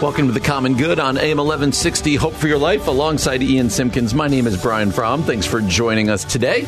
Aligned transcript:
Welcome 0.00 0.28
to 0.28 0.32
the 0.32 0.40
Common 0.40 0.76
Good 0.78 0.98
on 0.98 1.18
AM 1.18 1.36
1160 1.36 2.14
Hope 2.14 2.32
for 2.32 2.48
Your 2.48 2.56
Life 2.56 2.86
alongside 2.86 3.42
Ian 3.42 3.68
Simpkins. 3.68 4.14
My 4.14 4.28
name 4.28 4.46
is 4.46 4.60
Brian 4.60 4.90
Fromm. 4.90 5.22
Thanks 5.22 5.44
for 5.44 5.60
joining 5.60 6.08
us 6.08 6.24
today. 6.24 6.66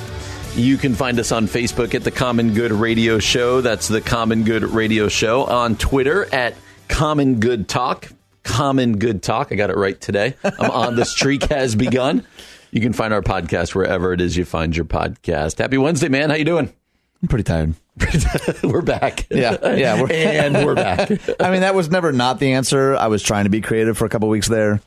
You 0.55 0.77
can 0.77 0.95
find 0.95 1.19
us 1.19 1.33
on 1.33 1.47
Facebook 1.47 1.95
at 1.95 2.05
the 2.05 2.11
Common 2.11 2.53
Good 2.53 2.73
Radio 2.73 3.19
Show. 3.19 3.63
That's 3.63 3.89
the 3.89 4.03
Common 4.03 4.45
Good 4.45 4.65
Radio 4.65 5.09
Show. 5.09 5.45
On 5.45 5.77
Twitter 5.77 6.27
at 6.35 6.55
Common 6.89 7.41
Good 7.41 7.69
Talk. 7.69 8.09
Common 8.43 8.99
Good 8.99 9.23
Talk. 9.23 9.51
I 9.51 9.55
got 9.55 9.71
it 9.71 9.77
right 9.79 9.99
today. 9.99 10.35
I'm 10.45 10.71
on 10.71 10.97
the 10.97 11.07
streak 11.07 11.45
has 11.51 11.75
begun. 11.75 12.27
You 12.71 12.83
can 12.83 12.93
find 12.93 13.15
our 13.15 13.23
podcast 13.23 13.75
wherever 13.75 14.13
it 14.13 14.21
is 14.21 14.37
you 14.37 14.45
find 14.45 14.77
your 14.77 14.85
podcast. 14.85 15.59
Happy 15.59 15.79
Wednesday, 15.79 16.09
man. 16.09 16.29
How 16.29 16.37
you 16.37 16.45
doing? 16.45 16.71
I'm 17.23 17.29
pretty 17.29 17.45
tired. 17.45 17.75
we're 18.65 18.83
back. 18.83 19.27
Yeah, 19.31 19.75
yeah, 19.77 20.01
we're, 20.01 20.09
and 20.13 20.55
we're 20.67 20.75
back. 20.75 21.09
I 21.41 21.51
mean, 21.53 21.61
that 21.61 21.75
was 21.75 21.89
never 21.89 22.11
not 22.11 22.41
the 22.41 22.55
answer. 22.55 22.97
I 22.97 23.07
was 23.07 23.23
trying 23.23 23.45
to 23.45 23.51
be 23.51 23.61
creative 23.61 23.97
for 23.97 24.07
a 24.07 24.09
couple 24.09 24.29
weeks 24.29 24.49
there. 24.49 24.81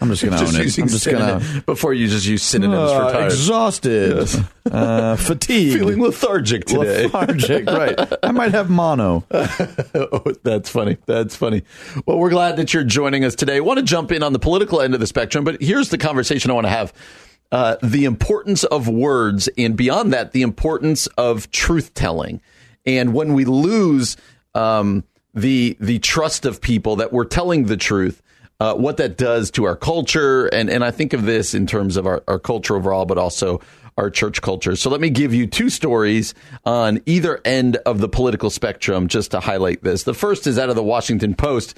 I'm 0.00 0.08
just 0.10 0.22
gonna 0.22 0.36
Just 0.38 0.54
own 0.54 0.60
it. 0.60 0.78
I'm 0.78 0.88
just 0.88 1.04
synonym- 1.04 1.38
gonna 1.38 1.62
before 1.62 1.94
you 1.94 2.08
just 2.08 2.26
use 2.26 2.42
synonyms 2.42 2.90
for 2.92 3.02
uh, 3.04 3.12
tired. 3.12 3.24
exhausted, 3.32 4.28
uh, 4.70 5.16
fatigued, 5.16 5.78
Feeling 5.78 6.00
lethargic 6.00 6.66
today. 6.66 7.04
lethargic. 7.04 7.66
Right. 7.66 7.98
I 8.22 8.32
might 8.32 8.50
have 8.52 8.68
mono. 8.68 9.24
Oh, 9.30 10.22
that's 10.42 10.68
funny. 10.68 10.98
That's 11.06 11.36
funny. 11.36 11.62
Well, 12.04 12.18
we're 12.18 12.30
glad 12.30 12.56
that 12.56 12.74
you're 12.74 12.84
joining 12.84 13.24
us 13.24 13.34
today. 13.34 13.56
I 13.56 13.60
want 13.60 13.78
to 13.78 13.84
jump 13.84 14.12
in 14.12 14.22
on 14.22 14.32
the 14.34 14.38
political 14.40 14.82
end 14.82 14.92
of 14.94 15.00
the 15.00 15.06
spectrum, 15.06 15.42
but 15.44 15.62
here's 15.62 15.88
the 15.88 15.96
conversation 15.98 16.50
I 16.50 16.54
want 16.54 16.66
to 16.66 16.70
have. 16.70 16.92
Uh, 17.50 17.76
the 17.82 18.04
importance 18.04 18.64
of 18.64 18.88
words, 18.88 19.48
and 19.56 19.76
beyond 19.76 20.12
that, 20.12 20.32
the 20.32 20.42
importance 20.42 21.06
of 21.16 21.50
truth 21.50 21.94
telling. 21.94 22.42
And 22.84 23.14
when 23.14 23.32
we 23.32 23.44
lose 23.46 24.16
um, 24.54 25.04
the 25.34 25.76
the 25.80 25.98
trust 26.00 26.44
of 26.44 26.60
people 26.60 26.96
that 26.96 27.12
we're 27.12 27.24
telling 27.24 27.64
the 27.64 27.76
truth, 27.76 28.22
uh, 28.60 28.74
what 28.74 28.96
that 28.98 29.16
does 29.16 29.50
to 29.52 29.64
our 29.64 29.76
culture, 29.76 30.46
and 30.46 30.68
and 30.68 30.84
I 30.84 30.90
think 30.90 31.12
of 31.12 31.24
this 31.24 31.54
in 31.54 31.66
terms 31.66 31.96
of 31.96 32.06
our, 32.06 32.22
our 32.28 32.38
culture 32.38 32.76
overall, 32.76 33.06
but 33.06 33.16
also 33.16 33.60
our 33.98 34.10
church 34.10 34.40
culture. 34.40 34.76
So 34.76 34.90
let 34.90 35.00
me 35.00 35.10
give 35.10 35.34
you 35.34 35.46
two 35.46 35.68
stories 35.70 36.32
on 36.64 37.00
either 37.04 37.40
end 37.44 37.76
of 37.78 37.98
the 37.98 38.08
political 38.08 38.48
spectrum 38.48 39.08
just 39.08 39.32
to 39.32 39.40
highlight 39.40 39.82
this. 39.82 40.04
The 40.04 40.14
first 40.14 40.46
is 40.46 40.58
out 40.58 40.70
of 40.70 40.76
the 40.76 40.84
Washington 40.84 41.34
Post. 41.34 41.76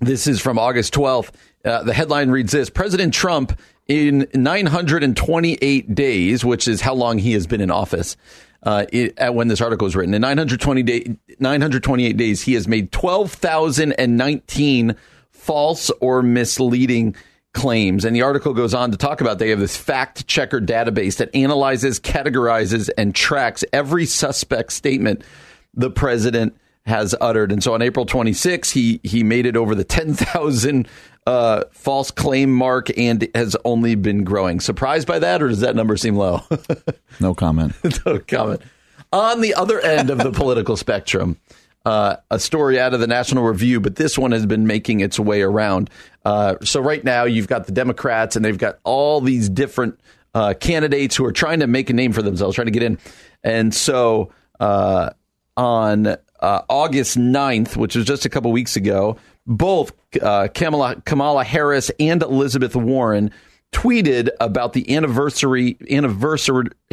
This 0.00 0.26
is 0.26 0.40
from 0.40 0.58
August 0.58 0.92
12th. 0.92 1.30
Uh, 1.64 1.82
the 1.82 1.94
headline 1.94 2.30
reads 2.30 2.52
this 2.52 2.68
President 2.68 3.14
Trump, 3.14 3.58
in 3.86 4.26
928 4.34 5.94
days, 5.94 6.44
which 6.44 6.66
is 6.68 6.80
how 6.80 6.94
long 6.94 7.18
he 7.18 7.32
has 7.32 7.46
been 7.46 7.60
in 7.60 7.70
office, 7.70 8.16
uh, 8.62 8.86
it, 8.92 9.20
uh, 9.20 9.30
when 9.32 9.48
this 9.48 9.60
article 9.60 9.84
was 9.84 9.94
written, 9.94 10.14
in 10.14 10.22
920 10.22 10.82
day, 10.82 11.16
928 11.38 12.16
days, 12.16 12.40
he 12.42 12.54
has 12.54 12.66
made 12.66 12.90
12,019 12.92 14.96
false 15.30 15.90
or 16.00 16.22
misleading 16.22 17.14
claims. 17.52 18.04
And 18.04 18.16
the 18.16 18.22
article 18.22 18.54
goes 18.54 18.74
on 18.74 18.90
to 18.90 18.96
talk 18.96 19.20
about 19.20 19.38
they 19.38 19.50
have 19.50 19.60
this 19.60 19.76
fact 19.76 20.26
checker 20.26 20.60
database 20.60 21.18
that 21.18 21.32
analyzes, 21.34 22.00
categorizes, 22.00 22.88
and 22.96 23.14
tracks 23.14 23.64
every 23.72 24.06
suspect 24.06 24.72
statement 24.72 25.22
the 25.74 25.90
president 25.90 26.56
has 26.86 27.14
uttered. 27.20 27.52
And 27.52 27.62
so 27.62 27.74
on 27.74 27.82
April 27.82 28.06
26, 28.06 28.70
he 28.70 29.00
he 29.02 29.22
made 29.22 29.46
it 29.46 29.56
over 29.56 29.74
the 29.74 29.84
10,000 29.84 30.88
uh, 31.26 31.64
false 31.72 32.10
claim 32.10 32.52
mark 32.52 32.96
and 32.98 33.28
has 33.34 33.56
only 33.64 33.94
been 33.94 34.24
growing. 34.24 34.60
Surprised 34.60 35.06
by 35.06 35.18
that, 35.18 35.42
or 35.42 35.48
does 35.48 35.60
that 35.60 35.76
number 35.76 35.96
seem 35.96 36.16
low? 36.16 36.40
No 37.20 37.32
comment. 37.32 37.74
no 38.06 38.18
comment. 38.18 38.60
On 39.12 39.40
the 39.40 39.54
other 39.54 39.78
end 39.80 40.10
of 40.10 40.18
the 40.18 40.32
political 40.32 40.76
spectrum, 40.76 41.38
uh, 41.84 42.16
a 42.28 42.40
story 42.40 42.80
out 42.80 42.92
of 42.92 42.98
the 42.98 43.06
National 43.06 43.44
Review, 43.44 43.78
but 43.78 43.94
this 43.94 44.18
one 44.18 44.32
has 44.32 44.44
been 44.46 44.66
making 44.66 44.98
its 44.98 45.20
way 45.20 45.42
around. 45.42 45.90
Uh, 46.24 46.56
so 46.64 46.80
right 46.80 47.04
now, 47.04 47.22
you've 47.22 47.46
got 47.46 47.66
the 47.66 47.72
Democrats, 47.72 48.34
and 48.34 48.44
they've 48.44 48.58
got 48.58 48.80
all 48.82 49.20
these 49.20 49.48
different 49.48 50.00
uh, 50.34 50.54
candidates 50.58 51.14
who 51.14 51.24
are 51.24 51.32
trying 51.32 51.60
to 51.60 51.68
make 51.68 51.88
a 51.88 51.92
name 51.92 52.12
for 52.12 52.22
themselves, 52.22 52.56
trying 52.56 52.66
to 52.66 52.72
get 52.72 52.82
in. 52.82 52.98
And 53.44 53.72
so 53.72 54.32
uh, 54.58 55.10
on 55.56 56.08
uh, 56.08 56.16
August 56.68 57.16
9th, 57.16 57.76
which 57.76 57.94
was 57.94 58.04
just 58.04 58.24
a 58.24 58.28
couple 58.28 58.50
weeks 58.50 58.74
ago, 58.76 59.18
both 59.46 59.92
uh, 60.22 60.48
Kamala, 60.48 61.00
Kamala 61.04 61.44
Harris 61.44 61.90
and 61.98 62.22
Elizabeth 62.22 62.76
Warren 62.76 63.30
tweeted 63.72 64.30
about 64.40 64.72
the 64.72 64.96
anniversary 64.96 65.76
anniversary. 65.90 66.68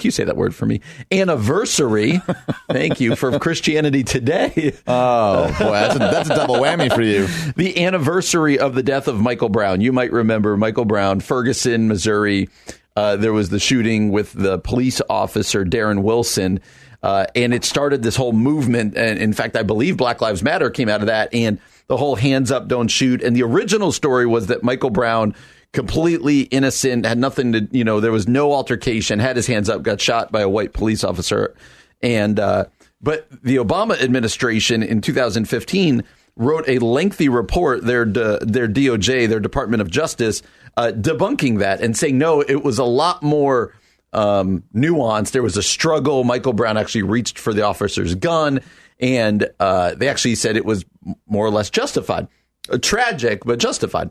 Can 0.00 0.06
you 0.06 0.12
say 0.12 0.24
that 0.24 0.36
word 0.36 0.54
for 0.54 0.64
me? 0.64 0.80
Anniversary. 1.12 2.22
Thank 2.70 3.00
you 3.00 3.16
for 3.16 3.38
Christianity 3.38 4.02
Today. 4.02 4.72
Oh 4.86 5.48
boy, 5.58 5.72
that's 5.72 5.94
a, 5.96 5.98
that's 5.98 6.30
a 6.30 6.36
double 6.36 6.54
whammy 6.54 6.94
for 6.94 7.02
you. 7.02 7.26
the 7.56 7.84
anniversary 7.84 8.58
of 8.58 8.74
the 8.74 8.82
death 8.82 9.08
of 9.08 9.20
Michael 9.20 9.50
Brown. 9.50 9.82
You 9.82 9.92
might 9.92 10.10
remember 10.10 10.56
Michael 10.56 10.86
Brown, 10.86 11.20
Ferguson, 11.20 11.86
Missouri. 11.86 12.48
Uh, 12.96 13.16
there 13.16 13.34
was 13.34 13.50
the 13.50 13.58
shooting 13.58 14.10
with 14.10 14.32
the 14.32 14.58
police 14.58 15.02
officer 15.10 15.66
Darren 15.66 16.02
Wilson, 16.02 16.60
uh, 17.02 17.26
and 17.34 17.52
it 17.52 17.64
started 17.64 18.02
this 18.02 18.16
whole 18.16 18.32
movement. 18.32 18.96
And 18.96 19.18
in 19.18 19.34
fact, 19.34 19.54
I 19.54 19.64
believe 19.64 19.98
Black 19.98 20.22
Lives 20.22 20.42
Matter 20.42 20.70
came 20.70 20.88
out 20.88 21.00
of 21.00 21.08
that, 21.08 21.34
and 21.34 21.60
the 21.90 21.96
whole 21.96 22.14
"hands 22.14 22.52
up, 22.52 22.68
don't 22.68 22.86
shoot." 22.86 23.20
And 23.20 23.34
the 23.34 23.42
original 23.42 23.90
story 23.90 24.24
was 24.24 24.46
that 24.46 24.62
Michael 24.62 24.90
Brown, 24.90 25.34
completely 25.72 26.42
innocent, 26.42 27.04
had 27.04 27.18
nothing 27.18 27.52
to, 27.52 27.68
you 27.72 27.82
know, 27.82 27.98
there 27.98 28.12
was 28.12 28.28
no 28.28 28.52
altercation, 28.52 29.18
had 29.18 29.34
his 29.34 29.48
hands 29.48 29.68
up, 29.68 29.82
got 29.82 30.00
shot 30.00 30.30
by 30.30 30.40
a 30.40 30.48
white 30.48 30.72
police 30.72 31.02
officer, 31.02 31.52
and 32.00 32.38
uh, 32.38 32.66
but 33.02 33.26
the 33.42 33.56
Obama 33.56 34.00
administration 34.00 34.84
in 34.84 35.00
2015 35.00 36.04
wrote 36.36 36.68
a 36.68 36.78
lengthy 36.78 37.28
report, 37.28 37.84
their 37.84 38.04
their 38.04 38.68
DOJ, 38.68 39.28
their 39.28 39.40
Department 39.40 39.82
of 39.82 39.90
Justice, 39.90 40.42
uh, 40.76 40.92
debunking 40.94 41.58
that 41.58 41.80
and 41.80 41.96
saying 41.96 42.18
no, 42.18 42.40
it 42.40 42.62
was 42.62 42.78
a 42.78 42.84
lot 42.84 43.20
more 43.20 43.74
um, 44.12 44.62
nuanced. 44.72 45.32
There 45.32 45.42
was 45.42 45.56
a 45.56 45.62
struggle. 45.62 46.22
Michael 46.22 46.52
Brown 46.52 46.76
actually 46.76 47.02
reached 47.02 47.36
for 47.36 47.52
the 47.52 47.62
officer's 47.62 48.14
gun, 48.14 48.60
and 49.00 49.48
uh, 49.58 49.94
they 49.94 50.08
actually 50.08 50.34
said 50.34 50.56
it 50.56 50.64
was 50.64 50.84
more 51.26 51.46
or 51.46 51.50
less 51.50 51.70
justified, 51.70 52.28
uh, 52.70 52.78
tragic 52.78 53.44
but 53.44 53.58
justified. 53.58 54.10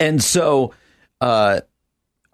And 0.00 0.22
so, 0.22 0.72
uh, 1.20 1.60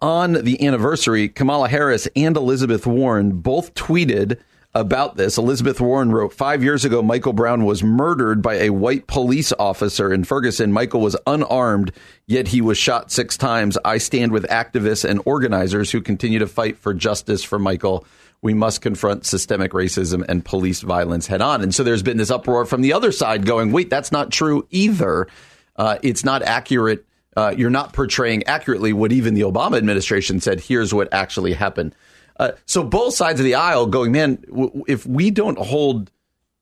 on 0.01 0.33
the 0.33 0.65
anniversary, 0.65 1.29
Kamala 1.29 1.69
Harris 1.69 2.07
and 2.15 2.35
Elizabeth 2.35 2.87
Warren 2.87 3.33
both 3.39 3.75
tweeted 3.75 4.39
about 4.73 5.17
this. 5.17 5.37
Elizabeth 5.37 5.81
Warren 5.81 6.11
wrote 6.11 6.33
Five 6.33 6.63
years 6.63 6.85
ago, 6.85 7.01
Michael 7.01 7.33
Brown 7.33 7.65
was 7.65 7.83
murdered 7.83 8.41
by 8.41 8.55
a 8.55 8.69
white 8.69 9.07
police 9.07 9.51
officer 9.59 10.13
in 10.13 10.23
Ferguson. 10.23 10.71
Michael 10.71 11.01
was 11.01 11.17
unarmed, 11.27 11.91
yet 12.25 12.47
he 12.47 12.61
was 12.61 12.77
shot 12.77 13.11
six 13.11 13.37
times. 13.37 13.77
I 13.83 13.97
stand 13.97 14.31
with 14.31 14.47
activists 14.47 15.07
and 15.07 15.21
organizers 15.25 15.91
who 15.91 16.01
continue 16.01 16.39
to 16.39 16.47
fight 16.47 16.77
for 16.77 16.93
justice 16.93 17.43
for 17.43 17.59
Michael. 17.59 18.05
We 18.41 18.53
must 18.53 18.81
confront 18.81 19.25
systemic 19.25 19.71
racism 19.71 20.25
and 20.27 20.43
police 20.43 20.81
violence 20.81 21.27
head 21.27 21.41
on. 21.41 21.61
And 21.61 21.75
so 21.75 21.83
there's 21.83 22.01
been 22.01 22.17
this 22.17 22.31
uproar 22.31 22.65
from 22.65 22.81
the 22.81 22.93
other 22.93 23.11
side 23.11 23.45
going, 23.45 23.71
wait, 23.71 23.89
that's 23.89 24.11
not 24.11 24.31
true 24.31 24.67
either. 24.71 25.27
Uh, 25.75 25.97
it's 26.01 26.23
not 26.23 26.41
accurate. 26.41 27.05
Uh, 27.37 27.53
you're 27.55 27.69
not 27.69 27.93
portraying 27.93 28.43
accurately 28.43 28.93
what 28.93 29.11
even 29.11 29.35
the 29.35 29.41
Obama 29.41 29.77
administration 29.77 30.39
said. 30.39 30.59
Here's 30.59 30.93
what 30.93 31.13
actually 31.13 31.53
happened. 31.53 31.95
Uh, 32.37 32.53
so 32.65 32.83
both 32.83 33.13
sides 33.13 33.39
of 33.39 33.43
the 33.43 33.55
aisle 33.55 33.85
going, 33.85 34.11
man, 34.11 34.43
w- 34.47 34.83
if 34.87 35.05
we 35.05 35.29
don't 35.29 35.59
hold 35.59 36.11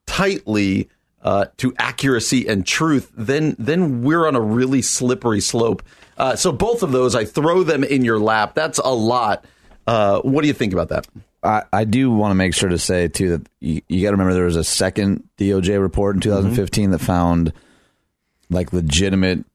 tightly 0.06 0.90
uh, 1.22 1.46
to 1.58 1.74
accuracy 1.78 2.48
and 2.48 2.66
truth, 2.66 3.12
then 3.16 3.56
then 3.58 4.04
we're 4.04 4.28
on 4.28 4.36
a 4.36 4.42
really 4.42 4.82
slippery 4.82 5.42
slope. 5.42 5.82
Uh, 6.18 6.36
so 6.36 6.52
both 6.52 6.84
of 6.84 6.92
those, 6.92 7.16
I 7.16 7.24
throw 7.26 7.64
them 7.64 7.84
in 7.84 8.04
your 8.04 8.20
lap. 8.20 8.54
That's 8.54 8.80
a 8.80 8.94
lot. 8.94 9.46
Uh, 9.88 10.20
what 10.22 10.42
do 10.42 10.48
you 10.48 10.54
think 10.54 10.74
about 10.74 10.90
that? 10.90 11.08
I, 11.44 11.64
I 11.72 11.84
do 11.86 12.12
want 12.12 12.32
to 12.32 12.36
make 12.36 12.54
sure 12.54 12.70
to 12.70 12.78
say 12.78 13.08
too 13.08 13.30
that 13.38 13.48
you, 13.60 13.82
you 13.88 14.02
got 14.02 14.10
to 14.10 14.14
remember 14.18 14.34
there 14.34 14.46
was 14.46 14.56
a 14.56 14.64
second 14.64 15.24
DOJ 15.38 15.80
report 15.82 16.16
in 16.16 16.22
2015 16.22 16.84
Mm-hmm. 16.86 16.92
that 16.92 17.00
found 17.00 17.54
like 18.50 18.74
legitimate 18.74 19.46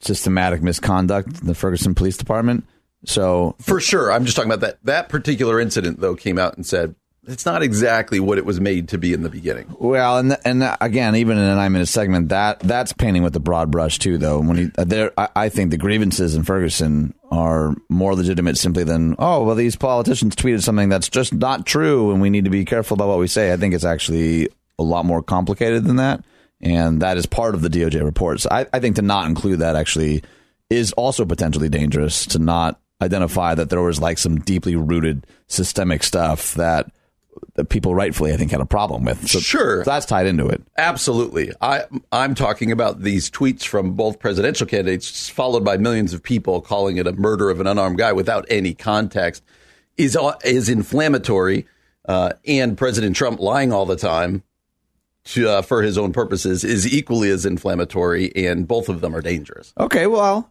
systematic 0.00 0.62
misconduct 0.62 1.40
in 1.40 1.46
the 1.46 1.54
Ferguson 1.54 1.94
Police 1.94 2.16
Department. 2.16 2.64
So 3.04 3.56
For 3.60 3.80
sure. 3.80 4.10
I'm 4.12 4.24
just 4.24 4.36
talking 4.36 4.50
about 4.50 4.60
that. 4.60 4.78
That 4.84 5.08
particular 5.08 5.60
incident, 5.60 6.00
though, 6.00 6.14
came 6.16 6.38
out 6.38 6.56
and 6.56 6.64
said 6.66 6.94
it's 7.26 7.46
not 7.46 7.62
exactly 7.62 8.20
what 8.20 8.38
it 8.38 8.44
was 8.44 8.60
made 8.60 8.88
to 8.90 8.98
be 8.98 9.12
in 9.12 9.22
the 9.22 9.30
beginning. 9.30 9.74
Well, 9.78 10.18
and 10.18 10.36
and 10.44 10.76
again, 10.80 11.16
even 11.16 11.38
in 11.38 11.44
a 11.44 11.54
nine 11.54 11.72
minute 11.72 11.86
segment, 11.86 12.28
that 12.28 12.60
that's 12.60 12.92
painting 12.92 13.22
with 13.22 13.32
the 13.32 13.40
broad 13.40 13.70
brush 13.70 13.98
too. 13.98 14.18
Though 14.18 14.40
when 14.40 14.56
he 14.56 14.70
uh, 14.76 14.84
there, 14.84 15.12
I, 15.16 15.28
I 15.36 15.48
think 15.48 15.70
the 15.70 15.78
grievances 15.78 16.34
in 16.34 16.44
Ferguson 16.44 17.14
are 17.30 17.74
more 17.88 18.14
legitimate 18.14 18.58
simply 18.58 18.84
than 18.84 19.16
oh 19.18 19.44
well, 19.44 19.54
these 19.54 19.76
politicians 19.76 20.36
tweeted 20.36 20.62
something 20.62 20.88
that's 20.88 21.08
just 21.08 21.32
not 21.32 21.66
true, 21.66 22.10
and 22.10 22.20
we 22.20 22.30
need 22.30 22.44
to 22.44 22.50
be 22.50 22.64
careful 22.64 22.94
about 22.94 23.08
what 23.08 23.18
we 23.18 23.28
say. 23.28 23.52
I 23.52 23.56
think 23.56 23.74
it's 23.74 23.84
actually 23.84 24.48
a 24.78 24.82
lot 24.82 25.04
more 25.04 25.22
complicated 25.22 25.84
than 25.84 25.96
that, 25.96 26.24
and 26.60 27.02
that 27.02 27.16
is 27.16 27.26
part 27.26 27.54
of 27.54 27.62
the 27.62 27.68
DOJ 27.68 28.04
report. 28.04 28.40
So 28.40 28.48
I, 28.50 28.66
I 28.72 28.80
think 28.80 28.96
to 28.96 29.02
not 29.02 29.28
include 29.28 29.60
that 29.60 29.76
actually 29.76 30.22
is 30.70 30.92
also 30.92 31.24
potentially 31.24 31.68
dangerous. 31.68 32.26
To 32.26 32.38
not 32.38 32.80
identify 33.02 33.54
that 33.54 33.70
there 33.70 33.82
was 33.82 34.00
like 34.00 34.18
some 34.18 34.40
deeply 34.40 34.76
rooted 34.76 35.26
systemic 35.48 36.02
stuff 36.02 36.54
that 36.54 36.90
that 37.54 37.68
people 37.68 37.94
rightfully, 37.94 38.32
I 38.32 38.36
think, 38.36 38.50
had 38.50 38.60
a 38.60 38.66
problem 38.66 39.04
with. 39.04 39.28
So 39.28 39.38
Sure. 39.38 39.84
that's 39.84 40.06
tied 40.06 40.26
into 40.26 40.46
it. 40.48 40.62
Absolutely. 40.76 41.52
I, 41.60 41.84
I'm 42.10 42.34
talking 42.34 42.72
about 42.72 43.02
these 43.02 43.30
tweets 43.30 43.64
from 43.64 43.92
both 43.92 44.18
presidential 44.18 44.66
candidates, 44.66 45.28
followed 45.28 45.64
by 45.64 45.76
millions 45.76 46.12
of 46.12 46.22
people 46.22 46.60
calling 46.60 46.96
it 46.96 47.06
a 47.06 47.12
murder 47.12 47.50
of 47.50 47.60
an 47.60 47.66
unarmed 47.66 47.98
guy 47.98 48.12
without 48.12 48.44
any 48.48 48.74
context, 48.74 49.42
is 49.96 50.18
is 50.44 50.68
inflammatory. 50.68 51.66
Uh, 52.06 52.32
and 52.46 52.76
President 52.76 53.16
Trump 53.16 53.40
lying 53.40 53.72
all 53.72 53.86
the 53.86 53.96
time 53.96 54.42
to, 55.24 55.48
uh, 55.48 55.62
for 55.62 55.82
his 55.82 55.96
own 55.96 56.12
purposes 56.12 56.64
is 56.64 56.92
equally 56.92 57.30
as 57.30 57.46
inflammatory, 57.46 58.34
and 58.36 58.68
both 58.68 58.88
of 58.88 59.00
them 59.00 59.14
are 59.14 59.22
dangerous. 59.22 59.72
Okay, 59.78 60.06
well, 60.06 60.50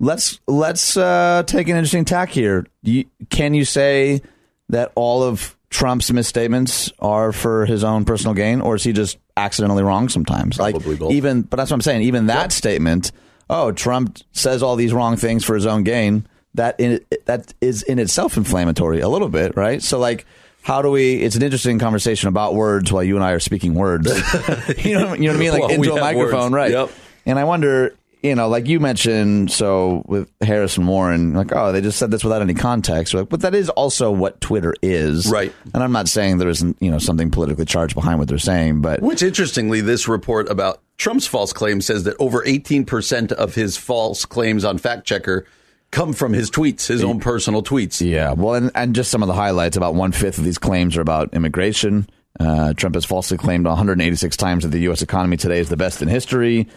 let's 0.00 0.40
let's 0.48 0.96
uh, 0.96 1.44
take 1.46 1.68
an 1.68 1.76
interesting 1.76 2.04
tack 2.04 2.30
here. 2.30 2.66
You, 2.82 3.04
can 3.28 3.54
you 3.54 3.64
say 3.64 4.22
that 4.68 4.90
all 4.96 5.22
of 5.22 5.56
Trump's 5.70 6.12
misstatements 6.12 6.92
are 6.98 7.32
for 7.32 7.64
his 7.64 7.84
own 7.84 8.04
personal 8.04 8.34
gain, 8.34 8.60
or 8.60 8.74
is 8.74 8.82
he 8.82 8.92
just 8.92 9.18
accidentally 9.36 9.82
wrong 9.82 10.08
sometimes? 10.08 10.56
Probably 10.56 10.90
like 10.90 10.98
both. 10.98 11.12
even, 11.12 11.42
but 11.42 11.56
that's 11.56 11.70
what 11.70 11.76
I'm 11.76 11.80
saying. 11.82 12.02
Even 12.02 12.26
that 12.26 12.52
statement, 12.52 13.12
oh, 13.48 13.70
Trump 13.72 14.18
says 14.32 14.62
all 14.62 14.76
these 14.76 14.92
wrong 14.92 15.16
things 15.16 15.44
for 15.44 15.54
his 15.54 15.66
own 15.66 15.84
gain. 15.84 16.26
That 16.54 16.80
in 16.80 17.00
that 17.26 17.54
is 17.60 17.82
in 17.84 18.00
itself 18.00 18.36
inflammatory 18.36 19.00
a 19.00 19.08
little 19.08 19.28
bit, 19.28 19.56
right? 19.56 19.82
So 19.82 19.98
like. 19.98 20.26
How 20.62 20.82
do 20.82 20.90
we? 20.90 21.14
It's 21.22 21.36
an 21.36 21.42
interesting 21.42 21.78
conversation 21.78 22.28
about 22.28 22.54
words 22.54 22.92
while 22.92 23.02
you 23.02 23.14
and 23.16 23.24
I 23.24 23.30
are 23.30 23.40
speaking 23.40 23.72
words. 23.72 24.06
you 24.84 24.92
know, 24.92 25.14
you 25.14 25.22
know 25.22 25.28
what 25.28 25.36
I 25.36 25.38
mean, 25.38 25.52
like 25.52 25.60
While 25.62 25.68
we 25.70 25.74
into 25.76 25.94
a 25.94 26.00
microphone, 26.00 26.42
words. 26.42 26.52
right? 26.52 26.70
Yep. 26.70 26.90
And 27.24 27.38
I 27.38 27.44
wonder, 27.44 27.96
you 28.22 28.34
know, 28.34 28.48
like 28.48 28.66
you 28.66 28.80
mentioned, 28.80 29.50
so 29.50 30.02
with 30.06 30.30
Harris 30.40 30.76
and 30.76 30.86
Warren, 30.86 31.34
like, 31.34 31.54
oh, 31.54 31.72
they 31.72 31.80
just 31.80 31.98
said 31.98 32.10
this 32.10 32.22
without 32.22 32.42
any 32.42 32.54
context. 32.54 33.14
Like, 33.14 33.28
but 33.28 33.40
that 33.40 33.54
is 33.54 33.68
also 33.70 34.10
what 34.10 34.40
Twitter 34.40 34.74
is. 34.82 35.30
Right. 35.30 35.52
And 35.72 35.82
I'm 35.82 35.92
not 35.92 36.08
saying 36.08 36.38
there 36.38 36.48
isn't, 36.48 36.76
you 36.80 36.90
know, 36.90 36.98
something 36.98 37.30
politically 37.30 37.64
charged 37.64 37.94
behind 37.94 38.18
what 38.18 38.28
they're 38.28 38.38
saying, 38.38 38.82
but 38.82 39.00
Which, 39.00 39.22
interestingly, 39.22 39.80
this 39.80 40.06
report 40.08 40.50
about 40.50 40.80
Trump's 40.98 41.26
false 41.26 41.52
claims 41.52 41.86
says 41.86 42.04
that 42.04 42.16
over 42.18 42.42
18% 42.42 43.32
of 43.32 43.54
his 43.54 43.76
false 43.76 44.24
claims 44.26 44.64
on 44.64 44.76
Fact 44.78 45.06
Checker 45.06 45.46
come 45.90 46.12
from 46.12 46.32
his 46.32 46.50
tweets, 46.50 46.86
his 46.86 47.02
own 47.02 47.20
personal 47.20 47.62
tweets. 47.62 48.00
yeah. 48.06 48.32
Well, 48.32 48.54
and, 48.54 48.70
and 48.74 48.94
just 48.94 49.10
some 49.10 49.22
of 49.22 49.26
the 49.26 49.34
highlights 49.34 49.76
about 49.76 49.94
one 49.94 50.12
fifth 50.12 50.38
of 50.38 50.44
these 50.44 50.58
claims 50.58 50.96
are 50.96 51.00
about 51.00 51.34
immigration. 51.34 52.08
Uh, 52.38 52.74
Trump 52.74 52.94
has 52.94 53.04
falsely 53.04 53.36
claimed 53.36 53.66
186 53.66 54.36
times 54.36 54.62
that 54.62 54.70
the 54.70 54.78
U.S. 54.82 55.02
economy 55.02 55.36
today 55.36 55.58
is 55.58 55.68
the 55.68 55.76
best 55.76 56.00
in 56.00 56.06
history. 56.08 56.68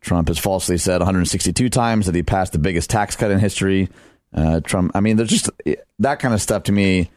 Trump 0.00 0.28
has 0.28 0.38
falsely 0.38 0.78
said 0.78 0.98
162 0.98 1.68
times 1.70 2.06
that 2.06 2.14
he 2.14 2.22
passed 2.22 2.52
the 2.52 2.58
biggest 2.58 2.90
tax 2.90 3.16
cut 3.16 3.30
in 3.30 3.38
history. 3.38 3.88
Uh, 4.32 4.60
Trump, 4.60 4.92
I 4.94 5.00
mean, 5.00 5.16
there's 5.16 5.30
just 5.30 5.50
that 5.98 6.20
kind 6.20 6.34
of 6.34 6.40
stuff 6.40 6.64
to 6.64 6.72
me 6.72 7.10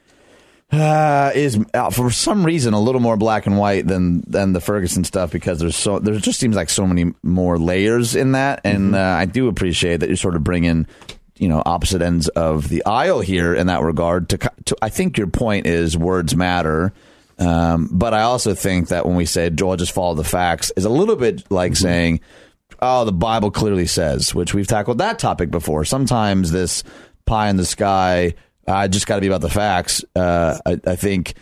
uh, 0.72 1.31
is 1.36 1.60
uh, 1.74 1.89
for 1.89 2.10
some 2.10 2.45
reason 2.45 2.74
a 2.74 2.80
little 2.80 3.01
more 3.01 3.18
black 3.18 3.45
and 3.45 3.57
white 3.57 3.86
than 3.86 4.22
than 4.22 4.54
the 4.54 4.62
Ferguson 4.62 5.04
stuff 5.04 5.31
because 5.31 5.60
there's 5.60 5.75
so 5.75 6.00
there 6.00 6.16
just 6.16 6.39
seems 6.39 6.56
like 6.56 6.69
so 6.69 6.88
many 6.88 7.13
more 7.24 7.60
layers 7.60 8.16
in 8.16 8.31
that, 8.33 8.62
and 8.63 8.95
uh, 8.95 9.00
I 9.00 9.25
do 9.25 9.48
appreciate 9.50 9.98
that 9.98 10.10
you 10.10 10.16
sort 10.16 10.36
of 10.36 10.44
bring 10.44 10.63
in 10.63 10.88
you 11.36 11.50
know 11.50 11.62
opposite 11.66 12.01
ends 12.01 12.30
of 12.30 12.69
the 12.69 12.86
aisle 12.86 13.19
here 13.19 13.54
in 13.54 13.68
that 13.68 13.81
regard. 13.81 14.30
To, 14.30 14.38
to 14.38 14.77
I 14.81 14.89
think 14.89 15.18
your 15.18 15.27
point 15.27 15.68
is 15.68 15.98
words 15.98 16.36
matter. 16.36 16.94
Um, 17.38 17.89
but 17.92 18.13
I 18.13 18.22
also 18.22 18.54
think 18.54 18.89
that 18.89 19.06
when 19.06 19.16
we 19.16 19.25
say 19.25 19.50
Joel 19.50 19.75
just 19.75 19.94
follow 19.94 20.13
the 20.13 20.24
facts 20.24 20.72
is 20.77 20.86
a 20.86 20.89
little 20.89 21.16
bit 21.16 21.50
like 21.51 21.75
saying, 21.75 22.22
oh, 22.81 23.06
the 23.06 23.12
Bible 23.12 23.51
clearly 23.51 23.86
says, 23.86 24.33
which 24.33 24.54
we've 24.54 24.68
tackled 24.68 24.98
that 24.98 25.19
topic 25.19 25.51
before. 25.51 25.86
Sometimes 25.86 26.51
this 26.51 26.83
pie 27.25 27.50
in 27.50 27.57
the 27.57 27.66
sky, 27.66 28.33
I 28.68 28.88
just 28.88 29.07
got 29.07 29.16
to 29.16 29.22
be 29.22 29.28
about 29.28 29.42
the 29.42 29.50
facts. 29.50 30.04
Uh, 30.16 30.57
I, 30.66 30.80
I 30.86 30.95
think 30.95 31.36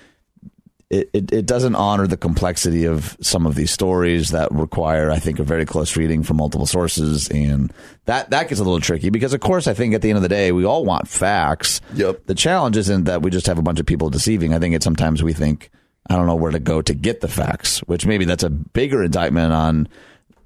it, 0.89 1.09
it, 1.13 1.31
it 1.31 1.45
doesn't 1.45 1.75
honor 1.75 2.07
the 2.07 2.17
complexity 2.17 2.85
of 2.85 3.15
some 3.21 3.45
of 3.45 3.55
these 3.55 3.71
stories 3.71 4.29
that 4.29 4.51
require, 4.51 5.11
I 5.11 5.19
think, 5.19 5.39
a 5.39 5.43
very 5.43 5.65
close 5.65 5.95
reading 5.95 6.23
from 6.23 6.37
multiple 6.37 6.65
sources, 6.65 7.29
and 7.29 7.71
that 8.05 8.31
that 8.31 8.49
gets 8.49 8.59
a 8.59 8.63
little 8.63 8.81
tricky 8.81 9.09
because, 9.09 9.33
of 9.33 9.39
course, 9.39 9.67
I 9.67 9.73
think 9.73 9.93
at 9.93 10.01
the 10.01 10.09
end 10.09 10.17
of 10.17 10.23
the 10.23 10.29
day, 10.29 10.51
we 10.51 10.65
all 10.65 10.83
want 10.83 11.07
facts. 11.07 11.79
Yep. 11.93 12.25
The 12.25 12.35
challenge 12.35 12.75
isn't 12.75 13.03
that 13.03 13.21
we 13.21 13.29
just 13.29 13.45
have 13.45 13.59
a 13.59 13.61
bunch 13.61 13.79
of 13.79 13.85
people 13.85 14.09
deceiving. 14.09 14.53
I 14.53 14.59
think 14.59 14.73
it's 14.73 14.83
sometimes 14.83 15.21
we 15.21 15.33
think, 15.33 15.69
I 16.09 16.15
don't 16.15 16.25
know 16.25 16.35
where 16.35 16.51
to 16.51 16.59
go 16.59 16.81
to 16.81 16.93
get 16.93 17.21
the 17.21 17.27
facts, 17.27 17.79
which 17.81 18.07
maybe 18.07 18.25
that's 18.25 18.43
a 18.43 18.49
bigger 18.49 19.03
indictment 19.03 19.53
on 19.53 19.87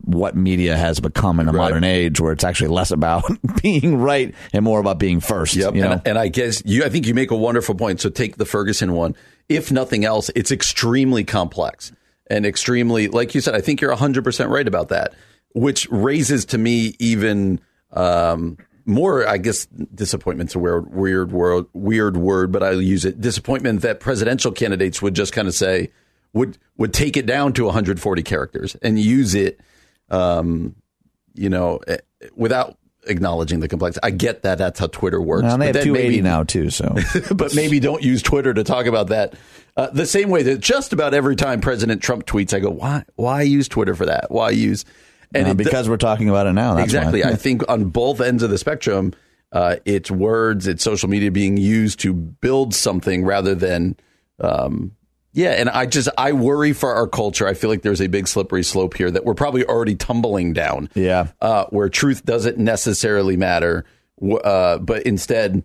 what 0.03 0.35
media 0.35 0.75
has 0.77 0.99
become 0.99 1.39
in 1.39 1.47
a 1.47 1.51
Right. 1.51 1.57
modern 1.69 1.83
age, 1.83 2.19
where 2.19 2.33
it's 2.33 2.43
actually 2.43 2.67
less 2.69 2.91
about 2.91 3.23
being 3.61 3.97
right 3.97 4.33
and 4.51 4.63
more 4.65 4.79
about 4.79 4.99
being 4.99 5.19
first. 5.19 5.55
Yep. 5.55 5.75
you 5.75 5.81
know? 5.81 5.91
And, 5.93 6.01
and 6.09 6.17
I 6.17 6.27
guess 6.27 6.61
you, 6.65 6.83
I 6.83 6.89
think 6.89 7.07
you 7.07 7.13
make 7.13 7.31
a 7.31 7.35
wonderful 7.37 7.75
point. 7.75 8.01
So 8.01 8.09
take 8.09 8.35
the 8.37 8.45
Ferguson 8.45 8.93
one. 8.93 9.15
If 9.49 9.71
nothing 9.71 10.03
else, 10.05 10.29
it's 10.35 10.51
extremely 10.51 11.23
complex 11.23 11.91
and 12.27 12.45
extremely, 12.45 13.07
like 13.07 13.33
you 13.35 13.41
said, 13.41 13.55
I 13.55 13.61
think 13.61 13.81
you're 13.81 13.95
100% 13.95 14.49
right 14.49 14.67
about 14.67 14.89
that, 14.89 15.13
which 15.53 15.89
raises 15.89 16.45
to 16.45 16.57
me 16.57 16.95
even 16.99 17.59
um, 17.91 18.57
more, 18.85 19.27
I 19.27 19.37
guess, 19.37 19.65
disappointment's 19.65 20.55
a 20.55 20.59
weird, 20.59 20.93
weird 20.93 21.31
word, 21.31 21.65
weird 21.73 22.17
word, 22.17 22.51
but 22.51 22.63
I'll 22.63 22.81
use 22.81 23.05
it. 23.05 23.21
Disappointment 23.21 23.81
that 23.81 23.99
presidential 23.99 24.51
candidates 24.51 25.01
would 25.01 25.13
just 25.13 25.31
kind 25.33 25.47
of 25.47 25.53
say, 25.53 25.91
would, 26.33 26.57
would 26.77 26.93
take 26.93 27.15
it 27.15 27.25
down 27.25 27.53
to 27.53 27.65
140 27.65 28.23
characters 28.23 28.75
and 28.81 28.99
use 28.99 29.35
it 29.35 29.59
um, 30.13 30.75
you 31.33 31.49
know, 31.49 31.79
eh, 31.87 31.97
without 32.35 32.77
acknowledging 33.07 33.59
the 33.59 33.67
complexity. 33.67 33.99
I 34.03 34.11
get 34.11 34.43
that 34.43 34.57
that's 34.57 34.79
how 34.79 34.87
Twitter 34.87 35.19
works. 35.21 35.43
Well, 35.43 35.57
they 35.57 35.67
have 35.67 35.75
280 35.75 36.09
maybe- 36.09 36.21
now 36.21 36.43
too, 36.43 36.69
so 36.69 36.95
but 37.35 37.53
maybe 37.55 37.79
don't 37.79 38.01
use 38.03 38.21
Twitter 38.21 38.53
to 38.53 38.63
talk 38.63 38.85
about 38.85 39.07
that. 39.07 39.33
Uh, 39.75 39.89
the 39.89 40.05
same 40.05 40.29
way 40.29 40.43
that 40.43 40.59
just 40.59 40.93
about 40.93 41.13
every 41.13 41.35
time 41.35 41.59
President 41.59 42.01
Trump 42.01 42.25
tweets, 42.25 42.53
I 42.53 42.59
go, 42.59 42.69
why, 42.69 43.03
why 43.15 43.41
use 43.41 43.67
Twitter 43.67 43.95
for 43.95 44.05
that? 44.05 44.29
Why 44.29 44.51
use? 44.51 44.85
And 45.33 45.47
Uh, 45.47 45.51
it- 45.51 45.57
because 45.57 45.89
we're 45.89 45.97
talking 45.97 46.29
about 46.29 46.45
it 46.47 46.53
now. 46.53 46.75
That's 46.75 46.85
exactly. 46.85 47.23
I 47.25 47.35
think 47.35 47.63
on 47.67 47.85
both 47.85 48.21
ends 48.21 48.43
of 48.43 48.51
the 48.51 48.57
spectrum, 48.59 49.13
uh, 49.51 49.77
it's 49.85 50.09
words, 50.11 50.67
it's 50.67 50.83
social 50.83 51.09
media 51.09 51.31
being 51.31 51.57
used 51.57 51.99
to 52.01 52.13
build 52.13 52.73
something 52.73 53.25
rather 53.25 53.53
than, 53.55 53.95
um, 54.39 54.91
yeah. 55.33 55.51
And 55.51 55.69
I 55.69 55.85
just 55.85 56.09
I 56.17 56.31
worry 56.31 56.73
for 56.73 56.93
our 56.93 57.07
culture. 57.07 57.47
I 57.47 57.53
feel 57.53 57.69
like 57.69 57.81
there's 57.81 58.01
a 58.01 58.07
big 58.07 58.27
slippery 58.27 58.63
slope 58.63 58.95
here 58.95 59.11
that 59.11 59.25
we're 59.25 59.33
probably 59.33 59.65
already 59.65 59.95
tumbling 59.95 60.53
down. 60.53 60.89
Yeah. 60.93 61.27
uh, 61.41 61.65
where 61.65 61.89
truth 61.89 62.23
doesn't 62.25 62.57
necessarily 62.57 63.37
matter, 63.37 63.85
uh, 64.21 64.77
but 64.79 65.03
instead. 65.03 65.63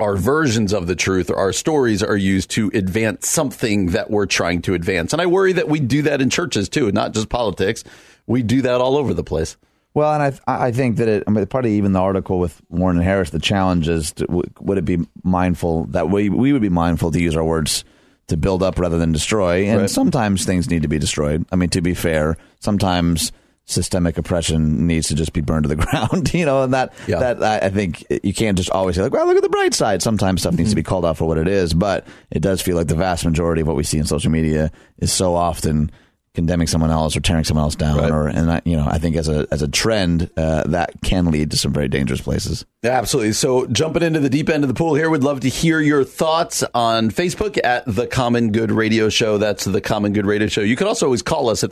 Our 0.00 0.14
versions 0.14 0.72
of 0.72 0.86
the 0.86 0.94
truth, 0.94 1.28
or 1.28 1.34
our 1.34 1.52
stories, 1.52 2.04
are 2.04 2.16
used 2.16 2.50
to 2.50 2.70
advance 2.72 3.28
something 3.28 3.86
that 3.86 4.12
we're 4.12 4.26
trying 4.26 4.62
to 4.62 4.74
advance, 4.74 5.12
and 5.12 5.20
I 5.20 5.26
worry 5.26 5.54
that 5.54 5.68
we 5.68 5.80
do 5.80 6.02
that 6.02 6.22
in 6.22 6.30
churches 6.30 6.68
too, 6.68 6.92
not 6.92 7.14
just 7.14 7.28
politics. 7.28 7.82
We 8.28 8.44
do 8.44 8.62
that 8.62 8.80
all 8.80 8.96
over 8.96 9.12
the 9.12 9.24
place. 9.24 9.56
Well, 9.94 10.14
and 10.14 10.22
I 10.46 10.66
I 10.68 10.70
think 10.70 10.98
that 10.98 11.08
it. 11.08 11.24
I 11.26 11.32
mean, 11.32 11.44
probably 11.46 11.78
even 11.78 11.94
the 11.94 11.98
article 11.98 12.38
with 12.38 12.62
Warren 12.68 12.98
and 12.98 13.04
Harris. 13.04 13.30
The 13.30 13.40
challenge 13.40 13.88
is: 13.88 14.12
to, 14.12 14.26
would 14.60 14.78
it 14.78 14.84
be 14.84 14.98
mindful 15.24 15.86
that 15.86 16.08
we 16.08 16.28
we 16.28 16.52
would 16.52 16.62
be 16.62 16.68
mindful 16.68 17.10
to 17.10 17.20
use 17.20 17.34
our 17.34 17.42
words 17.42 17.84
to 18.28 18.36
build 18.36 18.62
up 18.62 18.78
rather 18.78 18.98
than 18.98 19.12
destroy? 19.12 19.64
And 19.66 19.80
Right. 19.82 19.90
sometimes 19.90 20.44
things 20.44 20.70
need 20.70 20.82
to 20.82 20.88
be 20.88 20.98
destroyed. 20.98 21.44
I 21.52 21.56
mean, 21.56 21.68
to 21.70 21.80
be 21.80 21.94
fair, 21.94 22.36
sometimes 22.60 23.32
systemic 23.64 24.16
oppression 24.16 24.86
needs 24.86 25.08
to 25.08 25.14
just 25.14 25.34
be 25.34 25.42
burned 25.42 25.64
to 25.64 25.68
the 25.68 25.76
ground. 25.84 26.32
You 26.32 26.46
know, 26.46 26.62
and 26.62 26.72
that 26.72 26.92
Yeah. 27.06 27.18
that 27.18 27.42
I 27.42 27.66
I 27.66 27.70
think 27.70 28.04
you 28.22 28.32
can't 28.32 28.56
just 28.56 28.70
always 28.70 28.96
say 28.96 29.02
like, 29.02 29.12
well, 29.12 29.26
look 29.26 29.36
at 29.36 29.42
the 29.42 29.48
bright 29.50 29.74
side. 29.74 30.00
Sometimes 30.02 30.40
stuff 30.40 30.54
needs 30.54 30.70
to 30.70 30.76
be 30.76 30.82
called 30.82 31.04
out 31.04 31.16
for 31.18 31.26
what 31.26 31.36
it 31.38 31.48
is. 31.48 31.74
But 31.74 32.06
it 32.30 32.40
does 32.40 32.62
feel 32.62 32.76
like 32.76 32.86
the 32.86 32.94
vast 32.94 33.24
majority 33.26 33.60
of 33.60 33.66
what 33.66 33.76
we 33.76 33.82
see 33.84 33.98
in 33.98 34.04
social 34.06 34.30
media 34.30 34.70
is 34.98 35.12
so 35.12 35.34
often 35.34 35.90
condemning 36.38 36.66
someone 36.68 36.90
else 36.90 37.16
or 37.16 37.20
tearing 37.20 37.42
someone 37.44 37.64
else 37.64 37.74
down, 37.74 37.98
Right. 37.98 38.10
or 38.10 38.28
and 38.28 38.50
I, 38.50 38.62
you 38.64 38.76
know, 38.76 38.86
I 38.88 38.98
think 38.98 39.16
as 39.16 39.28
a 39.28 39.46
as 39.50 39.60
a 39.60 39.66
trend, 39.68 40.30
uh, 40.36 40.62
that 40.68 40.92
can 41.02 41.30
lead 41.32 41.50
to 41.50 41.56
some 41.56 41.72
very 41.72 41.88
dangerous 41.88 42.20
places. 42.20 42.64
Yeah, 42.82 42.90
absolutely. 42.92 43.32
So 43.32 43.66
jumping 43.66 44.02
into 44.04 44.20
the 44.20 44.30
deep 44.30 44.48
end 44.48 44.62
of 44.62 44.68
the 44.68 44.74
pool 44.74 44.94
here, 44.94 45.10
we'd 45.10 45.24
love 45.24 45.40
to 45.40 45.48
hear 45.48 45.80
your 45.80 46.04
thoughts 46.04 46.62
on 46.74 47.10
Facebook 47.10 47.58
at 47.64 47.82
the 47.86 48.06
Common 48.06 48.52
Good 48.52 48.70
Radio 48.70 49.08
Show. 49.08 49.36
That's 49.38 49.64
the 49.64 49.80
Common 49.80 50.12
Good 50.12 50.26
Radio 50.26 50.46
Show. 50.46 50.60
You 50.60 50.76
can 50.76 50.86
also 50.86 51.06
always 51.06 51.22
call 51.22 51.48
us 51.50 51.64
at 51.64 51.70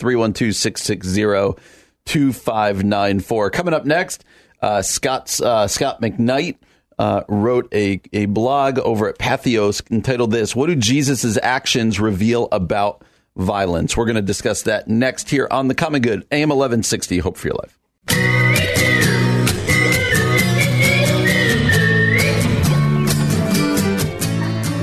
312-660-2594. 2.06 3.52
Coming 3.52 3.74
up 3.74 3.84
next, 3.84 4.24
uh, 4.62 4.82
Scot's, 4.82 5.40
uh, 5.40 5.68
Scot 5.68 6.00
McKnight 6.00 6.56
uh, 6.98 7.22
wrote 7.28 7.72
a, 7.74 8.00
a 8.12 8.26
blog 8.26 8.78
over 8.78 9.08
at 9.08 9.18
Patheos 9.18 9.82
entitled 9.90 10.30
this, 10.30 10.56
What 10.56 10.66
Do 10.68 10.74
Jesus' 10.76 11.38
Actions 11.42 12.00
Reveal 12.00 12.48
About 12.52 13.02
Violence? 13.36 13.96
We're 13.96 14.06
going 14.06 14.16
to 14.16 14.22
discuss 14.22 14.62
that 14.62 14.88
next 14.88 15.30
here 15.30 15.46
on 15.50 15.68
the 15.68 15.74
Common 15.74 16.02
Good, 16.02 16.26
AM 16.32 16.48
1160, 16.48 17.18
Hope 17.18 17.36
for 17.36 17.48
Your 17.48 17.56
Life. 17.56 17.78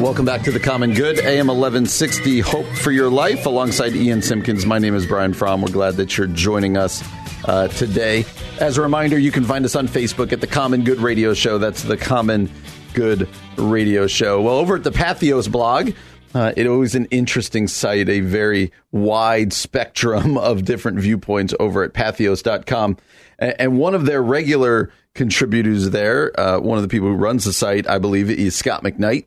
Welcome 0.03 0.25
back 0.25 0.41
to 0.43 0.51
the 0.51 0.59
Common 0.59 0.93
Good, 0.93 1.19
AM 1.19 1.47
1160, 1.47 2.41
Hope 2.41 2.65
for 2.75 2.91
Your 2.91 3.09
Life. 3.09 3.45
Alongside 3.45 3.95
Ian 3.95 4.21
Simpkins, 4.21 4.65
my 4.65 4.77
name 4.77 4.95
is 4.95 5.05
Brian 5.05 5.33
Fromm. 5.33 5.61
We're 5.61 5.71
glad 5.71 5.95
that 5.95 6.17
you're 6.17 6.27
joining 6.27 6.75
us 6.75 7.01
uh, 7.45 7.69
today. 7.69 8.25
As 8.59 8.77
a 8.77 8.81
reminder, 8.81 9.17
you 9.17 9.31
can 9.31 9.45
find 9.45 9.63
us 9.63 9.77
on 9.77 9.87
Facebook 9.87 10.33
at 10.33 10.41
the 10.41 10.47
Common 10.47 10.83
Good 10.83 10.99
Radio 10.99 11.33
Show. 11.33 11.57
That's 11.57 11.83
the 11.83 11.95
Common 11.95 12.51
Good 12.93 13.29
Radio 13.57 14.05
Show. 14.05 14.41
Well, 14.41 14.55
over 14.55 14.75
at 14.75 14.83
the 14.83 14.91
Patheos 14.91 15.49
blog, 15.49 15.91
uh, 16.33 16.53
it 16.55 16.67
always 16.67 16.95
an 16.95 17.05
interesting 17.05 17.67
site, 17.67 18.09
a 18.09 18.21
very 18.21 18.71
wide 18.91 19.53
spectrum 19.53 20.37
of 20.39 20.65
different 20.65 20.99
viewpoints 20.99 21.53
over 21.59 21.83
at 21.83 21.93
patheos.com. 21.93 22.97
And, 23.39 23.55
and 23.59 23.77
one 23.77 23.95
of 23.95 24.05
their 24.05 24.21
regular 24.21 24.91
contributors 25.13 25.91
there, 25.91 26.37
uh, 26.39 26.59
one 26.59 26.77
of 26.77 26.81
the 26.81 26.87
people 26.87 27.07
who 27.07 27.15
runs 27.15 27.45
the 27.45 27.53
site, 27.53 27.87
I 27.87 27.99
believe, 27.99 28.29
is 28.29 28.55
Scot 28.55 28.83
McKnight. 28.83 29.25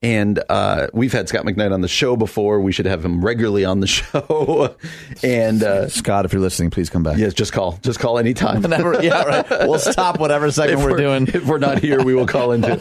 And 0.00 0.40
uh, 0.48 0.86
we've 0.92 1.12
had 1.12 1.28
Scot 1.28 1.44
McKnight 1.44 1.72
on 1.72 1.80
the 1.80 1.88
show 1.88 2.16
before. 2.16 2.60
We 2.60 2.70
should 2.70 2.86
have 2.86 3.04
him 3.04 3.24
regularly 3.24 3.64
on 3.64 3.80
the 3.80 3.86
show. 3.88 4.76
and 5.24 5.60
uh, 5.62 5.88
Scot, 5.88 6.24
if 6.24 6.32
you're 6.32 6.40
listening, 6.40 6.70
please 6.70 6.88
come 6.88 7.02
back. 7.02 7.18
yes, 7.18 7.34
just 7.34 7.52
call. 7.52 7.78
Just 7.82 7.98
call 7.98 8.16
anytime. 8.16 8.62
Never, 8.68 9.02
yeah, 9.02 9.24
right. 9.24 9.50
We'll 9.50 9.80
stop 9.80 10.20
whatever 10.20 10.50
segment 10.52 10.78
if 10.80 10.84
we're, 10.86 10.96
doing. 10.96 11.26
If 11.26 11.46
we're 11.46 11.58
not 11.58 11.80
here, 11.80 12.00
we 12.02 12.14
will 12.14 12.28
call 12.28 12.52
into. 12.52 12.80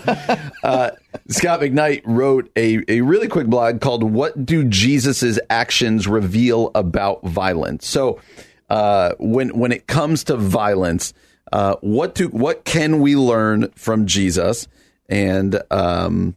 Uh, 0.64 0.92
Scot 1.30 1.62
McKnight 1.62 2.04
wrote 2.06 2.52
a, 2.56 2.84
a 2.88 3.02
really 3.02 3.28
quick 3.28 3.48
blog 3.48 3.82
called 3.82 4.04
"What 4.04 4.46
Do 4.46 4.64
Jesus's 4.64 5.40
Actions 5.50 6.08
Reveal 6.08 6.70
About 6.76 7.24
Violence?" 7.24 7.88
So, 7.88 8.20
uh, 8.70 9.14
when 9.18 9.58
when 9.58 9.72
it 9.72 9.88
comes 9.88 10.24
to 10.26 10.38
violence, 10.38 11.16
uh, 11.52 11.78
what 11.82 12.14
do 12.14 12.28
what 12.28 12.64
can 12.64 13.00
we 13.00 13.16
learn 13.16 13.72
from 13.72 14.06
Jesus? 14.06 14.68
And 15.10 15.60
um, 15.72 16.36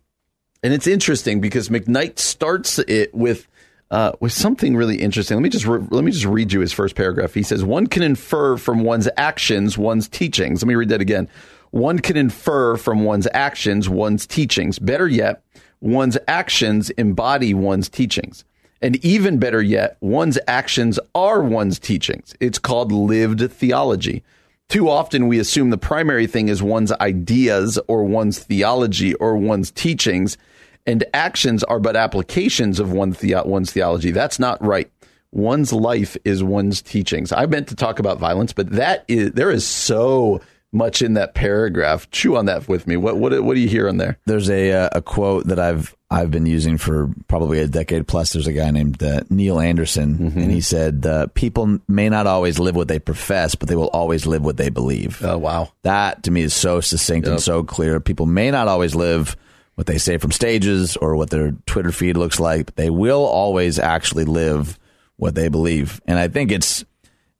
and 0.62 0.72
it's 0.72 0.86
interesting 0.86 1.40
because 1.40 1.68
McKnight 1.68 2.18
starts 2.18 2.78
it 2.80 3.14
with 3.14 3.46
uh, 3.90 4.12
with 4.20 4.32
something 4.32 4.76
really 4.76 4.96
interesting. 4.96 5.36
Let 5.36 5.42
me 5.42 5.48
just 5.48 5.66
re- 5.66 5.84
let 5.90 6.04
me 6.04 6.12
just 6.12 6.26
read 6.26 6.52
you 6.52 6.60
his 6.60 6.72
first 6.72 6.94
paragraph. 6.94 7.34
He 7.34 7.42
says, 7.42 7.64
"One 7.64 7.86
can 7.86 8.02
infer 8.02 8.56
from 8.56 8.84
one's 8.84 9.08
actions 9.16 9.76
one's 9.76 10.08
teachings." 10.08 10.62
Let 10.62 10.68
me 10.68 10.74
read 10.74 10.90
that 10.90 11.00
again. 11.00 11.28
One 11.70 11.98
can 11.98 12.16
infer 12.16 12.76
from 12.76 13.04
one's 13.04 13.28
actions 13.32 13.88
one's 13.88 14.26
teachings. 14.26 14.78
Better 14.78 15.08
yet, 15.08 15.42
one's 15.80 16.18
actions 16.28 16.90
embody 16.90 17.54
one's 17.54 17.88
teachings. 17.88 18.44
And 18.82 18.96
even 19.04 19.38
better 19.38 19.62
yet, 19.62 19.96
one's 20.00 20.38
actions 20.48 20.98
are 21.14 21.42
one's 21.42 21.78
teachings. 21.78 22.34
It's 22.40 22.58
called 22.58 22.92
lived 22.92 23.50
theology. 23.52 24.22
Too 24.70 24.88
often 24.88 25.26
we 25.26 25.40
assume 25.40 25.70
the 25.70 25.76
primary 25.76 26.28
thing 26.28 26.48
is 26.48 26.62
one's 26.62 26.92
ideas 26.92 27.76
or 27.88 28.04
one's 28.04 28.38
theology 28.38 29.14
or 29.14 29.36
one's 29.36 29.72
teachings, 29.72 30.38
and 30.86 31.02
actions 31.12 31.64
are 31.64 31.80
but 31.80 31.96
applications 31.96 32.78
of 32.78 32.92
one 32.92 33.10
the- 33.10 33.42
one's 33.44 33.72
theology. 33.72 34.12
That's 34.12 34.38
not 34.38 34.64
right. 34.64 34.88
One's 35.32 35.72
life 35.72 36.16
is 36.24 36.44
one's 36.44 36.82
teachings. 36.82 37.32
I 37.32 37.46
meant 37.46 37.66
to 37.68 37.74
talk 37.74 37.98
about 37.98 38.20
violence, 38.20 38.52
but 38.52 38.70
that 38.70 39.04
is 39.08 39.32
there 39.32 39.50
is 39.50 39.66
so 39.66 40.40
much 40.72 41.02
in 41.02 41.14
that 41.14 41.34
paragraph. 41.34 42.08
Chew 42.10 42.36
on 42.36 42.46
that 42.46 42.68
with 42.68 42.86
me. 42.86 42.96
What 42.96 43.16
what 43.16 43.42
what 43.42 43.54
do 43.54 43.60
you 43.60 43.68
hear 43.68 43.88
in 43.88 43.96
there? 43.96 44.18
There's 44.26 44.48
a 44.50 44.72
uh, 44.72 44.88
a 44.92 45.02
quote 45.02 45.46
that 45.48 45.58
I've 45.58 45.96
I've 46.10 46.30
been 46.30 46.46
using 46.46 46.76
for 46.78 47.10
probably 47.28 47.60
a 47.60 47.66
decade 47.68 48.06
plus. 48.06 48.32
There's 48.32 48.46
a 48.46 48.52
guy 48.52 48.70
named 48.70 49.02
uh, 49.02 49.20
Neil 49.30 49.60
Anderson, 49.60 50.18
Mm-hmm. 50.18 50.38
and 50.38 50.50
he 50.50 50.60
said, 50.60 51.06
uh, 51.06 51.26
"People 51.34 51.78
may 51.88 52.08
not 52.08 52.26
always 52.26 52.58
live 52.58 52.76
what 52.76 52.88
they 52.88 52.98
profess, 52.98 53.54
but 53.54 53.68
they 53.68 53.76
will 53.76 53.88
always 53.90 54.26
live 54.26 54.44
what 54.44 54.56
they 54.56 54.68
believe." 54.70 55.24
Oh 55.24 55.38
wow. 55.38 55.72
That 55.82 56.22
to 56.24 56.30
me 56.30 56.42
is 56.42 56.54
so 56.54 56.80
succinct 56.80 57.26
and 57.26 57.40
so 57.40 57.62
clear. 57.64 57.98
People 58.00 58.26
may 58.26 58.50
not 58.50 58.68
always 58.68 58.94
live 58.94 59.36
what 59.76 59.86
they 59.86 59.98
say 59.98 60.18
from 60.18 60.30
stages 60.30 60.96
or 60.96 61.16
what 61.16 61.30
their 61.30 61.52
Twitter 61.66 61.90
feed 61.92 62.16
looks 62.16 62.38
like, 62.38 62.66
but 62.66 62.76
they 62.76 62.90
will 62.90 63.24
always 63.24 63.78
actually 63.78 64.24
live 64.24 64.78
what 65.16 65.34
they 65.34 65.48
believe. 65.48 66.00
And 66.06 66.18
I 66.18 66.28
think 66.28 66.52
it's, 66.52 66.84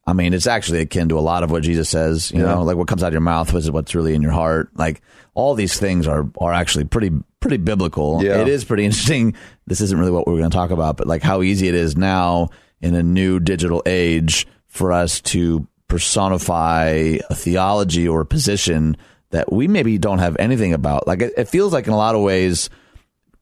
I 0.07 0.13
mean, 0.13 0.33
it's 0.35 0.47
actually 0.47 0.81
akin 0.81 1.09
to 1.11 1.19
a 1.19 1.21
lot 1.21 1.43
of 1.43 1.51
what 1.51 1.63
Jesus 1.63 1.89
says, 1.89 2.31
you 2.33 2.41
Yeah. 2.41 2.55
know, 2.55 2.63
like 2.63 2.77
what 2.77 2.89
comes 2.89 3.03
out 3.03 3.09
of 3.09 3.13
your 3.13 3.21
mouth 3.21 3.55
is 3.55 3.71
what's 3.71 3.95
really 3.95 4.15
in 4.15 4.23
your 4.23 4.33
heart. 4.33 4.71
Like 4.75 5.03
all 5.35 5.55
these 5.55 5.79
things 5.79 6.07
are, 6.09 6.29
are 6.41 6.53
actually 6.53 6.85
pretty, 6.85 7.11
pretty 7.41 7.59
biblical. 7.59 8.23
Yeah. 8.25 8.41
It 8.41 8.49
is 8.49 8.65
pretty 8.65 8.85
interesting. 8.87 9.35
This 9.67 9.81
isn't 9.81 9.99
really 9.99 10.11
what 10.11 10.27
we're 10.27 10.39
going 10.39 10.51
to 10.51 10.57
talk 10.57 10.71
about, 10.71 10.97
but 10.97 11.07
like 11.07 11.23
how 11.23 11.43
easy 11.43 11.69
it 11.69 11.75
is 11.75 11.97
now 11.97 12.49
in 12.81 12.95
a 12.95 13.03
new 13.03 13.39
digital 13.41 13.83
age 13.87 14.47
for 14.67 14.91
us 14.93 15.21
to 15.21 15.67
personify 15.89 16.87
a 17.29 17.35
theology 17.35 18.09
or 18.09 18.21
a 18.23 18.27
position 18.27 18.97
that 19.31 19.53
we 19.53 19.69
maybe 19.69 19.99
don't 19.99 20.19
have 20.19 20.37
anything 20.39 20.73
about. 20.73 21.07
Like 21.07 21.23
it, 21.23 21.35
it 21.37 21.49
feels 21.49 21.73
like 21.73 21.87
in 21.87 21.93
a 21.93 21.97
lot 21.97 22.15
of 22.15 22.23
ways, 22.23 22.69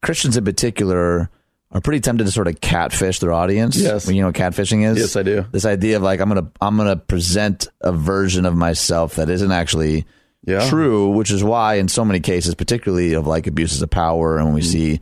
Christians 0.03 0.37
in 0.37 0.45
particular 0.45 1.31
are 1.71 1.81
pretty 1.81 2.01
tempted 2.01 2.25
to 2.25 2.31
sort 2.33 2.49
of 2.49 2.61
catfish 2.61 3.19
their 3.21 3.33
audience. 3.33 3.77
Yes. 3.77 4.07
When 4.07 4.17
you 4.17 4.23
know 4.23 4.29
what 4.29 4.37
catfishing 4.37 4.85
is? 4.91 4.99
Yes, 4.99 5.17
I 5.17 5.23
do. 5.23 5.45
This 5.53 5.65
idea 5.65 5.97
of 5.97 6.03
like 6.03 6.21
I'm 6.21 6.29
gonna 6.29 6.51
I'm 6.61 6.77
gonna 6.77 6.97
present 6.97 7.69
a 7.83 7.93
version 7.93 8.47
of 8.47 8.55
myself 8.57 9.17
that 9.17 9.29
isn't 9.29 9.53
actually 9.53 10.07
Yeah. 10.47 10.69
true, 10.71 11.11
which 11.11 11.31
is 11.31 11.45
why 11.45 11.75
in 11.75 11.89
so 11.89 12.05
many 12.05 12.21
cases, 12.21 12.55
particularly 12.55 13.13
of 13.15 13.27
like 13.27 13.47
abuses 13.47 13.83
of 13.83 13.91
power, 13.91 14.37
and 14.39 14.47
when 14.47 14.55
we 14.55 14.63
Mm. 14.63 14.73
see 14.73 15.01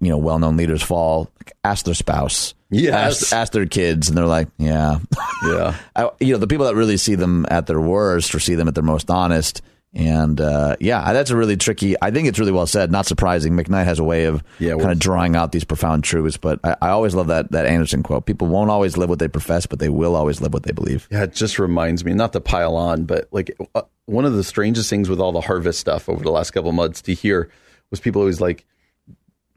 you 0.00 0.08
know 0.10 0.18
well 0.18 0.38
known 0.38 0.56
leaders 0.56 0.82
fall, 0.82 1.30
like, 1.38 1.52
ask 1.64 1.84
their 1.86 1.94
spouse, 1.94 2.54
Yes. 2.70 3.22
ask, 3.24 3.32
ask 3.34 3.52
their 3.52 3.66
kids, 3.66 4.08
and 4.08 4.16
they're 4.16 4.26
like, 4.26 4.48
yeah, 4.58 4.98
Yeah. 5.46 5.74
I, 5.96 6.10
you 6.20 6.32
know, 6.32 6.38
the 6.38 6.46
people 6.46 6.66
that 6.66 6.74
really 6.76 6.96
see 6.98 7.14
them 7.14 7.46
at 7.50 7.66
their 7.66 7.80
worst 7.80 8.34
or 8.34 8.38
see 8.40 8.54
them 8.54 8.68
at 8.68 8.74
their 8.74 8.84
most 8.84 9.10
honest. 9.10 9.62
And 9.94 10.40
uh, 10.42 10.76
yeah, 10.78 11.12
that's 11.14 11.30
a 11.30 11.36
really 11.36 11.56
tricky. 11.56 11.96
I 12.02 12.10
think 12.10 12.28
it's 12.28 12.38
really 12.38 12.52
well 12.52 12.66
said. 12.66 12.92
Not 12.92 13.06
surprising. 13.06 13.54
McKnight 13.54 13.84
has 13.84 13.98
a 13.98 14.04
way 14.04 14.24
of 14.24 14.44
Yeah, 14.58 14.72
kind 14.72 14.92
of 14.92 14.98
drawing 14.98 15.36
out 15.36 15.52
these 15.52 15.64
profound 15.64 16.04
truths. 16.04 16.36
But 16.36 16.60
I, 16.64 16.76
I 16.82 16.88
always 16.90 17.14
love 17.14 17.28
that 17.28 17.52
that 17.52 17.64
Anderson 17.64 18.02
quote. 18.02 18.26
People 18.26 18.48
won't 18.48 18.70
always 18.70 18.98
live 18.98 19.08
what 19.08 19.20
they 19.20 19.28
profess, 19.28 19.64
but 19.64 19.78
they 19.78 19.88
will 19.88 20.14
always 20.14 20.42
live 20.42 20.52
what 20.52 20.64
they 20.64 20.72
believe. 20.72 21.08
Yeah, 21.10 21.22
it 21.22 21.32
just 21.34 21.58
reminds 21.58 22.04
me, 22.04 22.12
not 22.12 22.34
to 22.34 22.40
pile 22.40 22.76
on, 22.76 23.04
but 23.04 23.28
like 23.30 23.56
uh, 23.74 23.82
one 24.04 24.26
of 24.26 24.34
the 24.34 24.44
strangest 24.44 24.90
things 24.90 25.08
with 25.08 25.18
all 25.18 25.32
the 25.32 25.40
harvest 25.40 25.80
stuff 25.80 26.10
over 26.10 26.22
the 26.22 26.30
last 26.30 26.50
couple 26.50 26.68
of 26.68 26.76
months 26.76 27.00
to 27.02 27.14
hear 27.14 27.50
was 27.90 27.98
people 27.98 28.20
always 28.20 28.40
like 28.40 28.66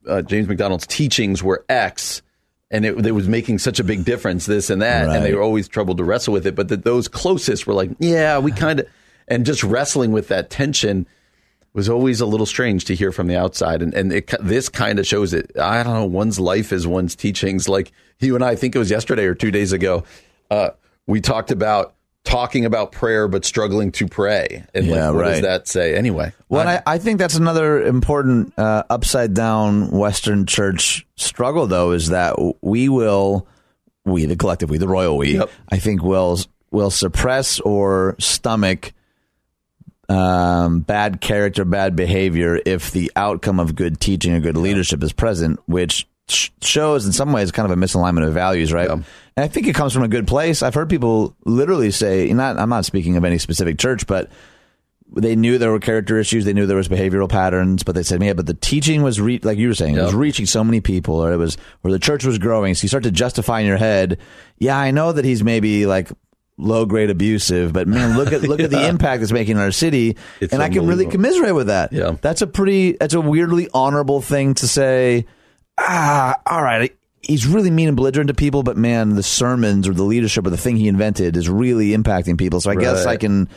uh, 0.07 0.21
James 0.21 0.47
MacDonald's 0.47 0.87
teachings 0.87 1.43
were 1.43 1.65
X, 1.67 2.21
and 2.71 2.85
it, 2.85 3.05
it 3.05 3.11
was 3.11 3.27
making 3.27 3.57
such 3.57 3.79
a 3.79 3.83
big 3.83 4.05
difference, 4.05 4.45
this 4.45 4.69
and 4.69 4.81
that, 4.81 5.09
and 5.09 5.25
they 5.25 5.33
were 5.33 5.41
always 5.41 5.67
troubled 5.67 5.97
to 5.97 6.03
wrestle 6.05 6.31
with 6.33 6.47
it. 6.47 6.55
But 6.55 6.69
that 6.69 6.85
those 6.85 7.07
closest 7.09 7.67
were 7.67 7.73
like, 7.73 7.89
yeah, 7.99 8.39
we 8.39 8.51
kind 8.51 8.79
of, 8.79 8.87
and 9.29 9.45
just 9.45 9.63
wrestling 9.63 10.11
with 10.11 10.27
that 10.29 10.49
tension 10.49 11.07
was 11.73 11.87
always 11.87 12.19
a 12.19 12.25
little 12.25 12.45
strange 12.45 12.85
to 12.85 12.95
hear 12.95 13.11
from 13.11 13.27
the 13.27 13.37
outside. 13.37 13.81
And, 13.81 13.93
and 13.93 14.11
it, 14.11 14.33
this 14.41 14.69
kind 14.69 14.99
of 14.99 15.05
shows 15.05 15.33
it. 15.33 15.51
I 15.59 15.83
don't 15.83 15.93
know, 15.93 16.05
one's 16.05 16.39
life 16.39 16.73
is 16.73 16.87
one's 16.87 17.15
teachings. 17.15 17.69
Like 17.69 17.91
you 18.19 18.35
and 18.35 18.43
I, 18.43 18.49
I 18.49 18.55
think 18.55 18.75
it 18.75 18.79
was 18.79 18.89
yesterday 18.89 19.25
or 19.25 19.35
two 19.35 19.51
days 19.51 19.71
ago, 19.71 20.03
uh, 20.49 20.71
we 21.05 21.21
talked 21.21 21.51
about 21.51 21.95
talking 22.23 22.65
about 22.65 22.91
prayer, 22.91 23.27
but 23.27 23.45
struggling 23.45 23.91
to 23.93 24.07
pray. 24.07 24.63
And 24.73 24.85
Yeah, 24.85 25.09
like, 25.09 25.15
what 25.15 25.23
does 25.25 25.41
that 25.41 25.67
say? 25.67 25.95
Anyway. 25.95 26.33
Well, 26.49 26.67
I, 26.67 26.81
I 26.85 26.97
think 26.97 27.17
that's 27.19 27.35
another 27.35 27.81
important 27.81 28.53
uh, 28.57 28.83
upside 28.89 29.33
down 29.33 29.91
Western 29.91 30.45
church 30.45 31.07
struggle, 31.15 31.67
though, 31.67 31.91
is 31.91 32.09
that 32.09 32.35
we 32.61 32.89
will, 32.89 33.47
we 34.05 34.25
the 34.25 34.35
collective, 34.35 34.69
we 34.69 34.77
the 34.77 34.87
royal 34.87 35.17
we, 35.17 35.37
Yep. 35.37 35.49
I 35.71 35.77
think 35.77 36.03
will 36.03 36.39
will 36.71 36.91
suppress 36.91 37.59
or 37.61 38.15
stomach 38.19 38.93
um, 40.09 40.81
bad 40.81 41.21
character, 41.21 41.63
bad 41.63 41.95
behavior 41.95 42.59
if 42.65 42.91
the 42.91 43.11
outcome 43.15 43.59
of 43.59 43.75
good 43.75 43.99
teaching 43.99 44.33
or 44.33 44.39
good 44.39 44.57
leadership 44.57 45.03
is 45.03 45.13
present, 45.13 45.59
which 45.67 46.07
sh- 46.27 46.49
shows 46.61 47.05
in 47.05 47.11
some 47.11 47.31
ways 47.31 47.51
kind 47.51 47.71
of 47.71 47.77
a 47.77 47.79
misalignment 47.79 48.27
of 48.27 48.33
values, 48.33 48.73
right? 48.73 48.87
Yeah. 48.87 48.93
And 48.93 49.03
I 49.37 49.47
think 49.47 49.67
it 49.67 49.75
comes 49.75 49.93
from 49.93 50.03
a 50.03 50.07
good 50.07 50.27
place. 50.27 50.63
I've 50.63 50.73
heard 50.73 50.89
people 50.89 51.35
literally 51.45 51.91
say, 51.91 52.33
not 52.33 52.57
I'm 52.57 52.69
not 52.69 52.85
speaking 52.85 53.17
of 53.17 53.23
any 53.23 53.37
specific 53.37 53.77
church, 53.77 54.07
but 54.07 54.29
they 55.15 55.35
knew 55.35 55.57
there 55.57 55.71
were 55.71 55.79
character 55.79 56.19
issues, 56.19 56.45
they 56.45 56.53
knew 56.53 56.65
there 56.65 56.77
was 56.77 56.87
behavioral 56.87 57.29
patterns, 57.29 57.83
but 57.83 57.95
they 57.95 58.03
said, 58.03 58.21
"Yeah, 58.21 58.33
but 58.33 58.45
the 58.45 58.53
teaching 58.53 59.01
was 59.01 59.19
re- 59.19 59.39
like 59.41 59.57
you 59.57 59.69
were 59.69 59.73
saying, 59.73 59.95
it 59.95 60.01
was 60.03 60.13
reaching 60.13 60.45
so 60.45 60.63
many 60.63 60.81
people, 60.81 61.15
or 61.15 61.33
it 61.33 61.37
was, 61.37 61.57
or 61.83 61.89
the 61.91 61.97
church 61.97 62.23
was 62.25 62.37
growing." 62.37 62.75
So 62.75 62.83
you 62.83 62.89
start 62.89 63.03
to 63.03 63.11
justify 63.11 63.61
in 63.61 63.65
your 63.65 63.77
head, 63.77 64.19
"Yeah, 64.59 64.77
I 64.77 64.91
know 64.91 65.11
that 65.11 65.25
he's 65.25 65.43
maybe 65.43 65.87
like 65.87 66.11
low 66.59 66.85
grade 66.85 67.09
abusive, 67.09 67.73
but 67.73 67.87
man, 67.87 68.17
look 68.17 68.31
at 68.33 68.43
look 68.43 68.59
at 68.59 68.69
the 68.71 68.87
impact 68.87 69.23
it's 69.23 69.31
making 69.31 69.55
in 69.57 69.61
our 69.61 69.71
city, 69.71 70.17
It's 70.39 70.53
and 70.53 70.61
I 70.61 70.69
can 70.69 70.85
really 70.85 71.07
commiserate 71.07 71.55
with 71.55 71.67
that. 71.67 71.91
Yeah. 71.93 72.15
that's 72.21 72.41
a 72.41 72.47
pretty, 72.47 72.93
that's 72.93 73.13
a 73.13 73.21
weirdly 73.21 73.69
honorable 73.73 74.21
thing 74.21 74.53
to 74.55 74.67
say. 74.67 75.25
Ah, 75.77 76.35
all 76.45 76.61
right." 76.61 76.95
He's 77.21 77.45
really 77.45 77.69
mean 77.69 77.89
and 77.89 77.97
belligerent 77.97 78.29
to 78.29 78.33
people, 78.33 78.63
but 78.63 78.77
man, 78.77 79.15
the 79.15 79.23
sermons 79.23 79.87
or 79.87 79.93
the 79.93 80.03
leadership 80.03 80.47
or 80.47 80.49
the 80.49 80.57
thing 80.57 80.77
he 80.77 80.87
invented 80.87 81.35
is 81.35 81.49
really 81.49 81.89
impacting 81.89 82.37
people. 82.37 82.61
So 82.61 82.71
I 82.71 82.75
guess 82.75 83.05
I 83.05 83.17
can 83.17 83.49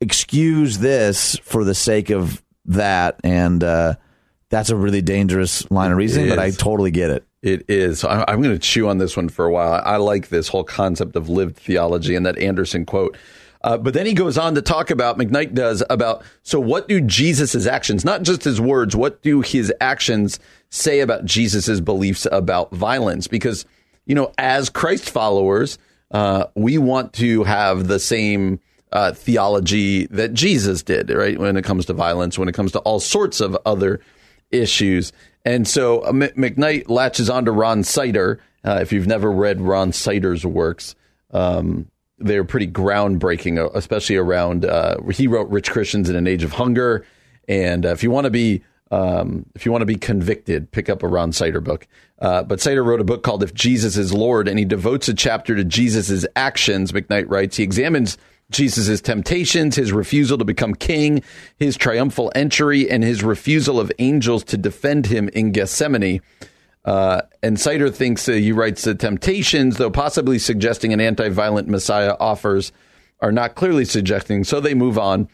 excuse 0.00 0.78
this 0.78 1.36
for 1.42 1.64
the 1.64 1.74
sake 1.74 2.10
of 2.10 2.42
that, 2.66 3.20
and 3.24 3.62
uh, 3.64 3.94
that's 4.48 4.70
a 4.70 4.76
really 4.76 5.02
dangerous 5.02 5.68
line 5.72 5.90
of 5.90 5.98
reasoning. 5.98 6.28
But 6.28 6.38
I 6.38 6.50
totally 6.52 6.92
get 6.92 7.10
it. 7.10 7.24
It 7.44 7.66
is. 7.68 8.04
I- 8.04 8.24
I'm 8.26 8.40
going 8.40 8.54
to 8.54 8.58
chew 8.58 8.88
on 8.88 8.96
this 8.96 9.18
one 9.18 9.28
for 9.28 9.44
a 9.44 9.52
while. 9.52 9.82
I 9.84 9.98
like 9.98 10.30
this 10.30 10.48
whole 10.48 10.64
concept 10.64 11.14
of 11.14 11.28
lived 11.28 11.58
theology 11.58 12.16
and 12.16 12.24
that 12.24 12.38
Anderson 12.38 12.86
quote. 12.86 13.18
Uh, 13.62 13.76
but 13.76 13.92
then 13.92 14.06
he 14.06 14.14
goes 14.14 14.38
on 14.38 14.54
to 14.54 14.62
talk 14.62 14.90
about, 14.90 15.18
McKnight 15.18 15.52
does, 15.52 15.82
about 15.90 16.22
so 16.42 16.58
what 16.58 16.88
do 16.88 17.02
Jesus' 17.02 17.66
actions, 17.66 18.02
not 18.02 18.22
just 18.22 18.44
his 18.44 18.62
words, 18.62 18.96
what 18.96 19.22
do 19.22 19.42
his 19.42 19.72
actions 19.78 20.40
say 20.70 21.00
about 21.00 21.26
Jesus' 21.26 21.80
beliefs 21.80 22.26
about 22.32 22.72
violence? 22.72 23.26
Because, 23.26 23.66
you 24.06 24.14
know, 24.14 24.32
as 24.38 24.70
Christ 24.70 25.10
followers, 25.10 25.78
uh, 26.12 26.46
we 26.54 26.78
want 26.78 27.12
to 27.14 27.44
have 27.44 27.88
the 27.88 27.98
same 27.98 28.58
uh, 28.90 29.12
theology 29.12 30.06
that 30.06 30.32
Jesus 30.32 30.82
did, 30.82 31.10
right? 31.10 31.38
When 31.38 31.58
it 31.58 31.64
comes 31.64 31.84
to 31.86 31.92
violence, 31.92 32.38
when 32.38 32.48
it 32.48 32.54
comes 32.54 32.72
to 32.72 32.78
all 32.80 33.00
sorts 33.00 33.40
of 33.40 33.56
other 33.66 34.00
issues. 34.50 35.12
And 35.44 35.66
so 35.68 36.00
uh, 36.04 36.08
M- 36.08 36.20
McKnight 36.20 36.88
latches 36.88 37.28
onto 37.28 37.50
Ron 37.50 37.82
Sider. 37.82 38.40
Uh, 38.64 38.78
if 38.80 38.92
you've 38.92 39.06
never 39.06 39.30
read 39.30 39.60
Ron 39.60 39.92
Sider's 39.92 40.44
works, 40.46 40.94
um, 41.32 41.90
they're 42.18 42.44
pretty 42.44 42.68
groundbreaking, 42.68 43.58
uh, 43.58 43.70
especially 43.74 44.16
around. 44.16 44.64
Uh, 44.64 44.96
he 45.10 45.26
wrote 45.26 45.48
"Rich 45.50 45.70
Christians 45.70 46.08
in 46.08 46.16
an 46.16 46.26
Age 46.26 46.44
of 46.44 46.52
Hunger," 46.52 47.04
and 47.48 47.84
uh, 47.84 47.90
if 47.90 48.02
you 48.02 48.10
want 48.10 48.24
to 48.24 48.30
be 48.30 48.62
um, 48.90 49.46
if 49.54 49.66
you 49.66 49.72
want 49.72 49.82
to 49.82 49.86
be 49.86 49.96
convicted, 49.96 50.70
pick 50.70 50.88
up 50.88 51.02
a 51.02 51.08
Ron 51.08 51.32
Sider 51.32 51.60
book. 51.60 51.86
Uh, 52.20 52.42
but 52.42 52.60
Sider 52.60 52.82
wrote 52.82 53.00
a 53.00 53.04
book 53.04 53.22
called 53.22 53.42
"If 53.42 53.52
Jesus 53.52 53.96
is 53.96 54.14
Lord," 54.14 54.48
and 54.48 54.58
he 54.58 54.64
devotes 54.64 55.08
a 55.08 55.14
chapter 55.14 55.54
to 55.56 55.64
Jesus' 55.64 56.24
actions. 56.36 56.92
McKnight 56.92 57.28
writes 57.28 57.56
he 57.56 57.62
examines 57.62 58.16
Jesus' 58.50 59.00
temptations, 59.00 59.76
his 59.76 59.92
refusal 59.92 60.38
to 60.38 60.44
become 60.44 60.74
king, 60.74 61.22
his 61.56 61.76
triumphal 61.76 62.30
entry, 62.34 62.90
and 62.90 63.02
his 63.02 63.22
refusal 63.22 63.80
of 63.80 63.90
angels 63.98 64.44
to 64.44 64.56
defend 64.56 65.06
him 65.06 65.28
in 65.30 65.52
Gethsemane. 65.52 66.20
Uh, 66.84 67.22
and 67.42 67.58
Sider 67.58 67.90
thinks 67.90 68.28
uh, 68.28 68.32
he 68.32 68.52
writes 68.52 68.82
the 68.82 68.94
temptations, 68.94 69.78
though 69.78 69.90
possibly 69.90 70.38
suggesting 70.38 70.92
an 70.92 71.00
anti-violent 71.00 71.66
Messiah 71.68 72.14
offers, 72.20 72.72
are 73.20 73.32
not 73.32 73.54
clearly 73.54 73.86
suggesting. 73.86 74.44
So 74.44 74.60
they 74.60 74.74
move 74.74 74.98
on. 74.98 75.28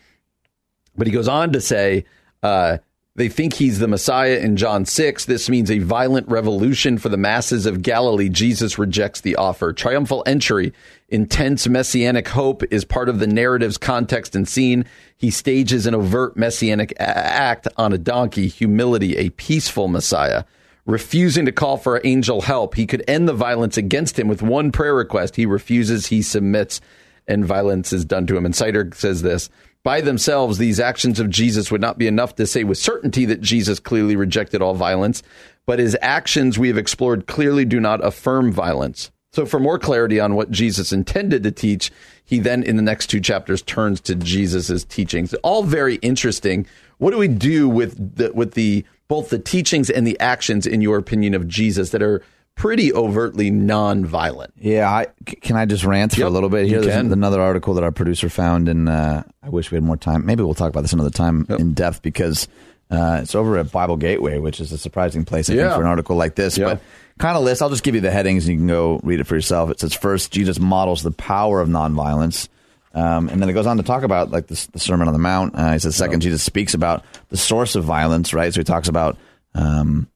But 0.96 1.06
he 1.06 1.12
goes 1.12 1.28
on 1.28 1.52
to 1.52 1.60
say 1.60 2.04
uh, 2.42 2.78
they 3.16 3.28
think 3.28 3.54
he's 3.54 3.80
the 3.80 3.88
Messiah 3.88 4.36
in 4.36 4.56
John 4.56 4.84
6. 4.84 5.24
This 5.24 5.48
means 5.48 5.68
a 5.68 5.80
violent 5.80 6.28
revolution 6.28 6.96
for 6.96 7.08
the 7.08 7.16
masses 7.16 7.66
of 7.66 7.82
Galilee. 7.82 8.28
Jesus 8.28 8.78
rejects 8.78 9.20
the 9.20 9.34
offer. 9.34 9.72
Triumphal 9.72 10.22
entry, 10.26 10.72
intense 11.08 11.66
messianic 11.66 12.28
hope 12.28 12.62
is 12.72 12.84
part 12.84 13.08
of 13.08 13.18
the 13.18 13.26
narrative's 13.26 13.78
context 13.78 14.36
and 14.36 14.48
scene. 14.48 14.84
He 15.16 15.30
stages 15.32 15.86
an 15.86 15.94
overt 15.94 16.36
messianic 16.36 16.92
a- 16.92 17.02
act 17.02 17.66
on 17.76 17.92
a 17.92 17.98
donkey, 17.98 18.46
humility, 18.46 19.16
a 19.16 19.30
peaceful 19.30 19.88
Messiah. 19.88 20.44
Refusing 20.86 21.46
to 21.46 21.52
call 21.52 21.76
for 21.76 22.00
angel 22.04 22.42
help, 22.42 22.76
he 22.76 22.86
could 22.86 23.04
end 23.08 23.28
the 23.28 23.34
violence 23.34 23.76
against 23.76 24.18
him 24.20 24.28
with 24.28 24.40
one 24.40 24.70
prayer 24.70 24.94
request. 24.94 25.34
He 25.34 25.46
refuses, 25.46 26.06
he 26.06 26.22
submits, 26.22 26.80
and 27.26 27.44
violence 27.44 27.92
is 27.92 28.04
done 28.04 28.26
to 28.28 28.36
him. 28.36 28.46
And 28.46 28.54
Sider 28.54 28.90
says 28.94 29.22
this 29.22 29.50
by 29.82 30.00
themselves, 30.00 30.58
these 30.58 30.78
actions 30.80 31.18
of 31.20 31.30
Jesus 31.30 31.70
would 31.70 31.80
not 31.80 31.98
be 31.98 32.06
enough 32.06 32.34
to 32.36 32.46
say 32.46 32.64
with 32.64 32.78
certainty 32.78 33.24
that 33.26 33.40
Jesus 33.40 33.80
clearly 33.80 34.16
rejected 34.16 34.60
all 34.60 34.74
violence, 34.74 35.22
but 35.66 35.78
his 35.78 35.96
actions 36.02 36.58
we 36.58 36.68
have 36.68 36.78
explored 36.78 37.26
clearly 37.26 37.64
do 37.64 37.80
not 37.80 38.04
affirm 38.04 38.52
violence. 38.52 39.10
So, 39.32 39.46
for 39.46 39.60
more 39.60 39.78
clarity 39.78 40.18
on 40.18 40.34
what 40.34 40.50
Jesus 40.50 40.92
intended 40.92 41.44
to 41.44 41.52
teach, 41.52 41.92
he 42.24 42.40
then, 42.40 42.62
in 42.62 42.76
the 42.76 42.82
next 42.82 43.06
two 43.06 43.20
chapters, 43.20 43.62
turns 43.62 44.00
to 44.02 44.16
Jesus' 44.16 44.84
teachings. 44.84 45.34
All 45.34 45.62
very 45.62 45.96
interesting. 45.96 46.66
What 46.98 47.12
do 47.12 47.18
we 47.18 47.28
do 47.28 47.68
with 47.68 48.16
the, 48.16 48.32
with 48.32 48.54
the 48.54 48.84
both 49.08 49.30
the 49.30 49.38
teachings 49.38 49.88
and 49.88 50.06
the 50.06 50.18
actions, 50.20 50.66
in 50.66 50.82
your 50.82 50.98
opinion, 50.98 51.34
of 51.34 51.48
Jesus 51.48 51.90
that 51.90 52.02
are 52.02 52.22
pretty 52.60 52.92
overtly 52.92 53.50
non-violent? 53.50 54.52
Yeah, 54.58 54.88
I, 54.90 55.06
can 55.24 55.56
I 55.56 55.64
just 55.64 55.82
rant 55.84 56.12
for 56.12 56.20
Yep, 56.20 56.28
a 56.28 56.30
little 56.30 56.50
bit 56.50 56.66
here? 56.66 56.82
There's 56.82 56.92
can. 56.94 57.10
another 57.10 57.40
article 57.40 57.72
that 57.74 57.84
our 57.84 57.90
producer 57.90 58.28
found, 58.28 58.68
and 58.68 58.86
uh, 58.88 59.22
I 59.42 59.48
wish 59.48 59.70
we 59.70 59.76
had 59.76 59.82
more 59.84 59.96
time. 59.96 60.26
Maybe 60.26 60.42
we'll 60.42 60.54
talk 60.54 60.68
about 60.68 60.82
this 60.82 60.92
another 60.92 61.08
time 61.10 61.46
in 61.48 61.72
depth 61.72 62.02
because 62.02 62.48
uh, 62.90 63.20
it's 63.22 63.34
over 63.34 63.56
at 63.56 63.72
Bible 63.72 63.96
Gateway, 63.96 64.38
which 64.38 64.60
is 64.60 64.72
a 64.72 64.78
surprising 64.78 65.24
place 65.24 65.48
I 65.48 65.54
Yeah. 65.54 65.62
think 65.68 65.74
for 65.76 65.80
an 65.82 65.88
article 65.88 66.16
like 66.16 66.34
this. 66.34 66.58
Yeah. 66.58 66.66
But 66.66 66.82
kind 67.18 67.36
of 67.36 67.44
list. 67.44 67.62
I'll 67.62 67.70
just 67.70 67.82
give 67.82 67.94
you 67.94 68.02
the 68.02 68.10
headings, 68.10 68.44
and 68.46 68.52
you 68.54 68.58
can 68.60 68.66
go 68.68 69.00
read 69.02 69.20
it 69.20 69.24
for 69.24 69.34
yourself. 69.36 69.70
It 69.70 69.80
says 69.80 69.94
first, 69.94 70.30
Jesus 70.30 70.58
models 70.60 71.02
the 71.02 71.12
power 71.12 71.60
of 71.62 71.68
nonviolence. 71.68 72.48
Um, 72.92 73.28
and 73.28 73.40
then 73.40 73.48
it 73.48 73.52
goes 73.52 73.66
on 73.68 73.76
to 73.76 73.82
talk 73.84 74.02
about 74.02 74.32
like 74.32 74.48
the, 74.48 74.68
the 74.72 74.80
Sermon 74.80 75.06
on 75.06 75.14
the 75.14 75.18
Mount. 75.20 75.54
Uh, 75.54 75.72
he 75.72 75.78
says 75.78 75.94
second, 75.96 76.20
Jesus 76.20 76.42
speaks 76.42 76.74
about 76.74 77.04
the 77.28 77.36
source 77.36 77.74
of 77.76 77.84
violence, 77.84 78.34
right? 78.34 78.52
So 78.52 78.60
he 78.60 78.64
talks 78.64 78.88
about 78.88 79.16
um, 79.54 80.08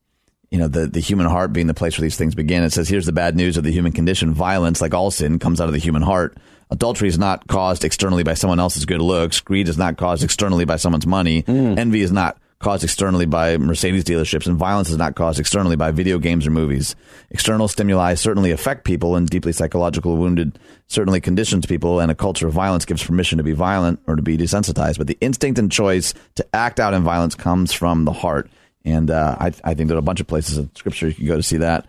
you 0.50 0.58
know 0.58 0.68
the 0.68 0.86
the 0.86 1.00
human 1.00 1.26
heart 1.26 1.52
being 1.52 1.66
the 1.66 1.74
place 1.74 1.98
where 1.98 2.04
these 2.04 2.16
things 2.16 2.34
begin. 2.34 2.62
It 2.62 2.72
says 2.72 2.88
here's 2.88 3.06
the 3.06 3.12
bad 3.12 3.36
news 3.36 3.56
of 3.56 3.64
the 3.64 3.72
human 3.72 3.92
condition: 3.92 4.34
violence, 4.34 4.80
like 4.80 4.94
all 4.94 5.10
sin, 5.10 5.38
comes 5.38 5.60
out 5.60 5.68
of 5.68 5.72
the 5.72 5.80
human 5.80 6.02
heart. 6.02 6.36
Adultery 6.70 7.08
is 7.08 7.18
not 7.18 7.46
caused 7.46 7.84
externally 7.84 8.22
by 8.22 8.34
someone 8.34 8.58
else's 8.58 8.86
good 8.86 9.00
looks. 9.00 9.40
Greed 9.40 9.68
is 9.68 9.78
not 9.78 9.96
caused 9.96 10.24
externally 10.24 10.64
by 10.64 10.76
someone's 10.76 11.06
money. 11.06 11.40
Hmm. 11.40 11.78
Envy 11.78 12.00
is 12.00 12.10
not 12.10 12.38
caused 12.64 12.82
externally 12.82 13.26
by 13.26 13.58
Mercedes 13.58 14.04
dealerships, 14.04 14.46
and 14.46 14.56
violence 14.56 14.88
is 14.88 14.96
not 14.96 15.14
caused 15.14 15.38
externally 15.38 15.76
by 15.76 15.90
video 15.90 16.18
games 16.18 16.46
or 16.46 16.50
movies. 16.50 16.96
External 17.30 17.68
stimuli 17.68 18.14
certainly 18.14 18.50
affect 18.50 18.84
people, 18.84 19.16
and 19.16 19.28
deeply 19.28 19.52
psychological 19.52 20.16
wounded 20.16 20.58
certainly 20.86 21.20
conditions 21.20 21.66
people, 21.66 22.00
and 22.00 22.10
a 22.10 22.14
culture 22.14 22.46
of 22.46 22.54
violence 22.54 22.86
gives 22.86 23.04
permission 23.04 23.36
to 23.36 23.44
be 23.44 23.52
violent 23.52 24.00
or 24.06 24.16
to 24.16 24.22
be 24.22 24.38
desensitized. 24.38 24.96
But 24.96 25.08
the 25.08 25.18
instinct 25.20 25.58
and 25.58 25.70
choice 25.70 26.14
to 26.36 26.46
act 26.54 26.80
out 26.80 26.94
in 26.94 27.02
violence 27.02 27.34
comes 27.34 27.72
from 27.72 28.06
the 28.06 28.12
heart. 28.12 28.48
And 28.84 29.10
uh, 29.10 29.36
I, 29.38 29.52
I 29.64 29.74
think 29.74 29.88
there 29.88 29.96
are 29.96 29.98
a 29.98 30.02
bunch 30.02 30.20
of 30.20 30.26
places 30.26 30.58
in 30.58 30.74
Scripture 30.74 31.08
you 31.08 31.14
can 31.14 31.26
go 31.26 31.36
to 31.36 31.42
see 31.42 31.58
that. 31.58 31.86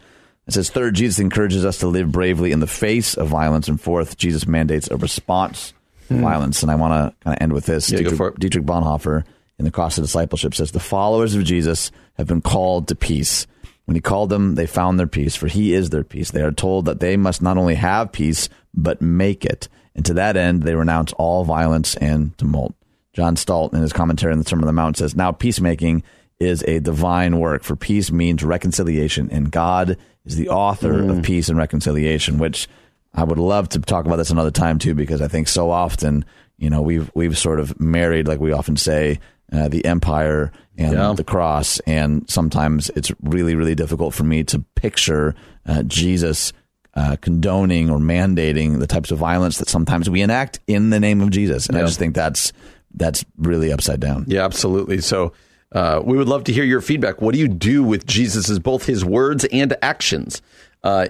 It 0.47 0.53
says, 0.53 0.69
third, 0.69 0.93
Jesus 0.93 1.19
encourages 1.19 1.65
us 1.65 1.79
to 1.79 1.87
live 1.87 2.11
bravely 2.11 2.51
in 2.51 2.59
the 2.59 2.67
face 2.67 3.15
of 3.15 3.27
violence. 3.27 3.67
And 3.67 3.81
fourth, 3.81 4.15
Jesus 4.15 4.47
mandates 4.47 4.89
a 4.89 4.97
response 4.97 5.73
to 6.07 6.15
violence. 6.15 6.61
And 6.61 6.71
I 6.71 6.75
want 6.75 6.93
to 6.93 7.23
kind 7.23 7.35
of 7.35 7.41
end 7.41 7.53
with 7.53 7.65
this. 7.65 7.89
Yeah, 7.89 8.01
go 8.01 8.11
Dietrich. 8.11 8.39
Dietrich 8.39 8.65
Bonhoeffer 8.65 9.23
in 9.57 9.65
The 9.65 9.71
Cost 9.71 9.97
of 9.97 10.03
Discipleship 10.03 10.53
says, 10.53 10.71
The 10.71 10.79
followers 10.79 11.33
of 11.33 11.43
Jesus 11.43 11.91
have 12.17 12.27
been 12.27 12.41
called 12.41 12.89
to 12.89 12.95
peace. 12.95 13.47
When 13.85 13.95
he 13.95 14.01
called 14.01 14.29
them, 14.29 14.55
they 14.55 14.67
found 14.67 14.99
their 14.99 15.07
peace, 15.07 15.35
for 15.35 15.47
he 15.47 15.73
is 15.73 15.89
their 15.89 16.03
peace. 16.03 16.31
They 16.31 16.41
are 16.41 16.51
told 16.51 16.85
that 16.85 16.99
they 16.99 17.17
must 17.17 17.41
not 17.41 17.57
only 17.57 17.75
have 17.75 18.11
peace, 18.11 18.49
but 18.73 19.01
make 19.01 19.45
it. 19.45 19.67
And 19.95 20.05
to 20.05 20.15
that 20.15 20.37
end, 20.37 20.63
they 20.63 20.75
renounce 20.75 21.13
all 21.13 21.43
violence 21.43 21.95
and 21.95 22.37
tumult. 22.37 22.75
John 23.13 23.35
Stott, 23.35 23.73
in 23.73 23.81
his 23.81 23.93
commentary 23.93 24.33
on 24.33 24.39
the 24.39 24.45
Sermon 24.45 24.63
on 24.63 24.67
the 24.67 24.73
Mount, 24.73 24.97
says, 24.97 25.15
Now 25.15 25.31
peacemaking 25.31 26.03
is 26.39 26.63
a 26.63 26.79
divine 26.79 27.39
work, 27.39 27.63
for 27.63 27.75
peace 27.75 28.11
means 28.11 28.43
reconciliation, 28.43 29.29
and 29.31 29.51
God 29.51 29.97
is 30.25 30.35
the 30.35 30.49
author 30.49 31.09
of 31.09 31.23
peace 31.23 31.49
and 31.49 31.57
reconciliation, 31.57 32.37
which 32.39 32.67
I 33.13 33.23
would 33.23 33.39
love 33.39 33.69
to 33.69 33.79
talk 33.79 34.05
about 34.05 34.17
this 34.17 34.31
another 34.31 34.51
time 34.51 34.79
too, 34.79 34.93
because 34.95 35.21
I 35.21 35.27
think 35.27 35.47
so 35.47 35.71
often, 35.71 36.25
you 36.57 36.69
know, 36.69 36.81
we've 36.81 37.09
we've 37.15 37.37
sort 37.37 37.59
of 37.59 37.79
married, 37.79 38.27
like 38.27 38.39
we 38.39 38.51
often 38.51 38.75
say, 38.75 39.19
uh, 39.53 39.67
the 39.69 39.85
empire 39.85 40.51
and 40.77 40.93
Yeah. 40.93 41.13
the 41.13 41.23
cross, 41.23 41.79
and 41.87 42.29
sometimes 42.29 42.89
it's 42.95 43.11
really, 43.21 43.55
really 43.55 43.75
difficult 43.75 44.13
for 44.13 44.23
me 44.25 44.43
to 44.45 44.59
picture 44.75 45.35
uh, 45.65 45.83
Jesus 45.83 46.51
uh, 46.95 47.15
condoning 47.21 47.89
or 47.89 47.99
mandating 47.99 48.79
the 48.79 48.87
types 48.87 49.11
of 49.11 49.17
violence 49.17 49.57
that 49.59 49.69
sometimes 49.69 50.09
we 50.09 50.21
enact 50.21 50.59
in 50.67 50.89
the 50.89 50.99
name 50.99 51.21
of 51.21 51.29
Jesus, 51.29 51.67
and 51.67 51.77
I 51.77 51.81
just 51.81 51.99
think 51.99 52.15
that's 52.15 52.51
that's 52.93 53.23
really 53.37 53.71
upside 53.71 53.99
down. 53.99 54.25
Yeah, 54.27 54.43
absolutely. 54.45 54.99
So 55.01 55.31
uh, 55.75 56.01
we 56.03 56.17
would 56.17 56.29
love 56.29 56.45
to 56.45 56.53
hear 56.53 56.63
your 56.63 56.79
feedback. 56.79 57.21
What 57.21 57.33
do 57.33 57.39
you 57.39 57.49
do 57.49 57.83
with 57.83 58.07
Jesus's 58.07 58.59
both 58.59 58.85
his 58.85 59.03
words 59.03 59.43
and 59.51 59.75
actions 59.81 60.41
uh, 60.83 61.09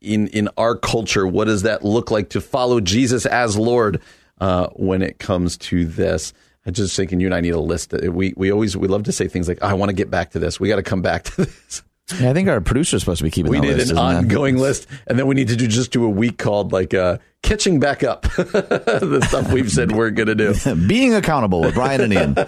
in 0.00 0.28
in 0.28 0.48
our 0.56 0.74
culture? 0.74 1.26
What 1.26 1.44
does 1.44 1.62
that 1.62 1.84
look 1.84 2.10
like 2.10 2.30
to 2.30 2.40
follow 2.40 2.80
Jesus 2.80 3.26
as 3.26 3.58
Lord 3.58 4.00
uh, 4.40 4.68
when 4.68 5.02
it 5.02 5.18
comes 5.18 5.58
to 5.58 5.84
this? 5.84 6.32
I'm 6.64 6.72
just 6.72 6.96
thinking 6.96 7.20
you 7.20 7.26
and 7.26 7.34
I 7.34 7.42
need 7.42 7.50
a 7.50 7.60
list. 7.60 7.92
We 7.92 8.32
we 8.38 8.50
always 8.50 8.74
we 8.74 8.88
love 8.88 9.02
to 9.04 9.12
say 9.12 9.28
things 9.28 9.48
like, 9.48 9.62
"I 9.62 9.74
want 9.74 9.90
to 9.90 9.94
get 9.94 10.10
back 10.10 10.30
to 10.30 10.38
this. 10.38 10.58
We 10.58 10.68
got 10.68 10.76
to 10.76 10.82
come 10.82 11.02
back 11.02 11.24
to 11.24 11.36
this." 11.44 11.82
Yeah, 12.20 12.30
I 12.30 12.34
think 12.34 12.48
our 12.48 12.60
producer 12.60 12.96
is 12.96 13.02
supposed 13.02 13.18
to 13.18 13.24
be 13.24 13.32
keeping 13.32 13.50
We 13.50 13.58
that 13.58 13.66
did 13.66 13.76
list, 13.78 13.90
an 13.90 13.98
ongoing 13.98 14.58
list, 14.58 14.86
and 15.08 15.18
then 15.18 15.26
we 15.26 15.34
need 15.34 15.48
to 15.48 15.56
do 15.56 15.66
just 15.66 15.90
do 15.90 16.04
a 16.04 16.08
week 16.08 16.38
called 16.38 16.72
like 16.72 16.94
uh, 16.94 17.18
catching 17.42 17.80
back 17.80 18.04
up 18.04 18.22
the 18.36 19.24
stuff 19.28 19.52
we've 19.52 19.70
said 19.70 19.90
we're 19.90 20.10
going 20.10 20.28
to 20.28 20.36
do. 20.36 20.54
Being 20.86 21.14
accountable 21.14 21.62
with 21.62 21.74
Brian 21.74 22.00
and 22.00 22.12
Ian. 22.12 22.36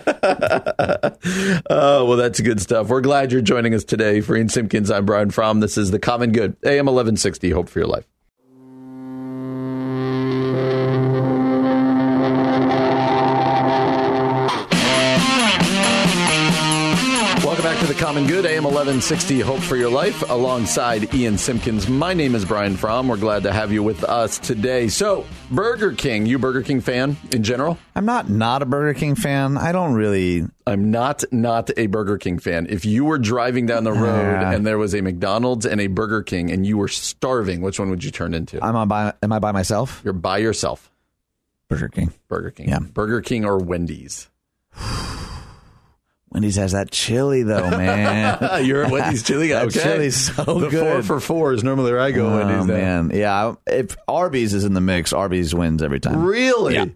Oh, 1.70 2.04
well, 2.06 2.16
that's 2.16 2.40
good 2.40 2.60
stuff. 2.60 2.88
We're 2.88 3.00
glad 3.00 3.32
you're 3.32 3.40
joining 3.40 3.74
us 3.74 3.84
today. 3.84 4.20
For 4.20 4.36
Ian 4.36 4.48
Simpkins, 4.48 4.90
I'm 4.90 5.04
Brian 5.04 5.30
Fromm. 5.30 5.60
This 5.60 5.76
is 5.76 5.90
The 5.90 5.98
Common 5.98 6.32
Good, 6.32 6.56
AM 6.64 6.86
1160. 6.86 7.50
Hope 7.50 7.68
for 7.68 7.80
your 7.80 7.88
life. 7.88 8.06
Common 18.18 18.35
Good, 18.35 18.46
AM 18.46 18.64
1160. 18.64 19.38
Hope 19.38 19.61
for 19.61 19.76
your 19.76 19.90
life, 19.90 20.28
alongside 20.28 21.14
Ian 21.14 21.38
Simpkins. 21.38 21.88
My 21.88 22.14
name 22.14 22.35
is 22.35 22.44
Brian 22.44 22.76
Fromm. 22.76 23.07
We're 23.07 23.16
glad 23.16 23.44
to 23.44 23.52
have 23.52 23.70
you 23.70 23.85
with 23.85 24.02
us 24.02 24.40
today. 24.40 24.88
So, 24.88 25.24
Burger 25.52 25.92
King, 25.92 26.26
you 26.26 26.37
Burger 26.37 26.62
King 26.62 26.81
fan 26.81 27.16
in 27.31 27.44
general? 27.44 27.78
I'm 27.94 28.07
not 28.07 28.28
not 28.28 28.61
a 28.61 28.66
Burger 28.66 28.98
King 28.98 29.14
fan. 29.14 29.57
I 29.57 29.70
don't 29.70 29.94
really. 29.94 30.44
I'm 30.66 30.90
not 30.90 31.22
not 31.31 31.70
a 31.76 31.87
Burger 31.87 32.18
King 32.18 32.40
fan. 32.40 32.66
If 32.68 32.85
you 32.85 33.04
were 33.04 33.18
driving 33.18 33.66
down 33.66 33.85
the 33.85 33.92
road 33.92 34.42
and 34.42 34.66
there 34.66 34.78
was 34.78 34.96
a 34.96 35.00
McDonald's 35.00 35.64
and 35.64 35.81
a 35.81 35.87
Burger 35.87 36.24
King 36.24 36.50
and 36.50 36.66
you 36.66 36.76
were 36.76 36.88
starving, 36.88 37.61
which 37.61 37.78
one 37.78 37.88
would 37.88 38.02
you 38.02 38.11
turn 38.11 38.35
into? 38.35 38.59
I'm 38.64 38.74
on 38.74 38.88
by. 38.88 39.14
Am 39.22 39.33
I 39.33 39.38
by 39.38 39.52
myself? 39.52 40.00
You're 40.02 40.12
by 40.12 40.38
yourself. 40.38 40.90
Burger 41.68 41.88
King. 41.88 42.12
Burger 42.26 42.50
King. 42.50 42.68
Yeah. 42.68 42.81
Burger 42.81 43.20
King 43.20 43.44
or 43.44 43.59
Wendy's. 43.59 44.28
Wendy's 46.30 46.56
has 46.56 46.72
that 46.72 46.90
chili 46.90 47.42
though, 47.42 47.70
man. 47.70 48.64
You're 48.64 48.84
a 48.84 48.88
Wendy's 48.90 49.22
chili 49.22 49.48
guy. 49.48 49.62
Okay. 49.68 49.80
chili's 49.82 50.16
so 50.34 50.42
the 50.44 50.68
good. 50.68 50.80
four 50.80 51.02
for 51.02 51.20
four 51.20 51.52
is 51.52 51.64
normally 51.64 51.90
where 51.92 52.00
I 52.00 52.10
go. 52.10 52.26
oh 52.28 52.36
Wendy's 52.38 52.66
man, 52.66 53.10
yeah. 53.14 53.54
If 53.66 53.96
Arby's 54.06 54.54
is 54.54 54.64
in 54.64 54.74
the 54.74 54.80
mix, 54.80 55.12
Arby's 55.12 55.54
wins 55.54 55.82
every 55.82 56.00
time. 56.00 56.22
Really? 56.24 56.74
Yeah. 56.74 56.86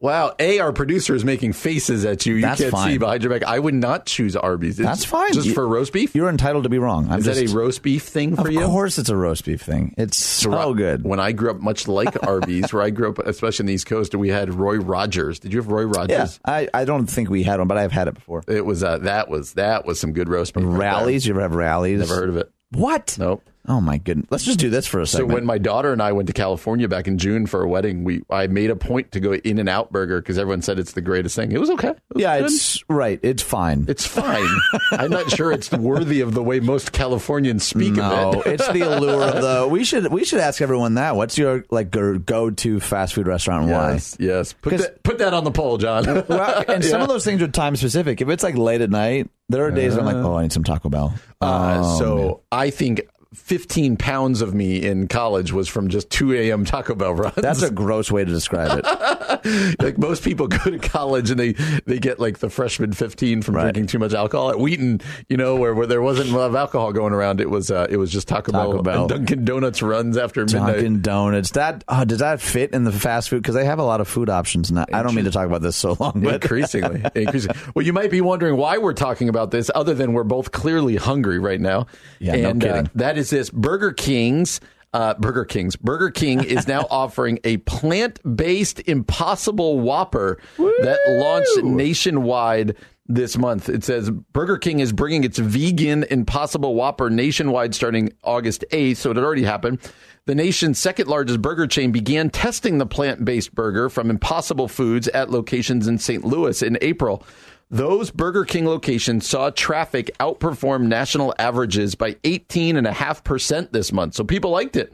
Wow. 0.00 0.32
A, 0.38 0.60
our 0.60 0.72
producer 0.72 1.14
is 1.16 1.24
making 1.24 1.54
faces 1.54 2.04
at 2.04 2.24
you. 2.24 2.36
You 2.36 2.42
That's 2.42 2.60
can't 2.60 2.76
see 2.78 2.98
behind 2.98 3.22
your 3.24 3.32
back. 3.32 3.42
I 3.42 3.58
would 3.58 3.74
not 3.74 4.06
choose 4.06 4.36
Arby's. 4.36 4.78
It's 4.78 4.86
That's 4.88 5.04
fine. 5.04 5.32
Just 5.32 5.48
You- 5.48 5.54
for 5.54 5.66
roast 5.66 5.92
beef? 5.92 6.14
You're 6.14 6.28
entitled 6.28 6.62
to 6.64 6.68
be 6.70 6.78
wrong. 6.78 7.10
I'm 7.10 7.18
Is 7.18 7.24
just, 7.24 7.40
that 7.40 7.50
a 7.52 7.56
roast 7.56 7.82
beef 7.82 8.04
thing 8.04 8.36
for 8.36 8.48
you? 8.50 8.58
Of 8.58 8.64
you? 8.66 8.68
course, 8.70 8.96
it's 8.98 9.08
a 9.08 9.16
roast 9.16 9.44
beef 9.44 9.60
thing. 9.60 9.94
It's 9.98 10.16
so 10.16 10.72
good. 10.72 11.02
When 11.04 11.18
I 11.18 11.32
grew 11.32 11.50
up, 11.50 11.56
much 11.60 11.88
like 11.88 12.22
Arby's, 12.26 12.72
where 12.72 12.82
I 12.82 12.90
grew 12.90 13.10
up, 13.10 13.18
especially 13.18 13.64
in 13.64 13.66
the 13.68 13.72
East 13.74 13.86
Coast, 13.86 14.14
we 14.14 14.28
had 14.28 14.54
Roy 14.54 14.76
Rogers. 14.76 15.40
Did 15.40 15.52
you 15.52 15.58
have 15.58 15.68
Roy 15.68 15.80
Yeah, 15.82 15.96
Rogers? 16.16 16.40
I, 16.44 16.68
I 16.72 16.84
don't 16.84 17.06
think 17.08 17.28
we 17.28 17.42
had 17.42 17.58
one, 17.58 17.66
but 17.66 17.76
I've 17.78 17.92
had 17.92 18.06
it 18.06 18.14
before. 18.14 18.44
It 18.46 18.64
was 18.64 18.84
uh, 18.84 18.98
that 18.98 19.28
was 19.28 19.54
that 19.54 19.84
was 19.84 19.98
some 19.98 20.12
good 20.12 20.28
roast 20.28 20.54
beef. 20.54 20.62
right 20.64 20.70
there. 20.70 20.78
Rally's, 20.80 21.26
you 21.26 21.32
ever 21.32 21.40
have 21.42 21.54
Rally's? 21.54 21.98
Never 21.98 22.14
heard 22.14 22.28
of 22.28 22.36
it. 22.36 22.50
What? 22.70 23.16
Nope. 23.18 23.42
Oh 23.68 23.80
my 23.82 23.98
goodness. 23.98 24.26
Let's 24.30 24.44
just 24.44 24.58
do 24.58 24.70
this 24.70 24.86
for 24.86 24.98
a 25.00 25.06
second. 25.06 25.28
So 25.28 25.34
when 25.34 25.44
my 25.44 25.58
daughter 25.58 25.92
and 25.92 26.00
I 26.02 26.12
went 26.12 26.26
to 26.28 26.32
California 26.32 26.88
back 26.88 27.06
in 27.06 27.18
June 27.18 27.46
for 27.46 27.62
a 27.62 27.68
wedding, 27.68 28.02
we 28.02 28.22
I 28.30 28.46
made 28.46 28.70
a 28.70 28.76
point 28.76 29.12
to 29.12 29.20
go 29.20 29.34
In-N-Out 29.34 29.92
Burger 29.92 30.20
because 30.22 30.38
everyone 30.38 30.62
said 30.62 30.78
it's 30.78 30.92
the 30.92 31.02
greatest 31.02 31.36
thing. 31.36 31.52
It 31.52 31.60
was 31.60 31.68
okay. 31.70 31.88
It 31.90 31.98
was 32.14 32.22
yeah, 32.22 32.38
good. 32.38 32.46
it's 32.46 32.82
right. 32.88 33.20
It's 33.22 33.42
fine. 33.42 33.84
it's 33.86 34.06
fine. 34.06 34.48
I'm 34.92 35.10
not 35.10 35.30
sure 35.30 35.52
it's 35.52 35.70
worthy 35.70 36.22
of 36.22 36.32
the 36.32 36.42
way 36.42 36.60
most 36.60 36.92
Californians 36.92 37.62
speak 37.64 37.92
no, 37.94 38.30
of 38.40 38.46
it. 38.46 38.46
it's 38.60 38.68
the 38.68 38.80
allure 38.80 39.22
of 39.22 39.42
the. 39.42 39.68
We 39.68 39.84
should 39.84 40.10
we 40.10 40.24
should 40.24 40.40
ask 40.40 40.62
everyone 40.62 40.94
that. 40.94 41.14
What's 41.16 41.36
your 41.36 41.64
like 41.70 41.90
go 41.90 42.50
to 42.50 42.80
fast 42.80 43.14
food 43.14 43.26
restaurant 43.26 43.64
and 43.64 43.72
why? 43.72 43.92
Yes, 43.92 44.16
yes. 44.18 44.52
Put 44.54 44.78
that, 44.78 45.02
put 45.02 45.18
that 45.18 45.34
on 45.34 45.44
the 45.44 45.50
poll, 45.52 45.76
John. 45.78 45.98
Well, 46.28 46.64
and 46.68 46.82
some 46.84 47.00
Yeah. 47.00 47.02
of 47.02 47.08
those 47.08 47.24
things 47.24 47.42
are 47.42 47.48
time 47.48 47.76
specific. 47.76 48.20
If 48.20 48.28
it's 48.28 48.42
like 48.42 48.54
late 48.56 48.80
at 48.80 48.90
night, 48.90 49.28
there 49.48 49.64
are 49.66 49.70
days 49.70 49.96
I'm 49.96 50.04
like, 50.04 50.16
oh, 50.16 50.36
I 50.36 50.42
need 50.42 50.52
some 50.52 50.64
Taco 50.64 50.88
Bell. 50.88 51.14
Uh, 51.40 51.80
Oh, 51.84 51.98
so 51.98 52.16
man. 52.16 52.34
I 52.52 52.70
think 52.70 53.02
15 53.38 53.96
pounds 53.96 54.40
of 54.42 54.54
me 54.54 54.84
in 54.84 55.08
college 55.08 55.52
was 55.52 55.68
from 55.68 55.88
just 55.88 56.10
2 56.10 56.34
a.m. 56.34 56.64
Taco 56.64 56.94
Bell 56.94 57.14
runs. 57.14 57.34
that's 57.36 57.62
a 57.62 57.70
gross 57.72 58.10
way 58.10 58.24
to 58.24 58.30
describe 58.30 58.82
it. 58.84 59.76
like 59.82 59.98
most 59.98 60.22
people 60.22 60.48
go 60.48 60.58
to 60.70 60.78
college 60.78 61.30
and 61.30 61.38
they, 61.40 61.52
they 61.86 61.98
get 61.98 62.18
like 62.20 62.38
the 62.38 62.50
freshman 62.50 62.92
15 62.92 63.42
from 63.42 63.54
Right. 63.56 63.62
drinking 63.64 63.86
too 63.86 63.98
much 63.98 64.12
alcohol. 64.14 64.50
At 64.50 64.58
Wheaton, 64.58 65.00
you 65.28 65.36
know, 65.36 65.56
where, 65.56 65.74
where 65.74 65.86
there 65.86 66.02
wasn't 66.02 66.30
a 66.30 66.36
lot 66.36 66.46
of 66.50 66.54
alcohol 66.54 66.92
going 66.92 67.12
around, 67.12 67.40
it 67.40 67.50
was 67.50 67.70
uh, 67.70 67.86
it 67.88 67.96
was 67.96 68.10
just 68.12 68.28
Taco, 68.28 68.52
Taco 68.52 68.82
Bell, 68.82 68.82
Bell. 68.82 69.00
and 69.02 69.26
Dunkin' 69.26 69.44
Donuts 69.44 69.82
runs 69.82 70.16
after 70.16 70.44
midnight. 70.44 70.74
Dunkin' 70.74 71.00
Donuts. 71.02 71.50
That 71.52 71.84
oh, 71.88 72.04
does 72.04 72.18
that 72.18 72.40
fit 72.40 72.72
in 72.72 72.84
the 72.84 72.92
fast 72.92 73.30
food? 73.30 73.42
Because 73.42 73.54
they 73.54 73.64
have 73.64 73.78
a 73.78 73.82
lot 73.84 74.00
of 74.00 74.08
food 74.08 74.28
options 74.28 74.70
now. 74.70 74.84
I 74.92 75.02
don't 75.02 75.14
mean 75.14 75.24
to 75.24 75.30
talk 75.30 75.46
about 75.46 75.62
this 75.62 75.76
so 75.76 75.96
long, 75.98 76.20
but 76.22 76.34
increasingly, 76.42 77.02
increasingly. 77.14 77.56
Well, 77.74 77.84
you 77.84 77.92
might 77.92 78.10
be 78.10 78.20
wondering 78.20 78.56
why 78.56 78.78
we're 78.78 78.92
talking 78.92 79.28
about 79.28 79.50
this, 79.50 79.70
other 79.74 79.94
than 79.94 80.12
we're 80.12 80.24
both 80.24 80.52
clearly 80.52 80.96
hungry 80.96 81.38
right 81.38 81.60
now. 81.60 81.86
Yeah, 82.18 82.36
no 82.36 82.48
and 82.50 82.64
uh, 82.64 82.66
kidding. 82.74 82.90
that 82.96 83.18
is 83.18 83.27
this 83.30 83.50
Burger 83.50 83.92
King's. 83.92 84.60
Uh, 84.94 85.12
Burger 85.14 85.44
King's 85.44 85.76
Burger 85.76 86.10
King 86.10 86.42
is 86.42 86.66
now 86.66 86.86
offering 86.90 87.38
a 87.44 87.58
plant-based 87.58 88.80
Impossible 88.88 89.80
Whopper 89.80 90.40
that 90.56 90.98
launched 91.08 91.62
nationwide 91.62 92.74
this 93.06 93.36
month. 93.36 93.68
It 93.68 93.84
says 93.84 94.10
Burger 94.10 94.56
King 94.56 94.80
is 94.80 94.92
bringing 94.92 95.24
its 95.24 95.38
vegan 95.38 96.04
Impossible 96.04 96.74
Whopper 96.74 97.10
nationwide 97.10 97.74
starting 97.74 98.12
August 98.24 98.64
8th, 98.70 98.96
so 98.96 99.10
it 99.10 99.16
had 99.16 99.24
already 99.24 99.44
happened. 99.44 99.78
The 100.26 100.34
nation's 100.34 100.78
second 100.78 101.08
largest 101.08 101.40
burger 101.40 101.66
chain 101.66 101.90
began 101.90 102.28
testing 102.28 102.76
the 102.76 102.86
plant 102.86 103.24
based 103.24 103.54
burger 103.54 103.88
from 103.88 104.10
Impossible 104.10 104.68
Foods 104.68 105.08
at 105.08 105.30
locations 105.30 105.88
in 105.88 105.98
St. 105.98 106.22
Louis 106.22 106.60
in 106.60 106.76
April. 106.82 107.24
Those 107.70 108.10
Burger 108.10 108.44
King 108.44 108.66
locations 108.66 109.26
saw 109.26 109.50
traffic 109.50 110.10
outperform 110.20 110.86
national 110.86 111.34
averages 111.38 111.94
by 111.94 112.14
18.5% 112.14 113.72
this 113.72 113.92
month. 113.92 114.14
So 114.14 114.24
people 114.24 114.50
liked 114.50 114.76
it. 114.76 114.92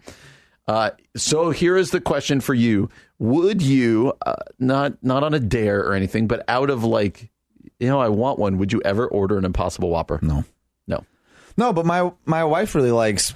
Uh, 0.66 0.90
so 1.16 1.50
here 1.50 1.76
is 1.76 1.90
the 1.90 2.00
question 2.00 2.40
for 2.40 2.54
you: 2.54 2.88
Would 3.18 3.60
you 3.62 4.14
uh, 4.24 4.34
not 4.58 4.94
not 5.04 5.22
on 5.22 5.34
a 5.34 5.38
dare 5.40 5.80
or 5.80 5.92
anything, 5.94 6.26
but 6.26 6.42
out 6.48 6.70
of 6.70 6.82
like, 6.84 7.30
you 7.78 7.86
know, 7.88 8.00
I 8.00 8.08
want 8.08 8.38
one? 8.38 8.56
Would 8.58 8.72
you 8.72 8.80
ever 8.84 9.06
order 9.06 9.36
an 9.36 9.44
Impossible 9.44 9.90
Whopper? 9.90 10.18
No. 10.22 10.44
no. 10.86 11.04
No, 11.58 11.72
but 11.74 11.84
my 11.84 12.10
my 12.24 12.44
wife 12.44 12.74
really 12.74 12.92
likes 12.92 13.34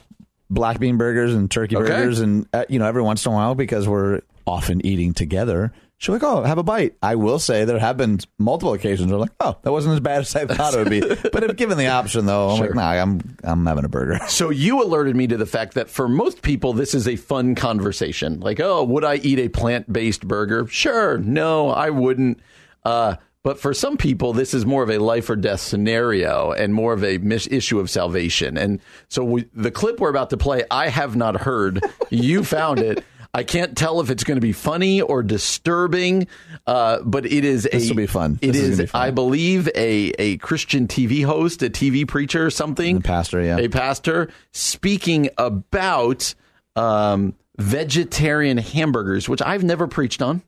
black 0.49 0.81
bean 0.81 0.97
burgers 0.97 1.35
and 1.35 1.51
turkey 1.51 1.77
Okay. 1.77 1.87
burgers, 1.87 2.21
and 2.21 2.47
uh, 2.55 2.65
you 2.71 2.79
know 2.79 2.87
every 2.87 3.03
once 3.03 3.27
in 3.27 3.33
a 3.33 3.35
while 3.35 3.55
because 3.55 3.87
we're 3.87 4.23
often 4.47 4.85
eating 4.87 5.13
together. 5.13 5.71
She's 6.01 6.11
like, 6.13 6.23
"Oh, 6.23 6.43
have 6.45 6.59
a 6.59 6.63
bite." 6.63 6.95
I 7.03 7.17
will 7.17 7.41
say 7.41 7.65
there 7.65 7.79
have 7.79 7.97
been 7.97 8.21
multiple 8.39 8.73
occasions 8.73 9.09
where 9.09 9.17
I'm 9.17 9.21
like, 9.23 9.33
"Oh, 9.41 9.57
that 9.63 9.73
wasn't 9.73 9.95
as 9.95 10.01
bad 10.01 10.21
as 10.21 10.35
I 10.37 10.47
thought 10.47 10.73
it 10.75 10.79
would 10.79 10.91
be." 10.91 11.01
but 11.33 11.43
if 11.43 11.57
given 11.57 11.77
the 11.77 11.89
option, 11.89 12.25
though, 12.25 12.51
I'm 12.51 12.57
Sure. 12.57 12.67
like, 12.67 12.75
"Nah, 12.77 12.91
I'm 13.03 13.21
I'm 13.43 13.67
having 13.67 13.85
a 13.85 13.89
burger." 13.89 14.21
So 14.29 14.51
you 14.51 14.81
alerted 14.83 15.17
me 15.17 15.27
to 15.27 15.37
the 15.37 15.45
fact 15.47 15.75
that 15.75 15.91
for 15.91 16.09
most 16.09 16.43
people, 16.43 16.73
this 16.73 16.95
is 16.95 17.09
a 17.09 17.17
fun 17.17 17.57
conversation. 17.57 18.39
Like, 18.41 18.61
oh, 18.61 18.85
would 18.85 19.05
I 19.05 19.17
eat 19.17 19.41
a 19.41 19.49
plant 19.49 19.93
based 19.93 20.27
burger? 20.27 20.69
Sure. 20.69 21.19
No, 21.19 21.71
I 21.71 21.91
wouldn't. 21.91 22.39
Uh, 22.85 23.17
but 23.43 23.59
for 23.59 23.73
some 23.75 23.97
people, 23.97 24.33
this 24.33 24.55
is 24.55 24.65
more 24.67 24.83
of 24.85 24.91
a 24.91 24.99
life 24.99 25.29
or 25.31 25.35
death 25.37 25.61
scenario 25.61 26.53
and 26.53 26.75
more 26.75 26.93
of 26.93 27.03
a 27.03 27.19
mis- 27.19 27.49
issue 27.51 27.81
of 27.81 27.89
salvation. 27.91 28.57
And 28.59 28.81
so 29.09 29.25
we, 29.25 29.47
the 29.55 29.71
clip 29.71 30.01
we're 30.01 30.11
about 30.11 30.31
to 30.31 30.37
play, 30.37 30.65
I 30.71 30.89
have 30.89 31.17
not 31.17 31.41
heard. 31.41 31.83
you 32.11 32.45
found 32.45 32.79
it. 32.81 33.05
I 33.35 33.45
can't 33.45 33.77
tell 33.77 34.01
if 34.01 34.11
it's 34.11 34.25
going 34.25 34.37
to 34.37 34.41
be 34.41 34.53
funny 34.53 35.01
or 35.01 35.23
disturbing, 35.23 36.27
uh, 36.67 37.01
but 37.05 37.27
it 37.27 37.45
is 37.45 37.67
a. 37.67 37.71
This 37.71 37.89
will 37.89 37.97
be 37.97 38.07
fun. 38.07 38.39
It 38.41 38.53
This 38.53 38.63
is 38.63 38.69
is, 38.71 38.79
be 38.79 38.87
fun. 38.87 39.03
I 39.03 39.11
believe, 39.11 39.69
a 39.75 40.13
a 40.19 40.37
Christian 40.39 40.89
TV 40.89 41.25
host, 41.25 41.63
a 41.63 41.71
TV 41.71 42.07
preacher, 42.07 42.47
or 42.47 42.51
something. 42.51 42.99
A 42.99 43.01
pastor, 43.01 43.43
yeah. 43.43 43.59
A 43.59 43.69
pastor 43.69 44.31
speaking 44.53 45.31
about 45.37 46.35
um, 46.77 47.35
vegetarian 47.59 48.57
hamburgers, 48.59 49.29
which 49.29 49.43
I've 49.43 49.65
never 49.65 49.87
preached 49.87 50.23
on. 50.23 50.43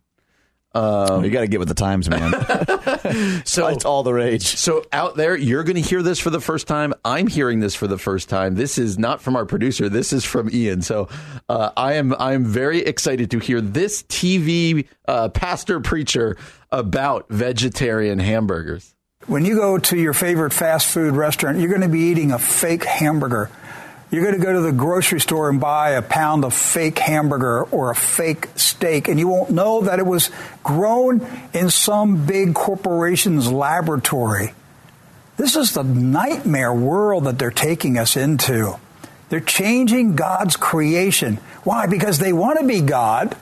You 0.74 1.30
got 1.30 1.40
to 1.40 1.48
get 1.48 1.58
with 1.58 1.68
the 1.68 1.74
times, 1.74 2.08
man. 2.08 2.32
So 3.44 3.66
it's 3.66 3.84
all 3.84 4.02
the 4.02 4.12
rage. 4.12 4.42
So 4.56 4.84
out 4.92 5.16
there, 5.16 5.36
you're 5.36 5.64
going 5.64 5.82
to 5.82 5.88
hear 5.88 6.02
this 6.02 6.20
for 6.20 6.30
the 6.30 6.40
first 6.40 6.68
time. 6.68 6.94
I'm 7.04 7.26
hearing 7.26 7.58
this 7.60 7.74
for 7.74 7.86
the 7.86 7.98
first 7.98 8.28
time. 8.28 8.54
This 8.54 8.78
is 8.78 8.98
not 8.98 9.20
from 9.20 9.34
our 9.34 9.46
producer. 9.46 9.88
This 9.88 10.12
is 10.12 10.24
from 10.24 10.48
Ian. 10.52 10.82
So 10.82 11.08
uh, 11.48 11.70
I 11.76 11.94
am 11.94 12.14
I'm 12.18 12.44
very 12.44 12.80
excited 12.80 13.30
to 13.32 13.38
hear 13.38 13.60
this 13.60 14.02
TV 14.04 14.86
uh, 15.08 15.30
pastor 15.30 15.80
preacher 15.80 16.36
about 16.70 17.26
vegetarian 17.30 18.18
hamburgers. 18.18 18.94
When 19.26 19.44
you 19.44 19.56
go 19.56 19.78
to 19.78 19.98
your 19.98 20.14
favorite 20.14 20.52
fast 20.52 20.86
food 20.86 21.14
restaurant, 21.14 21.58
you're 21.58 21.68
going 21.68 21.80
to 21.82 21.88
be 21.88 22.10
eating 22.10 22.32
a 22.32 22.38
fake 22.38 22.84
hamburger. 22.84 23.50
You're 24.10 24.24
going 24.24 24.34
to 24.34 24.44
go 24.44 24.52
to 24.52 24.60
the 24.60 24.72
grocery 24.72 25.20
store 25.20 25.48
and 25.48 25.60
buy 25.60 25.90
a 25.90 26.02
pound 26.02 26.44
of 26.44 26.52
fake 26.52 26.98
hamburger 26.98 27.62
or 27.62 27.92
a 27.92 27.94
fake 27.94 28.48
steak, 28.56 29.06
and 29.06 29.20
you 29.20 29.28
won't 29.28 29.50
know 29.50 29.82
that 29.82 30.00
it 30.00 30.06
was 30.06 30.30
grown 30.64 31.24
in 31.54 31.70
some 31.70 32.26
big 32.26 32.54
corporation's 32.54 33.50
laboratory. 33.52 34.52
This 35.36 35.54
is 35.54 35.72
the 35.72 35.84
nightmare 35.84 36.74
world 36.74 37.24
that 37.24 37.38
they're 37.38 37.52
taking 37.52 37.98
us 37.98 38.16
into. 38.16 38.78
They're 39.28 39.38
changing 39.38 40.16
God's 40.16 40.56
creation. 40.56 41.36
Why? 41.62 41.86
Because 41.86 42.18
they 42.18 42.32
want 42.32 42.58
to 42.58 42.66
be 42.66 42.80
God. 42.80 43.36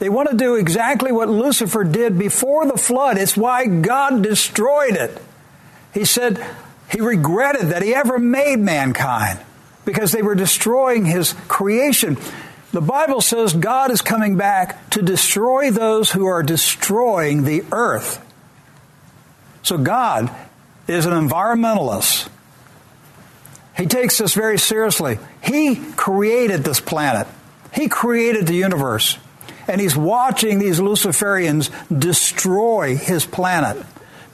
They 0.00 0.08
want 0.08 0.30
to 0.30 0.36
do 0.36 0.56
exactly 0.56 1.12
what 1.12 1.28
Lucifer 1.28 1.84
did 1.84 2.18
before 2.18 2.66
the 2.66 2.76
flood. 2.76 3.18
It's 3.18 3.36
why 3.36 3.66
God 3.66 4.20
destroyed 4.22 4.96
it. 4.96 5.22
He 5.94 6.04
said, 6.04 6.44
He 6.90 7.00
regretted 7.00 7.68
that 7.68 7.82
he 7.82 7.94
ever 7.94 8.18
made 8.18 8.58
mankind 8.58 9.38
because 9.86 10.12
they 10.12 10.20
were 10.20 10.34
destroying 10.34 11.06
his 11.06 11.34
creation. 11.48 12.18
The 12.72 12.82
Bible 12.82 13.22
says 13.22 13.54
God 13.54 13.90
is 13.90 14.02
coming 14.02 14.36
back 14.36 14.90
to 14.90 15.00
destroy 15.00 15.70
those 15.70 16.10
who 16.10 16.26
are 16.26 16.42
destroying 16.42 17.44
the 17.44 17.64
earth. 17.72 18.22
So 19.62 19.78
God 19.78 20.30
is 20.86 21.06
an 21.06 21.12
environmentalist. 21.12 22.28
He 23.76 23.86
takes 23.86 24.18
this 24.18 24.34
very 24.34 24.58
seriously. 24.58 25.18
He 25.42 25.76
created 25.76 26.64
this 26.64 26.80
planet. 26.80 27.26
He 27.72 27.88
created 27.88 28.46
the 28.46 28.54
universe. 28.54 29.18
And 29.68 29.80
he's 29.80 29.96
watching 29.96 30.58
these 30.58 30.80
Luciferians 30.80 31.70
destroy 31.96 32.96
his 32.96 33.24
planet, 33.26 33.84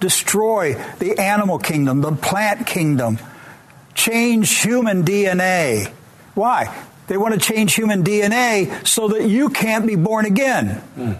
destroy 0.00 0.74
the 0.98 1.18
animal 1.18 1.58
kingdom, 1.58 2.00
the 2.02 2.12
plant 2.12 2.66
kingdom, 2.66 3.18
change 3.94 4.62
human 4.62 5.04
DNA. 5.04 5.92
Why? 6.34 6.84
They 7.06 7.16
want 7.16 7.34
to 7.34 7.40
change 7.40 7.74
human 7.74 8.04
DNA 8.04 8.86
so 8.86 9.08
that 9.08 9.28
you 9.28 9.50
can't 9.50 9.86
be 9.86 9.96
born 9.96 10.24
again. 10.24 10.82
Mm. 10.96 11.18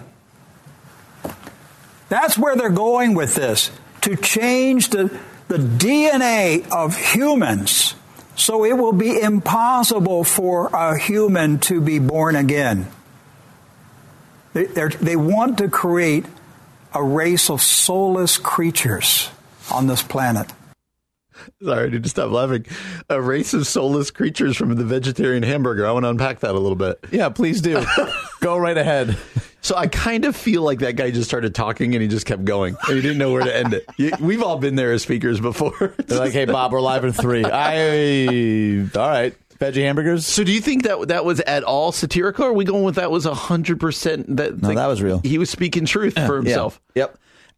That's 2.09 2.37
where 2.37 2.55
they're 2.55 2.69
going 2.69 3.15
with 3.15 3.35
this 3.35 3.71
to 4.01 4.15
change 4.15 4.89
the, 4.89 5.17
the 5.47 5.57
DNA 5.57 6.69
of 6.71 6.95
humans 6.97 7.95
so 8.35 8.65
it 8.65 8.73
will 8.73 8.93
be 8.93 9.19
impossible 9.19 10.23
for 10.23 10.67
a 10.73 10.97
human 10.97 11.59
to 11.59 11.79
be 11.79 11.99
born 11.99 12.35
again. 12.35 12.87
They, 14.53 14.65
they 14.65 15.15
want 15.15 15.57
to 15.59 15.69
create 15.69 16.25
a 16.93 17.03
race 17.03 17.49
of 17.49 17.61
soulless 17.61 18.37
creatures 18.37 19.29
on 19.71 19.87
this 19.87 20.01
planet. 20.01 20.51
Sorry, 21.63 21.87
I 21.87 21.89
need 21.89 22.03
to 22.03 22.09
stop 22.09 22.31
laughing. 22.31 22.65
A 23.09 23.21
race 23.21 23.53
of 23.53 23.67
soulless 23.67 24.11
creatures 24.11 24.57
from 24.57 24.75
the 24.75 24.83
vegetarian 24.83 25.43
hamburger. 25.43 25.85
I 25.85 25.91
want 25.91 26.05
to 26.05 26.09
unpack 26.09 26.39
that 26.41 26.51
a 26.51 26.59
little 26.59 26.75
bit. 26.75 26.99
Yeah, 27.11 27.29
please 27.29 27.61
do. 27.61 27.83
Go 28.41 28.57
right 28.57 28.77
ahead. 28.77 29.17
So 29.61 29.77
I 29.77 29.87
kind 29.87 30.25
of 30.25 30.35
feel 30.35 30.61
like 30.61 30.79
that 30.79 30.97
guy 30.97 31.09
just 31.11 31.29
started 31.29 31.55
talking 31.55 31.95
and 31.95 32.01
he 32.01 32.09
just 32.09 32.25
kept 32.25 32.43
going 32.43 32.75
and 32.85 32.95
he 32.97 33.01
didn't 33.01 33.17
know 33.17 33.31
where 33.31 33.43
to 33.43 33.55
end 33.55 33.73
it. 33.73 34.19
We've 34.19 34.43
all 34.43 34.57
been 34.57 34.75
there 34.75 34.91
as 34.91 35.03
speakers 35.03 35.39
before. 35.39 35.95
They're 36.05 36.19
like, 36.19 36.33
"Hey, 36.33 36.43
Bob, 36.43 36.73
we're 36.73 36.81
live 36.81 37.05
in 37.05 37.13
three. 37.13 37.45
I 37.45 38.85
all 38.93 39.07
right. 39.09 39.33
Veggie 39.59 39.83
hamburgers. 39.83 40.25
So, 40.25 40.43
do 40.43 40.51
you 40.51 40.59
think 40.59 40.83
that 40.83 41.07
that 41.07 41.23
was 41.23 41.39
at 41.39 41.63
all 41.63 41.93
satirical? 41.93 42.45
Or 42.45 42.49
are 42.49 42.53
we 42.53 42.65
going 42.65 42.83
with 42.83 42.95
that 42.95 43.11
was 43.11 43.23
hundred 43.23 43.79
percent? 43.79 44.35
That 44.35 44.61
no, 44.61 44.73
that 44.73 44.87
was 44.87 45.01
real. 45.01 45.21
He 45.23 45.37
was 45.37 45.49
speaking 45.49 45.85
truth 45.85 46.15
for 46.15 46.35
himself. 46.37 46.81
Yeah. 46.95 47.03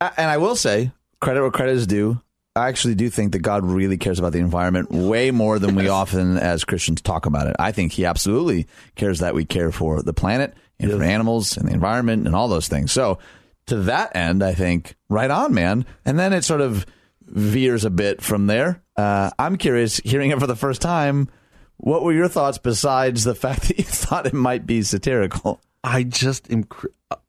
Yep. 0.01 0.13
And 0.17 0.29
I 0.29 0.37
will 0.37 0.55
say, 0.55 0.91
credit 1.21 1.41
where 1.41 1.51
credit 1.51 1.71
is 1.71 1.87
due. 1.87 2.21
I 2.55 2.69
actually 2.69 2.95
do 2.95 3.09
think 3.09 3.33
that 3.33 3.39
God 3.39 3.65
really 3.65 3.97
cares 3.97 4.17
about 4.17 4.31
the 4.31 4.39
environment 4.39 4.89
way 4.89 5.29
more 5.31 5.59
than 5.59 5.75
we 5.75 5.89
often 5.89 6.37
as 6.37 6.63
Christians 6.63 7.01
talk 7.01 7.25
about 7.25 7.47
it. 7.47 7.55
I 7.59 7.73
think 7.73 7.91
he 7.91 8.05
absolutely 8.05 8.67
cares 8.95 9.19
that 9.19 9.35
we 9.35 9.43
care 9.43 9.73
for 9.73 10.01
the 10.01 10.13
planet 10.13 10.53
and 10.79 10.89
yes. 10.89 10.97
for 10.97 11.03
animals 11.03 11.57
and 11.57 11.67
the 11.67 11.73
environment 11.73 12.25
and 12.25 12.33
all 12.35 12.47
those 12.47 12.69
things. 12.69 12.93
So 12.93 13.19
to 13.67 13.75
that 13.83 14.15
end, 14.15 14.41
I 14.41 14.53
think 14.53 14.95
right 15.09 15.29
on, 15.29 15.53
man. 15.53 15.85
And 16.05 16.17
then 16.17 16.31
it 16.31 16.43
sort 16.43 16.61
of 16.61 16.85
veers 17.21 17.83
a 17.83 17.89
bit 17.89 18.21
from 18.21 18.47
there. 18.47 18.81
Uh, 18.95 19.31
I'm 19.37 19.57
curious, 19.57 19.97
hearing 19.97 20.31
it 20.31 20.39
for 20.39 20.47
the 20.47 20.55
first 20.55 20.81
time, 20.81 21.27
what 21.77 22.03
were 22.03 22.13
your 22.13 22.29
thoughts 22.29 22.57
besides 22.57 23.25
the 23.25 23.35
fact 23.35 23.67
that 23.67 23.77
you 23.77 23.83
thought 23.83 24.27
it 24.27 24.33
might 24.33 24.65
be 24.65 24.81
satirical? 24.81 25.59
I 25.83 26.03
just 26.03 26.49
am. 26.49 26.65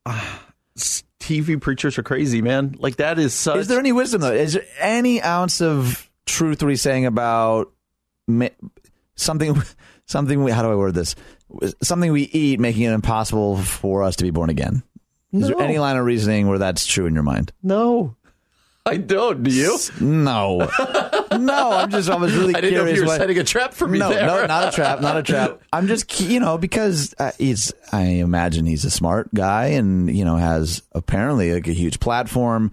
Uh, 0.04 0.38
TV 1.26 1.60
preachers 1.60 1.98
are 1.98 2.04
crazy, 2.04 2.40
man. 2.40 2.76
Like 2.78 2.96
that 2.96 3.18
is 3.18 3.34
such. 3.34 3.56
Is 3.56 3.68
there 3.68 3.80
any 3.80 3.90
wisdom 3.90 4.20
though? 4.20 4.32
Is 4.32 4.52
there 4.52 4.64
any 4.78 5.20
ounce 5.20 5.60
of 5.60 6.08
truth 6.24 6.62
what 6.62 6.68
he's 6.68 6.82
saying 6.82 7.04
about 7.04 7.72
something? 9.16 9.60
Something. 10.08 10.44
We, 10.44 10.52
how 10.52 10.62
do 10.62 10.70
I 10.70 10.76
word 10.76 10.94
this? 10.94 11.16
Something 11.82 12.12
we 12.12 12.22
eat 12.22 12.60
making 12.60 12.84
it 12.84 12.92
impossible 12.92 13.56
for 13.56 14.04
us 14.04 14.14
to 14.16 14.22
be 14.22 14.30
born 14.30 14.50
again. 14.50 14.84
Is 15.32 15.40
no. 15.40 15.48
there 15.48 15.60
any 15.60 15.80
line 15.80 15.96
of 15.96 16.04
reasoning 16.04 16.46
where 16.46 16.60
that's 16.60 16.86
true 16.86 17.06
in 17.06 17.14
your 17.14 17.24
mind? 17.24 17.52
No. 17.60 18.14
I 18.86 18.98
don't. 18.98 19.42
Do 19.42 19.50
you? 19.50 19.76
No, 20.00 20.58
no. 21.32 21.72
I'm 21.72 21.90
just. 21.90 22.08
I 22.08 22.14
was 22.14 22.34
really. 22.36 22.54
I 22.54 22.60
didn't 22.60 22.74
curious 22.74 22.84
know 22.84 22.90
if 22.90 22.96
you 22.96 23.02
were 23.02 23.08
what, 23.08 23.18
setting 23.18 23.38
a 23.38 23.44
trap 23.44 23.74
for 23.74 23.88
me. 23.88 23.98
No, 23.98 24.10
there. 24.10 24.26
no, 24.26 24.46
not 24.46 24.72
a 24.72 24.76
trap. 24.76 25.00
Not 25.00 25.16
a 25.16 25.22
trap. 25.24 25.60
I'm 25.72 25.88
just, 25.88 26.20
you 26.20 26.38
know, 26.38 26.56
because 26.56 27.12
uh, 27.18 27.32
he's. 27.36 27.72
I 27.92 28.02
imagine 28.02 28.64
he's 28.64 28.84
a 28.84 28.90
smart 28.90 29.34
guy, 29.34 29.66
and 29.66 30.14
you 30.16 30.24
know, 30.24 30.36
has 30.36 30.82
apparently 30.92 31.52
like 31.52 31.66
a 31.66 31.72
huge 31.72 31.98
platform. 31.98 32.70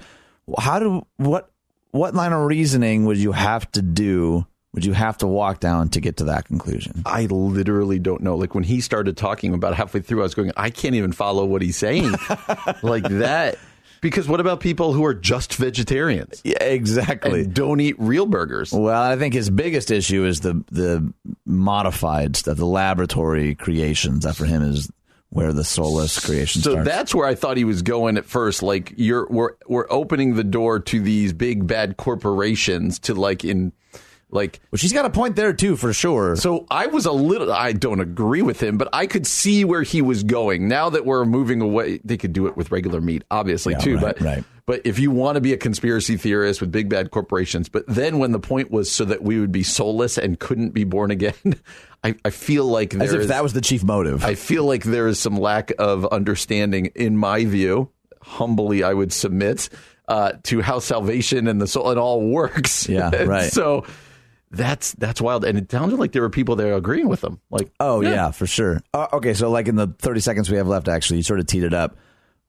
How 0.58 0.80
do 0.80 1.08
what? 1.18 1.50
What 1.90 2.16
line 2.16 2.34
of 2.34 2.46
reasoning 2.46 3.06
would 3.06 3.18
you 3.18 3.32
have 3.32 3.72
to 3.74 3.82
do? 3.82 4.46
Would 4.74 4.86
you 4.86 4.94
have 4.94 5.20
to 5.20 5.28
walk 5.28 5.60
down 5.60 5.90
to 5.90 6.02
get 6.02 6.18
to 6.18 6.24
that 6.26 6.46
conclusion? 6.46 7.04
I 7.06 7.26
literally 7.26 8.00
don't 8.00 8.22
know. 8.22 8.36
Like 8.36 8.56
when 8.56 8.64
he 8.64 8.82
started 8.82 9.16
talking 9.18 9.54
about 9.54 9.76
halfway 9.76 10.02
through, 10.02 10.22
I 10.22 10.24
was 10.24 10.34
going, 10.34 10.52
I 10.58 10.72
can't 10.72 10.96
even 10.96 11.12
follow 11.12 11.46
what 11.46 11.62
he's 11.62 11.78
saying. 11.78 12.16
like 12.82 13.04
that 13.04 13.60
because 14.04 14.28
what 14.28 14.42
about 14.42 14.60
people 14.60 14.92
who 14.92 15.06
are 15.06 15.14
just 15.14 15.56
vegetarians? 15.56 16.42
Yeah, 16.44 16.62
exactly. 16.62 17.48
don't 17.48 17.80
eat 17.80 17.96
real 17.98 18.26
burgers. 18.26 18.74
Well, 18.74 19.02
I 19.02 19.16
think 19.16 19.34
his 19.34 19.50
biggest 19.50 19.90
issue 19.90 20.26
is 20.26 20.42
the 20.42 20.62
the 20.70 21.12
modified 21.46 22.36
stuff, 22.36 22.58
the 22.58 22.66
laboratory 22.66 23.56
creations. 23.56 24.26
That 24.26 24.36
for 24.36 24.46
him 24.46 24.62
is 24.62 24.92
where 25.30 25.54
the 25.54 25.64
soulless 25.64 26.24
creation 26.24 26.62
so 26.62 26.74
starts. 26.74 26.88
that's 26.88 27.16
where 27.16 27.28
I 27.28 27.34
thought 27.34 27.58
he 27.58 27.64
was 27.64 27.82
going 27.82 28.18
at 28.18 28.26
first. 28.26 28.62
Like 28.62 28.94
you're 28.98 29.26
we're 29.30 29.52
we're 29.68 29.88
opening 29.90 30.36
the 30.36 30.44
door 30.44 30.82
to 30.82 31.00
these 31.00 31.32
big 31.32 31.66
bad 31.66 31.96
corporations 31.96 33.00
to 33.00 33.16
like 33.16 33.46
in 33.46 33.72
like, 34.34 34.60
well, 34.72 34.78
she's 34.78 34.94
got 34.94 35.06
a 35.06 35.10
point 35.10 35.36
there 35.36 35.54
too, 35.54 35.76
for 35.76 35.94
sure. 35.94 36.36
So 36.36 36.66
I 36.70 36.88
was 36.88 37.06
a 37.06 37.12
little. 37.12 37.52
I 37.52 37.74
don't 37.74 38.00
agree 38.00 38.42
with 38.42 38.62
him, 38.62 38.78
but 38.78 38.90
I 38.94 39.08
could 39.08 39.28
see 39.28 39.64
where 39.64 39.84
he 39.84 40.02
was 40.02 40.24
going. 40.24 40.68
Now 40.68 40.90
that 40.90 41.06
we're 41.06 41.26
moving 41.26 41.62
away, 41.62 42.00
they 42.04 42.18
could 42.18 42.34
do 42.34 42.48
it 42.48 42.58
with 42.58 42.72
regular 42.72 43.02
meat, 43.02 43.24
obviously 43.32 43.74
yeah, 43.74 43.80
too. 43.80 43.96
Right, 43.96 44.02
but 44.02 44.22
right. 44.22 44.44
but 44.66 44.82
if 44.86 45.00
you 45.00 45.12
want 45.12 45.36
to 45.36 45.42
be 45.42 45.54
a 45.54 45.58
conspiracy 45.58 46.18
theorist 46.18 46.62
with 46.62 46.72
big 46.72 46.90
bad 46.90 47.12
corporations, 47.12 47.70
but 47.70 47.86
then 47.88 48.20
when 48.20 48.32
the 48.32 48.40
point 48.40 48.72
was 48.72 48.92
so 48.92 49.06
that 49.06 49.24
we 49.24 49.40
would 49.40 49.52
be 49.52 49.64
soulless 49.64 50.18
and 50.18 50.40
couldn't 50.40 50.72
be 50.72 50.84
born 50.84 51.12
again. 51.12 51.34
I, 52.06 52.16
I 52.26 52.32
feel 52.32 52.66
like 52.66 52.94
as 52.96 53.14
if 53.14 53.22
is, 53.22 53.28
that 53.30 53.44
was 53.44 53.54
the 53.54 53.62
chief 53.62 53.82
motive. 53.82 54.26
I 54.26 54.36
feel 54.36 54.66
like 54.66 54.84
there 54.84 55.08
is 55.08 55.20
some 55.20 55.38
lack 55.38 55.72
of 55.80 56.06
understanding, 56.08 56.88
in 56.96 57.16
my 57.16 57.46
view. 57.46 57.92
Humbly, 58.22 58.84
I 58.84 58.94
would 58.94 59.14
submit 59.14 59.70
uh, 60.08 60.34
to 60.44 60.62
how 60.62 60.80
salvation 60.80 61.48
and 61.48 61.62
the 61.62 61.68
soul 61.68 61.92
it 61.92 61.98
all 61.98 62.22
works. 62.30 62.88
Yeah, 62.90 63.10
right. 63.24 63.52
so 63.52 63.86
that's 64.54 64.94
that's 64.94 65.20
wild, 65.20 65.44
and 65.44 65.58
it 65.58 65.72
sounded 65.72 66.00
like 66.00 66.12
there 66.12 66.22
were 66.22 66.30
people 66.30 66.56
there 66.56 66.76
agreeing 66.76 67.10
with 67.10 67.22
them. 67.22 67.42
Like, 67.50 67.72
oh 67.80 68.02
yeah, 68.02 68.10
yeah 68.12 68.32
for 68.32 68.46
sure. 68.46 68.82
Uh, 68.94 69.08
okay, 69.14 69.34
so 69.34 69.50
like 69.50 69.68
in 69.68 69.76
the 69.76 69.88
thirty 69.88 70.20
seconds 70.20 70.50
we 70.50 70.58
have 70.58 70.68
left, 70.68 70.88
actually, 70.88 71.18
you 71.18 71.24
sort 71.24 71.40
of 71.40 71.48
teed 71.48 71.64
it 71.64 71.74
up. 71.74 71.98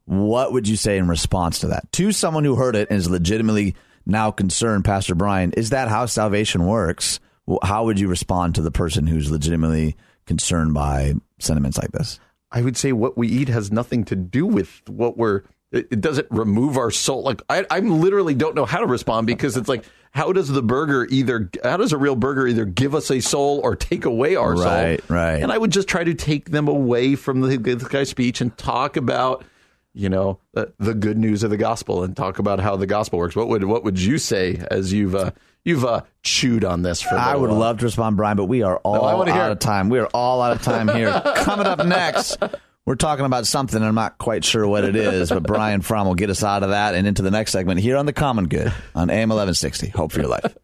What 0.05 0.53
would 0.53 0.69
you 0.69 0.77
say 0.77 0.99
in 0.99 1.09
response 1.09 1.61
to 1.61 1.69
that 1.69 1.91
to 1.93 2.13
someone 2.13 2.45
who 2.45 2.57
heard 2.57 2.77
it 2.77 2.89
and 2.91 2.99
is 2.99 3.09
legitimately 3.09 3.75
now 4.05 4.31
concerned, 4.31 4.85
Pastor 4.85 5.15
Brian? 5.15 5.53
Is 5.53 5.71
that 5.71 5.89
how 5.89 6.05
salvation 6.05 6.67
works? 6.67 7.21
How 7.63 7.85
would 7.85 7.99
you 7.99 8.09
respond 8.09 8.55
to 8.57 8.63
the 8.63 8.71
person 8.71 9.07
who's 9.07 9.31
legitimately 9.31 9.97
concerned 10.27 10.75
by 10.75 11.15
sentiments 11.39 11.79
like 11.79 11.93
this? 11.93 12.21
I 12.53 12.61
would 12.61 12.77
say 12.77 12.93
what 12.93 13.17
we 13.17 13.29
eat 13.29 13.49
has 13.49 13.73
nothing 13.73 14.05
to 14.05 14.17
do 14.17 14.47
with 14.47 14.83
what 14.89 15.17
we're. 15.17 15.43
It 15.73 16.01
doesn't 16.01 16.29
remove 16.31 16.77
our 16.77 16.91
soul. 16.91 17.23
Like 17.23 17.41
I, 17.49 17.65
I 17.71 17.81
literally 17.81 18.35
don't 18.35 18.55
know 18.55 18.67
how 18.67 18.79
to 18.79 18.87
respond 18.87 19.27
because 19.27 19.57
it's 19.57 19.69
like 19.69 19.85
how 20.15 20.33
does 20.33 20.49
the 20.49 20.63
burger 20.63 21.07
either 21.11 21.51
how 21.63 21.77
does 21.77 21.93
a 21.93 21.99
real 21.99 22.15
burger 22.15 22.47
either 22.47 22.65
give 22.65 22.95
us 22.95 23.11
a 23.11 23.21
soul 23.21 23.61
or 23.65 23.75
take 23.75 24.05
away 24.05 24.37
our 24.37 24.57
soul? 24.57 24.67
Right, 24.67 25.01
right. 25.09 25.43
And 25.43 25.51
I 25.51 25.59
would 25.59 25.73
just 25.73 25.89
try 25.89 26.05
to 26.05 26.15
take 26.15 26.51
them 26.51 26.69
away 26.69 27.17
from 27.17 27.41
the, 27.41 27.57
the 27.57 27.89
guy's 27.89 28.11
speech 28.11 28.41
and 28.41 28.57
talk 28.57 28.97
about 28.97 29.45
you 29.93 30.09
know 30.09 30.41
the, 30.53 30.73
the, 30.79 30.93
good 30.93 31.17
news 31.17 31.45
of 31.45 31.51
the 31.51 31.57
gospel 31.57 32.03
and 32.03 32.17
talk 32.17 32.41
about 32.41 32.59
how 32.59 32.77
the 32.77 32.87
gospel 32.87 33.19
works. 33.19 33.37
What 33.37 33.49
would 33.49 33.65
what 33.65 33.85
would 33.85 34.01
you 34.01 34.19
say 34.19 34.61
as 34.71 34.93
you've 34.93 35.15
uh, 35.15 35.31
you've 35.65 35.85
uh, 35.85 36.03
chewed 36.23 36.65
on 36.65 36.83
this 36.83 37.01
for? 37.01 37.15
I 37.15 37.37
would 37.37 37.51
while? 37.51 37.59
love 37.59 37.79
to 37.79 37.85
respond, 37.85 38.17
Brian, 38.17 38.37
but 38.37 38.47
we 38.47 38.63
are 38.63 38.79
all 38.79 39.25
no, 39.25 39.33
out 39.33 39.53
of 39.53 39.59
time. 39.61 39.89
We 39.89 40.01
are 40.01 40.09
all 40.09 40.43
out 40.43 40.57
of 40.57 40.63
time 40.63 40.89
here. 40.89 41.13
Coming 41.37 41.67
up 41.67 41.85
next. 41.87 42.39
We're 42.87 42.97
talking 42.97 43.25
about 43.25 43.47
something. 43.47 43.83
I'm 43.83 43.95
not 43.95 44.19
quite 44.19 44.45
sure 44.45 44.67
what 44.69 44.85
it 44.85 44.95
is, 44.95 45.31
but 45.31 45.43
Brian 45.43 45.81
Fromm 45.81 46.07
will 46.07 46.15
get 46.15 46.29
us 46.29 46.45
out 46.45 46.63
of 46.63 46.71
that 46.71 46.95
and 46.95 47.07
into 47.07 47.23
the 47.23 47.31
next 47.31 47.53
segment 47.53 47.81
here 47.81 47.97
on 47.97 48.05
The 48.05 48.13
Common 48.13 48.47
Good 48.47 48.75
on 48.95 49.09
AM 49.09 49.31
1160. 49.31 49.89
Hope 49.89 50.13
for 50.13 50.21
your 50.21 50.29
life. 50.29 50.55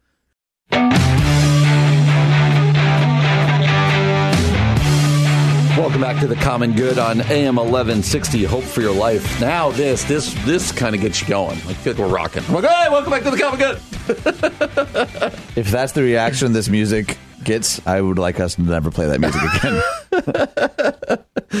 Welcome 5.81 6.01
back 6.01 6.19
to 6.19 6.27
the 6.27 6.35
Common 6.35 6.73
Good 6.73 6.99
on 6.99 7.21
AM 7.21 7.55
1160. 7.55 8.43
Hope 8.43 8.63
for 8.63 8.81
your 8.81 8.93
life. 8.93 9.41
Now 9.41 9.71
this, 9.71 10.03
this, 10.03 10.31
this 10.45 10.71
kind 10.71 10.93
of 10.93 11.01
gets 11.01 11.21
you 11.21 11.27
going. 11.27 11.57
I 11.57 11.73
feel 11.73 11.93
like 11.93 11.99
we're 12.03 12.15
rocking. 12.15 12.43
We're 12.53 12.61
like, 12.61 12.71
hey, 12.71 12.89
welcome 12.91 13.09
back 13.09 13.23
to 13.23 13.31
the 13.31 13.37
Common 13.37 13.57
Good. 13.57 13.77
if 15.57 15.71
that's 15.71 15.93
the 15.93 16.03
reaction 16.03 16.53
this 16.53 16.69
music 16.69 17.17
gets, 17.43 17.81
I 17.87 17.99
would 17.99 18.19
like 18.19 18.39
us 18.39 18.53
to 18.55 18.61
never 18.61 18.91
play 18.91 19.07
that 19.07 19.19
music 19.19 19.41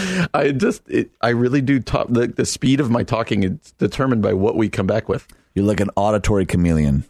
again. 0.05 0.29
I 0.35 0.51
just, 0.51 0.87
it, 0.87 1.09
I 1.21 1.29
really 1.29 1.61
do 1.61 1.79
talk. 1.79 2.05
The, 2.07 2.27
the 2.27 2.45
speed 2.45 2.79
of 2.79 2.91
my 2.91 3.01
talking 3.01 3.41
is 3.41 3.71
determined 3.79 4.21
by 4.21 4.33
what 4.33 4.55
we 4.55 4.69
come 4.69 4.85
back 4.85 5.09
with. 5.09 5.27
You're 5.55 5.65
like 5.65 5.79
an 5.79 5.89
auditory 5.95 6.45
chameleon. 6.45 7.05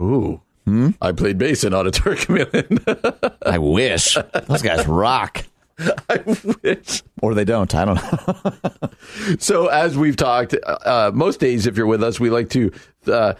Ooh. 0.00 0.40
Hmm? 0.68 0.90
I 1.00 1.12
played 1.12 1.38
bass 1.38 1.64
in 1.64 1.72
Auditory 1.72 2.16
Chameleon. 2.18 2.78
I 3.46 3.56
wish 3.56 4.18
those 4.48 4.60
guys 4.60 4.86
rock, 4.86 5.46
I 6.08 6.18
wish. 6.62 7.02
or 7.22 7.34
they 7.34 7.44
don't. 7.44 7.74
I 7.74 7.84
don't 7.84 7.94
know. 7.96 8.52
So, 9.38 9.66
as 9.68 9.96
we've 9.96 10.16
talked, 10.16 10.54
uh, 10.66 11.10
most 11.14 11.40
days, 11.40 11.66
if 11.66 11.76
you're 11.76 11.86
with 11.86 12.02
us, 12.02 12.18
we 12.20 12.30
like 12.30 12.50
to 12.50 12.72
uh, 13.06 13.34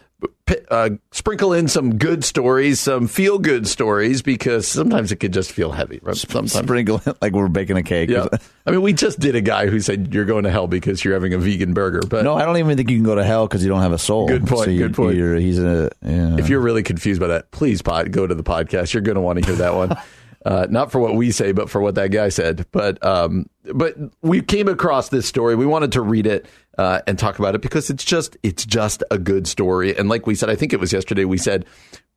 p- 0.46 0.56
uh, 0.70 0.90
sprinkle 1.10 1.52
in 1.52 1.68
some 1.68 1.98
good 1.98 2.24
stories, 2.24 2.78
some 2.80 3.06
feel 3.08 3.38
good 3.38 3.66
stories, 3.66 4.22
because 4.22 4.66
sometimes 4.68 5.12
it 5.12 5.16
could 5.16 5.32
just 5.32 5.50
feel 5.52 5.72
heavy. 5.72 5.98
Right? 6.02 6.16
Sometimes. 6.16 6.52
Sprinkle 6.52 7.02
it 7.04 7.16
like 7.20 7.32
we're 7.32 7.48
baking 7.48 7.76
a 7.76 7.82
cake. 7.82 8.08
Yeah. 8.10 8.28
I 8.66 8.70
mean, 8.70 8.82
we 8.82 8.92
just 8.92 9.18
did 9.18 9.34
a 9.34 9.40
guy 9.40 9.66
who 9.66 9.80
said 9.80 10.14
you're 10.14 10.24
going 10.24 10.44
to 10.44 10.50
hell 10.50 10.68
because 10.68 11.04
you're 11.04 11.14
having 11.14 11.34
a 11.34 11.38
vegan 11.38 11.74
burger. 11.74 12.00
But 12.08 12.24
No, 12.24 12.34
I 12.34 12.44
don't 12.44 12.56
even 12.56 12.76
think 12.76 12.88
you 12.90 12.96
can 12.96 13.04
go 13.04 13.14
to 13.14 13.24
hell 13.24 13.46
because 13.46 13.62
you 13.62 13.68
don't 13.68 13.82
have 13.82 13.92
a 13.92 13.98
soul. 13.98 14.28
Good 14.28 14.46
point, 14.46 14.64
So 14.64 14.70
you- 14.70 14.78
good 14.78 14.94
point. 14.94 15.16
He's 15.16 15.58
a. 15.58 15.90
If 16.02 16.48
you're 16.48 16.60
really 16.60 16.82
confused 16.82 17.20
by 17.20 17.28
that, 17.28 17.50
please 17.50 17.82
pod, 17.82 18.10
go 18.12 18.26
to 18.26 18.34
the 18.34 18.44
podcast. 18.44 18.94
You're 18.94 19.02
going 19.02 19.16
to 19.16 19.20
want 19.22 19.40
to 19.40 19.44
hear 19.46 19.56
that 19.56 19.74
one. 19.74 19.96
Uh, 20.44 20.66
not 20.70 20.92
for 20.92 21.00
what 21.00 21.14
we 21.14 21.30
say, 21.32 21.52
but 21.52 21.68
for 21.68 21.80
what 21.80 21.96
that 21.96 22.08
guy 22.08 22.28
said. 22.28 22.64
But 22.70 23.04
um, 23.04 23.46
but 23.74 23.96
we 24.22 24.40
came 24.40 24.68
across 24.68 25.08
this 25.08 25.26
story. 25.26 25.56
We 25.56 25.66
wanted 25.66 25.92
to 25.92 26.00
read 26.00 26.26
it 26.26 26.46
uh, 26.78 27.00
and 27.06 27.18
talk 27.18 27.38
about 27.38 27.54
it 27.54 27.60
because 27.60 27.90
it's 27.90 28.04
just 28.04 28.36
it's 28.42 28.64
just 28.64 29.02
a 29.10 29.18
good 29.18 29.48
story. 29.48 29.96
And 29.96 30.08
like 30.08 30.26
we 30.26 30.34
said, 30.34 30.48
I 30.48 30.54
think 30.54 30.72
it 30.72 30.80
was 30.80 30.92
yesterday. 30.92 31.24
We 31.24 31.38
said 31.38 31.66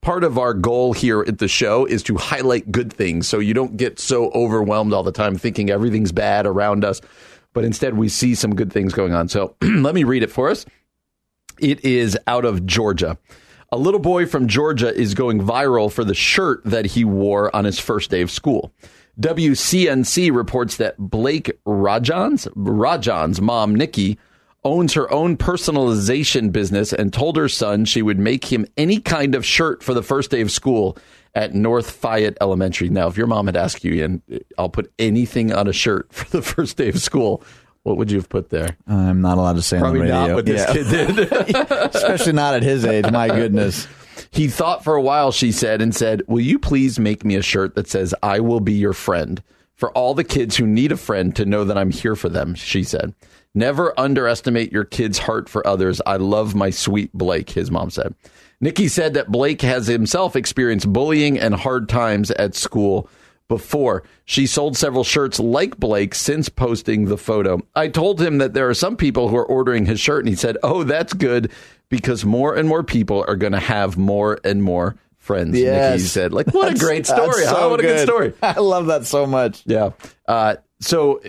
part 0.01 0.23
of 0.23 0.37
our 0.37 0.53
goal 0.53 0.93
here 0.93 1.21
at 1.21 1.39
the 1.39 1.47
show 1.47 1.85
is 1.85 2.03
to 2.03 2.15
highlight 2.15 2.71
good 2.71 2.93
things, 2.93 3.27
so 3.27 3.39
you 3.39 3.55
don't 3.55 3.75
get 3.75 3.99
so 3.99 4.29
overwhelmed 4.31 4.93
all 4.93 5.03
the 5.03 5.11
time 5.11 5.35
thinking 5.35 5.69
everything's 5.71 6.11
bad 6.11 6.45
around 6.45 6.85
us. 6.85 7.01
But 7.53 7.65
instead, 7.65 7.97
we 7.97 8.07
see 8.07 8.35
some 8.35 8.55
good 8.55 8.71
things 8.71 8.93
going 8.93 9.13
on. 9.13 9.29
So 9.29 9.55
let 9.61 9.95
me 9.95 10.03
read 10.03 10.23
it 10.23 10.31
for 10.31 10.49
us. 10.49 10.65
It 11.59 11.83
is 11.83 12.17
out 12.27 12.45
of 12.45 12.65
Georgia. 12.65 13.17
A 13.73 13.77
little 13.77 14.01
boy 14.01 14.25
from 14.25 14.49
Georgia 14.49 14.93
is 14.93 15.13
going 15.13 15.39
viral 15.39 15.89
for 15.89 16.03
the 16.03 16.13
shirt 16.13 16.61
that 16.65 16.87
he 16.87 17.05
wore 17.05 17.55
on 17.55 17.63
his 17.63 17.79
first 17.79 18.09
day 18.09 18.19
of 18.19 18.29
school. 18.29 18.73
WCNC 19.21 20.35
reports 20.35 20.75
that 20.75 20.97
Blake 20.97 21.57
Rajan's 21.65 22.47
Rajan's 22.47 23.39
mom 23.39 23.73
Nikki 23.73 24.19
owns 24.65 24.93
her 24.93 25.09
own 25.13 25.37
personalization 25.37 26.51
business 26.51 26.91
and 26.91 27.13
told 27.13 27.37
her 27.37 27.47
son 27.47 27.85
she 27.85 28.01
would 28.01 28.19
make 28.19 28.51
him 28.51 28.65
any 28.75 28.99
kind 28.99 29.35
of 29.35 29.45
shirt 29.45 29.81
for 29.83 29.93
the 29.93 30.03
first 30.03 30.31
day 30.31 30.41
of 30.41 30.51
school 30.51 30.97
at 31.33 31.53
North 31.53 31.89
Fayette 31.89 32.37
Elementary. 32.41 32.89
Now, 32.89 33.07
if 33.07 33.15
your 33.15 33.27
mom 33.27 33.45
had 33.45 33.55
asked 33.55 33.85
you, 33.85 34.03
and 34.03 34.21
I'll 34.57 34.67
put 34.67 34.91
anything 34.99 35.53
on 35.53 35.69
a 35.69 35.73
shirt 35.73 36.11
for 36.13 36.29
the 36.29 36.41
first 36.41 36.75
day 36.75 36.89
of 36.89 37.01
school, 37.01 37.41
what 37.83 37.97
would 37.97 38.11
you 38.11 38.17
have 38.17 38.29
put 38.29 38.49
there? 38.49 38.77
I'm 38.87 39.21
not 39.21 39.37
allowed 39.37 39.55
to 39.57 39.61
say 39.61 39.79
Probably 39.79 40.01
on 40.01 40.05
the 40.07 40.11
radio. 40.13 40.27
not 40.27 40.35
what 40.35 40.45
this 40.45 40.61
Yeah. 40.67 40.73
kid 40.73 41.15
did. 41.15 41.31
Especially 41.95 42.33
not 42.33 42.53
at 42.53 42.63
his 42.63 42.85
age. 42.85 43.09
My 43.11 43.27
goodness. 43.27 43.87
He 44.31 44.47
thought 44.47 44.83
for 44.83 44.95
a 44.95 45.01
while, 45.01 45.31
she 45.31 45.51
said, 45.51 45.81
and 45.81 45.95
said, 45.95 46.21
Will 46.27 46.41
you 46.41 46.59
please 46.59 46.99
make 46.99 47.25
me 47.25 47.35
a 47.35 47.41
shirt 47.41 47.75
that 47.75 47.87
says, 47.89 48.13
I 48.21 48.39
will 48.39 48.59
be 48.59 48.73
your 48.73 48.93
friend? 48.93 49.41
For 49.75 49.91
all 49.93 50.13
the 50.13 50.23
kids 50.23 50.57
who 50.57 50.67
need 50.67 50.91
a 50.91 50.97
friend 50.97 51.35
to 51.35 51.45
know 51.45 51.63
that 51.65 51.77
I'm 51.77 51.89
here 51.91 52.15
for 52.15 52.29
them, 52.29 52.53
she 52.53 52.83
said. 52.83 53.15
Never 53.55 53.99
underestimate 53.99 54.71
your 54.71 54.85
kid's 54.85 55.17
heart 55.17 55.49
for 55.49 55.65
others. 55.65 55.99
I 56.05 56.17
love 56.17 56.53
my 56.55 56.69
sweet 56.69 57.11
Blake, 57.13 57.49
his 57.49 57.71
mom 57.71 57.89
said. 57.89 58.13
Nikki 58.61 58.87
said 58.87 59.15
that 59.15 59.31
Blake 59.31 59.61
has 59.63 59.87
himself 59.87 60.35
experienced 60.35 60.93
bullying 60.93 61.39
and 61.39 61.55
hard 61.55 61.89
times 61.89 62.29
at 62.31 62.53
school 62.55 63.09
before. 63.51 64.01
She 64.23 64.47
sold 64.47 64.77
several 64.77 65.03
shirts 65.03 65.37
like 65.37 65.77
Blake 65.77 66.15
since 66.15 66.47
posting 66.47 67.05
the 67.05 67.17
photo. 67.17 67.59
I 67.75 67.89
told 67.89 68.21
him 68.21 68.37
that 68.37 68.53
there 68.53 68.69
are 68.69 68.73
some 68.73 68.95
people 68.95 69.27
who 69.27 69.35
are 69.35 69.45
ordering 69.45 69.85
his 69.85 69.99
shirt, 69.99 70.19
and 70.21 70.29
he 70.29 70.35
said, 70.35 70.57
Oh, 70.63 70.85
that's 70.85 71.11
good 71.11 71.51
because 71.89 72.23
more 72.23 72.55
and 72.55 72.69
more 72.69 72.81
people 72.81 73.25
are 73.27 73.35
going 73.35 73.51
to 73.51 73.59
have 73.59 73.97
more 73.97 74.39
and 74.45 74.63
more 74.63 74.95
friends. 75.17 75.59
Yes. 75.59 75.97
Nikki 75.97 76.07
said, 76.07 76.31
Like, 76.31 76.53
what 76.53 76.73
a 76.73 76.79
great 76.79 77.05
story. 77.05 77.41
that's 77.41 77.49
huh? 77.49 77.55
so 77.57 77.69
What 77.71 77.81
a 77.81 77.83
good 77.83 78.07
story. 78.07 78.33
I 78.41 78.61
love 78.61 78.85
that 78.85 79.05
so 79.05 79.25
much. 79.25 79.63
Yeah. 79.65 79.89
Uh, 80.29 80.55
so, 80.79 81.21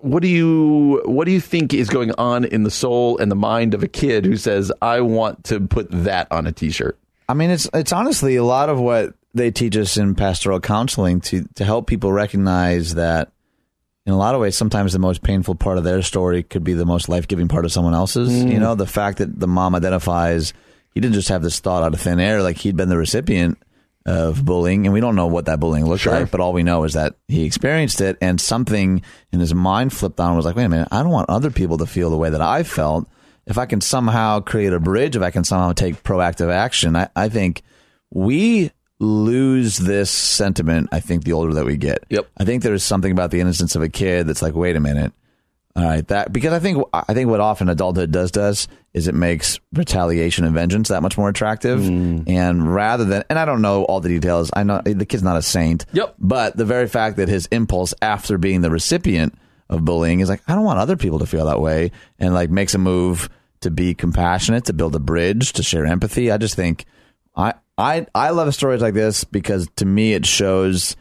what 0.00 0.22
do 0.22 0.28
you 0.28 1.02
what 1.04 1.26
do 1.26 1.30
you 1.30 1.40
think 1.40 1.72
is 1.72 1.88
going 1.88 2.10
on 2.18 2.44
in 2.44 2.64
the 2.64 2.70
soul 2.70 3.16
and 3.18 3.30
the 3.30 3.36
mind 3.36 3.74
of 3.74 3.84
a 3.84 3.88
kid 3.88 4.24
who 4.24 4.36
says, 4.36 4.72
"I 4.82 5.02
want 5.02 5.44
to 5.44 5.60
put 5.60 5.88
that 5.90 6.26
on 6.32 6.46
a 6.46 6.52
T-shirt"? 6.52 6.98
I 7.28 7.34
mean, 7.34 7.50
it's 7.50 7.68
it's 7.74 7.92
honestly 7.92 8.34
a 8.36 8.42
lot 8.44 8.70
of 8.70 8.80
what 8.80 9.14
they 9.34 9.50
teach 9.50 9.76
us 9.76 9.96
in 9.96 10.14
pastoral 10.14 10.60
counseling 10.60 11.20
to 11.22 11.46
to 11.54 11.64
help 11.64 11.86
people 11.86 12.12
recognize 12.12 12.94
that 12.94 13.32
in 14.06 14.12
a 14.12 14.18
lot 14.18 14.34
of 14.34 14.40
ways, 14.40 14.56
sometimes 14.56 14.92
the 14.92 14.98
most 14.98 15.22
painful 15.22 15.54
part 15.54 15.78
of 15.78 15.84
their 15.84 16.02
story 16.02 16.42
could 16.42 16.64
be 16.64 16.72
the 16.72 16.86
most 16.86 17.08
life 17.08 17.28
giving 17.28 17.48
part 17.48 17.64
of 17.64 17.72
someone 17.72 17.94
else's. 17.94 18.32
You 18.32 18.54
mm. 18.54 18.60
know, 18.60 18.74
the 18.74 18.86
fact 18.86 19.18
that 19.18 19.38
the 19.38 19.46
mom 19.46 19.74
identifies 19.74 20.52
he 20.94 21.00
didn't 21.00 21.14
just 21.14 21.28
have 21.28 21.42
this 21.42 21.60
thought 21.60 21.82
out 21.82 21.94
of 21.94 22.00
thin 22.00 22.18
air, 22.18 22.42
like 22.42 22.56
he'd 22.58 22.76
been 22.76 22.88
the 22.88 22.96
recipient 22.96 23.58
of 24.06 24.44
bullying, 24.44 24.86
and 24.86 24.94
we 24.94 25.00
don't 25.00 25.14
know 25.14 25.26
what 25.26 25.44
that 25.44 25.60
bullying 25.60 25.86
looked 25.86 26.02
Sure. 26.02 26.12
like, 26.12 26.30
but 26.30 26.40
all 26.40 26.52
we 26.52 26.62
know 26.62 26.84
is 26.84 26.94
that 26.94 27.16
he 27.28 27.44
experienced 27.44 28.00
it, 28.00 28.16
and 28.20 28.40
something 28.40 29.02
in 29.32 29.40
his 29.40 29.54
mind 29.54 29.92
flipped 29.92 30.18
on 30.18 30.28
and 30.28 30.36
was 30.36 30.46
like, 30.46 30.56
wait 30.56 30.64
a 30.64 30.68
minute, 30.68 30.88
I 30.90 31.02
don't 31.02 31.12
want 31.12 31.30
other 31.30 31.50
people 31.50 31.78
to 31.78 31.86
feel 31.86 32.10
the 32.10 32.16
way 32.16 32.30
that 32.30 32.40
I 32.40 32.62
felt. 32.62 33.06
If 33.46 33.58
I 33.58 33.66
can 33.66 33.80
somehow 33.80 34.40
create 34.40 34.72
a 34.72 34.80
bridge, 34.80 35.16
if 35.16 35.22
I 35.22 35.30
can 35.30 35.44
somehow 35.44 35.72
take 35.72 36.02
proactive 36.02 36.50
action, 36.50 36.96
I, 36.96 37.08
I 37.14 37.28
think 37.28 37.62
we 38.10 38.70
lose 39.00 39.78
this 39.78 40.10
sentiment. 40.10 40.90
I 40.92 41.00
think 41.00 41.24
the 41.24 41.32
older 41.32 41.54
that 41.54 41.64
we 41.64 41.76
get, 41.76 42.04
Yep. 42.10 42.28
I 42.38 42.44
think 42.44 42.62
there's 42.62 42.84
something 42.84 43.10
about 43.10 43.30
the 43.30 43.40
innocence 43.40 43.74
of 43.74 43.82
a 43.82 43.88
kid 43.88 44.26
that's 44.26 44.42
like, 44.42 44.54
wait 44.54 44.76
a 44.76 44.80
minute, 44.80 45.12
all 45.76 45.84
right, 45.84 46.06
that 46.08 46.32
because 46.32 46.52
I 46.52 46.58
think 46.58 46.84
I 46.92 47.14
think 47.14 47.30
what 47.30 47.40
often 47.40 47.68
adulthood 47.68 48.10
does 48.10 48.30
does 48.30 48.68
is 48.92 49.06
it 49.06 49.14
makes 49.14 49.60
retaliation 49.72 50.44
and 50.44 50.52
vengeance 50.52 50.88
that 50.88 51.00
much 51.00 51.16
more 51.16 51.28
attractive. 51.28 51.78
Mm. 51.80 52.28
And 52.28 52.74
rather 52.74 53.04
than, 53.04 53.22
and 53.30 53.38
I 53.38 53.44
don't 53.44 53.62
know 53.62 53.84
all 53.84 54.00
the 54.00 54.08
details. 54.08 54.50
I 54.52 54.64
know 54.64 54.82
the 54.84 55.06
kid's 55.06 55.22
not 55.22 55.36
a 55.36 55.42
saint. 55.42 55.86
Yep. 55.92 56.16
But 56.18 56.56
the 56.56 56.64
very 56.64 56.88
fact 56.88 57.18
that 57.18 57.28
his 57.28 57.46
impulse 57.46 57.94
after 58.02 58.36
being 58.36 58.62
the 58.62 58.70
recipient 58.70 59.38
of 59.68 59.84
bullying 59.84 60.18
is 60.18 60.28
like, 60.28 60.42
I 60.48 60.56
don't 60.56 60.64
want 60.64 60.80
other 60.80 60.96
people 60.96 61.20
to 61.20 61.26
feel 61.26 61.46
that 61.46 61.60
way, 61.60 61.92
and 62.18 62.34
like 62.34 62.50
makes 62.50 62.74
a 62.74 62.78
move 62.78 63.30
to 63.60 63.70
be 63.70 63.94
compassionate, 63.94 64.64
to 64.64 64.72
build 64.72 64.96
a 64.96 65.00
bridge, 65.00 65.52
to 65.52 65.62
share 65.62 65.86
empathy. 65.86 66.32
I 66.32 66.36
just 66.38 66.56
think 66.56 66.84
I 67.40 67.54
I 67.78 68.06
I 68.14 68.30
love 68.30 68.54
stories 68.54 68.82
like 68.82 68.94
this 68.94 69.24
because 69.24 69.68
to 69.76 69.84
me 69.84 70.12
it 70.12 70.26
shows 70.26 70.96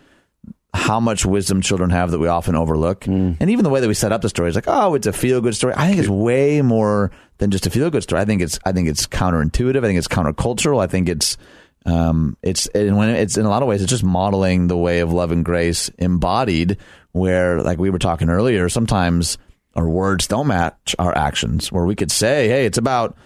how 0.73 0.99
much 0.99 1.25
wisdom 1.25 1.61
children 1.61 1.89
have 1.89 2.11
that 2.11 2.19
we 2.19 2.27
often 2.27 2.55
overlook. 2.55 3.07
And 3.41 3.49
even 3.49 3.63
the 3.63 3.69
way 3.71 3.79
that 3.81 3.87
we 3.87 3.95
set 3.95 4.11
up 4.11 4.21
the 4.21 4.29
story 4.29 4.49
is 4.49 4.55
like, 4.55 4.67
oh, 4.67 4.93
it's 4.93 5.07
a 5.07 5.13
feel 5.13 5.41
good 5.41 5.55
story. 5.55 5.73
I 5.75 5.87
think 5.87 5.99
it's 5.99 6.07
way 6.07 6.61
more 6.61 7.11
than 7.39 7.49
just 7.49 7.65
a 7.65 7.69
feel 7.71 7.89
good 7.89 8.03
story. 8.03 8.21
I 8.21 8.25
think 8.25 8.41
it's 8.41 8.59
I 8.65 8.71
think 8.71 8.87
it's 8.87 9.07
counterintuitive. 9.07 9.77
I 9.77 9.81
think 9.81 9.97
it's 9.97 10.07
countercultural. 10.07 10.81
I 10.81 10.87
think 10.87 11.09
it's 11.09 11.37
um 11.85 12.37
it's 12.43 12.67
and 12.67 12.97
when 12.97 13.09
it's 13.09 13.37
in 13.37 13.45
a 13.45 13.49
lot 13.49 13.61
of 13.61 13.67
ways 13.67 13.81
it's 13.81 13.89
just 13.89 14.03
modeling 14.03 14.67
the 14.67 14.77
way 14.77 14.99
of 14.99 15.11
love 15.11 15.31
and 15.31 15.43
grace 15.45 15.89
embodied 15.97 16.77
where 17.13 17.61
like 17.61 17.79
we 17.79 17.89
were 17.89 17.99
talking 17.99 18.29
earlier, 18.29 18.69
sometimes 18.69 19.37
our 19.75 19.87
words 19.87 20.27
don't 20.27 20.47
match 20.47 20.95
our 20.99 21.15
actions 21.17 21.71
where 21.71 21.85
we 21.85 21.95
could 21.95 22.11
say, 22.11 22.47
hey, 22.47 22.65
it's 22.65 22.77
about 22.77 23.17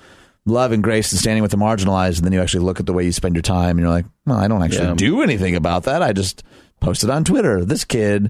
love 0.46 0.72
and 0.72 0.84
grace 0.84 1.12
and 1.12 1.20
standing 1.20 1.42
with 1.42 1.52
the 1.52 1.58
marginalized 1.58 2.18
and 2.18 2.26
then 2.26 2.34
you 2.34 2.42
actually 2.42 2.64
look 2.66 2.80
at 2.80 2.86
the 2.86 2.92
way 2.94 3.04
you 3.06 3.12
spend 3.14 3.34
your 3.36 3.42
time 3.42 3.72
and 3.72 3.80
you're 3.80 3.90
like 3.90 4.06
well 4.26 4.38
i 4.38 4.48
don't 4.48 4.62
actually 4.62 4.88
Yeah. 4.88 4.94
do 4.96 5.22
anything 5.22 5.56
about 5.56 5.84
that. 5.84 6.02
I 6.04 6.12
just 6.14 6.44
posted 6.82 7.10
on 7.10 7.24
twitter 7.24 7.64
this 7.64 7.86
kid. 7.86 8.30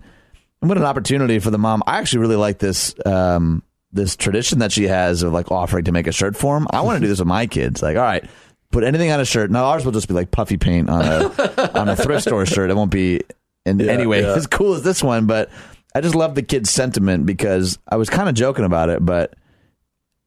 And 0.62 0.70
what 0.70 0.78
an 0.78 0.86
opportunity 0.86 1.40
for 1.40 1.50
the 1.52 1.58
mom. 1.58 1.82
I 1.88 1.98
actually 1.98 2.20
really 2.20 2.36
like 2.38 2.60
this 2.60 2.94
um, 3.06 3.64
this 3.92 4.16
tradition 4.16 4.60
that 4.60 4.72
she 4.72 4.84
has 4.88 5.24
of 5.24 5.34
like 5.34 5.52
offering 5.52 5.86
to 5.86 5.92
make 5.92 6.08
a 6.08 6.12
shirt 6.12 6.36
for 6.38 6.56
him 6.58 6.68
i 6.72 6.82
want 6.82 6.98
to 6.98 7.02
do 7.02 7.08
this 7.08 7.20
with 7.20 7.28
my 7.28 7.48
kids. 7.48 7.82
Like 7.82 7.98
all 7.98 8.04
right 8.04 8.24
put 8.72 8.84
anything 8.84 9.12
on 9.12 9.20
a 9.20 9.26
shirt. 9.26 9.52
Now 9.52 9.66
ours 9.66 9.86
will 9.86 9.92
just 9.92 10.08
be 10.08 10.14
like 10.16 10.32
puffy 10.32 10.58
paint 10.58 10.90
on 10.90 11.02
a 11.06 11.72
on 11.80 11.90
a 11.90 11.96
thrift 11.96 12.24
store 12.24 12.46
shirt. 12.46 12.70
It 12.72 12.76
won't 12.76 12.92
be 12.92 13.22
in 13.66 13.82
any 13.90 14.06
way 14.06 14.22
yeah. 14.22 14.34
as 14.36 14.46
cool 14.46 14.74
as 14.74 14.84
this 14.84 15.02
one 15.02 15.26
but 15.26 15.50
i 15.96 16.02
just 16.02 16.16
love 16.16 16.36
the 16.36 16.42
kid's 16.42 16.70
sentiment 16.70 17.26
because 17.26 17.80
i 17.88 17.96
was 17.96 18.10
kind 18.10 18.28
of 18.28 18.36
joking 18.36 18.66
about 18.66 18.90
it 18.90 19.06
but 19.06 19.36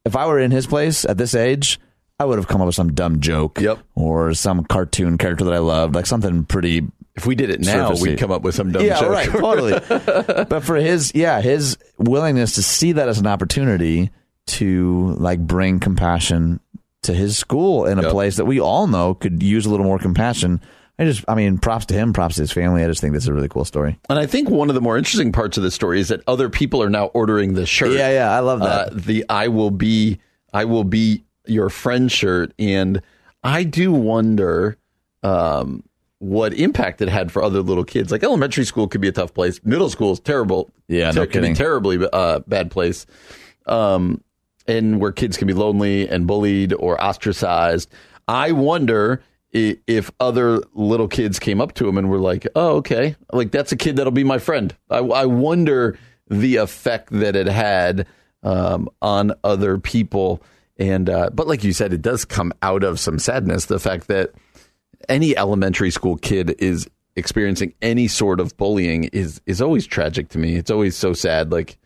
if 0.07 0.15
I 0.15 0.25
were 0.25 0.39
in 0.39 0.49
his 0.51 0.65
place 0.65 1.05
at 1.05 1.17
this 1.17 1.35
age, 1.35 1.79
I 2.19 2.25
would 2.25 2.39
have 2.39 2.47
come 2.47 2.61
up 2.61 2.65
with 2.65 2.75
some 2.75 2.93
dumb 2.93 3.19
joke 3.21 3.59
Yep. 3.61 3.79
or 3.93 4.33
some 4.33 4.63
cartoon 4.63 5.17
character 5.19 5.45
that 5.45 5.53
I 5.53 5.59
loved, 5.59 5.93
like 5.93 6.07
something 6.07 6.45
pretty. 6.45 6.87
If 7.15 7.25
we 7.27 7.35
did 7.35 7.49
it 7.51 7.61
now, 7.61 7.91
Surfacey. 7.91 8.01
we'd 8.01 8.17
come 8.19 8.31
up 8.31 8.41
with 8.41 8.55
some 8.55 8.71
dumb 8.71 8.83
yeah, 8.83 8.99
joke. 8.99 9.11
right, 9.11 9.29
totally. 9.29 9.73
but 10.49 10.61
for 10.63 10.75
his, 10.77 11.11
yeah, 11.15 11.41
his 11.41 11.77
willingness 11.99 12.53
to 12.55 12.63
see 12.63 12.93
that 12.93 13.07
as 13.09 13.19
an 13.19 13.27
opportunity 13.27 14.09
to 14.47 15.15
like 15.19 15.39
bring 15.39 15.79
compassion 15.79 16.59
to 17.03 17.13
his 17.13 17.37
school 17.37 17.85
in 17.85 17.99
a 17.99 18.03
Yep. 18.03 18.11
place 18.11 18.35
that 18.37 18.45
we 18.45 18.59
all 18.59 18.87
know 18.87 19.13
could 19.13 19.41
use 19.43 19.65
a 19.65 19.69
little 19.69 19.85
more 19.85 19.99
compassion. 19.99 20.61
I 20.99 21.05
just, 21.05 21.23
I 21.27 21.35
mean, 21.35 21.59
props 21.59 21.85
to 21.87 21.93
him, 21.93 22.11
props 22.11 22.35
to 22.35 22.41
his 22.41 22.51
family. 22.51 22.83
I 22.83 22.87
just 22.87 23.01
think 23.01 23.13
this 23.13 23.23
is 23.23 23.29
a 23.29 23.33
really 23.33 23.49
cool 23.49 23.65
story. 23.65 23.99
And 24.09 24.17
I 24.17 24.25
think 24.25 24.49
one 24.49 24.69
of 24.69 24.75
the 24.75 24.81
more 24.81 24.97
interesting 24.97 25.31
parts 25.31 25.55
of 25.57 25.63
this 25.63 25.75
story 25.75 25.99
is 25.99 26.07
that 26.07 26.21
other 26.27 26.49
people 26.49 26.81
are 26.81 26.89
now 26.89 27.05
ordering 27.07 27.53
the 27.53 27.65
shirt. 27.67 27.91
Yeah, 27.91 28.09
yeah, 28.11 28.31
I 28.35 28.39
love 28.39 28.59
that. 28.61 28.87
Uh, 28.87 28.89
the 28.93 29.23
"I 29.29 29.47
will 29.49 29.69
be, 29.71 30.19
I 30.53 30.65
will 30.65 30.83
be 30.83 31.23
your 31.45 31.69
friend" 31.69 32.11
shirt, 32.11 32.51
and 32.57 33.01
I 33.43 33.63
do 33.63 33.91
wonder 33.91 34.77
um, 35.21 35.83
what 36.17 36.53
impact 36.55 36.99
it 37.01 37.09
had 37.09 37.31
for 37.31 37.43
other 37.43 37.61
little 37.61 37.83
kids. 37.85 38.11
Like 38.11 38.23
elementary 38.23 38.65
school 38.65 38.87
could 38.87 39.01
be 39.01 39.07
a 39.07 39.11
tough 39.11 39.35
place. 39.35 39.59
Middle 39.63 39.89
school 39.91 40.13
is 40.13 40.19
terrible. 40.19 40.71
Yeah, 40.87 41.11
no 41.11 41.25
Ter- 41.25 41.27
can 41.27 41.41
be 41.41 41.47
kidding. 41.49 41.55
terribly 41.55 42.07
uh, 42.11 42.39
bad 42.47 42.71
place. 42.71 43.05
Um, 43.67 44.23
and 44.67 44.99
where 44.99 45.11
kids 45.11 45.37
can 45.37 45.47
be 45.47 45.53
lonely 45.53 46.09
and 46.09 46.25
bullied 46.25 46.73
or 46.73 47.01
ostracized. 47.01 47.89
I 48.27 48.51
wonder 48.51 49.21
if 49.87 50.11
other 50.19 50.59
little 50.73 51.07
kids 51.07 51.39
came 51.39 51.61
up 51.61 51.73
to 51.75 51.87
him 51.87 51.97
and 51.97 52.09
were 52.09 52.19
like, 52.19 52.47
"Oh, 52.55 52.77
okay, 52.77 53.15
like 53.31 53.51
that's 53.51 53.71
a 53.71 53.75
kid 53.77 53.95
that'll 53.95 54.11
be 54.11 54.23
my 54.23 54.39
friend." 54.39 54.75
I, 54.89 54.97
I 54.97 55.25
wonder 55.25 55.97
the 56.29 56.57
effect 56.57 57.09
that 57.11 57.35
it 57.35 57.47
had 57.47 58.07
um, 58.43 58.89
on 59.01 59.33
other 59.43 59.77
people. 59.77 60.41
And 60.77 61.09
uh, 61.09 61.29
but 61.33 61.47
like 61.47 61.63
you 61.63 61.73
said, 61.73 61.93
it 61.93 62.01
does 62.01 62.25
come 62.25 62.53
out 62.61 62.83
of 62.83 62.99
some 62.99 63.19
sadness. 63.19 63.65
The 63.65 63.79
fact 63.79 64.07
that 64.07 64.31
any 65.09 65.35
elementary 65.35 65.91
school 65.91 66.17
kid 66.17 66.55
is 66.59 66.87
experiencing 67.15 67.73
any 67.81 68.07
sort 68.07 68.39
of 68.39 68.55
bullying 68.57 69.05
is 69.05 69.41
is 69.45 69.61
always 69.61 69.87
tragic 69.87 70.29
to 70.29 70.39
me. 70.39 70.55
It's 70.55 70.71
always 70.71 70.95
so 70.95 71.13
sad. 71.13 71.51
Like 71.51 71.77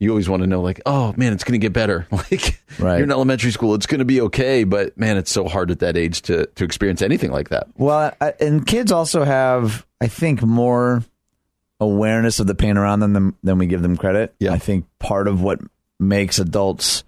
you 0.00 0.10
always 0.10 0.28
want 0.28 0.42
to 0.42 0.46
know, 0.46 0.60
like, 0.60 0.80
oh 0.86 1.12
man, 1.16 1.32
it's 1.32 1.42
going 1.44 1.58
to 1.60 1.64
get 1.64 1.72
better. 1.72 2.06
Like 2.12 2.60
Right. 2.78 2.96
you're 2.96 3.04
in 3.04 3.10
elementary 3.10 3.50
school, 3.50 3.74
it's 3.74 3.86
going 3.86 3.98
to 3.98 4.04
be 4.04 4.20
okay. 4.22 4.62
But 4.64 4.96
man, 4.96 5.16
it's 5.16 5.30
so 5.32 5.48
hard 5.48 5.70
at 5.70 5.80
that 5.80 5.96
age 5.96 6.22
to 6.22 6.46
to 6.46 6.64
experience 6.64 7.02
anything 7.02 7.30
like 7.32 7.48
that. 7.48 7.66
Well, 7.76 8.12
I, 8.20 8.34
and 8.40 8.66
kids 8.66 8.92
also 8.92 9.24
have, 9.24 9.84
I 10.00 10.06
think, 10.06 10.42
more 10.42 11.02
awareness 11.80 12.40
of 12.40 12.46
the 12.46 12.54
pain 12.54 12.76
around 12.76 13.00
them 13.00 13.12
than, 13.12 13.34
than 13.42 13.58
we 13.58 13.66
give 13.66 13.82
them 13.82 13.96
credit. 13.96 14.34
Yeah. 14.40 14.52
I 14.52 14.58
think 14.58 14.86
part 14.98 15.28
of 15.28 15.42
what 15.42 15.60
makes 16.00 16.38
adults 16.38 17.04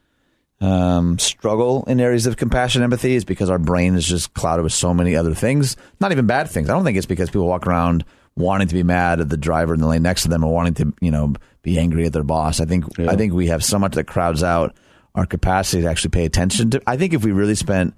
um, 0.60 1.18
struggle 1.18 1.84
in 1.86 2.00
areas 2.00 2.26
of 2.26 2.36
compassion 2.36 2.82
and 2.82 2.92
empathy 2.92 3.14
is 3.14 3.24
because 3.24 3.50
our 3.50 3.58
brain 3.58 3.94
is 3.94 4.06
just 4.06 4.34
clouded 4.34 4.62
with 4.62 4.72
so 4.72 4.92
many 4.92 5.16
other 5.16 5.34
things, 5.34 5.76
not 6.00 6.12
even 6.12 6.26
bad 6.26 6.50
things. 6.50 6.68
I 6.68 6.74
don't 6.74 6.84
think 6.84 6.98
it's 6.98 7.06
because 7.06 7.30
people 7.30 7.46
walk 7.48 7.66
around 7.66 8.04
wanting 8.40 8.68
to 8.68 8.74
be 8.74 8.82
mad 8.82 9.20
at 9.20 9.28
the 9.28 9.36
driver 9.36 9.74
in 9.74 9.80
the 9.80 9.86
lane 9.86 10.02
next 10.02 10.22
to 10.22 10.28
them 10.28 10.44
or 10.44 10.52
wanting 10.52 10.74
to, 10.74 10.92
you 11.00 11.10
know, 11.10 11.34
be 11.62 11.78
angry 11.78 12.06
at 12.06 12.12
their 12.12 12.22
boss. 12.24 12.60
I 12.60 12.64
think 12.64 12.84
I 12.98 13.16
think 13.16 13.32
we 13.32 13.48
have 13.48 13.62
so 13.64 13.78
much 13.78 13.94
that 13.94 14.04
crowds 14.04 14.42
out 14.42 14.74
our 15.14 15.26
capacity 15.26 15.82
to 15.82 15.88
actually 15.88 16.10
pay 16.10 16.24
attention 16.24 16.70
to. 16.70 16.82
I 16.86 16.96
think 16.96 17.12
if 17.14 17.24
we 17.24 17.32
really 17.32 17.54
spent 17.54 17.94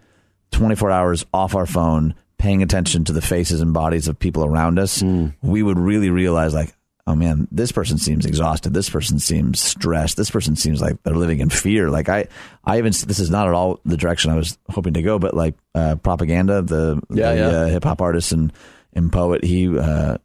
24 0.52 0.90
hours 0.90 1.24
off 1.32 1.54
our 1.54 1.66
phone 1.66 2.14
paying 2.38 2.62
attention 2.62 3.04
to 3.04 3.12
the 3.12 3.22
faces 3.22 3.60
and 3.60 3.72
bodies 3.72 4.08
of 4.08 4.18
people 4.18 4.44
around 4.44 4.78
us, 4.78 5.02
we 5.42 5.62
would 5.62 5.78
really 5.78 6.10
realize 6.10 6.52
like, 6.52 6.74
oh 7.06 7.14
man, 7.14 7.46
this 7.50 7.70
person 7.72 7.98
seems 7.98 8.26
exhausted. 8.26 8.72
This 8.74 8.88
person 8.90 9.18
seems 9.18 9.60
stressed. 9.60 10.16
This 10.16 10.30
person 10.30 10.56
seems 10.56 10.80
like 10.80 11.00
they're 11.02 11.14
living 11.14 11.40
in 11.40 11.50
fear. 11.50 11.90
Like 11.90 12.08
I, 12.08 12.26
I 12.64 12.78
even, 12.78 12.92
this 12.92 13.18
is 13.18 13.30
not 13.30 13.46
at 13.48 13.54
all 13.54 13.80
the 13.84 13.96
direction 13.96 14.30
I 14.30 14.36
was 14.36 14.58
hoping 14.68 14.94
to 14.94 15.02
go, 15.02 15.18
but 15.18 15.34
like, 15.34 15.54
uh, 15.74 15.96
propaganda, 15.96 16.62
the, 16.62 17.00
Yeah, 17.10 17.34
the 17.34 17.36
yeah. 17.38 17.46
Uh, 17.46 17.66
hip 17.66 17.84
hop 17.84 18.00
artist 18.00 18.32
and, 18.32 18.52
and 18.92 19.12
poet, 19.12 19.44
he, 19.44 19.76
uh, 19.78 20.18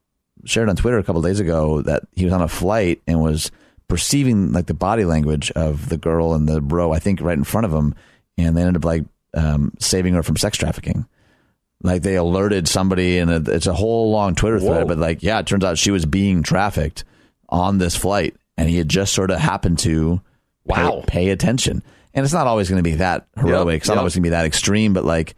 shared 0.48 0.70
on 0.70 0.76
Twitter 0.76 0.98
a 0.98 1.04
couple 1.04 1.22
days 1.22 1.40
ago 1.40 1.82
that 1.82 2.04
he 2.16 2.26
was 2.26 2.34
on 2.34 2.42
a 2.42 2.48
flight 2.48 3.02
and 3.08 3.22
was 3.22 3.52
perceiving 3.88 4.52
like 4.52 4.66
the 4.66 4.74
body 4.74 5.06
language 5.06 5.52
of 5.52 5.90
the 5.90 5.98
girl 5.98 6.34
and 6.34 6.48
the 6.48 6.62
bro, 6.62 6.92
I 6.92 7.00
think 7.00 7.22
right 7.22 7.38
in 7.38 7.44
front 7.44 7.66
of 7.66 7.74
him. 7.74 7.96
And 8.38 8.56
they 8.56 8.62
ended 8.62 8.78
up 8.78 8.86
like, 8.86 9.04
um, 9.34 9.74
saving 9.80 10.14
her 10.14 10.24
from 10.24 10.38
sex 10.38 10.58
trafficking. 10.58 11.06
Like 11.84 12.02
they 12.02 12.16
alerted 12.16 12.68
somebody, 12.68 13.20
and 13.20 13.48
it's 13.48 13.68
a 13.68 13.74
whole 13.74 14.10
long 14.12 14.34
Twitter 14.34 14.60
thread. 14.60 14.84
Whoa. 14.84 14.88
But 14.88 14.98
like, 14.98 15.22
yeah, 15.22 15.40
it 15.40 15.46
turns 15.46 15.64
out 15.64 15.78
she 15.78 15.92
was 15.92 16.08
being 16.08 16.42
trafficked 16.42 17.04
on 17.50 17.78
this 17.78 17.96
flight, 17.96 18.36
and 18.58 18.68
he 18.68 18.78
had 18.78 18.90
just 18.90 19.14
sort 19.14 19.30
of 19.30 19.40
happened 19.40 19.80
to 19.80 20.22
Wow. 20.66 21.04
pay, 21.08 21.30
attention. 21.30 21.84
And 22.14 22.24
it's 22.24 22.34
not 22.34 22.48
always 22.48 22.68
going 22.68 22.84
to 22.84 22.90
be 22.90 22.96
that 22.96 23.28
heroic. 23.38 23.82
It's 23.82 23.88
not 23.88 23.94
yep. 23.94 24.00
always 24.00 24.16
going 24.16 24.24
to 24.24 24.28
be 24.28 24.32
that 24.32 24.46
extreme. 24.46 24.94
But 24.94 25.06
like, 25.06 25.36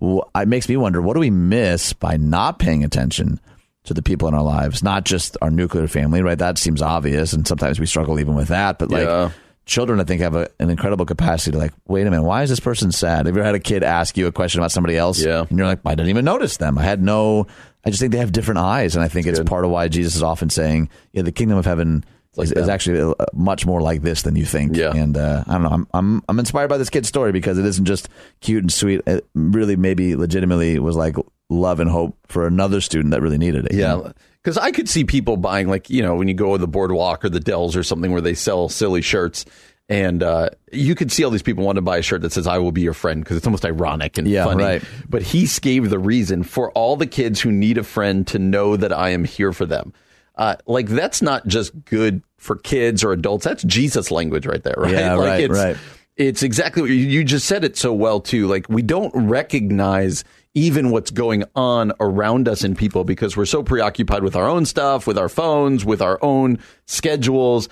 it 0.00 0.48
makes 0.48 0.68
me 0.68 0.76
wonder, 0.76 1.00
what 1.00 1.14
do 1.14 1.20
we 1.20 1.30
miss 1.30 1.92
by 1.92 2.16
not 2.16 2.58
paying 2.58 2.84
attention 2.84 3.38
to 3.84 3.94
the 3.94 4.02
people 4.02 4.28
in 4.28 4.34
our 4.34 4.42
lives? 4.42 4.82
Not 4.82 5.04
just 5.04 5.36
our 5.42 5.50
nuclear 5.50 5.88
family, 5.88 6.22
right? 6.22 6.38
That 6.38 6.58
seems 6.58 6.82
obvious, 6.82 7.32
and 7.32 7.46
sometimes 7.46 7.80
we 7.80 7.86
struggle 7.86 8.20
even 8.20 8.34
with 8.34 8.48
that. 8.48 8.78
But 8.78 8.90
like, 8.90 9.04
Yeah. 9.06 9.30
children, 9.64 10.00
I 10.00 10.04
think, 10.04 10.20
have 10.22 10.34
a, 10.34 10.48
an 10.58 10.70
incredible 10.70 11.04
capacity 11.06 11.52
to 11.52 11.58
like, 11.58 11.72
wait 11.86 12.06
a 12.06 12.10
minute, 12.10 12.24
why 12.24 12.42
is 12.42 12.50
this 12.50 12.60
person 12.60 12.90
sad? 12.92 13.26
Have 13.26 13.34
you 13.36 13.40
ever 13.40 13.46
had 13.46 13.54
a 13.54 13.60
kid 13.60 13.82
ask 13.84 14.16
you 14.16 14.26
a 14.26 14.32
question 14.32 14.60
about 14.60 14.72
somebody 14.72 14.96
else? 14.96 15.20
Yeah. 15.22 15.44
And 15.48 15.56
you're 15.58 15.66
like, 15.66 15.80
I 15.86 15.94
didn't 15.94 16.10
even 16.10 16.24
notice 16.24 16.56
them. 16.56 16.78
I 16.78 16.82
had 16.82 17.02
no, 17.02 17.46
I 17.84 17.90
just 17.90 18.00
think 18.00 18.12
they 18.12 18.18
have 18.18 18.32
different 18.32 18.58
eyes. 18.58 18.94
And 18.96 19.04
I 19.04 19.08
think 19.08 19.26
it's 19.26 19.38
good. 19.38 19.46
part 19.46 19.64
of 19.64 19.70
why 19.70 19.88
Jesus 19.88 20.16
is 20.16 20.22
often 20.22 20.50
saying, 20.50 20.88
yeah, 21.12 21.22
the 21.22 21.32
kingdom 21.32 21.58
of 21.58 21.64
heaven 21.64 22.04
like 22.36 22.46
is, 22.46 22.52
is 22.52 22.68
actually 22.68 23.00
uh, 23.00 23.24
much 23.34 23.66
more 23.66 23.80
like 23.82 24.02
this 24.02 24.22
than 24.22 24.34
you 24.36 24.44
think. 24.46 24.74
Yeah. 24.76 24.94
And 24.96 25.16
uh, 25.16 25.44
I 25.46 25.52
don't 25.52 25.62
know, 25.62 25.68
I'm, 25.70 25.86
I'm, 25.92 26.22
I'm 26.28 26.38
inspired 26.38 26.68
by 26.68 26.78
this 26.78 26.88
kid's 26.90 27.08
story 27.08 27.30
because 27.30 27.58
it 27.58 27.64
isn't 27.66 27.84
just 27.84 28.08
cute 28.40 28.62
and 28.64 28.72
sweet. 28.72 29.02
It 29.06 29.26
really 29.34 29.76
maybe 29.76 30.16
legitimately 30.16 30.78
was 30.78 30.96
like 30.96 31.14
love 31.50 31.80
and 31.80 31.90
hope 31.90 32.16
for 32.28 32.46
another 32.46 32.80
student 32.80 33.10
that 33.12 33.20
really 33.22 33.38
needed 33.38 33.66
it. 33.66 33.74
Yeah. 33.74 34.12
Because 34.42 34.58
I 34.58 34.72
could 34.72 34.88
see 34.88 35.04
people 35.04 35.36
buying, 35.36 35.68
like, 35.68 35.88
you 35.90 36.02
know, 36.02 36.16
when 36.16 36.26
you 36.28 36.34
go 36.34 36.52
to 36.52 36.58
the 36.58 36.66
boardwalk 36.68 37.24
or 37.24 37.28
the 37.28 37.40
Dells 37.40 37.76
or 37.76 37.82
something 37.82 38.10
where 38.10 38.20
they 38.20 38.34
sell 38.34 38.68
silly 38.68 39.02
shirts. 39.02 39.44
And 39.88 40.22
uh, 40.22 40.48
you 40.72 40.94
could 40.94 41.12
see 41.12 41.22
all 41.22 41.30
these 41.30 41.42
people 41.42 41.64
want 41.64 41.76
to 41.76 41.82
buy 41.82 41.98
a 41.98 42.02
shirt 42.02 42.22
that 42.22 42.32
says, 42.32 42.46
I 42.46 42.58
will 42.58 42.72
be 42.72 42.80
your 42.80 42.94
friend, 42.94 43.22
because 43.22 43.36
it's 43.36 43.46
almost 43.46 43.64
ironic 43.64 44.16
and 44.16 44.26
Yeah, 44.26 44.44
funny. 44.44 44.62
right. 44.64 44.82
But 45.08 45.22
he 45.22 45.46
gave 45.60 45.90
the 45.90 45.98
reason 45.98 46.44
for 46.44 46.70
all 46.72 46.96
the 46.96 47.06
kids 47.06 47.40
who 47.40 47.52
need 47.52 47.76
a 47.78 47.82
friend 47.84 48.26
to 48.28 48.38
know 48.38 48.76
that 48.76 48.92
I 48.92 49.10
am 49.10 49.24
here 49.24 49.52
for 49.52 49.66
them. 49.66 49.92
Uh, 50.34 50.56
like, 50.66 50.86
that's 50.88 51.20
not 51.20 51.46
just 51.46 51.84
good 51.84 52.22
for 52.38 52.56
kids 52.56 53.04
or 53.04 53.12
adults. 53.12 53.44
That's 53.44 53.62
Jesus 53.64 54.10
language 54.10 54.46
right 54.46 54.62
there, 54.62 54.74
right? 54.78 54.92
Yeah, 54.92 55.14
like, 55.14 55.26
right, 55.28 55.40
it's, 55.42 55.58
right. 55.58 55.76
it's 56.16 56.42
exactly 56.42 56.82
what 56.82 56.90
you, 56.90 56.96
you 56.96 57.22
just 57.22 57.46
said 57.46 57.62
it 57.62 57.76
so 57.76 57.92
well 57.92 58.20
too. 58.20 58.46
Like 58.46 58.68
we 58.68 58.82
don't 58.82 59.12
recognize 59.14 60.24
even 60.54 60.90
what's 60.90 61.10
going 61.10 61.44
on 61.56 61.92
around 62.00 62.48
us 62.48 62.62
in 62.64 62.74
people 62.74 63.04
because 63.04 63.36
we're 63.36 63.46
so 63.46 63.62
preoccupied 63.62 64.22
with 64.22 64.36
our 64.36 64.48
own 64.48 64.66
stuff, 64.66 65.06
with 65.06 65.16
our 65.18 65.28
phones, 65.28 65.84
with 65.84 66.02
our 66.02 66.18
own 66.22 66.58
schedules. 66.86 67.68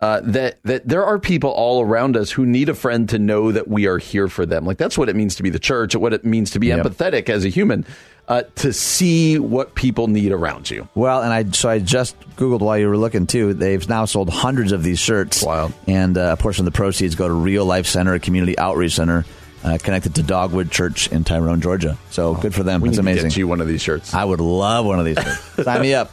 Uh, 0.00 0.20
that 0.24 0.58
that 0.64 0.88
there 0.88 1.04
are 1.04 1.16
people 1.16 1.50
all 1.50 1.80
around 1.80 2.16
us 2.16 2.32
who 2.32 2.44
need 2.44 2.68
a 2.68 2.74
friend 2.74 3.08
to 3.08 3.20
know 3.20 3.52
that 3.52 3.68
we 3.68 3.86
are 3.86 3.98
here 3.98 4.26
for 4.26 4.44
them. 4.44 4.64
Like 4.66 4.76
that's 4.76 4.98
what 4.98 5.08
it 5.08 5.14
means 5.14 5.36
to 5.36 5.44
be 5.44 5.50
the 5.50 5.60
church. 5.60 5.94
What 5.94 6.12
it 6.12 6.24
means 6.24 6.50
to 6.52 6.58
be 6.58 6.68
Yep. 6.68 6.86
empathetic 6.86 7.28
as 7.28 7.44
a 7.44 7.48
human, 7.48 7.86
uh, 8.26 8.42
to 8.56 8.72
see 8.72 9.38
what 9.38 9.76
people 9.76 10.08
need 10.08 10.32
around 10.32 10.68
you. 10.68 10.88
Well, 10.96 11.22
and 11.22 11.32
I 11.32 11.44
so 11.52 11.68
I 11.68 11.78
just 11.78 12.18
googled 12.34 12.62
while 12.62 12.76
you 12.78 12.88
were 12.88 12.96
looking 12.96 13.28
too. 13.28 13.54
They've 13.54 13.88
now 13.88 14.04
sold 14.06 14.28
hundreds 14.28 14.72
of 14.72 14.82
these 14.82 14.98
shirts. 14.98 15.40
Wow. 15.40 15.70
And 15.86 16.18
uh, 16.18 16.34
a 16.36 16.36
portion 16.36 16.66
of 16.66 16.72
the 16.72 16.76
proceeds 16.76 17.14
go 17.14 17.28
to 17.28 17.34
Real 17.34 17.64
Life 17.64 17.86
Center, 17.86 18.12
a 18.14 18.18
community 18.18 18.58
outreach 18.58 18.94
center 18.96 19.24
uh, 19.64 19.78
connected 19.82 20.14
to 20.16 20.22
Dogwood 20.22 20.70
Church 20.70 21.08
in 21.08 21.24
Tyrone, 21.24 21.60
Georgia. 21.60 21.96
So 22.10 22.34
good 22.34 22.54
for 22.54 22.62
them. 22.62 22.80
We 22.80 22.88
That's 22.88 22.98
need 22.98 23.04
to 23.04 23.10
amazing. 23.10 23.28
get 23.30 23.36
you 23.36 23.48
one 23.48 23.60
of 23.60 23.68
these 23.68 23.82
shirts. 23.82 24.12
I 24.14 24.24
would 24.24 24.40
love 24.40 24.84
one 24.86 24.98
of 24.98 25.04
these. 25.04 25.18
shirts. 25.22 25.40
Sign 25.64 25.80
me 25.80 25.94
up. 25.94 26.10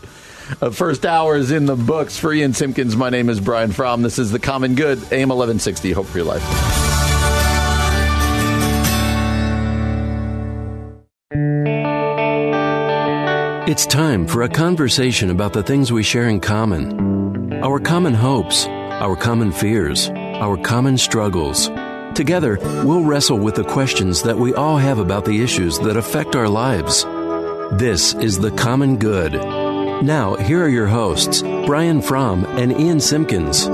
Uh, 0.61 0.71
first 0.71 1.05
hour 1.05 1.35
is 1.35 1.51
in 1.51 1.65
the 1.65 1.75
books 1.75 2.17
for 2.17 2.33
Ian 2.33 2.53
Simpkins. 2.53 2.95
My 2.95 3.09
name 3.09 3.29
is 3.29 3.39
Brian 3.39 3.71
Fromm. 3.71 4.01
This 4.01 4.17
is 4.17 4.31
The 4.31 4.39
Common 4.39 4.75
Good, 4.75 4.97
AM 5.11 5.29
1160. 5.29 5.91
Hope 5.91 6.07
for 6.07 6.17
your 6.17 6.25
life. 6.27 6.43
It's 13.71 13.85
time 13.85 14.25
for 14.27 14.41
a 14.41 14.49
conversation 14.49 15.29
about 15.29 15.53
the 15.53 15.61
things 15.61 15.91
we 15.91 16.01
share 16.01 16.27
in 16.27 16.39
common 16.39 17.61
our 17.63 17.79
common 17.79 18.13
hopes, 18.15 18.65
our 18.67 19.15
common 19.15 19.51
fears, 19.51 20.09
our 20.09 20.57
common 20.57 20.97
struggles. 20.97 21.69
Together, 22.15 22.57
we'll 22.83 23.03
wrestle 23.03 23.39
with 23.39 23.55
the 23.55 23.63
questions 23.63 24.23
that 24.23 24.37
we 24.37 24.53
all 24.53 24.77
have 24.77 24.99
about 24.99 25.25
the 25.25 25.41
issues 25.41 25.79
that 25.79 25.97
affect 25.97 26.35
our 26.35 26.49
lives. 26.49 27.05
This 27.71 28.13
is 28.15 28.39
The 28.39 28.51
Common 28.51 28.97
Good. 28.97 29.33
Now, 29.33 30.35
here 30.35 30.63
are 30.63 30.69
your 30.69 30.87
hosts, 30.87 31.41
Brian 31.41 32.01
Fromm 32.01 32.45
and 32.45 32.71
Ian 32.79 32.99
Simpkins. 32.99 33.67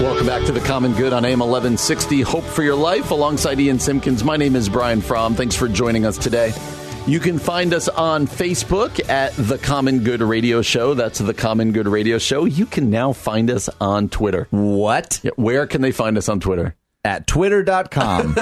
Welcome 0.00 0.26
back 0.26 0.46
to 0.46 0.52
The 0.52 0.60
Common 0.60 0.92
Good 0.94 1.12
on 1.12 1.24
AM 1.24 1.40
1160. 1.40 2.22
Hope 2.22 2.44
for 2.44 2.62
your 2.62 2.76
life 2.76 3.10
alongside 3.10 3.58
Ian 3.58 3.78
Simpkins. 3.78 4.22
My 4.22 4.36
name 4.36 4.56
is 4.56 4.68
Brian 4.68 5.00
Fromm. 5.00 5.34
Thanks 5.34 5.56
for 5.56 5.68
joining 5.68 6.06
us 6.06 6.16
today. 6.16 6.52
You 7.06 7.18
can 7.18 7.38
find 7.40 7.74
us 7.74 7.88
on 7.88 8.26
Facebook 8.26 9.08
at 9.08 9.32
The 9.34 9.58
Common 9.58 10.04
Good 10.04 10.20
Radio 10.20 10.62
Show. 10.62 10.94
That's 10.94 11.18
The 11.18 11.34
Common 11.34 11.72
Good 11.72 11.88
Radio 11.88 12.18
Show. 12.18 12.44
You 12.44 12.66
can 12.66 12.88
now 12.88 13.12
find 13.12 13.50
us 13.50 13.68
on 13.80 14.08
Twitter. 14.08 14.46
What? 14.50 15.20
Where 15.34 15.66
can 15.66 15.80
they 15.80 15.90
find 15.90 16.16
us 16.16 16.28
on 16.28 16.38
Twitter? 16.38 16.76
At 17.02 17.26
twitter.com. 17.26 18.36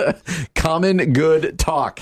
Common 0.56 1.12
Good 1.12 1.58
Talk. 1.60 2.00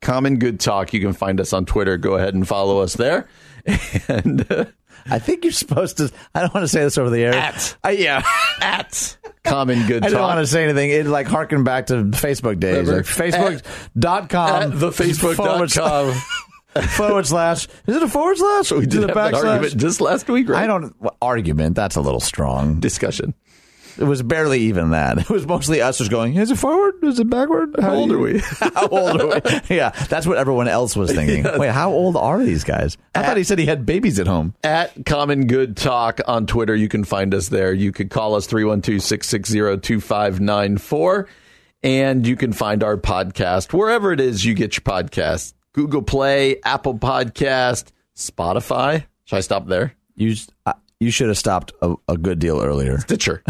Common 0.00 0.38
Good 0.38 0.58
Talk. 0.58 0.94
You 0.94 1.00
can 1.00 1.12
find 1.12 1.38
us 1.38 1.52
on 1.52 1.66
Twitter. 1.66 1.98
Go 1.98 2.14
ahead 2.14 2.34
and 2.34 2.46
follow 2.48 2.80
us 2.80 2.94
there. 2.94 3.28
And 4.08 4.50
uh, 4.50 4.64
I 5.10 5.18
think 5.18 5.44
you're 5.44 5.52
supposed 5.52 5.98
to. 5.98 6.10
I 6.34 6.40
don't 6.40 6.54
want 6.54 6.64
to 6.64 6.68
say 6.68 6.80
this 6.80 6.98
over 6.98 7.10
the 7.10 7.22
air. 7.22 7.34
At. 7.34 7.76
Uh, 7.84 7.88
yeah. 7.90 8.22
at 8.60 9.16
Common 9.44 9.86
Good 9.86 10.04
I 10.04 10.08
Talk. 10.08 10.12
don't 10.18 10.22
want 10.28 10.40
to 10.40 10.46
say 10.46 10.64
anything. 10.64 10.90
It 10.90 11.06
like 11.06 11.26
harken 11.26 11.64
back 11.64 11.86
to 11.86 11.94
Facebook 12.04 12.60
days. 12.60 12.86
Remember? 12.88 12.96
Like 12.98 13.04
Facebook.com. 13.06 14.62
at 14.62 14.78
the 14.78 14.92
forward 14.92 15.68
Facebook.com. 15.70 16.14
forward 16.88 17.26
slash. 17.26 17.66
Is 17.86 17.96
it 17.96 18.02
a 18.02 18.08
forward 18.08 18.36
slash? 18.36 18.70
We 18.72 18.78
Is 18.80 18.86
did 18.88 19.02
it 19.04 19.08
have 19.08 19.10
a 19.10 19.14
that 19.14 19.34
backslash? 19.34 19.48
argument 19.48 19.76
just 19.80 20.00
last 20.00 20.28
week, 20.28 20.48
right? 20.48 20.64
I 20.64 20.66
don't 20.66 20.94
well, 21.00 21.16
argument. 21.22 21.76
That's 21.76 21.96
a 21.96 22.00
little 22.00 22.20
strong. 22.20 22.80
discussion. 22.80 23.34
It 23.98 24.04
was 24.04 24.22
barely 24.22 24.60
even 24.60 24.90
that. 24.90 25.18
It 25.28 25.30
was 25.30 25.46
mostly 25.46 25.80
us 25.82 25.98
just 25.98 26.10
going. 26.10 26.36
Is 26.36 26.50
it 26.50 26.56
forward? 26.56 26.94
Is 27.02 27.18
it 27.18 27.28
backward? 27.28 27.74
How 27.80 27.90
do 27.90 27.96
old 27.96 28.10
you- 28.10 28.16
are 28.16 28.20
we? 28.20 28.38
how 28.60 28.88
old 28.88 29.20
are 29.20 29.26
we? 29.26 29.76
Yeah, 29.76 29.90
that's 30.08 30.26
what 30.26 30.38
everyone 30.38 30.68
else 30.68 30.94
was 30.96 31.12
thinking. 31.12 31.44
Wait, 31.58 31.70
how 31.70 31.90
old 31.90 32.16
are 32.16 32.42
these 32.42 32.64
guys? 32.64 32.96
I 33.14 33.22
thought 33.22 33.36
he 33.36 33.44
said 33.44 33.58
he 33.58 33.66
had 33.66 33.84
babies 33.84 34.18
at 34.20 34.26
home. 34.26 34.54
At 34.62 35.04
Common 35.04 35.46
Good 35.46 35.76
Talk 35.76 36.20
on 36.26 36.46
Twitter, 36.46 36.74
you 36.76 36.88
can 36.88 37.04
find 37.04 37.34
us 37.34 37.48
there. 37.48 37.72
You 37.72 37.92
could 37.92 38.10
call 38.10 38.34
us 38.36 38.46
312 38.46 39.02
660 39.02 39.80
2594. 39.80 41.28
And 41.82 42.26
you 42.26 42.34
can 42.36 42.52
find 42.52 42.82
our 42.82 42.96
podcast 42.96 43.72
wherever 43.72 44.12
it 44.12 44.20
is 44.20 44.44
you 44.44 44.54
get 44.54 44.74
your 44.76 44.82
podcast 44.82 45.54
Google 45.72 46.02
Play, 46.02 46.60
Apple 46.64 46.98
Podcast, 46.98 47.92
Spotify. 48.16 49.04
Should 49.26 49.36
I 49.36 49.40
stop 49.40 49.66
there? 49.68 49.94
You 50.16 50.34
uh, 50.66 50.72
you 50.98 51.12
should 51.12 51.28
have 51.28 51.38
stopped 51.38 51.72
a, 51.80 51.94
a 52.08 52.16
good 52.16 52.40
deal 52.40 52.60
earlier. 52.60 52.98
Stitcher. 52.98 53.44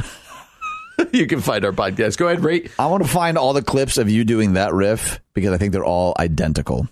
you 1.12 1.26
can 1.26 1.40
find 1.40 1.64
our 1.64 1.72
podcast. 1.72 2.16
Go 2.16 2.26
ahead, 2.26 2.42
rate. 2.42 2.70
I 2.78 2.86
want 2.86 3.02
to 3.02 3.08
find 3.08 3.38
all 3.38 3.52
the 3.52 3.62
clips 3.62 3.98
of 3.98 4.10
you 4.10 4.24
doing 4.24 4.54
that 4.54 4.72
riff 4.72 5.20
because 5.34 5.52
I 5.52 5.58
think 5.58 5.72
they're 5.72 5.84
all 5.84 6.14
identical. 6.18 6.88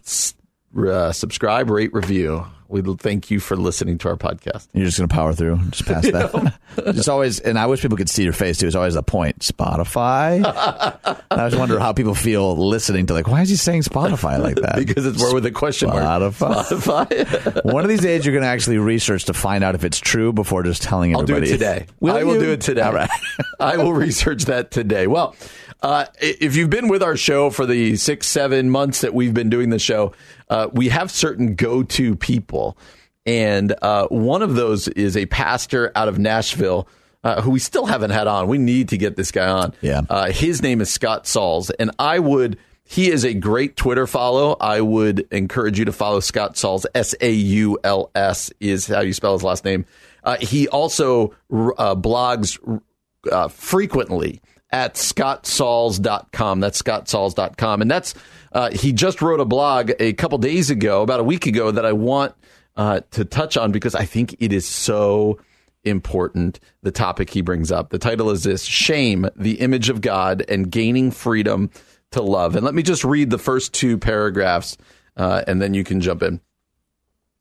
Uh, 0.76 1.12
subscribe, 1.12 1.70
rate, 1.70 1.92
review. 1.92 2.46
We 2.68 2.82
thank 2.96 3.30
you 3.30 3.40
for 3.40 3.56
listening 3.56 3.98
to 3.98 4.08
our 4.08 4.16
podcast. 4.16 4.68
You're 4.72 4.86
just 4.86 4.98
going 4.98 5.08
to 5.08 5.14
power 5.14 5.32
through, 5.32 5.58
just 5.70 5.86
pass 5.86 6.04
that. 6.04 6.54
it's 6.78 7.08
always, 7.08 7.40
and 7.40 7.58
I 7.58 7.66
wish 7.66 7.82
people 7.82 7.96
could 7.96 8.10
see 8.10 8.24
your 8.24 8.32
face 8.32 8.58
too. 8.58 8.66
It's 8.66 8.76
always 8.76 8.96
a 8.96 9.02
point. 9.02 9.38
Spotify. 9.40 10.44
I 10.44 11.16
always 11.30 11.56
wonder 11.56 11.78
how 11.78 11.92
people 11.92 12.14
feel 12.14 12.56
listening 12.56 13.06
to 13.06 13.14
like, 13.14 13.28
why 13.28 13.42
is 13.42 13.48
he 13.48 13.56
saying 13.56 13.82
Spotify 13.82 14.40
like 14.40 14.56
that? 14.56 14.76
because 14.86 15.06
it's 15.06 15.18
more 15.18 15.34
with 15.34 15.46
a 15.46 15.50
question 15.50 15.88
mark. 15.88 16.02
Spotify. 16.02 16.64
Spotify. 16.64 17.72
One 17.72 17.84
of 17.84 17.88
these 17.88 18.00
days, 18.00 18.24
you're 18.24 18.32
going 18.32 18.42
to 18.42 18.48
actually 18.48 18.78
research 18.78 19.24
to 19.26 19.34
find 19.34 19.62
out 19.62 19.74
if 19.74 19.84
it's 19.84 20.00
true 20.00 20.32
before 20.32 20.62
just 20.62 20.82
telling 20.82 21.12
everybody. 21.12 21.32
I'll 21.34 21.40
do 21.40 21.46
it 21.46 21.58
today. 21.58 21.86
Will 22.00 22.16
I 22.16 22.24
will 22.24 22.34
you? 22.34 22.40
do 22.40 22.50
it 22.52 22.60
today. 22.60 22.82
All 22.82 22.92
right. 22.92 23.10
I 23.60 23.76
will 23.76 23.92
research 23.92 24.44
that 24.46 24.70
today. 24.70 25.06
Well, 25.06 25.34
uh, 25.82 26.06
if 26.20 26.56
you've 26.56 26.70
been 26.70 26.88
with 26.88 27.02
our 27.02 27.16
show 27.16 27.50
for 27.50 27.66
the 27.66 27.96
six, 27.96 28.26
seven 28.26 28.70
months 28.70 29.02
that 29.02 29.14
we've 29.14 29.34
been 29.34 29.50
doing 29.50 29.70
the 29.70 29.78
show, 29.78 30.12
uh, 30.48 30.68
we 30.72 30.88
have 30.88 31.10
certain 31.10 31.54
go 31.54 31.82
to 31.82 32.16
people. 32.16 32.76
And 33.24 33.74
uh, 33.82 34.06
one 34.08 34.42
of 34.42 34.54
those 34.54 34.88
is 34.88 35.16
a 35.16 35.26
pastor 35.26 35.92
out 35.94 36.08
of 36.08 36.18
Nashville. 36.18 36.88
Uh, 37.24 37.40
who 37.42 37.50
we 37.50 37.58
still 37.58 37.86
haven't 37.86 38.10
had 38.10 38.28
on. 38.28 38.46
We 38.46 38.56
need 38.56 38.90
to 38.90 38.96
get 38.96 39.16
this 39.16 39.32
guy 39.32 39.48
on. 39.48 39.74
Yeah. 39.80 40.02
Uh, 40.08 40.30
his 40.30 40.62
name 40.62 40.80
is 40.80 40.92
Scott 40.92 41.26
Sauls, 41.26 41.70
and 41.70 41.90
I 41.98 42.20
would. 42.20 42.56
He 42.84 43.10
is 43.10 43.24
a 43.24 43.34
great 43.34 43.74
Twitter 43.74 44.06
follow. 44.06 44.56
I 44.60 44.80
would 44.80 45.26
encourage 45.32 45.76
you 45.76 45.86
to 45.86 45.92
follow 45.92 46.20
Scott 46.20 46.56
Sauls. 46.56 46.86
S 46.94 47.16
A 47.20 47.32
U 47.32 47.78
L 47.82 48.12
S 48.14 48.52
is 48.60 48.86
how 48.86 49.00
you 49.00 49.12
spell 49.12 49.32
his 49.32 49.42
last 49.42 49.64
name. 49.64 49.86
Uh, 50.22 50.36
he 50.36 50.68
also 50.68 51.34
uh, 51.50 51.96
blogs 51.96 52.60
uh, 53.32 53.48
frequently 53.48 54.40
at 54.70 54.94
scottsauls.com. 54.94 56.60
That's 56.60 56.82
scottsauls.com. 56.82 57.82
And 57.82 57.90
that's, 57.90 58.14
uh, 58.52 58.70
he 58.70 58.92
just 58.92 59.22
wrote 59.22 59.40
a 59.40 59.44
blog 59.44 59.92
a 60.00 60.12
couple 60.14 60.38
days 60.38 60.70
ago, 60.70 61.02
about 61.02 61.20
a 61.20 61.24
week 61.24 61.46
ago, 61.46 61.70
that 61.70 61.86
I 61.86 61.92
want 61.92 62.34
uh, 62.76 63.00
to 63.12 63.24
touch 63.24 63.56
on 63.56 63.72
because 63.72 63.94
I 63.94 64.04
think 64.04 64.36
it 64.38 64.52
is 64.52 64.66
so 64.66 65.38
important. 65.84 66.60
The 66.82 66.90
topic 66.90 67.30
he 67.30 67.42
brings 67.42 67.70
up. 67.70 67.90
The 67.90 67.98
title 67.98 68.30
is 68.30 68.42
this 68.42 68.64
Shame, 68.64 69.28
the 69.36 69.60
Image 69.60 69.88
of 69.88 70.00
God, 70.00 70.44
and 70.48 70.70
Gaining 70.70 71.10
Freedom 71.10 71.70
to 72.10 72.22
Love. 72.22 72.56
And 72.56 72.64
let 72.64 72.74
me 72.74 72.82
just 72.82 73.04
read 73.04 73.30
the 73.30 73.38
first 73.38 73.72
two 73.72 73.98
paragraphs 73.98 74.76
uh, 75.16 75.42
and 75.46 75.60
then 75.60 75.74
you 75.74 75.84
can 75.84 76.00
jump 76.00 76.22
in. 76.22 76.40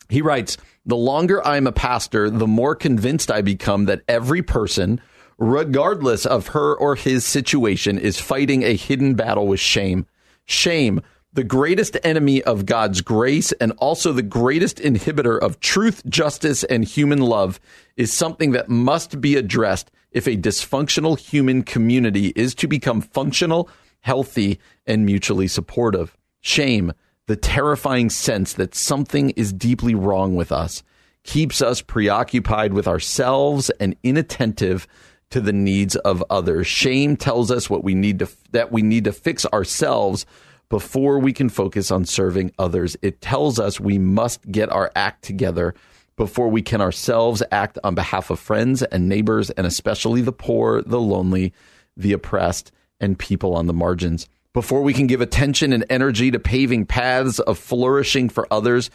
He 0.09 0.21
writes, 0.21 0.57
The 0.85 0.95
longer 0.95 1.45
I'm 1.45 1.67
a 1.67 1.71
pastor, 1.71 2.29
the 2.29 2.47
more 2.47 2.75
convinced 2.75 3.31
I 3.31 3.41
become 3.41 3.85
that 3.85 4.03
every 4.07 4.41
person, 4.41 5.01
regardless 5.37 6.25
of 6.25 6.47
her 6.49 6.75
or 6.75 6.95
his 6.95 7.25
situation, 7.25 7.97
is 7.97 8.19
fighting 8.19 8.63
a 8.63 8.75
hidden 8.75 9.15
battle 9.15 9.47
with 9.47 9.59
shame. 9.59 10.05
Shame, 10.45 11.01
the 11.33 11.43
greatest 11.43 11.97
enemy 12.03 12.41
of 12.43 12.65
God's 12.65 13.01
grace 13.01 13.51
and 13.53 13.73
also 13.73 14.13
the 14.13 14.21
greatest 14.21 14.77
inhibitor 14.77 15.37
of 15.37 15.59
truth, 15.59 16.01
justice, 16.07 16.63
and 16.63 16.85
human 16.85 17.19
love, 17.19 17.59
is 17.97 18.13
something 18.13 18.51
that 18.51 18.69
must 18.69 19.19
be 19.19 19.35
addressed 19.35 19.91
if 20.11 20.27
a 20.27 20.37
dysfunctional 20.37 21.19
human 21.19 21.61
community 21.61 22.27
is 22.37 22.55
to 22.55 22.67
become 22.67 23.01
functional, 23.01 23.69
healthy, 23.99 24.59
and 24.87 25.05
mutually 25.05 25.47
supportive. 25.47 26.15
Shame, 26.39 26.93
the 27.27 27.35
terrifying 27.35 28.09
sense 28.09 28.53
that 28.53 28.73
something 28.73 29.31
is 29.31 29.51
deeply 29.51 29.93
wrong 29.93 30.35
with 30.35 30.53
us, 30.53 30.83
keeps 31.23 31.61
us 31.61 31.81
preoccupied 31.81 32.71
with 32.71 32.87
ourselves 32.87 33.69
and 33.71 33.95
inattentive 34.03 34.87
to 35.31 35.41
the 35.41 35.53
needs 35.53 35.95
of 35.97 36.23
others. 36.29 36.67
Shame 36.67 37.17
tells 37.17 37.51
us 37.51 37.69
what 37.69 37.83
we 37.83 37.95
need 37.95 38.19
to 38.19 38.29
that 38.51 38.71
we 38.71 38.81
need 38.81 39.05
to 39.05 39.11
fix 39.11 39.45
ourselves 39.47 40.25
before 40.69 41.19
we 41.19 41.33
can 41.33 41.49
focus 41.49 41.91
on 41.91 42.05
serving 42.05 42.51
others. 42.57 42.97
It 43.01 43.21
tells 43.21 43.59
us 43.59 43.79
we 43.79 43.97
must 43.97 44.49
get 44.51 44.71
our 44.71 44.91
act 44.95 45.23
together 45.23 45.75
before 46.15 46.49
we 46.49 46.61
can 46.61 46.81
ourselves 46.81 47.43
act 47.51 47.77
on 47.83 47.95
behalf 47.95 48.29
of 48.29 48.39
friends 48.39 48.81
and 48.83 49.09
neighbors 49.09 49.49
and 49.51 49.67
especially 49.67 50.21
the 50.21 50.31
poor, 50.31 50.81
the 50.81 50.99
lonely, 50.99 51.53
the 51.97 52.13
oppressed, 52.13 52.71
and 52.99 53.19
people 53.19 53.55
on 53.55 53.67
the 53.67 53.73
margins. 53.73 54.27
Before 54.53 54.81
we 54.81 54.93
can 54.93 55.07
give 55.07 55.19
attention 55.19 55.73
and 55.73 55.85
energy 55.89 56.31
to 56.31 56.39
paving 56.39 56.85
paths 56.85 57.39
of 57.39 57.59
flourishing 57.59 58.29
for 58.29 58.47
others, 58.49 58.89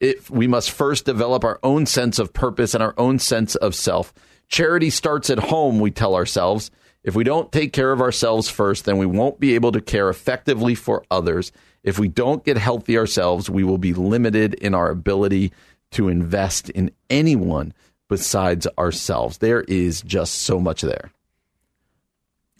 it, 0.00 0.28
we 0.28 0.48
must 0.48 0.72
first 0.72 1.04
develop 1.04 1.44
our 1.44 1.60
own 1.62 1.86
sense 1.86 2.18
of 2.18 2.32
purpose 2.32 2.74
and 2.74 2.82
our 2.82 2.94
own 2.98 3.20
sense 3.20 3.54
of 3.54 3.74
self. 3.74 4.12
Charity 4.48 4.90
starts 4.90 5.30
at 5.30 5.38
home, 5.38 5.80
we 5.80 5.90
tell 5.90 6.14
ourselves. 6.14 6.70
If 7.02 7.14
we 7.14 7.24
don't 7.24 7.52
take 7.52 7.72
care 7.72 7.92
of 7.92 8.00
ourselves 8.00 8.48
first, 8.48 8.84
then 8.84 8.98
we 8.98 9.06
won't 9.06 9.38
be 9.38 9.54
able 9.54 9.72
to 9.72 9.80
care 9.80 10.08
effectively 10.08 10.74
for 10.74 11.04
others. 11.10 11.52
If 11.84 11.98
we 11.98 12.08
don't 12.08 12.44
get 12.44 12.56
healthy 12.56 12.98
ourselves, 12.98 13.48
we 13.48 13.62
will 13.62 13.78
be 13.78 13.94
limited 13.94 14.54
in 14.54 14.74
our 14.74 14.90
ability 14.90 15.52
to 15.92 16.08
invest 16.08 16.68
in 16.70 16.90
anyone 17.08 17.72
besides 18.08 18.66
ourselves. 18.76 19.38
There 19.38 19.62
is 19.62 20.02
just 20.02 20.34
so 20.42 20.58
much 20.58 20.82
there. 20.82 21.12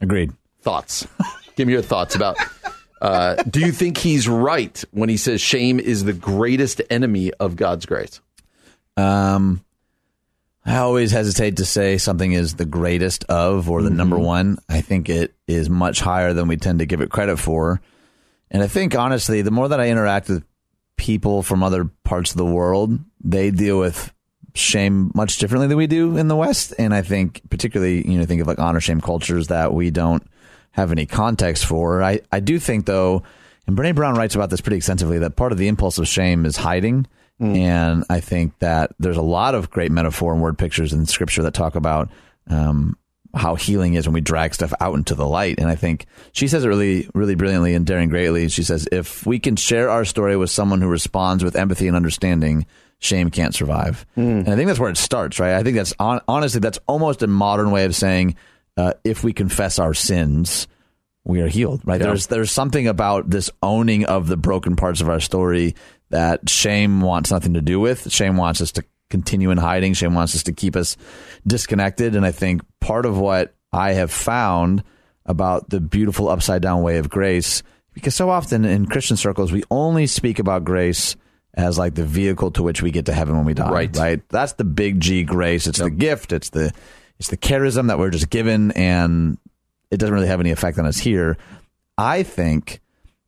Agreed. 0.01 0.33
Thoughts? 0.61 1.07
Give 1.57 1.67
me 1.67 1.73
your 1.73 1.83
thoughts 1.83 2.15
about. 2.15 2.37
Uh, 3.01 3.35
do 3.43 3.61
you 3.61 3.73
think 3.73 3.99
he's 3.99 4.29
right 4.29 4.83
when 4.93 5.09
he 5.09 5.17
says 5.17 5.41
shame 5.41 5.81
is 5.81 6.05
the 6.05 6.13
greatest 6.13 6.81
enemy 6.89 7.33
of 7.35 7.57
God's 7.57 7.87
grace? 7.87 8.21
Um, 8.97 9.65
I 10.67 10.79
always 10.79 11.13
hesitate 11.13 11.59
to 11.59 11.65
say 11.65 11.97
something 11.97 12.33
is 12.33 12.55
the 12.55 12.65
greatest 12.65 13.23
of 13.25 13.71
or 13.71 13.83
the 13.83 13.91
number 13.91 14.17
mm-hmm. 14.17 14.25
one. 14.25 14.59
I 14.69 14.81
think 14.81 15.09
it 15.09 15.33
is 15.47 15.71
much 15.71 16.01
higher 16.01 16.33
than 16.33 16.49
we 16.49 16.57
tend 16.57 16.81
to 16.81 16.87
give 16.87 17.01
it 17.01 17.11
credit 17.11 17.37
for. 17.37 17.81
And 18.51 18.63
I 18.63 18.67
think, 18.67 18.97
honestly, 18.97 19.43
the 19.43 19.53
more 19.53 19.69
that 19.69 19.81
I 19.81 19.91
interact 19.91 20.29
with 20.29 20.45
people 20.97 21.45
from 21.45 21.63
other 21.63 21.85
parts 22.03 22.33
of 22.33 22.37
the 22.37 22.45
world, 22.45 22.99
they 23.23 23.53
deal 23.53 23.79
with 23.79 24.13
shame 24.55 25.13
much 25.15 25.39
differently 25.39 25.69
than 25.69 25.77
we 25.77 25.87
do 25.87 26.17
in 26.17 26.27
the 26.27 26.37
West. 26.37 26.75
And 26.79 26.93
I 26.93 27.03
think, 27.03 27.49
particularly, 27.49 28.07
you 28.09 28.19
know, 28.19 28.25
think 28.25 28.41
of 28.41 28.49
like 28.49 28.59
honor 28.59 28.81
shame 28.81 29.01
cultures 29.01 29.49
that 29.49 29.73
we 29.73 29.91
don't 29.91 30.29
have 30.73 30.91
any 30.91 31.07
context 31.07 31.65
for. 31.65 32.03
I, 32.03 32.21
I 32.33 32.41
do 32.41 32.59
think, 32.59 32.87
though, 32.87 33.23
and 33.69 33.77
Brene 33.77 33.95
Brown 33.95 34.17
writes 34.17 34.35
about 34.35 34.51
this 34.51 34.61
pretty 34.61 34.79
extensively, 34.79 35.19
that 35.21 35.37
part 35.37 35.53
of 35.53 35.59
the 35.59 35.69
impulse 35.69 35.99
of 35.99 36.09
shame 36.09 36.45
is 36.45 36.57
hiding. 36.57 37.07
And 37.39 38.05
I 38.09 38.21
think 38.21 38.59
that 38.61 38.93
there's 38.99 39.19
a 39.19 39.23
lot 39.23 39.55
of 39.55 39.71
great 39.71 39.93
metaphor 39.93 40.33
and 40.33 40.41
word 40.41 40.57
pictures 40.59 40.93
in 40.93 41.05
scripture 41.07 41.43
that 41.43 41.55
talk 41.55 41.75
about 41.75 42.11
um, 42.49 42.97
how 43.35 43.55
healing 43.55 43.95
is 43.95 44.07
when 44.07 44.15
we 44.15 44.23
drag 44.23 44.55
stuff 44.55 44.73
out 44.81 44.95
into 44.95 45.15
the 45.15 45.27
light. 45.27 45.59
And 45.59 45.69
I 45.69 45.75
think 45.75 46.07
she 46.33 46.49
says 46.49 46.65
it 46.65 46.69
really, 46.69 47.11
really 47.13 47.35
brilliantly 47.35 47.75
and 47.75 47.85
daring 47.85 48.09
greatly. 48.09 48.49
She 48.49 48.63
says, 48.63 48.89
if 48.91 49.27
we 49.27 49.39
can 49.39 49.57
share 49.57 49.91
our 49.91 50.07
story 50.07 50.37
with 50.37 50.51
someone 50.51 50.81
who 50.81 50.89
responds 50.89 51.45
with 51.45 51.57
empathy 51.57 51.87
and 51.89 51.97
understanding, 51.97 52.65
shame 52.99 53.31
can't 53.31 53.55
survive. 53.55 54.07
And 54.47 54.49
I 54.49 54.57
think 54.57 54.69
that's 54.69 54.81
where 54.81 54.91
it 54.91 54.97
starts, 54.97 55.39
right? 55.39 55.55
I 55.55 55.63
think 55.63 55.77
that's 55.77 55.93
on, 55.99 56.23
honestly, 56.27 56.61
that's 56.61 56.79
almost 56.87 57.23
a 57.23 57.27
modern 57.27 57.71
way 57.71 57.85
of 57.85 57.95
saying, 57.95 58.37
uh, 58.79 58.95
if 59.05 59.23
we 59.23 59.35
confess 59.35 59.79
our 59.79 59.93
sins, 59.93 60.67
we 61.27 61.41
are 61.41 61.49
healed, 61.49 61.83
right? 61.85 62.01
There's 62.01 62.29
there's 62.29 62.53
something 62.53 62.87
about 62.87 63.29
this 63.29 63.51
owning 63.63 64.05
of 64.05 64.29
the 64.29 64.37
broken 64.37 64.77
parts 64.77 65.01
of 65.01 65.09
our 65.09 65.19
story 65.19 65.75
that 66.11 66.49
shame 66.49 67.01
wants 67.01 67.33
nothing 67.33 67.55
to 67.55 67.61
do 67.61 67.81
with. 67.81 68.13
Shame 68.13 68.37
wants 68.37 68.61
us 68.61 68.71
to 68.73 68.85
continue 69.11 69.51
in 69.51 69.59
hiding. 69.59 69.93
Shame 69.95 70.15
wants 70.15 70.37
us 70.37 70.45
to 70.45 70.53
keep 70.53 70.77
us 70.77 70.97
disconnected. 71.45 72.15
And 72.15 72.25
I 72.25 72.31
think 72.31 72.63
part 72.81 73.07
of 73.07 73.19
what 73.19 73.55
I 73.73 73.93
have 73.93 74.13
found 74.13 74.85
about 75.25 75.69
the 75.69 75.81
beautiful 75.81 76.29
upside 76.29 76.63
down 76.63 76.83
way 76.83 76.99
of 76.99 77.11
grace, 77.11 77.65
because 77.93 78.15
so 78.15 78.31
often 78.31 78.65
in 78.65 78.87
Christian 78.87 79.17
circles 79.17 79.51
we 79.51 79.65
only 79.69 80.07
speak 80.07 80.39
about 80.39 80.65
grace 80.65 81.17
as 81.55 81.77
like 81.77 81.97
the 81.97 82.05
vehicle 82.05 82.53
to 82.53 82.63
which 82.63 82.83
we 82.83 82.93
get 82.93 83.07
to 83.07 83.13
heaven 83.13 83.35
when 83.35 83.47
we 83.47 83.55
die. 83.55 83.71
Right. 83.71 83.97
Right. 83.97 84.29
That's 84.29 84.53
the 84.53 84.65
big 84.65 85.01
G 85.01 85.25
grace. 85.25 85.67
It's 85.67 85.81
the 85.81 85.91
gift. 85.91 86.33
It's 86.33 86.51
the 86.51 86.73
it's 87.19 87.31
the 87.31 87.37
charism 87.37 87.89
that 87.89 87.99
we're 87.99 88.11
just 88.11 88.31
given 88.31 88.71
and 88.73 89.39
it 89.91 89.99
doesn't 89.99 90.15
really 90.15 90.27
have 90.29 90.41
any 90.41 90.51
effect 90.51 90.79
on 90.79 90.87
us 90.87 90.99
here. 90.99 91.37
I 91.99 92.23
think 92.23 92.81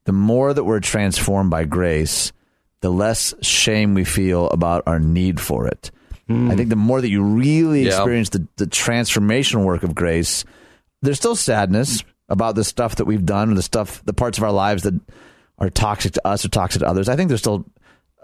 the 0.04 0.12
more 0.12 0.52
that 0.52 0.64
we're 0.64 0.80
transformed 0.80 1.50
by 1.50 1.64
grace, 1.64 2.32
the 2.80 2.90
less 2.90 3.34
shame 3.42 3.94
we 3.94 4.04
feel 4.04 4.48
about 4.50 4.82
our 4.86 4.98
need 5.00 5.40
for 5.40 5.66
it. 5.66 5.90
I 6.30 6.56
think 6.56 6.68
the 6.68 6.76
more 6.76 7.00
that 7.00 7.08
you 7.08 7.22
really 7.22 7.84
Yeah. 7.84 7.88
experience 7.96 8.28
the, 8.28 8.46
the 8.56 8.66
transformational 8.66 9.64
work 9.64 9.82
of 9.82 9.94
grace, 9.94 10.44
there's 11.00 11.16
still 11.16 11.34
sadness 11.36 12.04
about 12.28 12.54
the 12.54 12.64
stuff 12.64 12.96
that 12.96 13.06
we've 13.06 13.24
done, 13.24 13.54
the 13.54 13.62
stuff, 13.62 14.02
the 14.04 14.12
parts 14.12 14.36
of 14.36 14.44
our 14.44 14.52
lives 14.52 14.82
that 14.82 14.92
are 15.58 15.70
toxic 15.70 16.12
to 16.12 16.26
us 16.26 16.44
or 16.44 16.50
toxic 16.50 16.80
to 16.80 16.86
others. 16.86 17.08
I 17.08 17.16
think 17.16 17.28
there's 17.28 17.40
still 17.40 17.64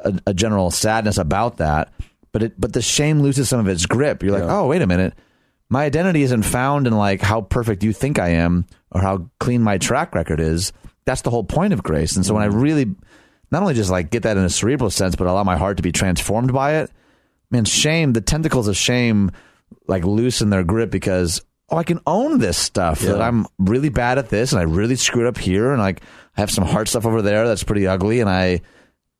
a, 0.05 0.12
a 0.26 0.35
general 0.35 0.70
sadness 0.70 1.16
about 1.16 1.57
that, 1.57 1.95
but 2.30 2.43
it, 2.43 2.61
but 2.61 2.74
the 2.74 2.82
shame 2.82 3.22
loses 3.22 3.49
some 3.49 3.59
of 3.61 3.68
its 3.68 3.87
grip. 3.87 4.22
You're 4.22 4.39
like, 4.39 4.51
oh, 4.51 4.66
wait 4.66 4.82
a 4.82 4.87
minute, 4.87 5.14
my 5.69 5.85
identity 5.85 6.23
isn't 6.23 6.43
found 6.43 6.87
in 6.87 6.93
like 6.93 7.21
how 7.21 7.41
perfect 7.41 7.83
you 7.83 7.93
think 7.93 8.19
I 8.19 8.31
am 8.31 8.67
or 8.91 9.01
how 9.01 9.31
clean 9.41 9.62
my 9.62 9.79
track 9.79 10.15
record 10.15 10.41
is. 10.41 10.73
That's 11.05 11.23
the 11.23 11.31
whole 11.31 11.45
point 11.45 11.73
of 11.73 11.83
grace. 11.83 12.17
And 12.17 12.25
so 12.25 12.35
when 12.35 12.43
I 12.43 12.49
mm. 12.49 12.62
really 12.62 12.95
not 13.51 13.62
only 13.62 13.75
just 13.75 13.91
like 13.91 14.11
get 14.11 14.23
that 14.25 14.37
in 14.37 14.45
a 14.45 14.51
cerebral 14.51 14.91
sense, 14.91 15.17
but 15.17 15.27
allow 15.27 15.45
my 15.45 15.57
heart 15.57 15.77
to 15.79 15.83
be 15.83 15.93
transformed 15.93 16.53
by 16.53 16.77
it, 16.77 16.91
man, 17.51 17.65
shame, 17.65 18.12
the 18.12 18.21
tentacles 18.21 18.69
of 18.69 18.77
shame 18.77 19.31
like 19.87 20.05
loosen 20.05 20.51
their 20.51 20.65
grip 20.65 20.91
because 20.91 21.43
oh, 21.71 21.77
I 21.77 21.85
can 21.85 22.01
own 22.07 22.39
this 22.39 22.57
stuff 22.57 23.03
Yeah. 23.03 23.12
that 23.12 23.23
I'm 23.23 23.47
really 23.59 23.89
bad 23.89 24.19
at 24.19 24.29
this 24.29 24.53
and 24.53 24.61
I 24.61 24.65
really 24.65 24.97
screwed 24.97 25.27
up 25.27 25.39
here 25.39 25.73
and 25.73 25.81
like 25.81 26.03
I 26.37 26.41
have 26.41 26.51
some 26.51 26.65
hard 26.65 26.89
stuff 26.89 27.07
over 27.07 27.23
there 27.23 27.47
that's 27.47 27.65
pretty 27.65 27.87
ugly 27.87 28.21
and 28.21 28.31
I 28.31 28.62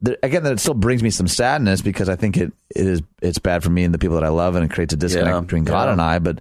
there, 0.05 0.17
again 0.23 0.43
that 0.45 0.53
it 0.53 0.61
still 0.61 0.75
brings 0.75 1.03
me 1.03 1.11
some 1.11 1.27
sadness 1.29 1.83
because 1.83 2.09
I 2.09 2.17
think 2.17 2.37
it 2.37 2.53
it 2.75 2.87
is 2.87 3.03
it's 3.23 3.39
bad 3.39 3.63
for 3.65 3.71
me 3.71 3.85
and 3.85 3.93
the 3.93 3.99
people 3.99 4.17
that 4.17 4.25
I 4.25 4.29
love 4.29 4.55
and 4.57 4.65
it 4.65 4.71
creates 4.71 4.93
a 4.95 4.97
disconnect 4.97 5.35
Yeah, 5.35 5.41
between 5.41 5.65
God 5.65 5.87
yeah. 5.87 5.93
and 5.93 6.01
I 6.01 6.19
but 6.19 6.41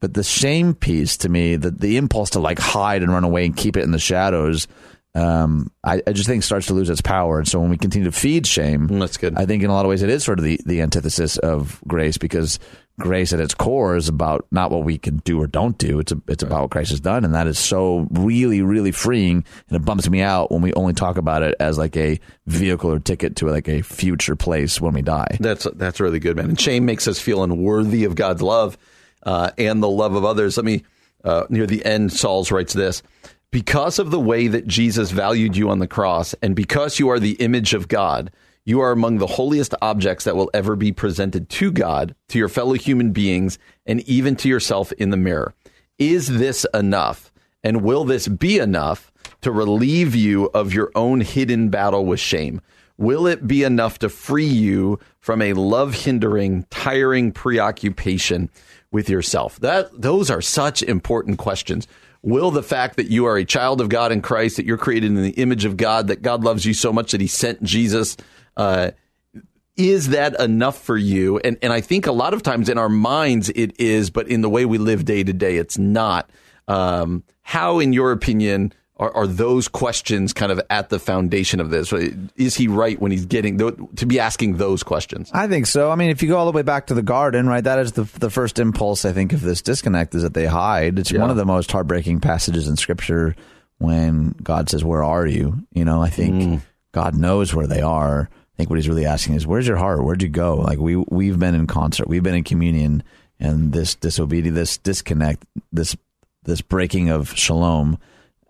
but 0.00 0.14
the 0.14 0.22
shame 0.22 0.74
piece 0.74 1.16
to 1.18 1.28
me 1.28 1.56
the 1.56 1.70
the 1.70 1.96
impulse 1.96 2.30
to 2.30 2.40
like 2.40 2.58
hide 2.58 3.02
and 3.02 3.10
run 3.12 3.24
away 3.24 3.44
and 3.46 3.56
keep 3.56 3.76
it 3.76 3.84
in 3.84 3.90
the 3.92 3.98
shadows 3.98 4.66
um, 5.14 5.72
I, 5.82 6.02
I 6.06 6.12
just 6.12 6.28
think 6.28 6.42
starts 6.44 6.66
to 6.66 6.74
lose 6.74 6.90
its 6.90 7.00
power 7.00 7.38
and 7.38 7.48
so 7.48 7.58
when 7.60 7.70
we 7.70 7.76
continue 7.78 8.10
to 8.10 8.16
feed 8.16 8.46
shame 8.46 8.88
Mm, 8.88 9.00
that's 9.00 9.16
good. 9.16 9.34
I 9.36 9.46
think 9.46 9.62
in 9.62 9.70
a 9.70 9.72
lot 9.72 9.84
of 9.84 9.88
ways 9.88 10.02
it 10.02 10.10
is 10.10 10.22
sort 10.22 10.38
of 10.38 10.44
the, 10.44 10.60
the 10.66 10.80
antithesis 10.82 11.38
of 11.38 11.80
grace 11.88 12.18
because 12.18 12.58
grace 12.98 13.32
at 13.32 13.40
its 13.40 13.54
core 13.54 13.96
is 13.96 14.08
about 14.08 14.46
not 14.50 14.70
what 14.70 14.84
we 14.84 14.98
can 14.98 15.18
do 15.18 15.40
or 15.40 15.46
don't 15.46 15.78
do. 15.78 16.00
It's 16.00 16.12
a, 16.12 16.20
it's 16.28 16.42
about 16.42 16.62
what 16.62 16.70
Christ 16.70 16.90
has 16.90 17.00
done, 17.00 17.24
and 17.24 17.34
that 17.34 17.46
is 17.46 17.58
so 17.58 18.06
really 18.10 18.62
really 18.62 18.92
freeing. 18.92 19.44
And 19.68 19.76
it 19.76 19.84
bumps 19.84 20.08
me 20.08 20.20
out 20.20 20.50
when 20.50 20.62
we 20.62 20.72
only 20.74 20.92
talk 20.92 21.16
about 21.16 21.42
it 21.42 21.54
as 21.60 21.78
like 21.78 21.96
a 21.96 22.20
vehicle 22.46 22.90
or 22.90 22.98
ticket 22.98 23.36
to 23.36 23.46
like 23.46 23.68
a 23.68 23.82
future 23.82 24.36
place 24.36 24.80
when 24.80 24.94
we 24.94 25.02
die. 25.02 25.36
That's 25.40 25.66
that's 25.74 26.00
really 26.00 26.18
good, 26.18 26.36
man. 26.36 26.48
And 26.48 26.60
shame 26.60 26.84
makes 26.84 27.08
us 27.08 27.20
feel 27.20 27.42
unworthy 27.42 28.04
of 28.04 28.14
God's 28.14 28.42
love 28.42 28.76
uh, 29.22 29.50
and 29.58 29.82
the 29.82 29.88
love 29.88 30.14
of 30.14 30.24
others. 30.24 30.56
Let 30.56 30.64
me 30.64 30.84
uh, 31.24 31.44
near 31.48 31.66
the 31.66 31.84
end. 31.84 32.12
Sauls 32.12 32.50
writes 32.50 32.72
this: 32.72 33.02
because 33.50 33.98
of 33.98 34.10
the 34.10 34.20
way 34.20 34.48
that 34.48 34.66
Jesus 34.66 35.10
valued 35.10 35.56
you 35.56 35.70
on 35.70 35.78
the 35.78 35.86
cross, 35.86 36.34
and 36.42 36.54
because 36.54 36.98
you 36.98 37.08
are 37.08 37.20
the 37.20 37.32
image 37.34 37.74
of 37.74 37.88
God, 37.88 38.30
you 38.68 38.80
are 38.80 38.92
among 38.92 39.16
the 39.16 39.26
holiest 39.26 39.74
objects 39.80 40.24
that 40.24 40.36
will 40.36 40.50
ever 40.52 40.76
be 40.76 40.92
presented 40.92 41.48
to 41.48 41.72
God, 41.72 42.14
to 42.28 42.38
your 42.38 42.50
fellow 42.50 42.74
human 42.74 43.12
beings, 43.12 43.58
and 43.86 44.02
even 44.02 44.36
to 44.36 44.48
yourself 44.48 44.92
in 44.92 45.08
the 45.08 45.16
mirror. 45.16 45.54
Is 45.98 46.26
this 46.26 46.66
enough? 46.74 47.32
And 47.64 47.80
will 47.80 48.04
this 48.04 48.28
be 48.28 48.58
enough 48.58 49.10
to 49.40 49.50
relieve 49.50 50.14
you 50.14 50.50
of 50.52 50.74
your 50.74 50.92
own 50.94 51.22
hidden 51.22 51.70
battle 51.70 52.04
with 52.04 52.20
shame? 52.20 52.60
Will 52.98 53.26
it 53.26 53.46
be 53.46 53.62
enough 53.62 54.00
to 54.00 54.10
free 54.10 54.44
you 54.44 54.98
from 55.18 55.40
a 55.40 55.54
love 55.54 55.94
hindering, 55.94 56.66
tiring 56.68 57.32
preoccupation 57.32 58.50
with 58.90 59.08
yourself? 59.08 59.58
That 59.60 59.88
those 59.98 60.30
are 60.30 60.42
such 60.42 60.82
important 60.82 61.38
questions. 61.38 61.88
Will 62.20 62.50
the 62.50 62.62
fact 62.62 62.96
that 62.96 63.10
you 63.10 63.24
are 63.24 63.38
a 63.38 63.46
child 63.46 63.80
of 63.80 63.88
God 63.88 64.12
in 64.12 64.20
Christ, 64.20 64.56
that 64.56 64.66
you're 64.66 64.76
created 64.76 65.06
in 65.06 65.22
the 65.22 65.30
image 65.30 65.64
of 65.64 65.78
God, 65.78 66.08
that 66.08 66.20
God 66.20 66.44
loves 66.44 66.66
you 66.66 66.74
so 66.74 66.92
much 66.92 67.12
that 67.12 67.22
He 67.22 67.28
sent 67.28 67.62
Jesus, 67.62 68.16
uh, 68.58 68.90
is 69.76 70.08
that 70.08 70.38
enough 70.40 70.82
for 70.82 70.96
you? 70.96 71.38
And 71.38 71.56
and 71.62 71.72
I 71.72 71.80
think 71.80 72.06
a 72.06 72.12
lot 72.12 72.34
of 72.34 72.42
times 72.42 72.68
in 72.68 72.76
our 72.78 72.88
minds 72.88 73.48
it 73.50 73.78
is, 73.80 74.10
but 74.10 74.28
in 74.28 74.40
the 74.42 74.50
way 74.50 74.64
we 74.66 74.76
live 74.78 75.04
day 75.04 75.22
to 75.24 75.32
day, 75.32 75.56
it's 75.56 75.78
not. 75.78 76.28
Um, 76.66 77.22
how, 77.42 77.78
in 77.78 77.92
your 77.94 78.12
opinion, 78.12 78.74
are, 78.98 79.10
are 79.14 79.26
those 79.28 79.68
questions 79.68 80.32
kind 80.34 80.50
of 80.52 80.60
at 80.68 80.88
the 80.90 80.98
foundation 80.98 81.60
of 81.60 81.70
this? 81.70 81.92
Is 82.36 82.56
he 82.56 82.66
right 82.66 83.00
when 83.00 83.12
he's 83.12 83.24
getting 83.24 83.56
to 83.58 84.04
be 84.06 84.18
asking 84.18 84.56
those 84.56 84.82
questions? 84.82 85.30
I 85.32 85.46
think 85.46 85.66
so. 85.66 85.90
I 85.90 85.94
mean, 85.94 86.10
if 86.10 86.22
you 86.22 86.28
go 86.28 86.36
all 86.36 86.46
the 86.46 86.52
way 86.52 86.62
back 86.62 86.88
to 86.88 86.94
the 86.94 87.02
garden, 87.02 87.46
right, 87.46 87.62
that 87.62 87.78
is 87.78 87.92
the 87.92 88.02
the 88.18 88.28
first 88.30 88.58
impulse 88.58 89.04
I 89.04 89.12
think 89.12 89.32
of 89.32 89.40
this 89.40 89.62
disconnect 89.62 90.14
is 90.16 90.22
that 90.24 90.34
they 90.34 90.46
hide. 90.46 90.98
It's 90.98 91.12
Yeah. 91.12 91.20
one 91.20 91.30
of 91.30 91.36
the 91.36 91.46
most 91.46 91.70
heartbreaking 91.70 92.18
passages 92.20 92.66
in 92.66 92.76
Scripture 92.76 93.36
when 93.78 94.34
God 94.42 94.68
says, 94.68 94.84
"Where 94.84 95.04
are 95.04 95.24
you?" 95.26 95.64
You 95.72 95.84
know, 95.84 96.02
I 96.02 96.10
think 96.10 96.62
God 96.90 97.14
knows 97.14 97.54
where 97.54 97.68
they 97.68 97.80
are. 97.80 98.28
I 98.58 98.62
think 98.62 98.70
what 98.70 98.78
He's 98.78 98.88
really 98.88 99.06
asking 99.06 99.34
is, 99.36 99.46
"Where's 99.46 99.68
your 99.68 99.76
heart? 99.76 100.02
Where'd 100.04 100.22
you 100.22 100.28
go?" 100.28 100.56
Like 100.56 100.78
we 100.78 100.96
we've 100.96 101.38
been 101.38 101.54
in 101.54 101.66
concert, 101.68 102.08
we've 102.08 102.22
been 102.24 102.34
in 102.34 102.42
communion, 102.44 103.02
and 103.38 103.72
this 103.72 103.94
disobedience, 103.94 104.54
this 104.56 104.78
disconnect, 104.78 105.44
this 105.72 105.96
this 106.42 106.60
breaking 106.60 107.08
of 107.10 107.36
shalom 107.38 107.98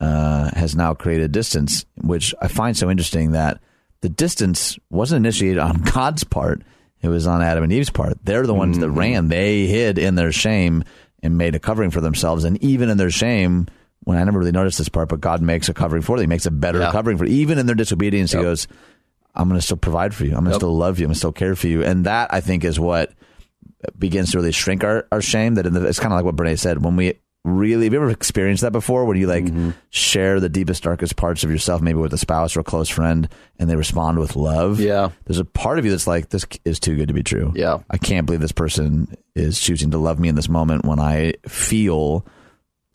uh, 0.00 0.50
has 0.54 0.74
now 0.74 0.94
created 0.94 1.32
distance, 1.32 1.84
which 2.00 2.34
I 2.40 2.48
find 2.48 2.76
so 2.76 2.90
interesting 2.90 3.32
that 3.32 3.60
the 4.00 4.08
distance 4.08 4.78
wasn't 4.90 5.24
initiated 5.26 5.58
on 5.58 5.82
God's 5.94 6.24
part. 6.24 6.62
It 7.02 7.08
was 7.08 7.26
on 7.26 7.42
Adam 7.42 7.64
and 7.64 7.72
Eve's 7.72 7.90
part. 7.90 8.16
They're 8.24 8.46
the 8.46 8.54
ones 8.54 8.78
that 8.78 8.90
ran. 8.90 9.28
They 9.28 9.66
hid 9.66 9.98
in 9.98 10.14
their 10.14 10.32
shame 10.32 10.84
and 11.22 11.36
made 11.36 11.54
a 11.54 11.58
covering 11.60 11.90
for 11.90 12.00
themselves. 12.00 12.44
And 12.44 12.62
even 12.62 12.88
in 12.88 12.96
their 12.96 13.10
shame, 13.10 13.66
when 14.04 14.16
I 14.18 14.24
never 14.24 14.38
really 14.38 14.52
noticed 14.52 14.78
this 14.78 14.88
part, 14.88 15.08
but 15.08 15.20
God 15.20 15.42
makes 15.42 15.68
a 15.68 15.74
covering 15.74 16.02
for 16.02 16.16
them. 16.16 16.22
He 16.22 16.26
makes 16.28 16.46
a 16.46 16.50
better 16.50 16.78
Yeah. 16.80 16.92
covering 16.92 17.18
for 17.18 17.24
them. 17.24 17.32
even 17.34 17.58
in 17.58 17.66
their 17.66 17.74
disobedience. 17.76 18.32
Yep. 18.32 18.40
He 18.40 18.44
goes, 18.44 18.68
I'm 19.34 19.48
going 19.48 19.58
to 19.60 19.64
still 19.64 19.76
provide 19.76 20.14
for 20.14 20.24
you. 20.24 20.30
I'm 20.30 20.44
going 20.44 20.46
to 20.46 20.50
Yep. 20.52 20.58
still 20.60 20.76
love 20.76 20.98
you. 20.98 21.04
I'm 21.04 21.08
going 21.08 21.14
to 21.14 21.18
still 21.18 21.32
care 21.32 21.54
for 21.54 21.68
you. 21.68 21.84
And 21.84 22.06
that 22.06 22.32
I 22.34 22.40
think 22.40 22.64
is 22.64 22.78
what 22.80 23.12
begins 23.98 24.32
to 24.32 24.38
really 24.38 24.52
shrink 24.52 24.82
our, 24.84 25.06
our 25.12 25.22
shame. 25.22 25.54
That 25.54 25.66
in 25.66 25.72
the, 25.74 25.86
it's 25.86 26.00
kind 26.00 26.12
of 26.12 26.16
like 26.16 26.24
what 26.24 26.36
Brene 26.36 26.58
said 26.58 26.84
when 26.84 26.96
we 26.96 27.14
really 27.44 27.84
have 27.84 27.92
you 27.92 28.00
ever 28.00 28.10
experienced 28.10 28.62
that 28.62 28.72
before 28.72 29.04
when 29.04 29.16
you 29.16 29.26
like 29.28 29.44
Mm-hmm. 29.44 29.70
share 29.90 30.40
the 30.40 30.48
deepest 30.48 30.82
darkest 30.82 31.14
parts 31.16 31.44
of 31.44 31.50
yourself 31.50 31.80
maybe 31.80 31.98
with 31.98 32.12
a 32.12 32.18
spouse 32.18 32.56
or 32.56 32.60
a 32.60 32.64
close 32.64 32.88
friend 32.88 33.28
and 33.58 33.70
they 33.70 33.76
respond 33.76 34.18
with 34.18 34.34
love 34.36 34.80
Yeah. 34.80 35.10
there's 35.24 35.38
a 35.38 35.44
part 35.46 35.78
of 35.78 35.84
you 35.84 35.90
that's 35.92 36.06
like 36.08 36.28
this 36.30 36.44
is 36.66 36.78
too 36.80 36.96
good 36.96 37.08
to 37.08 37.14
be 37.14 37.22
true 37.22 37.52
Yeah. 37.54 37.78
i 37.88 37.96
can't 37.96 38.26
believe 38.26 38.40
this 38.40 38.52
person 38.52 39.16
is 39.36 39.58
choosing 39.60 39.92
to 39.92 39.98
love 39.98 40.18
me 40.18 40.28
in 40.28 40.34
this 40.34 40.48
moment 40.48 40.84
when 40.84 40.98
i 40.98 41.34
feel 41.46 42.26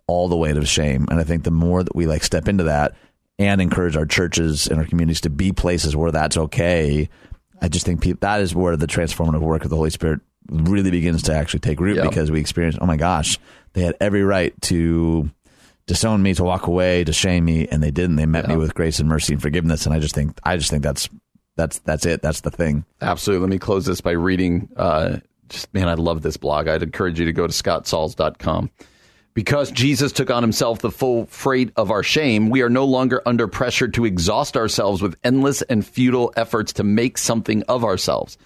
all 0.08 0.28
the 0.28 0.38
weight 0.38 0.58
of 0.58 0.68
shame 0.68 1.08
and 1.10 1.20
i 1.20 1.24
think 1.24 1.46
the 1.46 1.50
more 1.50 1.82
that 1.82 1.96
we 1.96 2.06
like 2.06 2.24
step 2.24 2.48
into 2.48 2.66
that 2.66 2.94
and 3.40 3.62
encourage 3.62 3.96
our 3.98 4.06
churches 4.06 4.68
and 4.68 4.80
our 4.80 4.86
communities 4.86 5.22
to 5.22 5.30
be 5.30 5.52
places 5.52 5.96
where 5.96 6.12
that's 6.12 6.38
okay 6.38 7.10
i 7.62 7.68
just 7.68 7.86
think 7.86 8.04
that 8.22 8.42
is 8.42 8.54
where 8.54 8.78
the 8.78 8.88
transformative 8.88 9.42
work 9.42 9.64
of 9.64 9.70
the 9.70 9.76
holy 9.76 9.90
spirit 9.90 10.20
really 10.50 10.92
begins 10.92 11.24
to 11.24 11.34
actually 11.34 11.60
take 11.60 11.80
root 11.80 11.96
Yep. 11.96 12.10
because 12.10 12.30
we 12.32 12.40
experience 12.40 12.78
oh 12.82 12.86
my 12.86 12.98
gosh 12.98 13.40
they 13.74 13.82
had 13.82 13.96
every 14.00 14.24
right 14.24 14.54
to 14.64 15.30
disown 15.88 16.22
me 16.24 16.34
to 16.34 16.44
walk 16.44 16.68
away 16.68 17.04
to 17.04 17.12
shame 17.14 17.46
me 17.46 17.68
and 17.68 17.82
they 17.84 17.92
didn't 17.92 18.16
they 18.18 18.26
met 18.26 18.48
me 18.48 18.56
with 18.56 18.74
grace 18.76 19.00
and 19.00 19.10
mercy 19.10 19.34
and 19.34 19.42
forgiveness 19.42 19.86
and 19.86 19.94
i 19.96 20.00
just 20.00 20.16
think 20.16 20.38
i 20.44 20.56
just 20.58 20.70
think 20.70 20.84
that's 20.84 21.10
that's 21.56 21.80
that's 21.80 22.06
it 22.06 22.22
that's 22.22 22.42
the 22.42 22.50
thing 22.52 22.84
Absolutely. 23.02 23.42
Let 23.42 23.50
me 23.52 23.60
close 23.60 23.86
this 23.86 24.02
by 24.02 24.12
reading. 24.12 24.70
Uh, 24.76 25.18
just 25.50 25.72
man, 25.74 25.88
I 25.88 25.94
love 25.94 26.22
this 26.24 26.36
blog. 26.36 26.68
I'd 26.68 26.82
encourage 26.82 27.20
you 27.20 27.26
to 27.26 27.34
go 27.34 27.46
to 27.46 27.54
scottsauls.com. 27.54 28.72
Because 29.34 29.72
Jesus 29.72 30.12
took 30.12 30.30
on 30.30 30.44
himself 30.44 30.80
the 30.80 30.92
full 30.92 31.26
freight 31.26 31.72
of 31.76 31.90
our 31.90 32.04
shame, 32.04 32.50
we 32.50 32.62
are 32.62 32.70
no 32.70 32.86
longer 32.86 33.22
under 33.26 33.48
pressure 33.48 33.88
to 33.88 34.06
exhaust 34.06 34.56
ourselves 34.56 35.02
with 35.02 35.16
endless 35.24 35.64
and 35.64 35.86
futile 35.86 36.32
efforts 36.36 36.74
to 36.74 36.84
make 36.84 37.18
something 37.18 37.64
of 37.64 37.84
ourselves. 37.84 38.38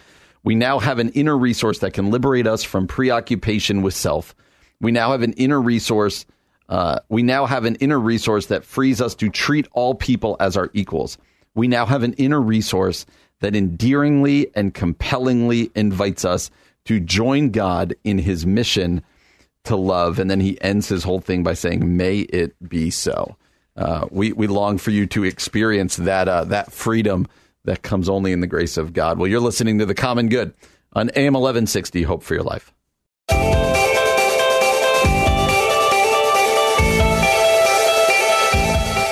We 0.43 0.55
now 0.55 0.79
have 0.79 0.99
an 0.99 1.09
inner 1.09 1.37
resource 1.37 1.79
that 1.79 1.91
can 1.91 2.09
liberate 2.09 2.47
us 2.47 2.63
from 2.63 2.87
preoccupation 2.87 3.81
with 3.81 3.95
self. 3.95 4.33
We 4.79 4.93
now 4.93 5.11
have 5.11 5.23
an 5.23 5.33
inner 5.33 5.61
resource. 5.61 6.25
Uh, 6.69 6.99
we 7.09 7.21
now 7.21 7.45
have 7.47 7.65
an 7.65 7.75
inner 7.75 7.99
resource 7.99 8.45
that 8.45 8.63
frees 8.63 9.01
us 9.01 9.13
to 9.15 9.29
treat 9.29 9.67
all 9.73 9.93
people 9.93 10.37
as 10.39 10.55
our 10.55 10.69
equals. 10.73 11.17
We 11.53 11.67
now 11.67 11.85
have 11.85 12.03
an 12.03 12.13
inner 12.13 12.41
resource 12.41 13.05
that 13.41 13.55
endearingly 13.55 14.47
and 14.55 14.73
compellingly 14.73 15.69
invites 15.75 16.23
us 16.23 16.49
to 16.85 17.01
join 17.01 17.49
God 17.49 17.93
in 18.05 18.17
his 18.17 18.45
mission 18.45 19.03
to 19.65 19.75
love. 19.75 20.19
And 20.19 20.29
then 20.29 20.39
he 20.39 20.59
ends 20.61 20.87
his 20.87 21.03
whole 21.03 21.19
thing 21.19 21.43
by 21.43 21.53
saying, 21.53 21.97
May 21.97 22.19
it 22.19 22.55
be 22.67 22.89
so. 22.89 23.35
Uh, 23.75 24.07
we, 24.09 24.33
we 24.33 24.47
long 24.47 24.77
for 24.77 24.91
you 24.91 25.05
to 25.07 25.23
experience 25.23 25.97
that, 25.97 26.27
uh, 26.27 26.43
that 26.45 26.71
freedom 26.71 27.27
that 27.65 27.83
comes 27.83 28.09
only 28.09 28.31
in 28.31 28.39
the 28.39 28.47
grace 28.47 28.77
of 28.77 28.93
God. 28.93 29.19
Well, 29.19 29.27
you're 29.27 29.39
listening 29.39 29.77
to 29.79 29.85
The 29.85 29.93
Common 29.93 30.29
Good 30.29 30.53
on 30.93 31.09
AM 31.15 31.33
1160, 31.33 32.03
Hope 32.03 32.23
for 32.23 32.33
Your 32.33 32.43
Life. 32.43 32.73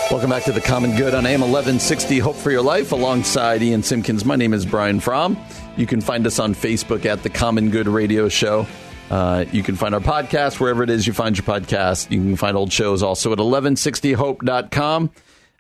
Welcome 0.10 0.30
back 0.30 0.44
to 0.46 0.54
The 0.54 0.62
Common 0.62 0.96
Good 0.96 1.14
on 1.14 1.26
AM 1.26 1.42
1160, 1.42 2.20
Hope 2.20 2.38
for 2.38 2.50
Your 2.50 2.62
Life, 2.62 2.94
alongside 2.94 3.62
Ian 3.62 3.84
Simpkins. 3.84 4.24
My 4.24 4.38
name 4.38 4.54
is 4.54 4.66
Brian 4.66 5.00
Fromm. 5.00 5.38
You 5.78 5.86
can 5.86 6.00
find 6.00 6.26
us 6.26 6.40
on 6.40 6.56
Facebook 6.56 7.06
at 7.06 7.22
The 7.22 7.30
Common 7.30 7.70
Good 7.70 7.88
Radio 7.88 8.30
Show. 8.30 8.66
Uh, 9.10 9.46
you 9.52 9.62
can 9.62 9.76
find 9.76 9.94
our 9.94 10.02
podcast 10.02 10.60
wherever 10.60 10.84
it 10.84 10.90
is 10.90 11.06
you 11.06 11.14
find 11.14 11.38
your 11.38 11.46
podcast. 11.46 12.10
You 12.10 12.20
can 12.20 12.36
find 12.36 12.58
old 12.58 12.74
shows 12.74 13.04
also 13.04 13.32
at 13.32 13.38
1160hope.com. 13.38 15.12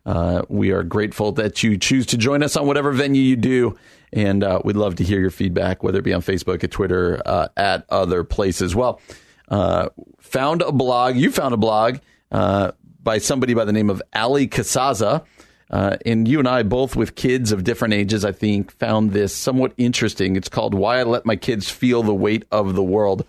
Uh, 0.05 0.43
we 0.49 0.71
are 0.71 0.83
grateful 0.83 1.31
that 1.33 1.63
you 1.63 1.77
choose 1.77 2.05
to 2.07 2.17
join 2.17 2.43
us 2.43 2.55
on 2.55 2.67
whatever 2.67 2.91
venue 2.91 3.21
you 3.21 3.35
do. 3.35 3.77
And 4.13 4.43
uh, 4.43 4.61
we'd 4.63 4.75
love 4.75 4.95
to 4.95 5.03
hear 5.03 5.19
your 5.19 5.31
feedback, 5.31 5.83
whether 5.83 5.99
it 5.99 6.03
be 6.03 6.13
on 6.13 6.21
Facebook, 6.21 6.63
at 6.63 6.71
Twitter, 6.71 7.21
uh, 7.25 7.47
at 7.57 7.85
other 7.89 8.23
places. 8.23 8.75
Well, 8.75 9.01
uh, 9.49 9.89
found 10.19 10.61
a 10.61 10.71
blog. 10.71 11.15
You 11.15 11.31
found 11.31 11.53
a 11.53 11.57
blog 11.57 11.97
uh, 12.31 12.71
by 13.03 13.17
somebody 13.17 13.53
by 13.53 13.65
the 13.65 13.73
name 13.73 13.89
of 13.89 14.01
Allie 14.13 14.47
Casazza. 14.47 15.25
Uh, 15.69 15.97
and 16.05 16.27
you 16.27 16.37
and 16.39 16.47
I, 16.47 16.63
both 16.63 16.95
with 16.95 17.15
kids 17.15 17.51
of 17.51 17.63
different 17.63 17.93
ages, 17.95 18.23
I 18.23 18.31
think, 18.31 18.71
found 18.73 19.11
this 19.11 19.35
somewhat 19.35 19.73
interesting. 19.77 20.35
It's 20.35 20.49
called 20.49 20.75
Why 20.75 20.99
I 20.99 21.03
Let 21.03 21.25
My 21.25 21.35
Kids 21.35 21.69
Feel 21.69 22.03
the 22.03 22.13
Weight 22.13 22.45
of 22.51 22.75
the 22.75 22.83
World. 22.83 23.25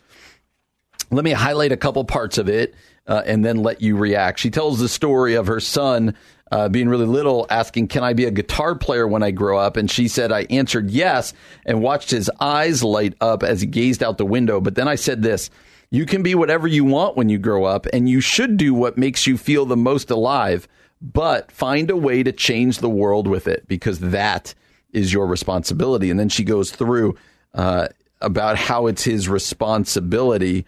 Let 1.10 1.24
me 1.24 1.32
highlight 1.32 1.72
a 1.72 1.76
couple 1.76 2.04
parts 2.04 2.38
of 2.38 2.48
it 2.48 2.74
uh, 3.06 3.22
and 3.26 3.44
then 3.44 3.58
let 3.58 3.80
you 3.80 3.96
react. 3.96 4.38
She 4.38 4.50
tells 4.50 4.78
the 4.78 4.88
story 4.88 5.34
of 5.34 5.46
her 5.46 5.60
son 5.60 6.16
uh, 6.50 6.68
being 6.68 6.88
really 6.88 7.06
little, 7.06 7.46
asking, 7.50 7.88
Can 7.88 8.04
I 8.04 8.12
be 8.12 8.24
a 8.24 8.30
guitar 8.30 8.74
player 8.74 9.06
when 9.06 9.22
I 9.22 9.30
grow 9.30 9.58
up? 9.58 9.76
And 9.76 9.90
she 9.90 10.08
said, 10.08 10.30
I 10.30 10.42
answered 10.42 10.90
yes 10.90 11.32
and 11.64 11.82
watched 11.82 12.10
his 12.10 12.30
eyes 12.40 12.84
light 12.84 13.14
up 13.20 13.42
as 13.42 13.60
he 13.60 13.66
gazed 13.66 14.02
out 14.02 14.18
the 14.18 14.26
window. 14.26 14.60
But 14.60 14.76
then 14.76 14.88
I 14.88 14.94
said 14.94 15.22
this 15.22 15.50
You 15.90 16.06
can 16.06 16.22
be 16.22 16.34
whatever 16.34 16.68
you 16.68 16.84
want 16.84 17.16
when 17.16 17.28
you 17.28 17.38
grow 17.38 17.64
up, 17.64 17.86
and 17.92 18.08
you 18.08 18.20
should 18.20 18.56
do 18.56 18.74
what 18.74 18.96
makes 18.96 19.26
you 19.26 19.36
feel 19.36 19.66
the 19.66 19.76
most 19.76 20.10
alive, 20.10 20.68
but 21.00 21.50
find 21.50 21.90
a 21.90 21.96
way 21.96 22.22
to 22.22 22.32
change 22.32 22.78
the 22.78 22.88
world 22.88 23.26
with 23.26 23.48
it 23.48 23.66
because 23.66 23.98
that 23.98 24.54
is 24.92 25.12
your 25.12 25.26
responsibility. 25.26 26.10
And 26.10 26.18
then 26.18 26.28
she 26.28 26.44
goes 26.44 26.70
through 26.70 27.16
uh, 27.54 27.88
about 28.20 28.56
how 28.56 28.86
it's 28.86 29.02
his 29.02 29.28
responsibility. 29.28 30.64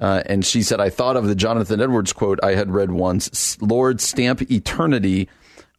Uh, 0.00 0.22
and 0.26 0.44
she 0.44 0.62
said, 0.62 0.80
I 0.80 0.88
thought 0.88 1.16
of 1.16 1.26
the 1.26 1.34
Jonathan 1.34 1.80
Edwards 1.80 2.12
quote 2.12 2.40
I 2.42 2.54
had 2.54 2.72
read 2.72 2.90
once 2.90 3.60
Lord, 3.60 4.00
stamp 4.00 4.50
eternity 4.50 5.28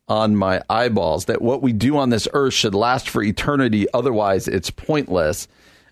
on 0.07 0.36
my 0.36 0.61
eyeballs, 0.69 1.26
that 1.26 1.41
what 1.41 1.61
we 1.61 1.74
do 1.74 1.97
on 1.97 2.09
this 2.09 2.28
earth 2.34 2.53
should 2.53 2.76
last 2.76 3.09
for 3.09 3.24
eternity. 3.24 3.88
Otherwise, 3.93 4.47
it's 4.47 4.69
pointless. 4.69 5.47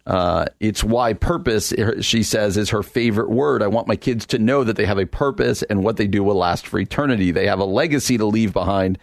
Uh, 0.05 0.45
it's 0.59 0.83
why 0.83 1.13
purpose, 1.13 1.73
she 2.01 2.23
says, 2.23 2.57
is 2.57 2.69
her 2.69 2.83
favorite 2.83 3.29
word. 3.29 3.63
I 3.63 3.67
want 3.67 3.87
my 3.87 3.95
kids 3.95 4.25
to 4.27 4.39
know 4.39 4.63
that 4.63 4.75
they 4.75 4.85
have 4.85 4.97
a 4.97 5.05
purpose 5.05 5.63
and 5.63 5.83
what 5.83 5.97
they 5.97 6.07
do 6.07 6.23
will 6.23 6.35
last 6.35 6.67
for 6.67 6.79
eternity. 6.79 7.31
They 7.31 7.47
have 7.47 7.59
a 7.59 7.65
legacy 7.65 8.17
to 8.17 8.25
leave 8.25 8.51
behind, 8.51 8.97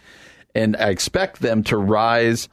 and 0.53 0.75
I 0.77 0.89
expect 0.89 1.41
them 1.41 1.63
to 1.63 1.77
rise 1.77 2.49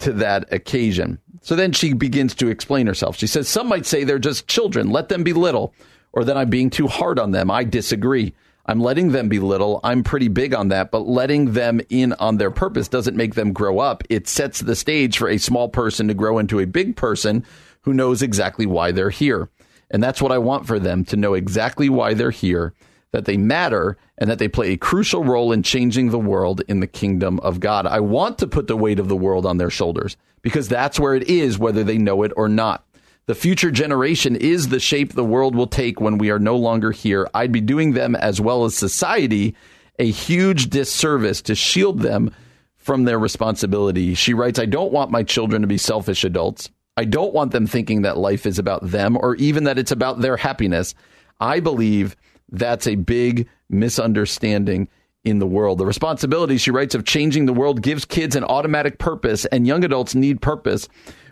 to 0.00 0.12
that 0.14 0.52
occasion. 0.52 1.18
So 1.40 1.56
then 1.56 1.72
she 1.72 1.92
begins 1.94 2.34
to 2.36 2.48
explain 2.48 2.86
herself. 2.86 3.16
She 3.16 3.26
says, 3.26 3.48
Some 3.48 3.68
might 3.68 3.86
say 3.86 4.04
they're 4.04 4.18
just 4.18 4.46
children, 4.46 4.90
let 4.90 5.08
them 5.08 5.24
be 5.24 5.32
little 5.32 5.74
or 6.16 6.24
that 6.24 6.36
I'm 6.36 6.48
being 6.48 6.70
too 6.70 6.88
hard 6.88 7.18
on 7.18 7.30
them. 7.30 7.50
I 7.50 7.62
disagree. 7.62 8.32
I'm 8.64 8.80
letting 8.80 9.12
them 9.12 9.28
be 9.28 9.38
little. 9.38 9.80
I'm 9.84 10.02
pretty 10.02 10.28
big 10.28 10.54
on 10.54 10.68
that, 10.68 10.90
but 10.90 11.06
letting 11.06 11.52
them 11.52 11.80
in 11.90 12.14
on 12.14 12.38
their 12.38 12.50
purpose 12.50 12.88
doesn't 12.88 13.16
make 13.16 13.34
them 13.34 13.52
grow 13.52 13.78
up. 13.78 14.02
It 14.08 14.26
sets 14.26 14.60
the 14.60 14.74
stage 14.74 15.18
for 15.18 15.28
a 15.28 15.38
small 15.38 15.68
person 15.68 16.08
to 16.08 16.14
grow 16.14 16.38
into 16.38 16.58
a 16.58 16.66
big 16.66 16.96
person 16.96 17.44
who 17.82 17.92
knows 17.92 18.22
exactly 18.22 18.64
why 18.64 18.92
they're 18.92 19.10
here. 19.10 19.50
And 19.90 20.02
that's 20.02 20.22
what 20.22 20.32
I 20.32 20.38
want 20.38 20.66
for 20.66 20.78
them 20.78 21.04
to 21.04 21.16
know 21.16 21.34
exactly 21.34 21.90
why 21.90 22.14
they're 22.14 22.30
here, 22.30 22.72
that 23.12 23.26
they 23.26 23.36
matter, 23.36 23.98
and 24.16 24.30
that 24.30 24.38
they 24.38 24.48
play 24.48 24.72
a 24.72 24.78
crucial 24.78 25.22
role 25.22 25.52
in 25.52 25.62
changing 25.62 26.10
the 26.10 26.18
world 26.18 26.62
in 26.66 26.80
the 26.80 26.86
kingdom 26.86 27.38
of 27.40 27.60
God. 27.60 27.86
I 27.86 28.00
want 28.00 28.38
to 28.38 28.46
put 28.46 28.68
the 28.68 28.76
weight 28.76 28.98
of 28.98 29.08
the 29.08 29.16
world 29.16 29.44
on 29.44 29.58
their 29.58 29.70
shoulders 29.70 30.16
because 30.40 30.66
that's 30.66 30.98
where 30.98 31.14
it 31.14 31.28
is, 31.28 31.58
whether 31.58 31.84
they 31.84 31.98
know 31.98 32.22
it 32.22 32.32
or 32.36 32.48
not. 32.48 32.85
The 33.26 33.34
future 33.34 33.72
generation 33.72 34.36
is 34.36 34.68
the 34.68 34.78
shape 34.78 35.12
the 35.12 35.24
world 35.24 35.56
will 35.56 35.66
take 35.66 36.00
when 36.00 36.16
we 36.16 36.30
are 36.30 36.38
no 36.38 36.56
longer 36.56 36.92
here. 36.92 37.28
I'd 37.34 37.50
be 37.50 37.60
doing 37.60 37.92
them 37.92 38.14
as 38.14 38.40
well 38.40 38.64
as 38.64 38.76
society 38.76 39.56
a 39.98 40.08
huge 40.08 40.70
disservice 40.70 41.42
to 41.42 41.56
shield 41.56 42.00
them 42.00 42.32
from 42.76 43.02
their 43.02 43.18
responsibility. 43.18 44.14
She 44.14 44.32
writes, 44.32 44.60
I 44.60 44.66
don't 44.66 44.92
want 44.92 45.10
my 45.10 45.24
children 45.24 45.62
to 45.62 45.66
be 45.66 45.76
selfish 45.76 46.22
adults. 46.22 46.70
I 46.96 47.04
don't 47.04 47.34
want 47.34 47.50
them 47.50 47.66
thinking 47.66 48.02
that 48.02 48.16
life 48.16 48.46
is 48.46 48.60
about 48.60 48.86
them 48.86 49.16
or 49.20 49.34
even 49.36 49.64
that 49.64 49.78
it's 49.78 49.90
about 49.90 50.20
their 50.20 50.36
happiness. 50.36 50.94
I 51.40 51.58
believe 51.58 52.14
that's 52.52 52.86
a 52.86 52.94
big 52.94 53.48
misunderstanding 53.68 54.86
in 55.24 55.40
the 55.40 55.48
world. 55.48 55.78
The 55.78 55.86
responsibility, 55.86 56.58
she 56.58 56.70
writes, 56.70 56.94
of 56.94 57.04
changing 57.04 57.46
the 57.46 57.52
world 57.52 57.82
gives 57.82 58.04
kids 58.04 58.36
an 58.36 58.44
automatic 58.44 59.00
purpose, 59.00 59.44
and 59.46 59.66
young 59.66 59.82
adults 59.82 60.14
need 60.14 60.40
purpose 60.40 60.88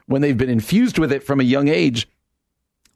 when 0.07 0.23
they've 0.23 0.37
been 0.37 0.51
infused 0.51 0.99
with 0.99 1.13
it 1.13 1.23
from 1.23 1.41
a 1.41 1.45
young 1.45 1.69
age, 1.69 2.09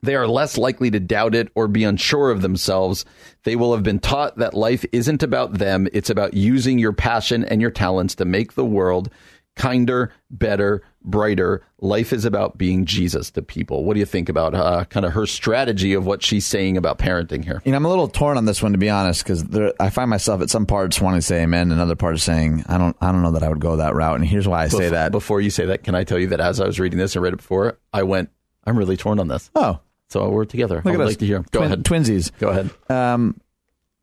they 0.03 0.15
are 0.15 0.29
less 0.29 0.57
likely 0.57 0.91
to 0.91 1.01
doubt 1.01 1.35
it 1.35 1.51
or 1.55 1.67
be 1.67 1.85
unsure 1.85 2.31
of 2.31 2.43
themselves. 2.43 3.05
They 3.43 3.57
will 3.57 3.75
have 3.75 3.83
been 3.83 3.99
taught 3.99 4.37
that 4.39 4.55
life 4.55 4.85
isn't 4.93 5.23
about 5.23 5.55
them, 5.55 5.89
it's 5.93 6.11
about 6.11 6.35
using 6.35 6.79
your 6.79 6.93
passion 6.93 7.45
and 7.45 7.61
your 7.61 7.71
talents 7.71 8.15
to 8.17 8.25
make 8.25 8.55
the 8.55 8.65
world 8.65 9.11
kinder, 9.57 10.13
better, 10.31 10.83
brighter. 11.05 11.63
Life 11.81 12.13
is 12.13 12.25
about 12.25 12.59
being 12.59 12.85
Jesus 12.85 13.31
to 13.33 13.43
people. 13.43 13.85
What 13.85 13.95
do 13.95 14.01
you 14.01 14.07
think 14.07 14.29
about 14.29 14.55
uh, 14.55 14.85
kind 14.87 15.07
of 15.07 15.13
her 15.13 15.27
strategy 15.27 15.95
of 15.95 16.05
what 16.05 16.23
she's 16.23 16.45
saying 16.45 16.77
about 16.77 16.99
parenting 16.99 17.45
here? 17.45 17.63
You 17.65 17.73
know, 17.73 17.77
I'm 17.77 17.85
a 17.85 17.89
little 17.89 18.09
torn 18.09 18.37
on 18.37 18.45
this 18.45 18.63
one 18.63 18.73
to 18.73 18.79
be 18.79 18.91
honest, 18.91 19.23
because 19.23 19.45
I 19.79 19.91
find 19.91 20.11
myself 20.11 20.43
at 20.43 20.51
some 20.51 20.67
parts 20.67 21.01
wanting 21.01 21.21
to 21.21 21.27
say 21.27 21.43
amen, 21.43 21.71
and 21.73 21.81
other 21.81 21.97
parts 21.97 22.23
saying 22.23 22.65
I 22.69 22.79
don't, 22.79 22.97
I 23.01 23.13
don't 23.13 23.23
know 23.23 23.33
that 23.33 23.43
I 23.43 23.49
would 23.49 23.61
go 23.61 23.77
that 23.77 23.95
route. 23.95 24.17
And 24.17 24.29
here's 24.29 24.49
why 24.49 24.63
I 24.63 24.67
before, 24.67 24.81
say 24.81 24.89
that. 24.91 25.13
Before 25.13 25.41
you 25.41 25.51
say 25.51 25.67
that, 25.67 25.85
can 25.85 25.95
I 25.95 26.05
tell 26.05 26.19
you 26.19 26.29
that 26.29 26.41
as 26.41 26.61
I 26.61 26.67
was 26.67 26.81
reading 26.81 26.99
this 26.99 27.15
and 27.15 27.23
read 27.23 27.33
it 27.33 27.37
before, 27.39 27.79
I 27.93 28.03
went, 28.03 28.31
I'm 28.65 28.77
really 28.77 28.97
torn 28.97 29.21
on 29.21 29.29
this. 29.29 29.51
Oh, 29.55 29.81
so 30.09 30.29
we're 30.31 30.45
together. 30.45 30.77
Look 30.77 30.87
I 30.87 30.91
would 30.91 31.01
at 31.01 31.07
like 31.07 31.13
us. 31.15 31.19
to 31.19 31.27
hear. 31.27 31.39
Go 31.51 31.61
Twin, 31.61 31.65
ahead. 31.65 31.85
Twinsies. 31.85 32.33
Go 32.39 32.49
ahead. 32.49 32.71
Um, 32.91 33.41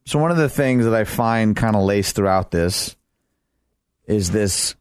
so 0.05 0.19
one 0.19 0.31
of 0.31 0.37
the 0.37 0.49
things 0.49 0.85
that 0.85 0.93
I 0.93 1.03
find 1.03 1.55
kind 1.55 1.75
of 1.75 1.83
laced 1.83 2.15
throughout 2.15 2.51
this 2.51 2.95
is 4.05 4.31
this 4.31 4.75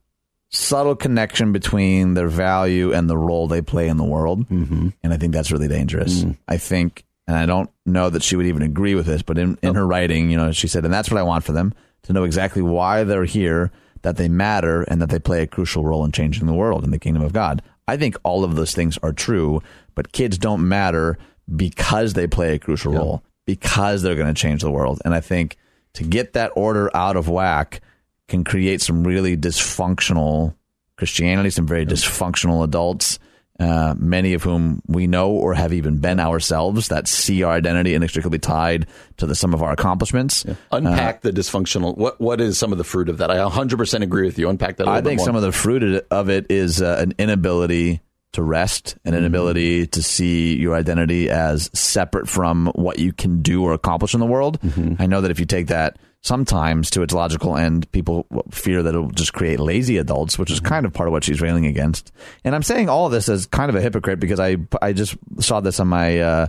subtle 0.55 0.95
connection 0.95 1.53
between 1.53 2.15
their 2.15 2.29
value 2.29 2.93
and 2.93 3.11
the 3.11 3.19
role 3.19 3.49
they 3.49 3.61
play 3.61 3.89
in 3.89 3.97
the 3.97 4.05
world. 4.05 4.49
Mm-hmm. 4.49 4.89
And 5.03 5.13
I 5.13 5.17
think 5.17 5.33
that's 5.33 5.51
really 5.51 5.69
dangerous. 5.69 6.23
Mm. 6.23 6.37
I 6.47 6.59
think, 6.59 7.05
and 7.27 7.37
I 7.37 7.45
don't 7.47 7.71
know 7.85 8.09
that 8.11 8.23
she 8.23 8.37
would 8.37 8.47
even 8.47 8.63
agree 8.63 8.95
with 8.95 9.07
this, 9.07 9.23
but 9.23 9.37
in, 9.37 9.59
in 9.63 9.75
her 9.75 9.87
writing, 9.87 10.31
you 10.31 10.37
know, 10.37 10.53
she 10.53 10.69
said, 10.69 10.85
and 10.85 10.95
that's 10.95 11.11
what 11.11 11.19
I 11.19 11.25
want 11.25 11.45
for 11.45 11.53
them 11.53 11.75
to 12.05 12.13
know 12.13 12.25
exactly 12.25 12.63
why 12.63 13.03
they're 13.03 13.25
here, 13.25 13.73
that 14.03 14.17
they 14.17 14.29
matter, 14.29 14.83
and 14.83 15.01
that 15.03 15.09
they 15.09 15.19
play 15.19 15.43
a 15.43 15.47
crucial 15.47 15.85
role 15.85 16.05
in 16.05 16.13
changing 16.13 16.47
the 16.47 16.53
world 16.55 16.85
in 16.85 16.91
the 16.91 16.99
kingdom 16.99 17.23
of 17.23 17.33
God. 17.33 17.63
I 17.89 17.97
think 17.97 18.17
all 18.23 18.45
of 18.45 18.55
those 18.55 18.75
things 18.75 18.97
are 19.03 19.13
true, 19.13 19.63
but 19.95 20.13
kids 20.13 20.39
don't 20.39 20.69
matter 20.69 21.19
because 21.57 22.13
they 22.13 22.27
play 22.27 22.55
a 22.55 22.59
crucial 22.59 22.93
Yeah. 22.93 22.99
role, 22.99 23.23
because 23.47 24.03
they're 24.03 24.15
going 24.15 24.33
to 24.33 24.41
change 24.41 24.63
the 24.63 24.71
world. 24.71 25.03
And 25.05 25.15
I 25.15 25.21
think 25.21 25.57
to 25.95 26.05
get 26.05 26.35
that 26.35 26.53
order 26.55 26.95
out 26.95 27.17
of 27.17 27.29
whack 27.29 27.81
can 28.29 28.45
create 28.45 28.81
some 28.81 29.05
really 29.05 29.37
dysfunctional 29.37 30.55
Christianity, 30.97 31.51
some 31.51 31.67
very 31.67 31.85
dysfunctional 31.85 32.63
adults, 32.65 33.19
uh, 33.61 33.95
many 33.97 34.35
of 34.35 34.43
whom 34.43 34.81
we 34.87 35.07
know 35.07 35.31
or 35.31 35.55
have 35.55 35.73
even 35.73 35.99
been 35.99 36.19
ourselves 36.19 36.89
that 36.89 37.07
see 37.07 37.43
our 37.43 37.53
identity 37.53 37.95
inextricably 37.95 38.39
tied 38.39 38.87
to 39.17 39.27
the 39.27 39.35
sum 39.35 39.55
of 39.55 39.63
our 39.63 39.73
accomplishments. 39.73 40.45
Unpack 40.73 41.21
the 41.23 41.31
dysfunctional. 41.31 41.97
What 41.97 42.21
What 42.21 42.41
is 42.41 42.59
some 42.59 42.73
of 42.73 42.79
the 42.79 42.85
fruit 42.85 43.09
of 43.09 43.19
that? 43.19 43.31
I 43.31 43.37
100% 43.37 44.03
agree 44.03 44.27
with 44.27 44.39
you. 44.39 44.49
Unpack 44.49 44.77
that 44.77 44.87
a 44.87 44.91
I 44.91 44.97
little 44.97 45.11
think 45.11 45.21
some 45.21 45.37
of 45.37 45.43
the 45.43 45.53
fruit 45.53 46.05
of 46.11 46.31
it 46.31 46.47
is 46.51 46.83
uh, 46.83 46.97
an 47.01 47.15
inability 47.19 48.01
to 48.33 48.43
rest, 48.43 48.97
an 49.05 49.15
inability 49.15 49.87
to 49.87 50.03
see 50.03 50.57
your 50.57 50.75
identity 50.75 51.31
as 51.31 51.71
separate 51.73 52.29
from 52.29 52.67
what 52.75 52.99
you 52.99 53.13
can 53.13 53.43
do 53.43 53.63
or 53.63 53.73
accomplish 53.73 54.13
in 54.15 54.19
the 54.19 54.27
world. 54.27 54.59
I 54.99 55.07
know 55.07 55.21
that 55.21 55.31
if 55.31 55.39
you 55.39 55.47
take 55.47 55.69
that 55.69 55.97
sometimes 56.25 56.89
to 56.89 57.03
its 57.03 57.13
logical 57.13 57.57
end, 57.57 57.91
people 57.93 58.27
fear 58.51 58.83
that 58.83 58.95
it'll 58.95 59.11
just 59.11 59.35
create 59.35 59.61
lazy 59.61 59.99
adults, 59.99 60.39
which 60.39 60.51
is 60.51 60.59
kind 60.59 60.87
of 60.87 60.93
part 60.93 61.07
of 61.07 61.13
what 61.13 61.23
she's 61.23 61.43
railing 61.43 61.67
against. 61.67 62.13
And 62.45 62.55
I'm 62.55 62.63
saying 62.63 62.89
all 62.89 63.07
of 63.07 63.13
this 63.13 63.29
as 63.29 63.45
kind 63.47 63.69
of 63.69 63.77
a 63.77 63.81
hypocrite 63.81 64.21
because 64.21 64.41
I 64.41 64.57
I 64.83 64.95
just 64.95 65.17
saw 65.39 65.61
this 65.61 65.79
on 65.81 65.89
my 65.89 66.19
uh, 66.19 66.47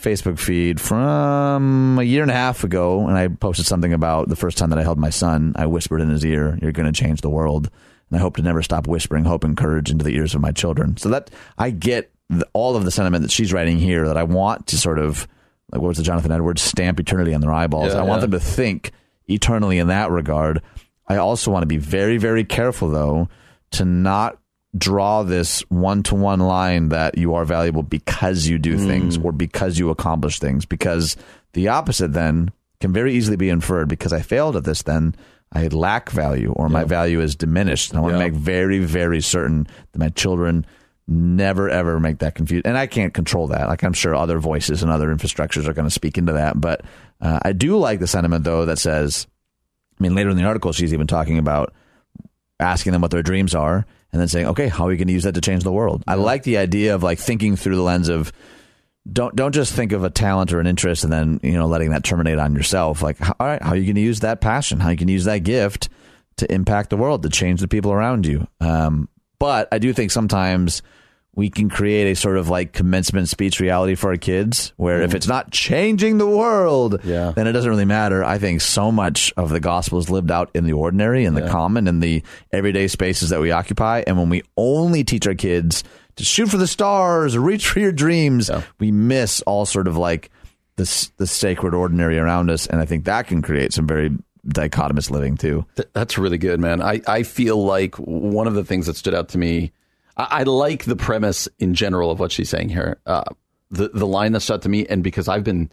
Facebook 0.00 0.38
feed 0.38 0.80
from 0.80 1.98
a 1.98 2.04
year 2.04 2.22
and 2.22 2.30
a 2.30 2.34
half 2.34 2.62
ago, 2.62 3.08
and 3.08 3.18
I 3.18 3.26
posted 3.26 3.66
something 3.66 3.92
about 3.92 4.28
the 4.28 4.36
first 4.36 4.56
time 4.56 4.70
that 4.70 4.78
I 4.78 4.84
held 4.84 4.98
my 4.98 5.10
son. 5.10 5.52
I 5.56 5.66
whispered 5.66 6.00
in 6.00 6.10
his 6.10 6.24
ear, 6.24 6.56
"You're 6.62 6.72
going 6.72 6.90
to 6.90 6.98
change 6.98 7.20
the 7.20 7.30
world." 7.30 7.70
And 8.10 8.18
I 8.18 8.22
hope 8.22 8.36
to 8.36 8.42
never 8.42 8.62
stop 8.62 8.86
whispering 8.86 9.24
hope 9.24 9.44
and 9.44 9.54
courage 9.54 9.90
into 9.90 10.04
the 10.04 10.14
ears 10.14 10.34
of 10.34 10.40
my 10.40 10.52
children. 10.52 10.96
So 10.96 11.10
that 11.10 11.30
I 11.58 11.70
get 11.70 12.10
the, 12.30 12.48
all 12.54 12.74
of 12.74 12.84
the 12.84 12.90
sentiment 12.90 13.22
that 13.22 13.30
she's 13.30 13.52
writing 13.52 13.78
here 13.78 14.06
that 14.06 14.16
I 14.16 14.22
want 14.22 14.68
to 14.68 14.78
sort 14.78 14.98
of, 14.98 15.28
like 15.72 15.82
what 15.82 15.88
was 15.88 15.98
the 15.98 16.04
Jonathan 16.04 16.32
Edwards, 16.32 16.62
stamp 16.62 17.00
eternity 17.00 17.34
on 17.34 17.42
their 17.42 17.52
eyeballs. 17.52 17.92
Yeah, 17.92 18.00
I 18.00 18.04
want 18.04 18.22
yeah. 18.22 18.28
them 18.28 18.30
to 18.30 18.40
think 18.40 18.92
eternally 19.28 19.78
in 19.78 19.88
that 19.88 20.10
regard. 20.10 20.62
I 21.06 21.16
also 21.16 21.50
want 21.50 21.62
to 21.62 21.66
be 21.66 21.78
very, 21.78 22.18
very 22.18 22.44
careful, 22.44 22.90
though, 22.90 23.28
to 23.72 23.84
not 23.84 24.38
draw 24.76 25.22
this 25.22 25.60
one 25.70 26.02
to 26.04 26.14
one 26.14 26.40
line 26.40 26.90
that 26.90 27.16
you 27.16 27.34
are 27.34 27.44
valuable 27.44 27.82
because 27.82 28.46
you 28.46 28.58
do 28.58 28.76
things 28.76 29.16
mm. 29.16 29.24
or 29.24 29.32
because 29.32 29.78
you 29.78 29.90
accomplish 29.90 30.38
things. 30.38 30.64
Because 30.66 31.16
the 31.54 31.68
opposite 31.68 32.12
then 32.12 32.50
can 32.80 32.92
very 32.92 33.14
easily 33.14 33.36
be 33.36 33.48
inferred 33.48 33.88
because 33.88 34.12
I 34.12 34.20
failed 34.20 34.56
at 34.56 34.64
this, 34.64 34.82
then 34.82 35.14
I 35.52 35.68
lack 35.68 36.10
value 36.10 36.52
or 36.52 36.68
my 36.68 36.84
value 36.84 37.20
is 37.20 37.34
diminished. 37.34 37.90
And 37.90 37.98
I 37.98 38.02
want 38.02 38.12
Yeah. 38.14 38.18
to 38.18 38.30
make 38.30 38.34
very, 38.34 38.78
very 38.80 39.20
certain 39.22 39.66
that 39.92 39.98
my 39.98 40.10
children 40.10 40.66
never 41.10 41.70
ever 41.70 41.98
make 41.98 42.18
that 42.18 42.34
confused 42.34 42.66
and 42.66 42.76
i 42.76 42.86
can't 42.86 43.14
control 43.14 43.46
that 43.46 43.66
like 43.66 43.82
i'm 43.82 43.94
sure 43.94 44.14
other 44.14 44.38
voices 44.38 44.82
and 44.82 44.92
other 44.92 45.08
infrastructures 45.08 45.66
are 45.66 45.72
going 45.72 45.86
to 45.86 45.90
speak 45.90 46.18
into 46.18 46.34
that 46.34 46.60
but 46.60 46.82
uh, 47.20 47.38
i 47.42 47.52
do 47.52 47.76
like 47.76 48.00
the 48.00 48.06
sentiment 48.06 48.44
though 48.44 48.64
that 48.64 48.78
says 48.78 49.26
i 49.98 50.02
mean 50.02 50.14
later 50.14 50.30
in 50.30 50.36
the 50.36 50.44
article 50.44 50.72
she's 50.72 50.92
even 50.92 51.06
talking 51.06 51.38
about 51.38 51.72
asking 52.60 52.92
them 52.92 53.02
what 53.02 53.10
their 53.10 53.22
dreams 53.22 53.54
are 53.54 53.86
and 54.12 54.20
then 54.20 54.28
saying 54.28 54.46
okay 54.46 54.68
how 54.68 54.86
are 54.86 54.92
you 54.92 54.96
going 54.96 55.08
to 55.08 55.14
use 55.14 55.24
that 55.24 55.34
to 55.34 55.40
change 55.40 55.62
the 55.62 55.72
world? 55.72 56.02
I 56.06 56.14
like 56.14 56.42
the 56.42 56.58
idea 56.58 56.94
of 56.94 57.02
like 57.02 57.18
thinking 57.18 57.56
through 57.56 57.76
the 57.76 57.82
lens 57.82 58.08
of 58.08 58.32
don't 59.10 59.34
don't 59.34 59.54
just 59.54 59.72
think 59.72 59.92
of 59.92 60.04
a 60.04 60.10
talent 60.10 60.52
or 60.52 60.60
an 60.60 60.66
interest 60.66 61.04
and 61.04 61.12
then 61.12 61.40
you 61.42 61.52
know 61.52 61.66
letting 61.66 61.90
that 61.90 62.04
terminate 62.04 62.38
on 62.38 62.54
yourself. 62.54 63.02
Like 63.02 63.20
all 63.20 63.46
right 63.46 63.62
how 63.62 63.70
are 63.70 63.76
you 63.76 63.84
going 63.84 63.96
to 63.96 64.00
use 64.00 64.20
that 64.20 64.40
passion? 64.40 64.80
How 64.80 64.90
you 64.90 64.96
can 64.96 65.08
use 65.08 65.24
that 65.24 65.40
gift 65.40 65.88
to 66.36 66.52
impact 66.52 66.90
the 66.90 66.96
world 66.96 67.22
to 67.22 67.28
change 67.28 67.60
the 67.60 67.68
people 67.68 67.92
around 67.92 68.26
you? 68.26 68.46
Um, 68.60 69.08
but 69.38 69.68
i 69.70 69.78
do 69.78 69.92
think 69.92 70.10
sometimes 70.10 70.82
we 71.38 71.48
can 71.48 71.70
create 71.70 72.10
a 72.10 72.16
sort 72.16 72.36
of 72.36 72.48
like 72.48 72.72
commencement 72.72 73.28
speech 73.28 73.60
reality 73.60 73.94
for 73.94 74.10
our 74.10 74.16
kids 74.16 74.72
where 74.76 75.02
if 75.02 75.10
mm-hmm. 75.10 75.16
it's 75.18 75.28
not 75.28 75.52
changing 75.52 76.18
the 76.18 76.26
world, 76.26 77.00
Yeah. 77.04 77.30
then 77.30 77.46
it 77.46 77.52
doesn't 77.52 77.70
really 77.70 77.84
matter. 77.84 78.24
I 78.24 78.38
think 78.38 78.60
so 78.60 78.90
much 78.90 79.32
of 79.36 79.50
the 79.50 79.60
gospel 79.60 80.00
is 80.00 80.10
lived 80.10 80.32
out 80.32 80.50
in 80.52 80.64
the 80.64 80.72
ordinary 80.72 81.24
and 81.24 81.36
the 81.36 81.46
common 81.48 81.86
and 81.86 82.02
the 82.02 82.24
everyday 82.52 82.88
spaces 82.88 83.28
that 83.30 83.40
we 83.40 83.52
occupy. 83.52 84.02
And 84.04 84.18
when 84.18 84.30
we 84.30 84.42
only 84.56 85.04
teach 85.04 85.28
our 85.28 85.34
kids 85.36 85.84
to 86.16 86.24
shoot 86.24 86.48
for 86.48 86.56
the 86.56 86.66
stars 86.66 87.36
or 87.36 87.40
reach 87.40 87.68
for 87.68 87.78
your 87.78 87.92
dreams, 87.92 88.50
we 88.80 88.90
miss 88.90 89.40
all 89.42 89.64
sort 89.64 89.86
of 89.86 89.96
like 89.96 90.32
the, 90.74 91.08
the 91.18 91.26
sacred 91.28 91.72
ordinary 91.72 92.18
around 92.18 92.50
us. 92.50 92.66
And 92.66 92.80
I 92.80 92.84
think 92.84 93.04
that 93.04 93.28
can 93.28 93.42
create 93.42 93.72
some 93.72 93.86
very 93.86 94.10
dichotomous 94.44 95.08
living 95.08 95.36
too. 95.36 95.66
Th- 95.76 95.88
That's 95.92 96.18
really 96.18 96.38
good, 96.38 96.58
man. 96.58 96.82
I, 96.82 97.00
I 97.06 97.22
feel 97.22 97.64
like 97.64 97.94
one 97.94 98.48
of 98.48 98.54
the 98.54 98.64
things 98.64 98.86
that 98.86 98.96
stood 98.96 99.14
out 99.14 99.28
to 99.28 99.38
me, 99.38 99.70
I, 100.18 100.26
I 100.30 100.42
like 100.42 100.84
the 100.84 100.96
premise 100.96 101.48
in 101.58 101.74
general 101.74 102.10
of 102.10 102.18
what 102.20 102.32
she's 102.32 102.50
saying 102.50 102.68
here. 102.68 102.98
Uh, 103.06 103.24
the 103.70 103.88
the 103.88 104.06
line 104.06 104.32
that 104.32 104.50
out 104.50 104.62
to 104.62 104.68
me, 104.68 104.86
and 104.86 105.02
because 105.02 105.28
I've 105.28 105.44
been, 105.44 105.70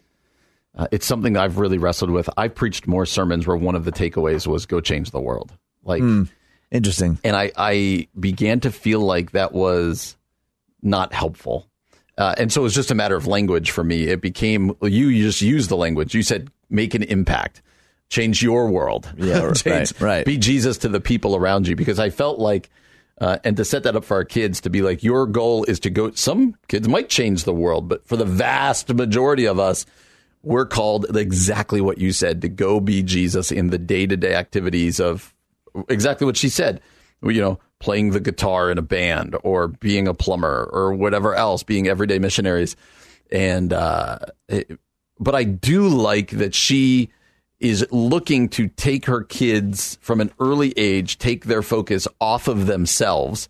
uh, 0.76 0.86
it's 0.92 1.06
something 1.06 1.32
that 1.34 1.42
I've 1.42 1.58
really 1.58 1.78
wrestled 1.78 2.10
with. 2.10 2.28
I've 2.36 2.54
preached 2.54 2.86
more 2.86 3.06
sermons 3.06 3.46
where 3.46 3.56
one 3.56 3.74
of 3.74 3.84
the 3.84 3.92
takeaways 3.92 4.46
was 4.46 4.66
"Go 4.66 4.80
change 4.80 5.10
the 5.10 5.20
world." 5.20 5.52
Like, 5.84 6.02
Interesting. 6.70 7.18
and 7.24 7.36
I 7.36 7.52
I 7.56 8.08
began 8.18 8.60
to 8.60 8.70
feel 8.72 9.00
like 9.00 9.32
that 9.32 9.52
was 9.52 10.16
not 10.82 11.12
helpful. 11.12 11.68
Uh, 12.18 12.34
and 12.38 12.50
so 12.52 12.62
it 12.62 12.64
was 12.64 12.74
just 12.74 12.90
a 12.90 12.94
matter 12.94 13.14
of 13.16 13.26
language 13.26 13.70
for 13.70 13.84
me. 13.84 14.04
It 14.04 14.20
became 14.22 14.74
you, 14.82 15.08
you 15.08 15.24
just 15.24 15.42
use 15.42 15.68
the 15.68 15.76
language. 15.76 16.14
You 16.14 16.22
said 16.22 16.50
make 16.70 16.94
an 16.94 17.02
impact, 17.04 17.62
change 18.08 18.42
your 18.42 18.68
world. 18.70 19.12
Yeah, 19.16 19.38
right, 19.44 19.56
Change- 19.56 20.00
right. 20.00 20.24
Be 20.26 20.38
Jesus 20.38 20.78
to 20.78 20.88
the 20.88 21.00
people 21.00 21.36
around 21.36 21.68
you 21.68 21.76
because 21.76 21.98
I 21.98 22.10
felt 22.10 22.38
like, 22.38 22.70
uh, 23.20 23.38
and 23.44 23.56
to 23.56 23.64
set 23.64 23.82
that 23.84 23.96
up 23.96 24.04
for 24.04 24.14
our 24.14 24.24
kids 24.24 24.60
to 24.62 24.70
be 24.70 24.82
like, 24.82 25.02
your 25.02 25.26
goal 25.26 25.64
is 25.64 25.80
to 25.80 25.90
go. 25.90 26.10
Some 26.12 26.56
kids 26.68 26.88
might 26.88 27.08
change 27.08 27.44
the 27.44 27.54
world, 27.54 27.88
but 27.88 28.06
for 28.06 28.16
the 28.16 28.24
vast 28.24 28.92
majority 28.92 29.46
of 29.46 29.58
us, 29.58 29.86
we're 30.42 30.66
called 30.66 31.16
exactly 31.16 31.80
what 31.80 31.98
you 31.98 32.12
said 32.12 32.42
to 32.42 32.48
go 32.48 32.78
be 32.78 33.02
Jesus 33.02 33.50
in 33.50 33.70
the 33.70 33.78
day 33.78 34.06
to 34.06 34.16
day 34.16 34.34
activities 34.34 35.00
of 35.00 35.34
exactly 35.88 36.24
what 36.24 36.36
she 36.36 36.48
said. 36.48 36.80
You 37.22 37.40
know, 37.40 37.58
playing 37.80 38.10
the 38.10 38.20
guitar 38.20 38.70
in 38.70 38.78
a 38.78 38.82
band 38.82 39.36
or 39.42 39.68
being 39.68 40.06
a 40.06 40.14
plumber 40.14 40.68
or 40.70 40.92
whatever 40.92 41.34
else, 41.34 41.62
being 41.62 41.88
everyday 41.88 42.18
missionaries. 42.18 42.76
And, 43.32 43.72
uh, 43.72 44.18
it, 44.48 44.78
but 45.18 45.34
I 45.34 45.44
do 45.44 45.88
like 45.88 46.30
that 46.32 46.54
she 46.54 47.10
is 47.60 47.86
looking 47.90 48.48
to 48.50 48.68
take 48.68 49.06
her 49.06 49.22
kids 49.22 49.98
from 50.02 50.20
an 50.20 50.30
early 50.38 50.72
age, 50.76 51.18
take 51.18 51.46
their 51.46 51.62
focus 51.62 52.06
off 52.20 52.48
of 52.48 52.66
themselves, 52.66 53.48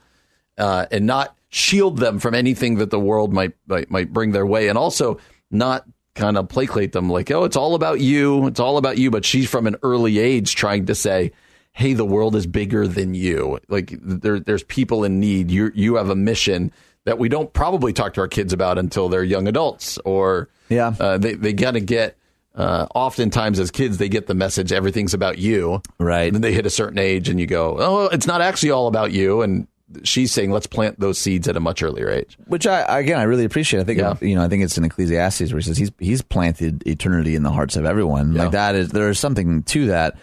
uh, 0.59 0.87
and 0.91 1.07
not 1.07 1.37
shield 1.49 1.99
them 1.99 2.19
from 2.19 2.35
anything 2.35 2.77
that 2.77 2.91
the 2.91 3.01
world 3.01 3.33
might, 3.33 3.53
might 3.67 3.91
might 3.91 4.13
bring 4.13 4.33
their 4.33 4.47
way, 4.47 4.69
and 4.69 4.79
also 4.79 5.19
not 5.51 5.85
kind 6.15 6.37
of 6.39 6.49
placate 6.49 6.93
them 6.93 7.11
like, 7.11 7.31
oh, 7.31 7.45
it's 7.45 7.57
all 7.57 7.75
about 7.75 8.01
you, 8.01 8.47
it's 8.47 8.61
all 8.61 8.79
about 8.79 8.97
you. 8.97 9.11
But 9.11 9.25
she's 9.25 9.51
from 9.51 9.67
an 9.67 9.77
early 9.83 10.19
age 10.19 10.55
trying 10.55 10.87
to 10.87 10.95
say, 10.95 11.33
hey, 11.73 11.93
the 11.93 12.05
world 12.07 12.35
is 12.37 12.47
bigger 12.47 12.87
than 12.89 13.13
you. 13.15 13.59
Like 13.69 13.93
there, 14.01 14.41
there's 14.41 14.63
people 14.65 15.05
in 15.05 15.21
need. 15.21 15.51
You 15.51 15.73
you 15.75 15.97
have 15.97 16.11
a 16.11 16.17
mission 16.17 16.73
that 17.05 17.19
we 17.19 17.29
don't 17.29 17.53
probably 17.53 17.93
talk 17.93 18.15
to 18.15 18.21
our 18.21 18.29
kids 18.29 18.53
about 18.53 18.79
until 18.79 19.09
they're 19.09 19.23
young 19.25 19.47
adults, 19.49 19.99
or 20.05 20.49
Yeah. 20.69 20.95
uh, 21.01 21.19
they 21.19 21.35
they 21.35 21.53
gotta 21.53 21.81
get. 21.81 22.17
Uh, 22.57 22.87
oftentimes, 22.95 23.61
as 23.61 23.71
kids, 23.71 23.99
they 23.99 24.09
get 24.09 24.27
the 24.27 24.35
message 24.35 24.73
everything's 24.73 25.13
about 25.15 25.37
you, 25.39 25.83
Right. 25.99 26.25
And 26.27 26.35
then 26.35 26.41
they 26.43 26.53
hit 26.55 26.65
a 26.67 26.71
certain 26.71 26.99
age, 26.99 27.29
and 27.29 27.39
you 27.39 27.47
go, 27.47 27.77
"Oh, 27.79 28.07
it's 28.07 28.27
not 28.27 28.41
actually 28.41 28.71
all 28.71 28.87
about 28.87 29.13
you." 29.13 29.43
And 29.43 29.67
she's 30.05 30.33
saying, 30.33 30.51
"Let's 30.51 30.67
plant 30.67 30.99
those 30.99 31.19
seeds 31.19 31.47
at 31.49 31.57
a 31.57 31.61
much 31.61 31.83
earlier 31.83 32.09
age." 32.11 32.39
Which 32.47 32.67
I 32.67 32.99
again 33.01 33.19
I 33.19 33.25
really 33.25 33.45
appreciate. 33.45 33.81
I 33.81 33.85
think 33.85 33.99
Yeah. 33.99 34.15
you 34.23 34.35
know 34.37 34.43
I 34.43 34.49
think 34.49 34.65
it's 34.65 34.79
in 34.79 34.85
Ecclesiastes 34.85 35.53
where 35.53 35.59
he 35.61 35.63
says 35.67 35.77
he's 35.77 35.91
he's 35.99 36.23
planted 36.23 36.83
eternity 36.87 37.35
in 37.37 37.43
the 37.43 37.51
hearts 37.53 37.77
of 37.77 37.85
everyone. 37.85 38.33
Yeah. 38.33 38.45
Like 38.45 38.53
that 38.53 38.75
is 38.75 38.89
there 38.89 39.11
is 39.11 39.19
something 39.19 39.63
to 39.65 39.87
that. 39.89 40.17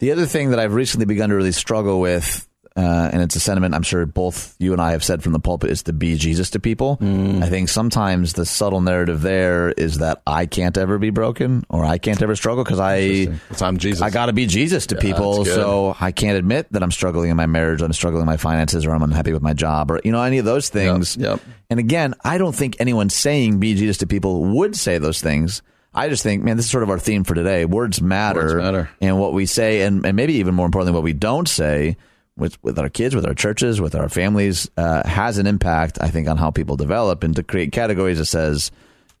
The 0.00 0.10
other 0.12 0.26
thing 0.26 0.50
that 0.50 0.58
I've 0.58 0.74
recently 0.74 1.06
begun 1.06 1.28
to 1.28 1.36
really 1.36 1.52
struggle 1.52 2.00
with, 2.00 2.48
uh, 2.76 3.10
and 3.12 3.20
it's 3.22 3.34
a 3.34 3.40
sentiment 3.40 3.74
I'm 3.74 3.82
sure 3.82 4.06
both 4.06 4.54
you 4.58 4.72
and 4.72 4.80
I 4.80 4.92
have 4.92 5.02
said 5.02 5.22
from 5.22 5.32
the 5.32 5.40
pulpit, 5.40 5.70
is 5.70 5.82
to 5.84 5.92
be 5.92 6.16
Jesus 6.16 6.50
to 6.50 6.60
people. 6.60 6.98
Mm. 6.98 7.42
I 7.42 7.48
think 7.48 7.68
sometimes 7.68 8.34
the 8.34 8.46
subtle 8.46 8.80
narrative 8.80 9.22
there 9.22 9.70
is 9.72 9.98
that 9.98 10.22
I 10.26 10.46
can't 10.46 10.78
ever 10.78 10.98
be 10.98 11.10
broken 11.10 11.64
or 11.68 11.84
I 11.84 11.98
can't 11.98 12.20
ever 12.22 12.36
struggle 12.36 12.62
because 12.62 12.78
I 12.78 13.28
I'm 13.60 13.78
Jesus. 13.78 14.02
I 14.02 14.10
got 14.10 14.26
to 14.26 14.32
be 14.32 14.46
Jesus 14.46 14.86
to 14.86 14.96
people. 14.96 15.44
So 15.44 15.96
I 16.00 16.12
can't 16.12 16.38
admit 16.38 16.72
that 16.72 16.82
I'm 16.82 16.92
struggling 16.92 17.30
in 17.30 17.36
my 17.36 17.46
marriage, 17.46 17.82
I'm 17.82 17.92
struggling 17.92 18.22
in 18.22 18.26
my 18.26 18.36
finances, 18.36 18.86
or 18.86 18.94
I'm 18.94 19.02
unhappy 19.02 19.32
with 19.32 19.42
my 19.42 19.52
job, 19.52 19.90
or 19.90 20.00
you 20.04 20.12
know 20.12 20.22
any 20.22 20.38
of 20.38 20.44
those 20.44 20.68
things. 20.68 21.16
yep. 21.16 21.40
And 21.68 21.78
again, 21.80 22.14
I 22.24 22.38
don't 22.38 22.54
think 22.54 22.76
anyone 22.78 23.10
saying 23.10 23.60
be 23.60 23.74
Jesus 23.74 23.98
to 23.98 24.06
people 24.06 24.44
would 24.44 24.76
say 24.76 24.98
those 24.98 25.20
things. 25.20 25.62
I 25.92 26.08
just 26.08 26.22
think, 26.22 26.44
man, 26.44 26.56
this 26.56 26.66
is 26.66 26.70
sort 26.70 26.84
of 26.84 26.90
our 26.90 27.00
theme 27.00 27.24
for 27.24 27.34
today. 27.34 27.64
Words 27.64 28.00
matter, 28.00 28.40
Words 28.40 28.54
matter. 28.54 28.90
and 29.00 29.18
what 29.18 29.32
we 29.32 29.46
say, 29.46 29.82
and, 29.82 30.06
and 30.06 30.16
maybe 30.16 30.34
even 30.34 30.54
more 30.54 30.66
importantly, 30.66 30.94
what 30.94 31.02
we 31.02 31.12
don't 31.12 31.48
say 31.48 31.96
with 32.36 32.62
with 32.62 32.78
our 32.78 32.88
kids, 32.88 33.14
with 33.14 33.26
our 33.26 33.34
churches, 33.34 33.80
with 33.80 33.94
our 33.94 34.08
families, 34.08 34.70
uh, 34.76 35.06
has 35.06 35.38
an 35.38 35.46
impact. 35.46 35.98
I 36.00 36.08
think 36.08 36.28
on 36.28 36.36
how 36.36 36.50
people 36.50 36.76
develop, 36.76 37.22
and 37.24 37.34
to 37.36 37.42
create 37.42 37.72
categories 37.72 38.18
that 38.18 38.26
says, 38.26 38.70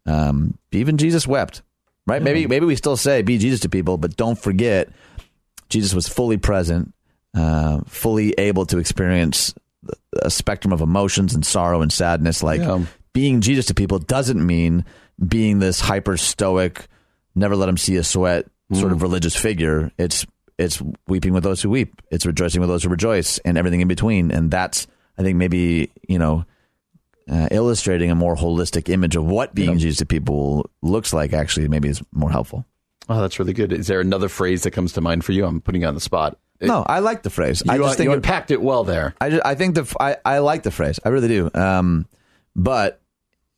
um, 0.06 0.56
even 0.72 0.96
Jesus 0.96 1.26
wept, 1.26 1.62
right? 2.06 2.22
Maybe 2.22 2.46
maybe 2.46 2.66
we 2.66 2.76
still 2.76 2.96
say 2.96 3.22
be 3.22 3.38
Jesus 3.38 3.60
to 3.60 3.68
people, 3.68 3.96
but 3.98 4.16
don't 4.16 4.38
forget 4.38 4.88
Jesus 5.68 5.94
was 5.94 6.08
fully 6.08 6.36
present, 6.38 6.94
uh, 7.34 7.80
fully 7.86 8.32
able 8.38 8.66
to 8.66 8.78
experience 8.78 9.54
a 10.22 10.30
spectrum 10.30 10.72
of 10.72 10.80
emotions 10.80 11.34
and 11.34 11.44
sorrow 11.44 11.80
and 11.82 11.92
sadness. 11.92 12.42
Like 12.42 12.60
Yeah. 12.60 12.84
being 13.12 13.40
Jesus 13.40 13.66
to 13.66 13.74
people 13.74 13.98
doesn't 13.98 14.44
mean 14.44 14.84
being 15.26 15.58
this 15.58 15.80
hyper 15.80 16.16
stoic, 16.16 16.86
never 17.34 17.56
let 17.56 17.68
him 17.68 17.76
see 17.76 17.96
a 17.96 18.04
sweat 18.04 18.46
sort 18.72 18.92
of 18.92 19.02
religious 19.02 19.34
figure. 19.34 19.90
It's 19.98 20.26
it's 20.60 20.80
weeping 21.08 21.32
with 21.32 21.42
those 21.42 21.60
who 21.62 21.70
weep. 21.70 22.00
It's 22.10 22.26
rejoicing 22.26 22.60
with 22.60 22.70
those 22.70 22.84
who 22.84 22.88
rejoice, 22.90 23.38
and 23.38 23.58
everything 23.58 23.80
in 23.80 23.88
between. 23.88 24.30
And 24.30 24.50
that's 24.50 24.86
I 25.18 25.22
think 25.22 25.36
maybe 25.36 25.90
you 26.08 26.18
know. 26.18 26.44
Uh, 27.30 27.46
illustrating 27.52 28.10
a 28.10 28.14
more 28.16 28.34
holistic 28.34 28.88
image 28.88 29.14
of 29.14 29.24
what 29.24 29.54
being 29.54 29.78
Jesus 29.78 29.98
to 29.98 30.06
people 30.06 30.68
looks 30.82 31.12
like 31.12 31.32
actually 31.32 31.68
maybe 31.68 31.88
is 31.88 32.02
more 32.10 32.30
helpful. 32.30 32.64
Oh, 33.08 33.20
that's 33.20 33.38
really 33.38 33.52
good. 33.52 33.72
Is 33.72 33.86
there 33.86 34.00
another 34.00 34.28
phrase 34.28 34.64
that 34.64 34.72
comes 34.72 34.94
to 34.94 35.00
mind 35.00 35.24
for 35.24 35.30
you? 35.30 35.44
I'm 35.44 35.60
putting 35.60 35.82
you 35.82 35.86
on 35.86 35.94
the 35.94 36.00
spot. 36.00 36.38
No, 36.60 36.82
I 36.88 36.98
like 36.98 37.22
the 37.22 37.30
phrase. 37.30 37.62
you, 37.64 37.70
I 37.70 37.78
just 37.78 37.96
think 37.98 38.06
you 38.08 38.12
it- 38.12 38.16
unpacked 38.16 38.50
it 38.50 38.60
well 38.60 38.82
there. 38.82 39.14
I, 39.20 39.30
just, 39.30 39.46
I 39.46 39.54
think 39.54 39.76
the 39.76 39.96
I, 40.00 40.16
I 40.24 40.38
like 40.38 40.64
the 40.64 40.72
phrase. 40.72 40.98
I 41.04 41.10
really 41.10 41.28
do. 41.28 41.50
Um, 41.54 42.08
but 42.56 43.00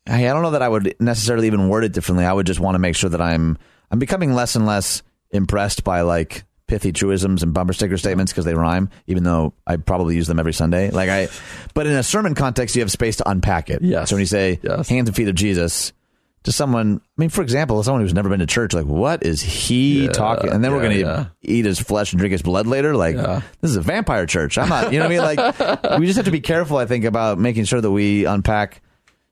hey, 0.05 0.27
I 0.29 0.33
don't 0.33 0.43
know 0.43 0.51
that 0.51 0.61
I 0.61 0.69
would 0.69 0.95
necessarily 0.99 1.47
even 1.47 1.67
word 1.67 1.83
it 1.83 1.93
differently. 1.93 2.25
I 2.25 2.33
would 2.33 2.45
just 2.45 2.59
want 2.59 2.75
to 2.75 2.79
make 2.79 2.95
sure 2.95 3.09
that 3.09 3.21
I'm 3.21 3.57
I'm 3.89 3.97
becoming 3.97 4.33
less 4.35 4.55
and 4.55 4.67
less 4.67 5.01
impressed 5.31 5.83
by 5.83 6.01
like 6.01 6.43
pithy 6.73 6.91
truisms 6.91 7.43
and 7.43 7.53
bumper 7.53 7.71
sticker 7.71 7.97
statements 7.99 8.31
because 8.31 8.45
they 8.45 8.55
rhyme. 8.55 8.89
Even 9.05 9.23
though 9.23 9.53
I 9.67 9.75
probably 9.75 10.15
use 10.15 10.25
them 10.25 10.39
every 10.39 10.53
Sunday. 10.53 10.89
Like 10.89 11.07
I, 11.07 11.27
but 11.75 11.85
in 11.85 11.93
a 11.93 12.01
sermon 12.01 12.33
context, 12.33 12.75
you 12.75 12.81
have 12.81 12.91
space 12.91 13.17
to 13.17 13.29
unpack 13.29 13.69
it. 13.69 13.83
Yes. 13.83 14.09
So 14.09 14.15
when 14.15 14.21
you 14.21 14.25
say 14.25 14.59
Yes. 14.63 14.89
hands 14.89 15.07
and 15.07 15.15
feet 15.15 15.27
of 15.27 15.35
Jesus. 15.35 15.93
To 16.45 16.51
someone, 16.51 16.99
I 16.99 17.21
mean, 17.21 17.29
for 17.29 17.41
example, 17.41 17.81
someone 17.83 18.01
who's 18.01 18.13
never 18.13 18.27
been 18.27 18.41
to 18.41 18.45
church, 18.45 18.73
like, 18.73 18.85
what 18.85 19.23
is 19.23 19.41
he 19.41 20.09
talking? 20.09 20.51
And 20.51 20.61
then 20.61 20.73
we're 20.73 20.81
going 20.81 20.91
to 20.91 20.99
yeah. 20.99 21.25
eat 21.41 21.63
his 21.63 21.79
flesh 21.79 22.11
and 22.11 22.19
drink 22.19 22.33
his 22.33 22.41
blood 22.41 22.67
later. 22.67 22.97
Like, 22.97 23.15
this 23.61 23.71
is 23.71 23.77
a 23.77 23.81
vampire 23.81 24.25
church. 24.25 24.57
I'm 24.57 24.67
not, 24.67 24.91
you 24.91 24.99
know 24.99 25.07
what 25.07 25.21
I 25.21 25.35
mean? 25.35 25.37
Like, 25.37 25.99
we 25.99 26.05
just 26.05 26.17
have 26.17 26.25
to 26.25 26.31
be 26.31 26.41
careful, 26.41 26.75
I 26.75 26.85
think, 26.85 27.05
about 27.05 27.39
making 27.39 27.63
sure 27.63 27.79
that 27.79 27.89
we 27.91 28.25
unpack 28.25 28.81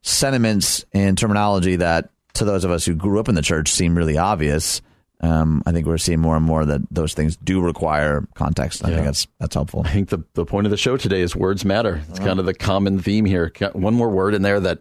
sentiments 0.03 0.85
and 0.93 1.17
terminology 1.17 1.75
that 1.77 2.11
to 2.35 2.45
those 2.45 2.63
of 2.63 2.71
us 2.71 2.85
who 2.85 2.95
grew 2.95 3.19
up 3.19 3.27
in 3.27 3.35
the 3.35 3.41
church 3.41 3.67
seem 3.69 3.97
really 3.97 4.17
obvious. 4.17 4.81
Um, 5.21 5.61
I 5.67 5.71
think 5.71 5.85
we're 5.85 5.99
seeing 5.99 6.19
more 6.19 6.35
and 6.35 6.45
more 6.45 6.65
that 6.65 6.81
those 6.89 7.13
things 7.13 7.37
do 7.37 7.61
require 7.61 8.27
context. 8.33 8.83
I 8.83 8.89
think 8.89 9.05
that's 9.05 9.27
that's 9.39 9.53
helpful. 9.53 9.83
I 9.85 9.89
think 9.89 10.09
the, 10.09 10.23
the 10.33 10.45
point 10.45 10.65
of 10.65 10.71
the 10.71 10.77
show 10.77 10.97
today 10.97 11.21
is 11.21 11.35
words 11.35 11.63
matter. 11.63 12.01
It's 12.09 12.19
kind 12.19 12.39
of 12.39 12.45
the 12.45 12.55
common 12.55 12.99
theme 12.99 13.25
here. 13.25 13.51
One 13.73 13.93
more 13.93 14.09
word 14.09 14.33
in 14.33 14.41
there 14.41 14.59
that 14.59 14.79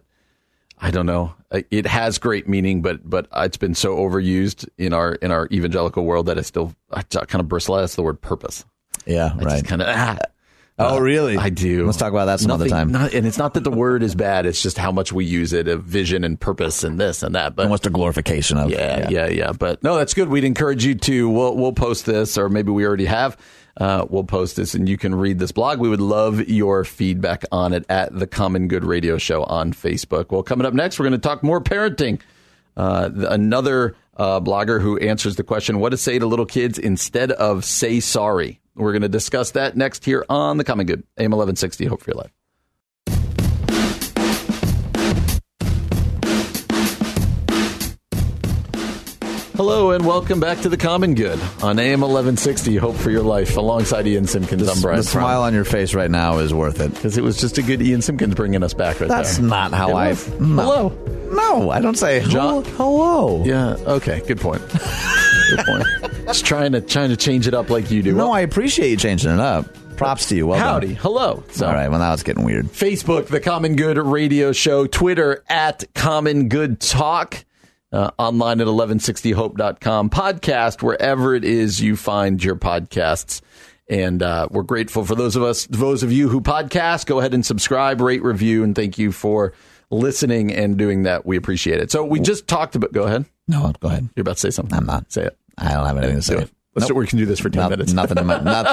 I 0.79 0.89
don't 0.89 1.05
know. 1.05 1.35
It 1.51 1.85
has 1.85 2.17
great 2.17 2.49
meaning, 2.49 2.81
but 2.81 3.07
but 3.07 3.27
it's 3.35 3.57
been 3.57 3.75
so 3.75 3.97
overused 3.97 4.67
in 4.79 4.93
our 4.93 5.13
in 5.15 5.31
our 5.31 5.47
evangelical 5.51 6.05
world 6.05 6.25
that 6.25 6.39
I 6.39 6.41
still 6.41 6.73
I 6.91 7.03
kind 7.03 7.39
of 7.39 7.47
bristle 7.47 7.77
at. 7.77 7.83
It's 7.83 7.95
the 7.95 8.01
word 8.01 8.19
purpose. 8.19 8.65
Yeah, 9.05 9.33
I 9.37 9.43
right. 9.43 9.65
kind 9.65 9.81
of 9.81 9.87
ah. 9.89 10.17
Oh, 10.81 10.99
really? 10.99 11.37
I 11.37 11.49
do. 11.49 11.85
Let's 11.85 11.97
talk 11.97 12.11
about 12.11 12.25
that 12.25 12.39
some 12.39 12.51
other 12.51 12.67
time. 12.67 12.91
Not, 12.91 13.13
and 13.13 13.25
it's 13.27 13.37
not 13.37 13.53
that 13.53 13.63
the 13.63 13.71
word 13.71 14.03
is 14.03 14.15
bad. 14.15 14.45
It's 14.45 14.61
just 14.61 14.77
how 14.77 14.91
much 14.91 15.11
we 15.13 15.25
use 15.25 15.53
it 15.53 15.67
of 15.67 15.83
vision 15.83 16.23
and 16.23 16.39
purpose 16.39 16.83
and 16.83 16.99
this 16.99 17.23
and 17.23 17.35
that. 17.35 17.55
But 17.55 17.63
And 17.63 17.71
what's 17.71 17.83
the 17.83 17.89
glorification 17.89 18.57
of? 18.57 18.69
yeah, 18.69 19.09
yeah, 19.09 19.27
yeah, 19.27 19.51
But 19.51 19.83
no, 19.83 19.95
that's 19.95 20.13
good. 20.13 20.29
We'd 20.29 20.43
encourage 20.43 20.85
you 20.85 20.95
to. 20.95 21.29
We'll 21.29 21.55
we'll 21.55 21.73
post 21.73 22.05
this, 22.05 22.37
or 22.37 22.49
maybe 22.49 22.71
we 22.71 22.85
already 22.85 23.05
have. 23.05 23.37
Uh, 23.77 24.05
we'll 24.09 24.23
post 24.25 24.57
this, 24.57 24.73
and 24.73 24.87
you 24.89 24.97
can 24.97 25.15
read 25.15 25.39
this 25.39 25.51
blog. 25.51 25.79
We 25.79 25.87
would 25.89 26.01
love 26.01 26.47
your 26.49 26.83
feedback 26.83 27.45
on 27.51 27.73
it 27.73 27.85
at 27.89 28.17
the 28.17 28.27
Common 28.27 28.67
Good 28.67 28.83
Radio 28.83 29.17
Show 29.17 29.43
on 29.43 29.71
Facebook. 29.73 30.29
Well, 30.31 30.43
coming 30.43 30.65
up 30.65 30.73
next, 30.73 30.99
we're 30.99 31.07
going 31.07 31.19
to 31.19 31.25
talk 31.27 31.41
more 31.41 31.61
parenting. 31.61 32.19
Uh, 32.75 33.09
another 33.29 33.95
uh, 34.17 34.39
blogger 34.39 34.81
who 34.81 34.97
answers 34.97 35.35
the 35.35 35.43
question, 35.43 35.79
"What 35.79 35.89
to 35.89 35.97
say 35.97 36.19
to 36.19 36.25
little 36.25 36.45
kids 36.45 36.77
instead 36.77 37.31
of 37.31 37.65
say 37.65 37.99
sorry." 37.99 38.59
We're 38.75 38.93
going 38.93 39.01
to 39.01 39.09
discuss 39.09 39.51
that 39.51 39.75
next 39.75 40.05
here 40.05 40.25
on 40.29 40.57
the 40.57 40.63
Common 40.63 40.85
Good 40.85 41.03
AM 41.17 41.33
eleven 41.33 41.55
sixty. 41.55 41.85
Hope 41.85 42.01
for 42.01 42.11
your 42.11 42.17
life. 42.17 42.31
Hello 49.55 49.91
and 49.91 50.05
welcome 50.05 50.39
back 50.39 50.59
to 50.61 50.69
the 50.69 50.77
Common 50.77 51.13
Good 51.13 51.39
on 51.61 51.77
AM 51.77 52.01
1160. 52.01 52.77
Hope 52.77 52.95
for 52.95 53.11
your 53.11 53.21
life 53.21 53.57
alongside 53.57 54.07
Ian 54.07 54.25
Simpkins. 54.25 54.67
I'm 54.67 54.81
Brian. 54.81 54.97
The 54.97 55.03
smile 55.03 55.43
on 55.43 55.53
your 55.53 55.65
face 55.65 55.93
right 55.93 56.09
now 56.09 56.39
is 56.39 56.53
worth 56.53 56.79
it. 56.79 56.93
because 56.93 57.17
it 57.17 57.23
was 57.23 57.37
just 57.37 57.57
a 57.57 57.61
good 57.61 57.81
Ian 57.81 58.01
Simpkins 58.01 58.33
bringing 58.33 58.63
us 58.63 58.73
back 58.73 58.99
right 58.99 59.09
That's 59.09 59.37
there. 59.37 59.47
not 59.47 59.73
how 59.73 59.89
It 59.89 59.93
I. 59.93 60.09
was. 60.09 60.29
No. 60.39 60.63
Hello. 60.63 60.89
No, 61.31 61.69
I 61.69 61.79
don't 61.81 61.97
say 61.97 62.21
John- 62.21 62.63
hello. 62.63 63.41
hello. 63.41 63.43
Yeah. 63.45 63.75
Okay. 63.91 64.21
Good 64.25 64.39
point. 64.39 64.61
good 64.69 65.65
point. 65.65 65.85
Just 66.25 66.45
trying 66.45 66.71
to 66.71 66.81
trying 66.81 67.09
to 67.09 67.17
change 67.17 67.47
it 67.47 67.53
up 67.53 67.69
like 67.69 67.91
you 67.91 68.01
do. 68.01 68.13
No, 68.13 68.25
Well, 68.25 68.33
I 68.33 68.41
appreciate 68.41 68.89
you 68.89 68.97
changing 68.97 69.31
it 69.31 69.39
up. 69.39 69.65
Props 69.97 70.29
to 70.29 70.35
you. 70.35 70.47
Well 70.47 70.57
howdy. 70.59 70.87
done. 70.87 70.95
Hello. 70.95 71.43
So, 71.51 71.67
All 71.67 71.73
right. 71.73 71.87
Well, 71.89 71.99
now 71.99 72.13
it's 72.13 72.23
getting 72.23 72.43
weird. 72.45 72.65
Facebook, 72.67 73.27
the 73.27 73.39
Common 73.39 73.75
Good 73.75 73.97
Radio 73.99 74.51
Show, 74.53 74.87
Twitter 74.87 75.43
at 75.47 75.83
Common 75.93 76.47
Good 76.49 76.79
Talk, 76.79 77.45
uh, 77.91 78.11
online 78.17 78.61
at 78.61 78.67
1160hope.com, 78.67 80.09
podcast 80.09 80.81
wherever 80.81 81.35
it 81.35 81.43
is 81.43 81.81
you 81.81 81.95
find 81.95 82.43
your 82.43 82.55
podcasts. 82.55 83.41
And 83.89 84.23
uh, 84.23 84.47
we're 84.51 84.63
grateful 84.63 85.03
for 85.03 85.15
those 85.15 85.35
of 85.35 85.43
us, 85.43 85.67
those 85.67 86.01
of 86.01 86.11
you 86.11 86.29
who 86.29 86.39
podcast. 86.39 87.05
Go 87.05 87.19
ahead 87.19 87.33
and 87.33 87.45
subscribe, 87.45 87.99
rate, 87.99 88.23
review, 88.23 88.63
and 88.63 88.73
thank 88.73 88.97
you 88.97 89.11
for 89.11 89.53
listening 89.89 90.53
and 90.53 90.77
doing 90.77 91.03
that. 91.03 91.25
We 91.25 91.35
appreciate 91.35 91.81
it. 91.81 91.91
So 91.91 92.05
we 92.05 92.21
just 92.21 92.47
talked 92.47 92.75
about. 92.75 92.93
Go 92.93 93.03
ahead. 93.03 93.25
No, 93.49 93.73
go 93.81 93.89
ahead. 93.89 94.07
You're 94.15 94.21
about 94.21 94.35
to 94.35 94.39
say 94.39 94.49
something. 94.49 94.77
I'm 94.77 94.85
not. 94.85 95.11
Say 95.11 95.23
it. 95.23 95.37
I 95.57 95.73
don't 95.73 95.85
have 95.85 95.97
anything 95.97 96.15
to 96.15 96.21
say. 96.21 96.47
Let's 96.73 96.87
do, 96.87 96.93
we 96.95 97.05
can 97.05 97.17
do 97.17 97.25
this 97.25 97.39
for 97.39 97.49
10 97.49 97.63
Not- 97.63 97.69
minutes. 97.71 97.91
Nothing. 97.91 98.17
In 98.19 98.27
my, 98.27 98.39
not, 98.39 98.67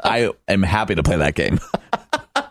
I 0.04 0.32
am 0.48 0.64
happy 0.64 0.96
to 0.96 1.04
play 1.04 1.16
that 1.18 1.36
game. 1.36 1.60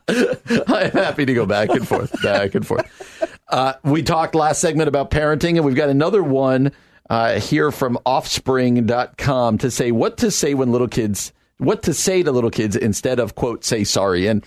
I'm 0.08 0.92
happy 0.92 1.26
to 1.26 1.34
go 1.34 1.46
back 1.46 1.70
and 1.70 1.88
forth, 1.88 2.22
back 2.22 2.56
and 2.56 2.66
forth. 2.66 3.40
Uh, 3.48 3.74
we 3.84 4.04
talked 4.04 4.36
last 4.36 4.60
segment 4.60 4.88
about 4.88 5.12
parenting, 5.12 5.56
and 5.56 5.66
we've 5.66 5.76
got 5.76 5.90
another 5.90 6.22
one 6.24 6.72
uh, 7.10 7.40
here 7.40 7.72
from 7.72 7.98
offspring.com 8.06 9.58
to 9.60 9.72
say 9.72 9.92
what 9.92 10.18
to 10.18 10.32
say 10.32 10.54
when 10.54 10.72
little 10.72 10.88
kids, 10.88 11.32
what 11.58 11.84
to 11.84 11.94
say 11.94 12.24
to 12.24 12.32
little 12.32 12.50
kids 12.52 12.76
instead 12.76 13.20
of, 13.20 13.36
quote, 13.36 13.64
say 13.64 13.84
sorry. 13.84 14.28
And 14.28 14.46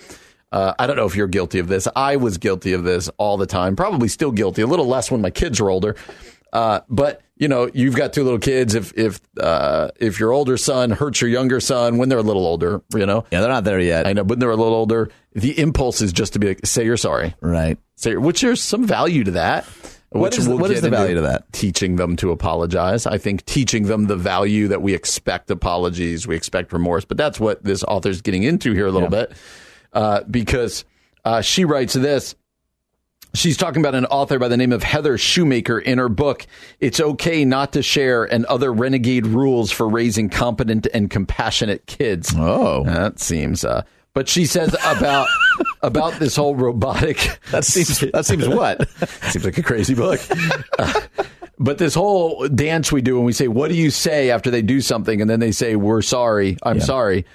uh, 0.53 0.75
I 0.79 0.87
don't 0.87 0.97
know 0.97 1.07
if 1.07 1.17
you're 1.17 1.29
guilty 1.29 1.59
of 1.59 1.69
this. 1.69 1.89
I 1.97 2.17
was 2.17 2.39
guilty 2.39 2.73
of 2.73 2.85
this 2.85 3.09
all 3.19 3.37
the 3.37 3.47
time, 3.47 3.77
probably 3.77 4.09
still 4.09 4.33
guilty, 4.33 4.63
a 4.63 4.67
little 4.67 4.87
less 4.87 5.11
when 5.11 5.21
my 5.21 5.31
kids 5.31 5.61
were 5.61 5.71
older. 5.71 5.97
Uh, 6.53 6.81
but 6.89 7.23
you 7.37 7.49
know, 7.49 7.71
you've 7.73 7.97
got 7.97 8.13
two 8.13 8.23
little 8.25 8.39
kids. 8.39 8.75
If 8.75 8.93
if 8.99 9.21
uh, 9.39 9.91
if 9.99 10.19
your 10.21 10.33
older 10.33 10.57
son 10.57 10.91
hurts 10.91 11.21
your 11.21 11.31
younger 11.31 11.61
son 11.61 11.97
when 11.99 12.09
they're 12.09 12.19
a 12.19 12.23
little 12.23 12.47
older, 12.47 12.83
you 12.95 13.07
know, 13.07 13.25
Yeah, 13.31 13.41
they're 13.41 13.49
not 13.49 13.65
there 13.65 13.81
yet. 13.81 14.07
I 14.07 14.13
know, 14.13 14.25
when 14.25 14.39
they're 14.41 14.51
a 14.51 14.57
little 14.57 14.75
older, 14.75 15.11
the 15.35 15.59
impulse 15.59 16.01
is 16.03 16.13
just 16.13 16.33
to 16.35 16.39
be 16.39 16.49
like, 16.49 16.67
say 16.67 16.85
you're 16.85 16.97
sorry. 16.97 17.35
Right. 17.41 17.79
Say, 17.97 18.17
which 18.17 18.41
there's 18.41 18.63
some 18.63 18.87
value 18.87 19.25
to 19.25 19.31
that. 19.33 19.65
What 20.11 20.23
which 20.33 20.39
is- 20.39 20.49
what 20.49 20.71
is 20.73 20.81
the 20.83 20.91
value 20.91 21.15
to 21.15 21.21
that? 21.23 21.53
Teaching 21.53 21.95
them 21.97 22.17
to 22.17 22.33
apologize. 22.33 23.07
I 23.07 23.17
think 23.17 23.45
teaching 23.47 23.85
them 23.85 24.07
the 24.07 24.17
value 24.17 24.67
that 24.69 24.83
we 24.83 24.93
expect 24.93 25.51
apologies, 25.53 26.27
we 26.27 26.35
expect 26.35 26.73
remorse. 26.73 27.05
But 27.05 27.17
that's 27.17 27.39
what 27.39 27.63
this 27.63 27.85
author's 27.85 28.21
getting 28.21 28.43
into 28.43 28.73
here 28.75 28.87
a 28.89 28.91
little 28.91 29.09
bit, 29.09 29.33
uh, 29.93 30.23
because 30.29 30.85
uh, 31.25 31.43
she 31.43 31.65
writes 31.65 31.95
this. 31.95 32.35
She's 33.35 33.57
talking 33.57 33.81
about 33.81 33.95
an 33.95 34.07
author 34.07 34.39
by 34.39 34.49
the 34.49 34.57
name 34.57 34.73
of 34.73 34.83
Heather 34.83 35.17
Shumaker 35.17 35.81
in 35.81 35.99
her 35.99 36.09
book, 36.09 36.47
It's 36.81 37.01
Okay 37.01 37.45
Not 37.45 37.73
to 37.75 37.83
Share 37.83 38.25
and 38.25 38.45
Other 38.47 38.73
Renegade 38.73 39.27
Rules 39.27 39.71
for 39.71 39.89
Raising 39.89 40.29
Competent 40.29 40.89
and 40.93 41.09
Compassionate 41.09 41.87
Kids. 41.87 42.35
Oh. 42.37 42.83
That 42.85 43.21
seems, 43.21 43.65
uh, 43.65 43.83
but 44.15 44.29
she 44.29 44.47
says 44.47 44.75
about, 44.85 45.29
about 45.83 46.15
this 46.15 46.35
whole 46.35 46.57
robotic. 46.57 47.39
That 47.53 47.65
seems. 47.65 48.01
That 48.13 48.27
seems 48.27 48.49
what? 48.49 48.89
seems 49.31 49.45
like 49.45 49.59
a 49.59 49.63
crazy 49.63 49.95
book. 49.95 50.21
Uh, 50.79 51.01
but 51.59 51.79
this 51.79 51.95
whole 51.95 52.49
dance 52.49 52.91
we 52.91 53.03
do 53.03 53.17
when 53.17 53.25
we 53.25 53.33
say, 53.33 53.47
What 53.47 53.69
do 53.69 53.77
you 53.77 53.91
say 53.91 54.31
after 54.31 54.51
they 54.51 54.63
do 54.63 54.81
something? 54.81 55.21
And 55.21 55.31
then 55.31 55.39
they 55.41 55.53
say, 55.53 55.77
We're 55.77 56.03
sorry. 56.03 56.57
I'm 56.63 56.81
sorry. 56.81 57.27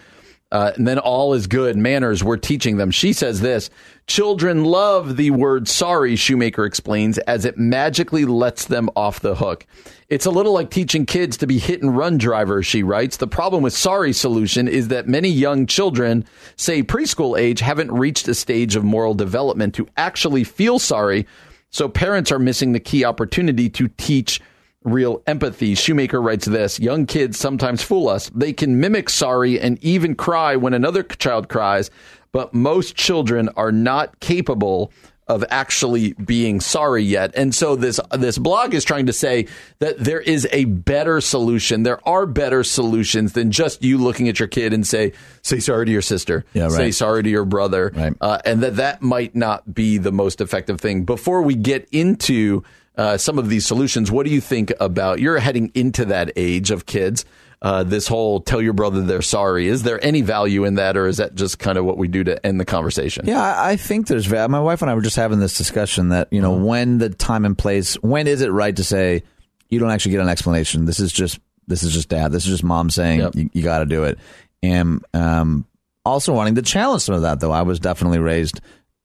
Uh, 0.51 0.71
and 0.75 0.87
then 0.87 0.99
all 0.99 1.33
is 1.33 1.47
good. 1.47 1.75
Manners, 1.75 2.23
we're 2.23 2.37
teaching 2.37 2.77
them. 2.77 2.91
She 2.91 3.13
says 3.13 3.41
this 3.41 3.69
Children 4.07 4.63
love 4.63 5.17
the 5.17 5.31
word 5.31 5.67
sorry, 5.67 6.15
Shumaker 6.15 6.65
explains, 6.65 7.17
as 7.19 7.45
it 7.45 7.57
magically 7.57 8.25
lets 8.25 8.65
them 8.65 8.89
off 8.95 9.19
the 9.19 9.35
hook. 9.35 9.65
It's 10.07 10.27
a 10.27 10.31
little 10.31 10.53
like 10.53 10.69
teaching 10.69 11.07
kids 11.07 11.37
to 11.37 11.47
be 11.47 11.57
hit 11.57 11.81
and 11.81 11.97
run 11.97 12.19
drivers, 12.19 12.67
she 12.67 12.83
writes. 12.83 13.17
The 13.17 13.27
problem 13.27 13.63
with 13.63 13.73
sorry 13.73 14.13
solution 14.13 14.67
is 14.67 14.89
that 14.89 15.07
many 15.07 15.29
young 15.29 15.65
children, 15.65 16.23
say 16.57 16.83
preschool 16.83 17.39
age, 17.39 17.59
haven't 17.59 17.91
reached 17.91 18.27
a 18.27 18.35
stage 18.35 18.75
of 18.75 18.83
moral 18.83 19.15
development 19.15 19.73
to 19.75 19.87
actually 19.97 20.43
feel 20.43 20.77
sorry. 20.77 21.25
So 21.71 21.89
parents 21.89 22.31
are 22.31 22.39
missing 22.39 22.73
the 22.73 22.79
key 22.79 23.03
opportunity 23.03 23.67
to 23.71 23.87
teach 23.97 24.39
real 24.85 25.21
empathy. 25.27 25.75
Shumaker 25.75 26.23
writes 26.23 26.45
this 26.45 26.79
Young 26.79 27.05
kids 27.05 27.37
sometimes 27.37 27.81
fool 27.81 28.07
us. 28.07 28.29
They 28.29 28.53
can 28.53 28.79
mimic 28.79 29.09
sorry 29.09 29.59
and 29.59 29.83
even 29.83 30.15
cry 30.15 30.55
when 30.55 30.73
another 30.73 31.03
child 31.03 31.49
cries, 31.49 31.91
but 32.31 32.53
most 32.53 32.95
children 32.95 33.49
are 33.57 33.71
not 33.71 34.19
capable 34.19 34.91
of 35.27 35.43
actually 35.49 36.13
being 36.13 36.59
sorry 36.59 37.03
yet. 37.03 37.31
And 37.35 37.53
so 37.53 37.75
this 37.75 37.99
this 38.11 38.37
blog 38.37 38.73
is 38.73 38.83
trying 38.83 39.07
to 39.07 39.13
say 39.13 39.47
that 39.79 39.97
there 39.97 40.21
is 40.21 40.47
a 40.51 40.65
better 40.65 41.19
solution. 41.19 41.83
There 41.83 42.07
are 42.07 42.25
better 42.25 42.63
solutions 42.63 43.33
than 43.33 43.51
just 43.51 43.83
you 43.83 43.97
looking 43.97 44.29
at 44.29 44.39
your 44.39 44.47
kid 44.47 44.71
and 44.71 44.85
say 44.85 45.13
say 45.41 45.59
sorry 45.59 45.87
to 45.87 45.91
your 45.91 46.03
sister. 46.03 46.45
Yeah, 46.53 46.65
right. 46.65 46.71
Say 46.71 46.91
sorry 46.91 47.23
to 47.23 47.29
your 47.29 47.45
brother. 47.45 47.91
Right. 47.95 48.13
Uh, 48.21 48.39
and 48.45 48.61
that 48.61 48.75
that 48.75 49.01
might 49.01 49.35
not 49.35 49.73
be 49.73 49.97
the 49.97 50.11
most 50.11 50.41
effective 50.41 50.79
thing. 50.79 51.05
Before 51.05 51.41
we 51.41 51.55
get 51.55 51.87
into 51.91 52.63
uh, 52.97 53.17
some 53.17 53.37
of 53.39 53.49
these 53.49 53.65
solutions, 53.65 54.11
what 54.11 54.25
do 54.25 54.31
you 54.31 54.41
think 54.41 54.71
about? 54.79 55.19
You're 55.19 55.37
heading 55.39 55.71
into 55.73 56.05
that 56.05 56.31
age 56.35 56.71
of 56.71 56.85
kids. 56.85 57.25
Uh, 57.61 57.83
this 57.83 58.07
whole 58.07 58.41
tell 58.41 58.61
your 58.61 58.73
brother 58.73 59.01
they're 59.01 59.21
sorry. 59.21 59.67
Is 59.67 59.83
there 59.83 60.03
any 60.05 60.21
value 60.21 60.65
in 60.65 60.75
that, 60.75 60.97
or 60.97 61.07
is 61.07 61.17
that 61.17 61.35
just 61.35 61.57
kind 61.57 61.77
of 61.77 61.85
what 61.85 61.97
we 61.97 62.07
do 62.07 62.23
to 62.23 62.45
end 62.45 62.59
the 62.59 62.65
conversation? 62.65 63.25
Yeah, 63.27 63.41
I, 63.41 63.71
I 63.71 63.75
think 63.75 64.07
there's 64.07 64.25
value. 64.25 64.49
My 64.49 64.59
wife 64.59 64.81
and 64.81 64.91
I 64.91 64.93
were 64.93 65.01
just 65.01 65.15
having 65.15 65.39
this 65.39 65.57
discussion 65.57 66.09
that 66.09 66.27
you 66.31 66.41
know 66.41 66.53
when 66.53 66.97
the 66.99 67.09
time 67.09 67.43
and 67.45 67.57
place, 67.57 67.95
when 67.95 68.27
is 68.27 68.41
it 68.41 68.49
right 68.51 68.75
to 68.75 68.83
say 68.83 69.23
you 69.69 69.79
don't 69.79 69.89
actually 69.89 70.11
get 70.11 70.21
an 70.21 70.29
explanation? 70.29 70.85
This 70.85 70.99
is 70.99 71.11
just 71.11 71.39
this 71.67 71.81
is 71.81 71.91
just 71.93 72.09
dad. 72.09 72.31
This 72.31 72.43
is 72.45 72.51
just 72.51 72.63
mom 72.63 72.89
saying 72.91 73.21
Yep. 73.21 73.35
you, 73.35 73.49
you 73.53 73.63
got 73.63 73.79
to 73.79 73.85
do 73.85 74.03
it. 74.03 74.19
And 74.61 75.03
um, 75.13 75.65
also 76.05 76.33
wanting 76.33 76.55
to 76.55 76.61
challenge 76.61 77.01
some 77.03 77.15
of 77.15 77.23
that, 77.23 77.39
though. 77.39 77.51
I 77.51 77.63
was 77.63 77.79
definitely 77.79 78.19
raised 78.19 78.61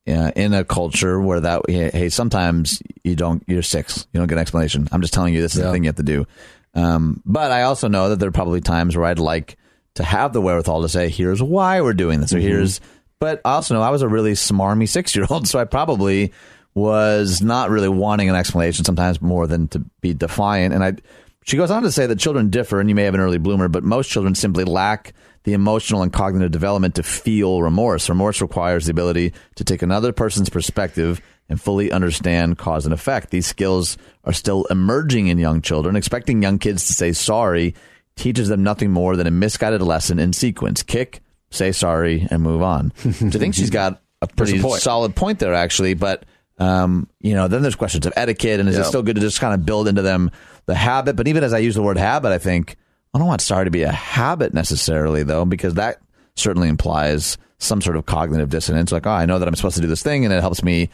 uh, 0.08 0.32
in 0.34 0.52
a 0.52 0.64
culture 0.64 1.20
where 1.20 1.40
that 1.40 1.62
hey, 1.68 2.08
sometimes 2.08 2.82
you 3.04 3.16
don't 3.16 3.42
you're 3.46 3.62
six, 3.62 4.06
you 4.12 4.20
don't 4.20 4.28
get 4.28 4.36
an 4.36 4.42
explanation. 4.42 4.88
I'm 4.92 5.00
just 5.02 5.14
telling 5.14 5.34
you 5.34 5.42
this 5.42 5.54
is 5.54 5.62
the 5.62 5.70
thing 5.72 5.84
you 5.84 5.88
have 5.88 5.96
to 5.96 6.02
do. 6.02 6.26
Um, 6.74 7.22
but 7.26 7.50
I 7.50 7.62
also 7.62 7.88
know 7.88 8.10
that 8.10 8.16
there 8.16 8.28
are 8.28 8.32
probably 8.32 8.60
times 8.60 8.96
where 8.96 9.06
I'd 9.06 9.18
like 9.18 9.56
to 9.94 10.04
have 10.04 10.32
the 10.32 10.40
wherewithal 10.40 10.82
to 10.82 10.88
say, 10.88 11.08
here's 11.08 11.42
why 11.42 11.80
we're 11.80 11.94
doing 11.94 12.20
this, 12.20 12.32
or 12.32 12.38
here's. 12.38 12.80
But 13.18 13.40
I 13.44 13.52
also 13.52 13.74
know 13.74 13.82
I 13.82 13.90
was 13.90 14.02
a 14.02 14.08
really 14.08 14.32
smarmy 14.32 14.88
six 14.88 15.14
year 15.14 15.26
old, 15.28 15.48
so 15.48 15.58
I 15.58 15.64
probably 15.64 16.32
was 16.74 17.42
not 17.42 17.70
really 17.70 17.88
wanting 17.88 18.28
an 18.30 18.36
explanation 18.36 18.84
sometimes 18.84 19.20
more 19.20 19.46
than 19.46 19.68
to 19.68 19.80
be 20.00 20.14
defiant. 20.14 20.72
And 20.72 20.84
I, 20.84 20.94
she 21.44 21.56
goes 21.56 21.70
on 21.70 21.82
to 21.82 21.92
say 21.92 22.06
that 22.06 22.18
children 22.18 22.50
differ, 22.50 22.80
and 22.80 22.88
you 22.88 22.94
may 22.94 23.02
have 23.04 23.14
an 23.14 23.20
early 23.20 23.38
bloomer, 23.38 23.68
but 23.68 23.82
most 23.82 24.10
children 24.10 24.34
simply 24.34 24.64
lack 24.64 25.12
the 25.44 25.52
emotional 25.54 26.02
and 26.02 26.12
cognitive 26.12 26.50
development 26.50 26.94
to 26.96 27.02
feel 27.02 27.62
remorse. 27.62 28.08
Remorse 28.08 28.40
requires 28.42 28.86
the 28.86 28.90
ability 28.92 29.32
to 29.56 29.64
take 29.64 29.82
another 29.82 30.12
person's 30.12 30.50
perspective 30.50 31.20
and 31.48 31.60
fully 31.60 31.90
understand 31.90 32.58
cause 32.58 32.84
and 32.84 32.92
effect. 32.94 33.30
These 33.30 33.46
skills 33.46 33.96
are 34.24 34.32
still 34.32 34.64
emerging 34.66 35.28
in 35.28 35.38
young 35.38 35.62
children. 35.62 35.96
Expecting 35.96 36.42
young 36.42 36.58
kids 36.58 36.86
to 36.86 36.92
say 36.92 37.12
sorry 37.12 37.74
teaches 38.16 38.48
them 38.48 38.62
nothing 38.62 38.90
more 38.90 39.16
than 39.16 39.26
a 39.26 39.30
misguided 39.30 39.80
lesson 39.82 40.18
in 40.18 40.32
sequence. 40.32 40.82
Kick, 40.82 41.20
say 41.50 41.72
sorry, 41.72 42.26
and 42.30 42.42
move 42.42 42.60
on. 42.62 42.92
so 42.98 43.08
I 43.08 43.30
think 43.30 43.54
she's 43.54 43.70
got 43.70 44.02
a 44.20 44.26
pretty 44.26 44.60
point. 44.60 44.82
solid 44.82 45.16
point 45.16 45.38
there, 45.38 45.54
actually. 45.54 45.94
But 45.94 46.24
um, 46.58 47.08
you 47.20 47.32
know, 47.34 47.48
then 47.48 47.62
there's 47.62 47.74
questions 47.76 48.04
of 48.04 48.12
etiquette, 48.14 48.60
and 48.60 48.68
is 48.68 48.74
Yeah. 48.76 48.82
it 48.82 48.84
still 48.84 49.02
good 49.02 49.14
to 49.16 49.22
just 49.22 49.40
kind 49.40 49.54
of 49.54 49.64
build 49.64 49.88
into 49.88 50.02
them 50.02 50.30
the 50.66 50.74
habit? 50.74 51.16
But 51.16 51.26
even 51.26 51.42
as 51.42 51.54
I 51.54 51.58
use 51.58 51.74
the 51.74 51.82
word 51.82 51.96
habit, 51.96 52.28
I 52.30 52.36
think 52.38 52.76
I 53.14 53.18
don't 53.18 53.26
want 53.26 53.40
sorry 53.40 53.64
to 53.64 53.70
be 53.70 53.82
a 53.82 53.92
habit 53.92 54.54
necessarily, 54.54 55.22
though, 55.22 55.44
because 55.44 55.74
that 55.74 56.00
certainly 56.36 56.68
implies 56.68 57.38
some 57.58 57.80
sort 57.80 57.96
of 57.96 58.06
cognitive 58.06 58.48
dissonance. 58.50 58.92
Like, 58.92 59.06
oh, 59.06 59.10
I 59.10 59.26
know 59.26 59.38
that 59.38 59.48
I'm 59.48 59.54
supposed 59.56 59.76
to 59.76 59.82
do 59.82 59.88
this 59.88 60.02
thing, 60.02 60.24
and 60.24 60.32
it 60.32 60.40
helps 60.40 60.62
me 60.62 60.88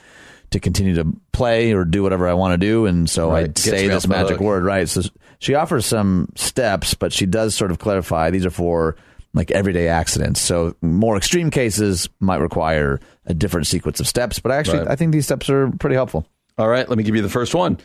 to 0.50 0.60
continue 0.60 0.94
to 0.94 1.06
play 1.32 1.72
or 1.72 1.84
do 1.84 2.02
whatever 2.02 2.28
I 2.28 2.34
want 2.34 2.52
to 2.52 2.58
do, 2.58 2.86
and 2.86 3.10
so 3.10 3.30
Right. 3.30 3.44
I 3.44 3.46
Gets 3.48 3.64
say 3.64 3.88
this 3.88 4.06
magic 4.06 4.40
word, 4.40 4.64
right? 4.64 4.88
So 4.88 5.02
she 5.40 5.54
offers 5.54 5.84
some 5.84 6.28
steps, 6.36 6.94
but 6.94 7.12
she 7.12 7.26
does 7.26 7.54
sort 7.54 7.70
of 7.70 7.78
clarify 7.78 8.30
these 8.30 8.46
are 8.46 8.50
for 8.50 8.96
like 9.34 9.50
everyday 9.50 9.88
accidents. 9.88 10.40
So 10.40 10.74
more 10.80 11.16
extreme 11.16 11.50
cases 11.50 12.08
might 12.20 12.36
require 12.40 13.00
a 13.26 13.34
different 13.34 13.66
sequence 13.66 13.98
of 14.00 14.06
steps, 14.06 14.38
but 14.38 14.52
actually, 14.52 14.78
Right. 14.78 14.88
I 14.88 14.96
think 14.96 15.12
these 15.12 15.24
steps 15.26 15.50
are 15.50 15.70
pretty 15.80 15.96
helpful. 15.96 16.26
All 16.56 16.68
right, 16.68 16.88
let 16.88 16.96
me 16.96 17.04
give 17.04 17.16
you 17.16 17.22
the 17.22 17.28
first 17.28 17.54
one. 17.54 17.78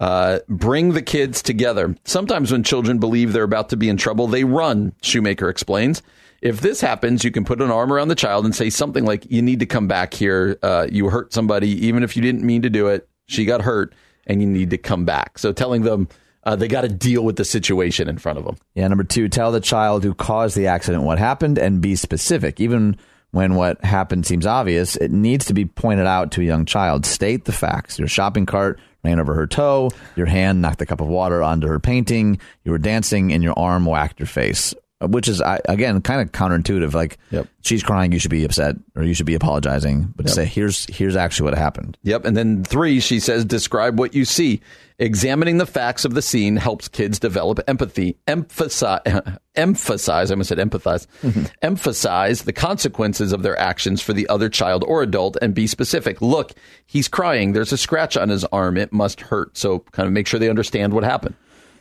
Uh, 0.00 0.40
bring 0.48 0.92
the 0.92 1.02
kids 1.02 1.40
together. 1.42 1.94
Sometimes 2.04 2.50
when 2.50 2.62
children 2.62 2.98
believe 2.98 3.32
they're 3.32 3.44
about 3.44 3.68
to 3.68 3.76
be 3.76 3.88
in 3.88 3.96
trouble, 3.96 4.26
they 4.26 4.44
run, 4.44 4.92
Shumaker 5.02 5.48
explains. 5.48 6.02
If 6.42 6.60
this 6.60 6.80
happens, 6.80 7.24
you 7.24 7.30
can 7.30 7.44
put 7.44 7.62
an 7.62 7.70
arm 7.70 7.92
around 7.92 8.08
the 8.08 8.14
child 8.14 8.44
and 8.44 8.54
say 8.54 8.70
something 8.70 9.04
like, 9.04 9.24
You 9.30 9.40
need 9.40 9.60
to 9.60 9.66
come 9.66 9.88
back 9.88 10.12
here. 10.12 10.58
Uh, 10.62 10.86
you 10.90 11.08
hurt 11.08 11.32
somebody, 11.32 11.86
even 11.86 12.02
if 12.02 12.16
you 12.16 12.22
didn't 12.22 12.42
mean 12.42 12.62
to 12.62 12.70
do 12.70 12.88
it. 12.88 13.08
She 13.26 13.46
got 13.46 13.62
hurt, 13.62 13.94
and 14.26 14.42
you 14.42 14.46
need 14.46 14.70
to 14.70 14.78
come 14.78 15.04
back. 15.04 15.38
So 15.38 15.52
telling 15.52 15.82
them, 15.82 16.08
uh, 16.44 16.56
they 16.56 16.68
got 16.68 16.82
to 16.82 16.88
deal 16.88 17.24
with 17.24 17.36
the 17.36 17.44
situation 17.44 18.08
in 18.08 18.18
front 18.18 18.38
of 18.38 18.44
them. 18.44 18.56
Yeah, 18.74 18.86
number 18.88 19.04
two, 19.04 19.28
tell 19.28 19.50
the 19.50 19.60
child 19.60 20.04
who 20.04 20.12
caused 20.14 20.56
the 20.56 20.66
accident 20.66 21.04
what 21.04 21.18
happened 21.18 21.58
and 21.58 21.80
be 21.80 21.96
specific. 21.96 22.60
Even 22.60 22.98
when 23.34 23.56
what 23.56 23.84
happened 23.84 24.24
seems 24.24 24.46
obvious, 24.46 24.94
it 24.96 25.10
needs 25.10 25.44
to 25.46 25.54
be 25.54 25.64
pointed 25.64 26.06
out 26.06 26.30
to 26.32 26.40
a 26.40 26.44
young 26.44 26.64
child. 26.64 27.04
State 27.04 27.44
the 27.44 27.52
facts. 27.52 27.98
Your 27.98 28.06
shopping 28.06 28.46
cart 28.46 28.78
ran 29.02 29.18
over 29.18 29.34
her 29.34 29.46
toe, 29.46 29.90
your 30.16 30.26
hand 30.26 30.62
knocked 30.62 30.80
a 30.80 30.86
cup 30.86 31.00
of 31.00 31.08
water 31.08 31.42
onto 31.42 31.66
her 31.66 31.78
painting, 31.78 32.38
you 32.64 32.72
were 32.72 32.78
dancing, 32.78 33.32
and 33.32 33.42
your 33.42 33.52
arm 33.58 33.84
whacked 33.84 34.18
your 34.18 34.26
face. 34.26 34.72
Which 35.06 35.28
is 35.28 35.42
again 35.44 36.00
kind 36.02 36.20
of 36.20 36.32
counterintuitive. 36.32 36.94
Like 36.94 37.18
Yep. 37.30 37.48
she's 37.62 37.82
crying, 37.82 38.12
you 38.12 38.18
should 38.18 38.30
be 38.30 38.44
upset 38.44 38.76
or 38.96 39.02
you 39.02 39.14
should 39.14 39.26
be 39.26 39.34
apologizing. 39.34 40.12
But 40.16 40.26
to 40.26 40.32
say 40.32 40.44
here's 40.44 40.86
here's 40.86 41.16
actually 41.16 41.50
what 41.50 41.58
happened. 41.58 41.96
Yep. 42.02 42.24
And 42.24 42.36
then 42.36 42.64
three, 42.64 43.00
she 43.00 43.20
says, 43.20 43.44
describe 43.44 43.98
what 43.98 44.14
you 44.14 44.24
see. 44.24 44.60
Examining 45.00 45.58
the 45.58 45.66
facts 45.66 46.04
of 46.04 46.14
the 46.14 46.22
scene 46.22 46.54
helps 46.54 46.86
kids 46.86 47.18
develop 47.18 47.58
empathy. 47.66 48.16
Emphasize, 48.28 49.00
emphasize, 49.56 50.30
I 50.30 50.34
almost 50.34 50.50
said 50.50 50.58
empathize, 50.58 51.08
mm-hmm. 51.20 51.46
emphasize 51.62 52.42
the 52.42 52.52
consequences 52.52 53.32
of 53.32 53.42
their 53.42 53.58
actions 53.58 54.00
for 54.00 54.12
the 54.12 54.28
other 54.28 54.48
child 54.48 54.84
or 54.86 55.02
adult 55.02 55.36
and 55.42 55.52
be 55.52 55.66
specific. 55.66 56.22
Look, 56.22 56.52
he's 56.86 57.08
crying. 57.08 57.54
There's 57.54 57.72
a 57.72 57.76
scratch 57.76 58.16
on 58.16 58.28
his 58.28 58.44
arm. 58.46 58.76
It 58.76 58.92
must 58.92 59.20
hurt. 59.20 59.56
So 59.58 59.80
kind 59.90 60.06
of 60.06 60.12
make 60.12 60.28
sure 60.28 60.38
they 60.38 60.48
understand 60.48 60.92
what 60.92 61.02
happened. 61.02 61.34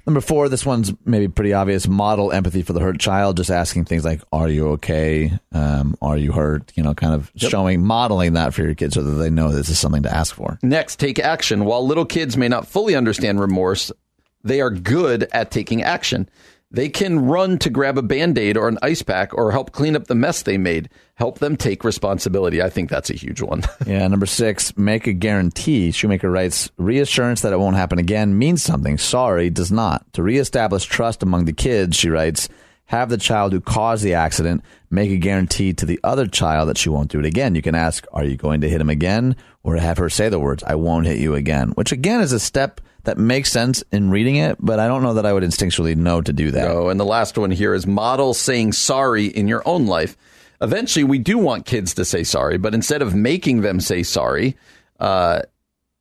Number 0.06 0.20
four, 0.20 0.50
this 0.50 0.66
one's 0.66 0.92
maybe 1.06 1.30
pretty 1.30 1.54
obvious. 1.54 1.88
Model 1.88 2.32
empathy 2.32 2.62
for 2.62 2.74
the 2.74 2.82
hurt 2.82 3.00
child, 3.00 3.38
just 3.38 3.50
asking 3.50 3.86
things 3.86 4.04
like, 4.04 4.22
"Are 4.34 4.50
you 4.50 4.70
okay? 4.72 5.40
Um, 5.54 5.96
are 6.02 6.18
you 6.18 6.34
hurt?" 6.34 6.74
You 6.76 6.84
know, 6.84 6.94
kind 6.94 7.14
of 7.14 7.32
showing, 7.38 7.86
modeling 7.86 8.34
that 8.34 8.54
for 8.54 8.64
your 8.64 8.76
kids 8.76 8.96
so 8.96 9.04
that 9.04 9.12
they 9.12 9.30
know 9.30 9.52
this 9.52 9.70
is 9.70 9.80
something 9.80 10.04
to 10.04 10.14
ask 10.14 10.36
for. 10.36 10.60
Next, 10.62 11.00
take 11.00 11.20
action. 11.20 11.64
While 11.66 11.88
little 11.88 12.06
kids 12.06 12.36
may 12.36 12.50
not 12.50 12.68
fully 12.68 12.96
understand 12.96 13.40
remorse, 13.40 13.92
they 14.44 14.60
are 14.60 14.70
good 14.70 15.30
at 15.32 15.52
taking 15.52 15.84
action. 15.84 16.30
They 16.74 16.90
can 16.90 17.28
run 17.28 17.60
to 17.60 17.70
grab 17.70 18.00
a 18.00 18.02
band 18.02 18.36
aid 18.40 18.58
or 18.58 18.68
an 18.68 18.80
ice 18.82 19.04
pack 19.04 19.32
or 19.36 19.52
help 19.52 19.72
clean 19.72 19.96
up 19.96 20.08
the 20.08 20.16
mess 20.16 20.42
they 20.42 20.58
made. 20.58 20.90
Help 21.14 21.38
them 21.38 21.56
take 21.56 21.84
responsibility. 21.84 22.64
I 22.64 22.70
think 22.72 22.90
that's 22.90 23.12
a 23.12 23.16
huge 23.16 23.42
one. 23.42 23.62
Yeah, 23.86 24.08
number 24.08 24.26
six, 24.26 24.76
make 24.78 25.06
a 25.08 25.14
guarantee. 25.14 25.92
Shumaker 25.92 26.32
writes, 26.32 26.72
reassurance 26.78 27.42
that 27.42 27.54
it 27.54 27.60
won't 27.60 27.76
happen 27.76 28.00
again 28.00 28.40
means 28.40 28.64
something. 28.64 28.98
Sorry 28.98 29.50
does 29.50 29.72
not. 29.72 30.12
To 30.14 30.24
reestablish 30.24 30.86
trust 30.86 31.22
among 31.22 31.46
the 31.46 31.54
kids, 31.54 31.98
she 31.98 32.10
writes, 32.10 32.50
have 32.86 33.10
the 33.10 33.18
child 33.18 33.52
who 33.54 33.62
caused 33.62 34.04
the 34.04 34.14
accident 34.14 34.64
make 34.90 35.12
a 35.12 35.18
guarantee 35.18 35.74
to 35.74 35.86
the 35.86 36.00
other 36.04 36.28
child 36.28 36.70
that 36.70 36.78
she 36.78 36.90
won't 36.90 37.12
do 37.12 37.20
it 37.20 37.26
again. 37.26 37.56
You 37.56 37.62
can 37.62 37.76
ask, 37.76 38.06
are 38.14 38.24
you 38.24 38.38
going 38.38 38.62
to 38.62 38.70
hit 38.70 38.82
him 38.82 38.90
again? 38.90 39.36
Or 39.64 39.76
have 39.76 39.98
her 39.98 40.10
say 40.10 40.30
the 40.30 40.40
words, 40.40 40.64
I 40.64 40.76
won't 40.76 41.06
hit 41.06 41.20
you 41.20 41.36
again, 41.36 41.70
which 41.72 41.92
again 41.92 42.22
is 42.22 42.34
a 42.34 42.40
step 42.40 42.82
that 43.04 43.18
makes 43.18 43.52
sense 43.52 43.84
in 43.92 44.10
reading 44.10 44.38
it, 44.38 44.58
but 44.60 44.80
I 44.80 44.88
don't 44.88 45.04
know 45.04 45.16
that 45.16 45.26
I 45.26 45.34
would 45.34 45.44
instinctually 45.44 45.96
know 45.96 46.22
to 46.22 46.34
do 46.34 46.52
that. 46.52 46.68
Oh, 46.68 46.90
and 46.90 47.00
the 47.00 47.06
last 47.06 47.38
one 47.38 47.52
here 47.52 47.74
is 47.74 47.86
model 47.86 48.34
saying 48.34 48.74
sorry 48.74 49.26
in 49.26 49.48
your 49.48 49.62
own 49.68 49.86
life. 49.86 50.16
Eventually, 50.62 51.04
we 51.04 51.20
do 51.20 51.38
want 51.38 51.66
kids 51.66 51.94
to 51.96 52.06
say 52.06 52.24
sorry, 52.24 52.58
but 52.58 52.74
instead 52.74 53.02
of 53.02 53.14
making 53.14 53.62
them 53.62 53.82
say 53.82 54.04
sorry, 54.04 54.56
uh, 55.00 55.42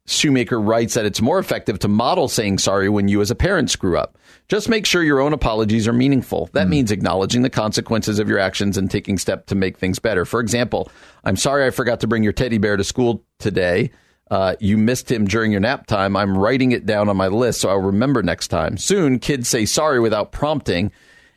Shumaker 0.06 0.64
writes 0.64 0.94
that 0.94 1.04
it's 1.04 1.20
more 1.20 1.38
effective 1.38 1.78
to 1.80 1.88
model 1.88 2.28
saying 2.28 2.58
sorry 2.58 2.88
when 2.88 3.08
you 3.08 3.20
as 3.20 3.30
a 3.30 3.36
parent 3.36 3.70
screw 3.70 3.96
up. 3.96 4.18
Just 4.48 4.68
make 4.68 4.84
sure 4.84 5.02
your 5.02 5.20
own 5.20 5.32
apologies 5.32 5.88
are 5.88 5.92
meaningful. 5.92 6.50
That 6.52 6.68
means 6.68 6.90
acknowledging 6.90 7.42
the 7.42 7.50
consequences 7.50 8.18
of 8.18 8.28
your 8.28 8.38
actions 8.38 8.76
and 8.76 8.90
taking 8.90 9.16
steps 9.16 9.46
to 9.46 9.54
make 9.54 9.78
things 9.78 9.98
better. 9.98 10.24
For 10.24 10.40
example, 10.40 10.90
I'm 11.24 11.36
sorry 11.36 11.64
I 11.64 11.70
forgot 11.70 12.00
to 12.00 12.06
bring 12.06 12.22
your 12.22 12.32
teddy 12.32 12.58
bear 12.58 12.76
to 12.76 12.84
school 12.84 13.24
today. 13.38 13.90
Uh, 14.32 14.56
you 14.60 14.78
missed 14.78 15.10
him 15.12 15.26
during 15.26 15.52
your 15.52 15.60
nap 15.60 15.86
time. 15.86 16.16
I'm 16.16 16.38
writing 16.38 16.72
it 16.72 16.86
down 16.86 17.10
on 17.10 17.18
my 17.18 17.28
list 17.28 17.60
so 17.60 17.68
I'll 17.68 17.76
remember 17.82 18.22
next 18.22 18.48
time. 18.48 18.78
Soon, 18.78 19.18
kids 19.18 19.46
say 19.46 19.66
sorry 19.66 20.00
without 20.00 20.32
prompting, 20.32 20.90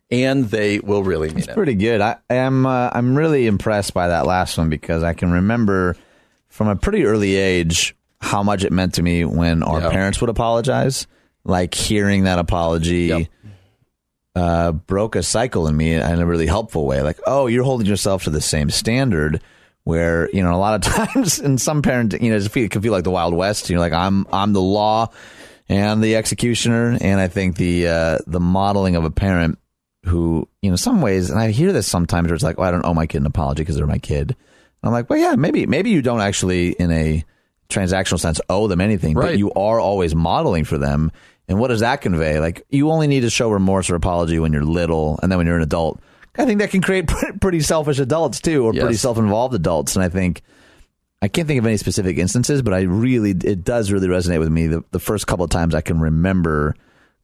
and 0.10 0.46
they 0.46 0.80
will 0.80 1.04
really 1.04 1.28
mean 1.30 1.44
it. 1.50 1.54
pretty 1.54 1.74
good. 1.76 2.00
I 2.00 2.16
am 2.30 2.66
uh, 2.66 2.90
I'm 2.94 3.18
really 3.18 3.48
impressed 3.48 3.94
by 3.94 4.08
that 4.08 4.26
last 4.26 4.58
one 4.58 4.70
because 4.70 5.04
I 5.04 5.12
can 5.12 5.30
remember 5.32 5.98
from 6.48 6.70
a 6.70 6.76
pretty 6.78 7.04
early 7.06 7.36
age 7.36 7.96
how 8.22 8.44
much 8.44 8.64
it 8.64 8.72
meant 8.72 8.94
to 8.94 9.04
me 9.04 9.26
when 9.26 9.62
our 9.62 9.82
Yeah. 9.82 9.90
parents 9.90 10.22
would 10.22 10.30
apologize. 10.30 11.06
Like 11.44 11.74
hearing 11.74 12.24
that 12.24 12.40
apology 12.40 13.08
Yep. 13.08 13.28
uh, 14.36 14.72
broke 14.72 15.16
a 15.18 15.24
cycle 15.24 15.68
in 15.68 15.76
me 15.76 15.94
in 15.94 16.02
a 16.02 16.26
really 16.26 16.48
helpful 16.48 16.86
way. 16.86 17.02
Like, 17.02 17.20
oh, 17.28 17.48
you're 17.48 17.64
holding 17.66 17.88
yourself 17.88 18.24
to 18.24 18.30
the 18.30 18.42
same 18.42 18.70
standard. 18.70 19.42
Where 19.86 20.30
you 20.32 20.44
know 20.44 20.54
a 20.54 20.58
lot 20.58 20.76
of 20.76 20.94
times, 21.14 21.40
in 21.40 21.58
some 21.58 21.82
parent, 21.82 22.14
you 22.22 22.32
know, 22.32 22.38
it 22.38 22.72
can 22.72 22.82
feel 22.82 22.92
like 22.92 23.04
the 23.06 23.12
Wild 23.12 23.34
West. 23.34 23.70
You're 23.70 23.80
like, 23.80 23.94
I'm 23.94 24.28
I'm 24.34 24.52
the 24.52 24.62
law 24.62 25.10
and 25.70 26.04
the 26.04 26.16
executioner, 26.18 26.98
and 27.00 27.20
I 27.20 27.28
think 27.28 27.56
the 27.56 27.88
uh, 27.88 28.18
the 28.28 28.40
modeling 28.40 28.96
of 28.96 29.06
a 29.06 29.12
parent 29.12 29.58
who, 30.06 30.48
you 30.62 30.70
know, 30.70 30.76
some 30.76 31.02
ways, 31.02 31.30
and 31.30 31.40
I 31.40 31.52
hear 31.52 31.74
this 31.74 31.88
sometimes 31.88 32.28
where 32.28 32.36
it's 32.36 32.44
like, 32.44 32.60
oh, 32.60 32.64
I 32.64 32.72
don't 32.72 32.86
owe 32.86 32.94
my 32.94 33.08
kid 33.08 33.22
an 33.22 33.26
apology 33.26 33.64
because 33.64 33.76
they're 33.76 33.88
my 33.88 33.98
kid. 33.98 34.30
And 34.32 34.38
I'm 34.84 34.92
like, 34.92 35.10
well, 35.10 35.20
yeah, 35.20 35.36
maybe, 35.36 35.66
maybe 35.66 35.90
you 35.90 36.02
don't 36.04 36.22
actually, 36.22 36.70
in 36.74 36.92
a 36.92 37.26
transactional 37.70 38.20
sense, 38.20 38.40
owe 38.48 38.68
them 38.68 38.82
anything, 38.82 39.16
but 39.16 39.40
you 39.40 39.52
are 39.54 39.80
always 39.80 40.14
modeling 40.14 40.64
for 40.64 40.78
them. 40.78 41.12
And 41.48 41.60
what 41.60 41.70
does 41.70 41.80
that 41.80 42.02
convey? 42.02 42.40
Like, 42.40 42.66
you 42.70 42.92
only 42.92 43.08
need 43.08 43.22
to 43.22 43.30
show 43.32 43.50
remorse 43.50 43.90
or 43.90 43.96
apology 43.96 44.38
when 44.40 44.54
you're 44.54 44.64
little, 44.64 45.20
and 45.22 45.32
then 45.32 45.38
when 45.38 45.48
you're 45.48 45.58
an 45.58 45.64
adult. 45.64 46.00
I 46.38 46.46
think 46.46 46.60
that 46.60 46.70
can 46.72 46.82
create 46.82 47.08
pretty 47.42 47.62
selfish 47.62 48.00
adults 48.00 48.40
too, 48.42 48.66
or 48.66 48.74
pretty 48.74 48.96
self-involved 48.96 49.54
adults. 49.56 49.96
And 49.96 50.04
I 50.04 50.10
think 50.10 50.42
I 51.22 51.28
can't 51.28 51.48
think 51.48 51.60
of 51.60 51.66
any 51.66 51.78
specific 51.78 52.18
instances, 52.18 52.62
but 52.62 52.74
I 52.74 52.82
really, 52.82 53.32
it 53.32 53.64
does 53.64 53.92
really 53.92 54.08
resonate 54.08 54.40
with 54.40 54.50
me. 54.50 54.68
The, 54.68 54.84
the 54.92 55.00
first 55.00 55.28
couple 55.28 55.46
of 55.46 55.50
times 55.52 55.74
I 55.74 55.82
can 55.82 56.00
remember 56.00 56.76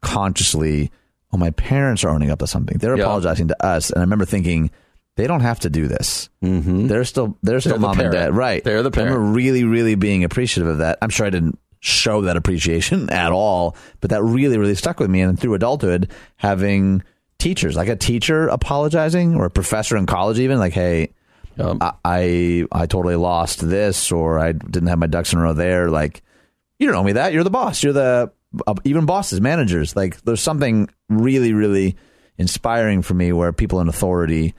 consciously, 0.02 0.92
oh, 1.32 1.38
my 1.38 1.52
parents 1.52 2.04
are 2.04 2.10
owning 2.10 2.32
up 2.32 2.40
to 2.40 2.48
something. 2.48 2.78
They're 2.78 2.98
Yeah. 2.98 3.04
apologizing 3.04 3.50
to 3.50 3.66
us, 3.66 3.90
and 3.90 4.00
I 4.00 4.02
remember 4.02 4.26
thinking 4.26 4.72
they 5.18 5.28
don't 5.28 5.42
have 5.42 5.60
to 5.62 5.70
do 5.70 5.88
this. 5.88 6.30
Mm-hmm. 6.44 6.88
They're 6.88 7.04
still, 7.06 7.38
they're 7.44 7.60
still 7.60 7.74
the 7.74 7.80
mom 7.80 8.00
and 8.00 8.12
dad, 8.12 8.34
right? 8.36 8.64
They're 8.64 8.82
the 8.82 8.90
I 8.94 9.04
remember 9.04 9.20
parent. 9.20 9.36
really, 9.36 9.64
really 9.64 9.96
being 9.96 10.24
appreciative 10.24 10.70
of 10.72 10.78
that. 10.80 10.98
I'm 11.02 11.10
sure 11.10 11.26
I 11.28 11.30
didn't 11.30 11.60
show 11.80 12.22
that 12.22 12.38
appreciation 12.38 13.10
at 13.12 13.32
all, 13.32 13.76
but 14.00 14.10
that 14.12 14.24
really, 14.24 14.58
really 14.58 14.76
stuck 14.76 15.00
with 15.00 15.10
me. 15.10 15.22
And 15.22 15.40
through 15.40 15.54
adulthood, 15.54 16.10
having 16.38 17.04
teachers, 17.42 17.76
like 17.76 17.90
a 17.90 17.96
teacher 17.96 18.48
apologizing, 18.48 19.36
or 19.36 19.46
a 19.46 19.50
professor 19.50 19.98
in 19.98 20.06
college, 20.06 20.40
even 20.40 20.60
like, 20.60 20.74
hey. 20.74 21.14
Um, 21.60 21.80
I, 21.82 21.94
I 22.06 22.66
I 22.72 22.86
totally 22.86 23.18
lost 23.18 23.60
this 23.68 24.10
or 24.12 24.40
I 24.40 24.54
didn't 24.54 24.88
have 24.88 25.00
my 25.00 25.08
ducks 25.08 25.34
in 25.34 25.40
a 25.40 25.42
row 25.42 25.54
there. 25.54 25.90
Like, 25.90 26.24
you 26.80 26.88
don't 26.88 26.96
owe 26.96 27.04
me 27.04 27.12
that. 27.14 27.34
You're 27.34 27.44
the 27.44 27.50
boss. 27.50 27.84
You're 27.84 27.94
the 27.94 28.32
uh, 28.66 28.76
even 28.86 29.06
bosses, 29.06 29.42
managers. 29.42 29.94
Like, 29.96 30.22
there's 30.22 30.42
something 30.42 30.90
really, 31.10 31.52
really 31.54 31.98
inspiring 32.38 33.02
for 33.02 33.14
me 33.14 33.34
where 33.34 33.52
people 33.52 33.82
in 33.82 33.90
authority 33.90 34.54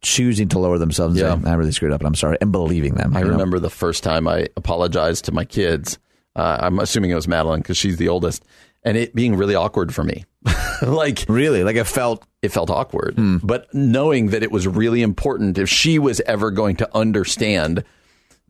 choosing 0.00 0.48
to 0.48 0.58
lower 0.58 0.78
themselves. 0.78 1.18
Yeah. 1.18 1.38
Say, 1.38 1.50
I 1.50 1.54
really 1.54 1.72
screwed 1.72 1.92
up, 1.92 2.00
and 2.00 2.08
I'm 2.08 2.14
sorry, 2.14 2.38
and 2.40 2.50
believing 2.50 2.94
them. 2.94 3.16
I 3.16 3.20
you 3.20 3.26
know? 3.26 3.32
remember 3.32 3.58
the 3.58 3.70
first 3.70 4.02
time 4.02 4.26
I 4.26 4.48
apologized 4.56 5.26
to 5.26 5.32
my 5.32 5.44
kids. 5.44 5.98
Uh, 6.34 6.58
I'm 6.60 6.78
assuming 6.78 7.10
it 7.10 7.14
was 7.14 7.28
Madeline 7.28 7.60
because 7.60 7.76
she's 7.76 7.96
the 7.96 8.08
oldest, 8.08 8.44
and 8.84 8.96
it 8.96 9.14
being 9.14 9.36
really 9.36 9.54
awkward 9.54 9.94
for 9.94 10.04
me. 10.04 10.24
like 10.82 11.24
really 11.28 11.64
like 11.64 11.76
it 11.76 11.84
felt 11.84 12.24
it 12.42 12.50
felt 12.52 12.70
awkward, 12.70 13.14
Hmm. 13.16 13.36
but 13.42 13.66
knowing 13.74 14.28
that 14.28 14.42
it 14.42 14.50
was 14.52 14.66
really 14.68 15.02
important 15.02 15.58
if 15.58 15.68
she 15.68 15.98
was 15.98 16.20
ever 16.26 16.50
going 16.50 16.76
to 16.76 16.88
understand 16.96 17.82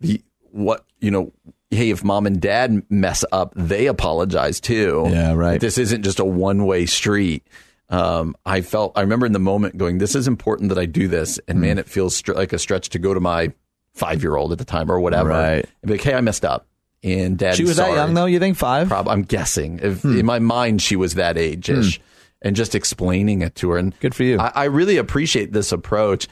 the 0.01 0.23
what 0.51 0.85
you 1.01 1.11
know. 1.11 1.33
Hey, 1.71 1.91
if 1.91 2.03
mom 2.03 2.27
and 2.27 2.41
dad 2.41 2.83
mess 2.89 3.27
up, 3.31 3.53
they 3.55 3.87
apologize 3.89 4.59
too. 4.59 5.07
Yeah, 5.11 5.35
right. 5.35 5.61
This 5.61 5.77
isn't 5.77 6.03
just 6.03 6.19
a 6.19 6.25
one 6.25 6.65
way 6.65 6.87
street. 6.87 7.47
Um, 7.91 8.35
I 8.47 8.63
felt 8.63 8.93
I 8.97 9.03
remember 9.03 9.27
in 9.27 9.33
the 9.33 9.39
moment 9.39 9.77
going, 9.77 9.99
"This 9.99 10.15
is 10.15 10.27
important 10.29 10.71
that 10.71 10.79
I 10.79 10.87
do 10.87 11.09
this," 11.09 11.39
and 11.47 11.59
Hmm. 11.59 11.63
man, 11.63 11.79
it 11.79 11.87
feels 11.87 12.17
str- 12.17 12.33
like 12.35 12.53
a 12.55 12.59
stretch 12.59 12.89
to 12.91 12.99
go 12.99 13.13
to 13.13 13.21
my 13.21 13.53
five 13.95 14.23
year 14.23 14.37
old 14.37 14.53
at 14.53 14.59
the 14.59 14.65
time 14.65 14.91
or 14.91 14.99
whatever, 15.01 15.29
Right. 15.31 15.65
and 15.83 15.87
be 15.87 15.93
like, 15.95 16.03
"Hey, 16.03 16.15
I 16.15 16.21
messed 16.23 16.45
up." 16.45 16.67
And 17.05 17.37
dad, 17.39 17.55
she 17.57 17.65
was 17.65 17.77
that 17.77 17.93
young 17.93 18.15
though. 18.15 18.25
You 18.27 18.39
think 18.39 18.57
five? 18.57 18.89
Prob- 18.89 19.09
I'm 19.09 19.23
guessing. 19.23 19.81
If, 19.83 20.03
Hmm. 20.03 20.19
In 20.19 20.27
my 20.27 20.39
mind, 20.39 20.81
she 20.83 20.97
was 20.97 21.15
that 21.15 21.37
age 21.39 21.69
ish, 21.71 22.01
and 22.43 22.55
just 22.57 22.75
explaining 22.75 23.43
it 23.43 23.55
to 23.57 23.71
her. 23.71 23.79
And 23.79 23.99
Good 24.01 24.15
for 24.15 24.23
you. 24.25 24.39
I, 24.39 24.53
I 24.55 24.65
really 24.65 24.97
appreciate 24.97 25.53
this 25.53 25.73
approach. 25.73 26.29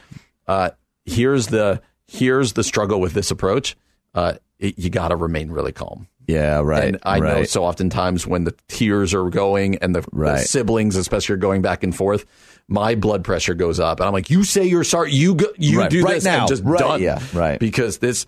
Uh, 0.46 0.70
here's 1.04 1.48
the 1.48 1.80
here's 2.06 2.52
the 2.52 2.62
struggle 2.64 3.00
with 3.00 3.12
this 3.14 3.30
approach. 3.30 3.76
Uh, 4.14 4.34
it, 4.58 4.78
you 4.78 4.90
got 4.90 5.08
to 5.08 5.16
remain 5.16 5.50
really 5.50 5.72
calm. 5.72 6.08
Yeah, 6.28 6.60
right. 6.60 6.84
And 6.88 6.98
I 7.04 7.20
know 7.20 7.44
so 7.44 7.64
oftentimes 7.64 8.26
when 8.26 8.42
the 8.44 8.54
tears 8.66 9.14
are 9.14 9.28
going 9.30 9.76
and 9.76 9.94
the, 9.94 10.00
the 10.12 10.38
siblings, 10.38 10.96
especially, 10.96 11.34
are 11.34 11.38
going 11.38 11.62
back 11.62 11.84
and 11.84 11.94
forth, 11.94 12.26
my 12.66 12.96
blood 12.96 13.22
pressure 13.22 13.54
goes 13.54 13.78
up, 13.78 14.00
and 14.00 14.08
I'm 14.08 14.12
like, 14.12 14.28
"You 14.28 14.42
say 14.42 14.64
you're 14.64 14.82
sorry. 14.82 15.12
You 15.12 15.36
go, 15.36 15.46
you 15.56 15.78
Right, 15.78 15.90
do 15.90 16.02
right 16.04 16.14
this 16.14 16.24
now. 16.24 16.40
and 16.40 16.48
just 16.48 16.64
Right, 16.64 16.78
done." 16.80 17.00
yeah, 17.00 17.22
right. 17.32 17.60
Because 17.60 17.98
this, 17.98 18.26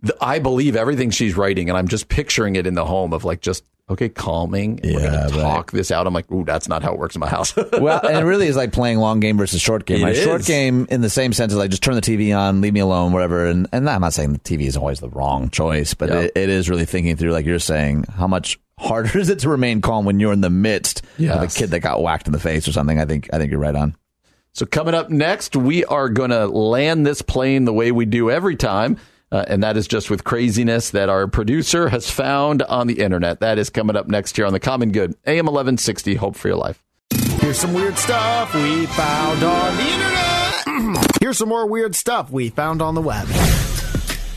the, 0.00 0.16
I 0.20 0.40
believe 0.40 0.74
everything 0.74 1.10
she's 1.10 1.36
writing, 1.36 1.68
and 1.68 1.78
I'm 1.78 1.86
just 1.86 2.08
picturing 2.08 2.56
it 2.56 2.66
in 2.66 2.74
the 2.74 2.84
home 2.84 3.12
of 3.12 3.24
like 3.24 3.42
just 3.42 3.64
okay, 3.88 4.08
calming. 4.08 4.80
and 4.82 4.94
we're 4.94 5.00
Yeah, 5.02 5.10
going 5.10 5.28
to 5.30 5.34
right. 5.36 5.42
talk 5.42 5.70
this 5.72 5.90
out. 5.90 6.06
I'm 6.06 6.14
like, 6.14 6.30
ooh, 6.32 6.44
that's 6.44 6.68
not 6.68 6.82
how 6.82 6.92
it 6.92 6.98
works 6.98 7.14
in 7.14 7.20
my 7.20 7.28
house. 7.28 7.54
well, 7.78 8.00
and 8.06 8.18
it 8.18 8.24
really 8.24 8.46
is 8.48 8.56
like 8.56 8.72
playing 8.72 8.98
long 8.98 9.20
game 9.20 9.36
versus 9.38 9.60
short 9.60 9.86
game. 9.86 9.98
It 10.00 10.02
Like 10.02 10.16
short 10.16 10.44
game, 10.44 10.86
in 10.90 11.00
the 11.00 11.10
same 11.10 11.32
sense, 11.32 11.52
is 11.52 11.58
like 11.58 11.70
just 11.70 11.82
turn 11.82 11.94
the 11.94 12.00
TV 12.00 12.36
on, 12.36 12.60
leave 12.60 12.72
me 12.72 12.80
alone, 12.80 13.12
whatever. 13.12 13.46
And 13.46 13.68
and 13.72 13.88
I'm 13.88 14.00
not 14.00 14.12
saying 14.12 14.32
the 14.32 14.38
TV 14.40 14.62
is 14.66 14.76
always 14.76 15.00
the 15.00 15.08
wrong 15.10 15.50
choice, 15.50 15.94
but 15.94 16.08
Yeah. 16.08 16.20
it, 16.20 16.32
it 16.34 16.48
is 16.48 16.68
really 16.68 16.84
thinking 16.86 17.16
through, 17.16 17.32
like 17.32 17.46
you're 17.46 17.58
saying, 17.58 18.04
how 18.16 18.26
much 18.26 18.58
harder 18.78 19.18
is 19.18 19.28
it 19.30 19.38
to 19.40 19.48
remain 19.48 19.80
calm 19.80 20.04
when 20.04 20.20
you're 20.20 20.32
in 20.32 20.40
the 20.40 20.50
midst 20.50 21.02
of 21.18 21.42
a 21.42 21.46
kid 21.46 21.70
that 21.70 21.80
got 21.80 22.02
whacked 22.02 22.26
in 22.26 22.32
the 22.32 22.40
face 22.40 22.66
or 22.68 22.72
something? 22.72 23.00
I 23.00 23.04
think 23.04 23.28
I 23.32 23.38
think 23.38 23.50
you're 23.50 23.60
right 23.60 23.74
on. 23.74 23.96
So, 24.52 24.64
coming 24.64 24.94
up 24.94 25.10
next, 25.10 25.54
we 25.54 25.84
are 25.84 26.08
going 26.08 26.30
to 26.30 26.46
land 26.46 27.06
this 27.06 27.20
plane 27.20 27.66
the 27.66 27.74
way 27.74 27.92
we 27.92 28.06
do 28.06 28.30
every 28.30 28.56
time. 28.56 28.96
Uh, 29.32 29.44
and 29.48 29.62
that 29.62 29.76
is 29.76 29.88
just 29.88 30.08
with 30.08 30.22
craziness 30.22 30.90
that 30.90 31.08
our 31.08 31.26
producer 31.26 31.88
has 31.88 32.10
found 32.10 32.62
on 32.62 32.86
the 32.86 33.00
internet. 33.00 33.40
That 33.40 33.58
is 33.58 33.70
coming 33.70 33.96
up 33.96 34.06
next 34.06 34.38
year 34.38 34.46
on 34.46 34.52
The 34.52 34.60
Common 34.60 34.92
Good, 34.92 35.16
AM 35.26 35.46
1160, 35.46 36.14
Hope 36.14 36.36
for 36.36 36.48
Your 36.48 36.56
Life. 36.56 36.82
Here's 37.40 37.58
some 37.58 37.74
weird 37.74 37.98
stuff 37.98 38.54
we 38.54 38.86
found 38.86 39.42
on 39.42 39.76
the 39.76 39.82
internet. 39.82 41.16
Here's 41.20 41.38
some 41.38 41.48
more 41.48 41.66
weird 41.66 41.94
stuff 41.94 42.30
we 42.30 42.50
found 42.50 42.80
on 42.80 42.94
the 42.94 43.00
web. 43.00 43.28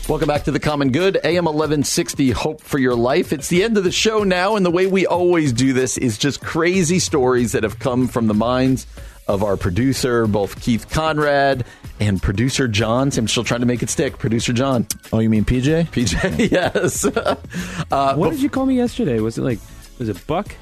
Welcome 0.08 0.26
back 0.26 0.42
to 0.44 0.50
The 0.50 0.58
Common 0.58 0.90
Good, 0.90 1.18
AM 1.22 1.44
1160, 1.44 2.32
Hope 2.32 2.60
for 2.60 2.78
Your 2.78 2.96
Life. 2.96 3.32
It's 3.32 3.48
the 3.48 3.62
end 3.62 3.78
of 3.78 3.84
the 3.84 3.92
show 3.92 4.24
now, 4.24 4.56
and 4.56 4.66
the 4.66 4.70
way 4.70 4.88
we 4.88 5.06
always 5.06 5.52
do 5.52 5.72
this 5.72 5.98
is 5.98 6.18
just 6.18 6.40
crazy 6.40 6.98
stories 6.98 7.52
that 7.52 7.62
have 7.62 7.78
come 7.78 8.08
from 8.08 8.26
the 8.26 8.34
minds 8.34 8.88
of 9.28 9.42
our 9.44 9.56
producer, 9.56 10.26
both 10.26 10.60
Keith 10.60 10.88
Conrad 10.90 11.64
and 12.00 12.20
producer 12.20 12.66
John. 12.66 13.10
I'm 13.16 13.28
still 13.28 13.44
trying 13.44 13.60
to 13.60 13.66
make 13.66 13.82
it 13.82 13.90
stick. 13.90 14.18
Producer 14.18 14.52
John. 14.52 14.86
Oh, 15.12 15.18
you 15.20 15.28
mean 15.30 15.44
PJ? 15.44 15.88
PJ, 15.90 16.50
yes. 16.50 17.04
uh, 17.04 18.14
What 18.16 18.30
did 18.30 18.40
you 18.42 18.50
call 18.50 18.66
me 18.66 18.76
yesterday? 18.76 19.20
Was 19.20 19.38
it 19.38 19.42
like 19.42 19.58
was 19.98 20.08
it 20.08 20.26
Buck? 20.26 20.54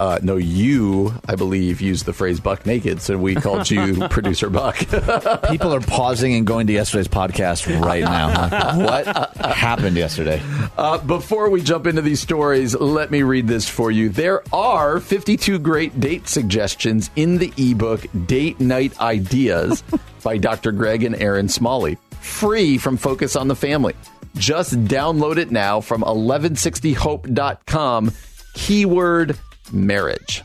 Uh, 0.00 0.18
no, 0.22 0.36
you, 0.36 1.12
I 1.28 1.34
believe, 1.34 1.80
used 1.80 2.06
the 2.06 2.12
phrase 2.12 2.40
buck 2.40 2.66
naked, 2.66 3.00
so 3.00 3.16
we 3.16 3.34
called 3.34 3.70
you 3.70 4.06
producer 4.08 4.50
Buck. 4.50 4.76
People 5.50 5.74
are 5.74 5.80
pausing 5.80 6.34
and 6.34 6.46
going 6.46 6.66
to 6.66 6.72
yesterday's 6.72 7.08
podcast 7.08 7.66
right 7.84 8.04
now. 8.04 8.76
What 8.88 9.06
happened 9.36 9.96
yesterday? 9.96 10.40
Uh, 10.76 10.98
before 10.98 11.50
we 11.50 11.62
jump 11.62 11.86
into 11.86 12.02
these 12.02 12.20
stories, 12.20 12.74
let 12.74 13.10
me 13.10 13.22
read 13.22 13.46
this 13.48 13.68
for 13.68 13.90
you. 13.90 14.08
There 14.08 14.42
are 14.52 15.00
52 15.00 15.58
great 15.58 15.98
date 16.00 16.28
suggestions 16.28 17.10
in 17.16 17.38
the 17.38 17.52
ebook 17.56 18.06
Date 18.26 18.60
Night 18.60 18.98
Ideas 19.00 19.82
by 20.22 20.38
Dr. 20.38 20.72
Greg 20.72 21.02
and 21.02 21.16
Erin 21.16 21.48
Smalley, 21.48 21.98
free 22.20 22.78
from 22.78 22.96
Focus 22.96 23.36
on 23.36 23.48
the 23.48 23.56
Family. 23.56 23.94
Just 24.36 24.74
download 24.84 25.36
it 25.38 25.50
now 25.50 25.80
from 25.80 26.02
1160hope.com, 26.02 28.12
keyword 28.54 29.36
marriage. 29.72 30.42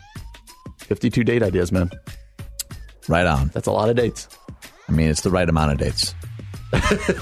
52 0.79 1.23
date 1.23 1.43
ideas, 1.43 1.71
man. 1.71 1.89
Right 3.07 3.25
on. 3.25 3.49
That's 3.53 3.67
a 3.67 3.71
lot 3.71 3.89
of 3.89 3.95
dates. 3.95 4.27
I 4.87 4.91
mean, 4.91 5.09
it's 5.09 5.21
the 5.21 5.29
right 5.29 5.47
amount 5.47 5.71
of 5.71 5.77
dates. 5.77 6.11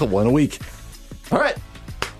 One 0.00 0.26
a 0.26 0.30
week. 0.30 0.58
All 1.30 1.38
right, 1.38 1.56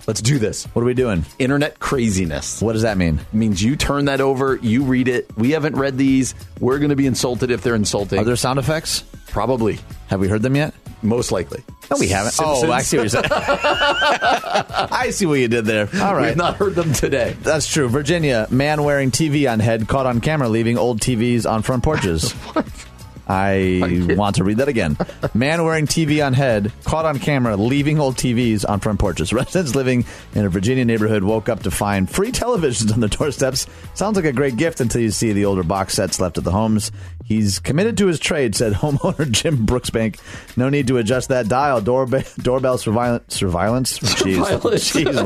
let's 0.07 0.21
do 0.21 0.39
this. 0.39 0.65
What 0.67 0.81
are 0.81 0.85
we 0.85 0.93
doing? 0.93 1.25
Internet 1.39 1.79
craziness. 1.79 2.61
What 2.61 2.73
does 2.73 2.81
that 2.81 2.97
mean? 2.97 3.19
It 3.19 3.33
means 3.33 3.61
you 3.61 3.75
turn 3.75 4.05
that 4.05 4.21
over, 4.21 4.55
you 4.57 4.83
read 4.83 5.07
it. 5.07 5.29
We 5.37 5.51
haven't 5.51 5.75
read 5.75 5.97
these. 5.97 6.33
We're 6.59 6.79
going 6.79 6.89
to 6.89 6.95
be 6.95 7.05
insulted 7.05 7.51
if 7.51 7.61
they're 7.61 7.75
insulting. 7.75 8.19
Are 8.19 8.23
there 8.23 8.35
sound 8.35 8.59
effects? 8.59 9.03
Probably. 9.27 9.79
Have 10.07 10.19
we 10.19 10.27
heard 10.27 10.41
them 10.41 10.55
yet? 10.55 10.73
Most 11.01 11.31
likely. 11.31 11.63
No, 11.93 11.99
we 11.99 12.07
haven't. 12.07 12.35
Oh, 12.39 12.71
I 12.71 12.81
see 12.81 12.97
what 12.97 13.03
you're 13.03 13.09
saying. 13.09 13.25
I 13.31 15.09
see 15.11 15.25
what 15.25 15.35
you 15.35 15.47
did 15.47 15.65
there. 15.65 15.89
All 16.01 16.15
right. 16.15 16.29
We've 16.29 16.37
not 16.37 16.55
heard 16.55 16.75
them 16.75 16.91
today. 16.93 17.35
That's 17.41 17.67
true. 17.67 17.87
Virginia, 17.87 18.47
man 18.49 18.83
wearing 18.83 19.11
TV 19.11 19.51
on 19.51 19.59
head 19.59 19.87
caught 19.87 20.05
on 20.05 20.19
camera 20.21 20.49
leaving 20.49 20.77
old 20.77 21.01
TVs 21.01 21.49
on 21.49 21.61
front 21.61 21.83
porches. 21.83 22.33
I 23.27 24.05
want 24.17 24.35
to 24.37 24.43
read 24.43 24.57
that 24.57 24.67
again. 24.67 24.97
Man 25.33 25.63
wearing 25.63 25.87
TV 25.87 26.25
on 26.25 26.33
head 26.33 26.71
caught 26.83 27.05
on 27.05 27.19
camera 27.19 27.55
leaving 27.55 27.99
old 27.99 28.15
TVs 28.15 28.67
on 28.67 28.79
front 28.79 28.99
porches. 28.99 29.31
Residents 29.33 29.75
living 29.75 30.05
in 30.35 30.45
a 30.45 30.49
Virginia 30.49 30.85
neighborhood 30.85 31.23
woke 31.23 31.49
up 31.49 31.63
to 31.63 31.71
find 31.71 32.09
free 32.09 32.31
televisions 32.31 32.91
on 32.93 32.99
their 32.99 33.09
doorsteps. 33.09 33.67
Sounds 33.93 34.15
like 34.15 34.25
a 34.25 34.33
great 34.33 34.57
gift 34.57 34.81
until 34.81 35.01
you 35.01 35.11
see 35.11 35.31
the 35.33 35.45
older 35.45 35.63
box 35.63 35.93
sets 35.93 36.19
left 36.19 36.37
at 36.37 36.43
the 36.43 36.51
homes. 36.51 36.91
He's 37.25 37.59
committed 37.59 37.97
to 37.99 38.07
his 38.07 38.19
trade, 38.19 38.55
said 38.55 38.73
homeowner 38.83 39.29
Jim 39.31 39.65
Brooksbank. 39.65 40.19
No 40.57 40.69
need 40.69 40.87
to 40.87 40.97
adjust 40.97 41.29
that 41.29 41.47
dial. 41.47 41.81
Doorbe- 41.81 42.25
doorbell 42.43 42.77
surveillance. 42.77 43.33
Surveillance? 43.33 43.99
Jeez. 43.99 44.45
Surveillance. 44.45 44.91
Jeez 44.91 45.23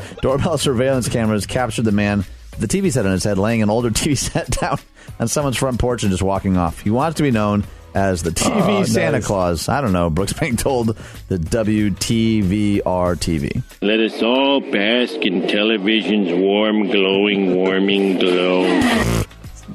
Louise. 0.00 0.18
Doorbell 0.22 0.58
surveillance 0.58 1.08
cameras 1.08 1.46
captured 1.46 1.84
the 1.84 1.92
man 1.92 2.24
the 2.60 2.68
TV 2.68 2.92
set 2.92 3.06
on 3.06 3.12
his 3.12 3.24
head, 3.24 3.38
laying 3.38 3.62
an 3.62 3.70
older 3.70 3.90
TV 3.90 4.16
set 4.16 4.50
down 4.50 4.78
on 5.18 5.28
someone's 5.28 5.56
front 5.56 5.78
porch 5.80 6.02
and 6.02 6.10
just 6.10 6.22
walking 6.22 6.56
off. 6.56 6.80
He 6.80 6.90
wants 6.90 7.16
to 7.16 7.22
be 7.22 7.30
known 7.30 7.64
as 7.94 8.22
the 8.22 8.30
TV 8.30 8.80
Oh, 8.80 8.84
Santa 8.84 9.18
nice. 9.18 9.26
Claus. 9.26 9.68
I 9.68 9.80
don't 9.80 9.92
know. 9.92 10.10
Brooks 10.10 10.32
Brooksbank 10.32 10.58
told 10.58 10.96
the 11.28 11.38
WTVR 11.38 12.82
TV. 13.16 13.62
Let 13.82 13.98
us 14.00 14.22
all 14.22 14.60
bask 14.60 15.16
in 15.22 15.48
television's 15.48 16.32
warm, 16.32 16.86
glowing, 16.88 17.54
warming 17.54 18.18
glow. 18.18 18.80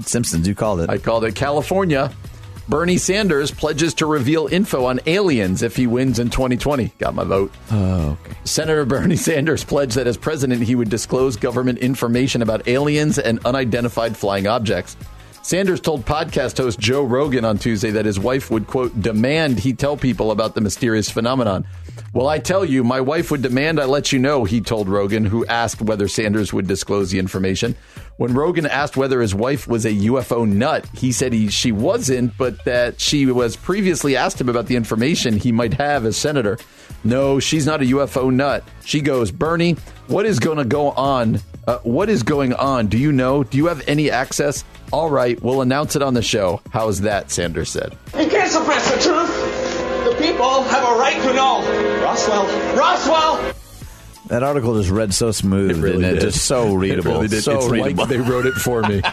Simpsons, 0.02 0.48
you 0.48 0.56
called 0.56 0.82
it. 0.82 0.90
I 0.90 0.98
called 0.98 1.26
it 1.26 1.36
California. 1.36 2.12
Bernie 2.68 2.98
Sanders 2.98 3.52
pledges 3.52 3.94
to 3.96 4.08
reveal 4.08 4.48
info 4.48 4.86
on 4.86 5.00
aliens 5.06 5.62
if 5.62 5.76
he 5.76 5.86
wins 5.86 6.18
in 6.18 6.32
2020. 6.32 6.92
Got 6.98 7.14
my 7.14 7.24
vote. 7.24 7.52
oh, 7.70 8.18
okay. 8.24 8.36
Senator 8.44 8.86
Bernie 8.86 9.16
Sanders 9.16 9.64
pledged 9.64 9.96
that 9.96 10.08
as 10.08 10.18
president, 10.18 10.64
he 10.64 10.74
would 10.74 10.90
disclose 10.90 11.36
government 11.36 11.78
information 11.78 12.42
about 12.42 12.68
aliens 12.68 13.20
and 13.20 13.46
unidentified 13.46 14.18
flying 14.18 14.48
objects. 14.48 14.98
Sanders 15.44 15.80
told 15.80 16.06
podcast 16.06 16.58
host 16.58 16.80
Joe 16.80 17.04
Rogan 17.04 17.46
on 17.46 17.60
Tuesday 17.60 17.92
that 17.92 18.06
his 18.06 18.20
wife 18.20 18.50
would, 18.50 18.66
quote, 18.66 19.00
demand 19.00 19.60
he 19.60 19.74
tell 19.74 19.96
people 19.96 20.32
about 20.32 20.56
the 20.56 20.62
mysterious 20.62 21.08
phenomenon. 21.08 21.68
Well, 22.14 22.28
I 22.28 22.40
tell 22.40 22.66
you, 22.66 22.84
my 22.84 23.00
wife 23.00 23.30
would 23.30 23.44
demand 23.44 23.80
I 23.80 23.86
let 23.86 24.12
you 24.12 24.18
know, 24.18 24.44
he 24.44 24.60
told 24.60 24.90
Rogan, 24.90 25.24
who 25.24 25.46
asked 25.46 25.84
whether 25.84 26.08
Sanders 26.08 26.52
would 26.52 26.66
disclose 26.66 27.12
the 27.12 27.20
information. 27.20 27.76
When 28.18 28.34
Rogan 28.34 28.66
asked 28.66 28.96
whether 28.96 29.20
his 29.20 29.36
wife 29.36 29.68
was 29.68 29.86
a 29.86 29.92
UFO 29.92 30.48
nut, 30.48 30.86
he 30.94 31.12
said 31.12 31.34
he, 31.34 31.50
she 31.50 31.74
wasn't, 31.74 32.38
but 32.38 32.64
that 32.64 33.02
she 33.02 33.26
was 33.26 33.58
previously 33.58 34.16
asked 34.16 34.40
him 34.40 34.48
about 34.48 34.68
the 34.68 34.78
information 34.78 35.36
he 35.36 35.52
might 35.52 35.74
have 35.74 36.06
as 36.06 36.16
senator. 36.16 36.58
No, 37.04 37.42
she's 37.42 37.66
not 37.66 37.82
a 37.82 37.86
UFO 37.86 38.34
nut. 38.34 38.64
She 38.86 39.02
goes, 39.02 39.32
Bernie, 39.32 39.74
what 40.08 40.26
is 40.26 40.40
going 40.40 40.60
to 40.60 40.64
go 40.64 40.92
on? 40.92 41.42
Uh, 41.68 41.80
what 41.80 42.10
is 42.10 42.24
going 42.24 42.54
on? 42.54 42.88
Do 42.88 42.98
you 42.98 43.12
know? 43.12 43.44
Do 43.44 43.58
you 43.58 43.66
have 43.66 43.84
any 43.86 44.10
access? 44.10 44.64
All 44.94 45.10
right, 45.10 45.42
we'll 45.42 45.62
announce 45.62 45.98
it 45.98 46.02
on 46.02 46.14
the 46.14 46.22
show. 46.22 46.62
How's 46.72 47.02
that? 47.02 47.32
Sanders 47.32 47.70
said. 47.70 47.98
You 48.18 48.30
can't 48.30 48.50
suppress 48.50 48.96
the 48.96 49.02
truth. 49.02 50.06
The 50.06 50.16
people 50.24 50.64
have 50.64 50.84
a 50.84 50.98
right 50.98 51.22
to 51.22 51.34
know. 51.34 52.02
Roswell. 52.02 52.46
Roswell. 52.78 53.54
That 54.28 54.42
article 54.42 54.76
just 54.76 54.90
read 54.90 55.14
so 55.14 55.32
smooth 55.32 55.78
really 55.78 56.04
and 56.04 56.18
it 56.18 56.22
just 56.22 56.46
so 56.46 56.74
readable. 56.74 57.12
It 57.12 57.14
really 57.16 57.28
did. 57.28 57.44
So 57.44 57.58
it's 57.58 57.70
readable. 57.70 58.04
like 58.04 58.10
they 58.10 58.18
wrote 58.18 58.46
it 58.46 58.54
for 58.54 58.82
me. 58.82 59.02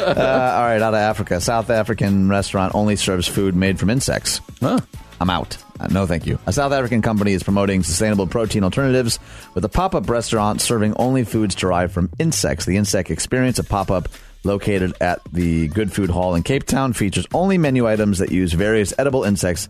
Uh, 0.00 0.54
all 0.56 0.64
right, 0.64 0.80
out 0.80 0.94
of 0.94 1.00
Africa. 1.00 1.40
South 1.40 1.70
African 1.70 2.28
restaurant 2.28 2.74
only 2.74 2.96
serves 2.96 3.26
food 3.26 3.54
made 3.54 3.78
from 3.78 3.90
insects. 3.90 4.40
Huh. 4.60 4.80
I'm 5.20 5.30
out. 5.30 5.56
Uh, 5.78 5.88
no, 5.88 6.06
thank 6.06 6.26
you. 6.26 6.38
A 6.46 6.52
South 6.52 6.72
African 6.72 7.02
company 7.02 7.32
is 7.32 7.42
promoting 7.42 7.82
sustainable 7.82 8.26
protein 8.26 8.64
alternatives 8.64 9.18
with 9.54 9.64
a 9.64 9.68
pop 9.68 9.94
up 9.94 10.08
restaurant 10.08 10.60
serving 10.60 10.94
only 10.96 11.24
foods 11.24 11.54
derived 11.54 11.92
from 11.92 12.10
insects. 12.18 12.64
The 12.64 12.76
Insect 12.76 13.10
Experience, 13.10 13.58
a 13.58 13.64
pop 13.64 13.90
up 13.90 14.08
located 14.44 14.94
at 15.00 15.20
the 15.32 15.68
Good 15.68 15.92
Food 15.92 16.10
Hall 16.10 16.34
in 16.34 16.42
Cape 16.42 16.64
Town, 16.64 16.92
features 16.92 17.26
only 17.34 17.58
menu 17.58 17.86
items 17.86 18.18
that 18.18 18.32
use 18.32 18.52
various 18.52 18.92
edible 18.98 19.24
insects 19.24 19.68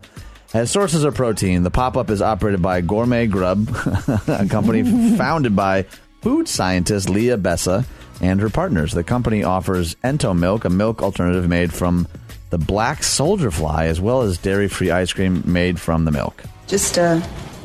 as 0.52 0.70
sources 0.70 1.04
of 1.04 1.14
protein. 1.14 1.62
The 1.62 1.70
pop 1.70 1.96
up 1.96 2.10
is 2.10 2.22
operated 2.22 2.62
by 2.62 2.80
Gourmet 2.80 3.26
Grub, 3.26 3.68
a 4.28 4.46
company 4.48 4.82
founded 5.16 5.54
by 5.54 5.84
food 6.22 6.48
scientist 6.48 7.08
Leah 7.08 7.38
Bessa 7.38 7.84
and 8.20 8.40
her 8.40 8.50
partners. 8.50 8.92
The 8.92 9.04
company 9.04 9.42
offers 9.42 9.94
EntoMilk, 9.96 10.64
a 10.64 10.70
milk 10.70 11.02
alternative 11.02 11.48
made 11.48 11.72
from 11.72 12.06
the 12.50 12.58
black 12.58 13.02
soldier 13.02 13.50
fly, 13.50 13.86
as 13.86 14.00
well 14.00 14.22
as 14.22 14.38
dairy 14.38 14.68
free 14.68 14.90
ice 14.90 15.12
cream 15.12 15.42
made 15.46 15.80
from 15.80 16.04
the 16.04 16.10
milk. 16.10 16.42
Just 16.66 16.98
uh, 16.98 17.20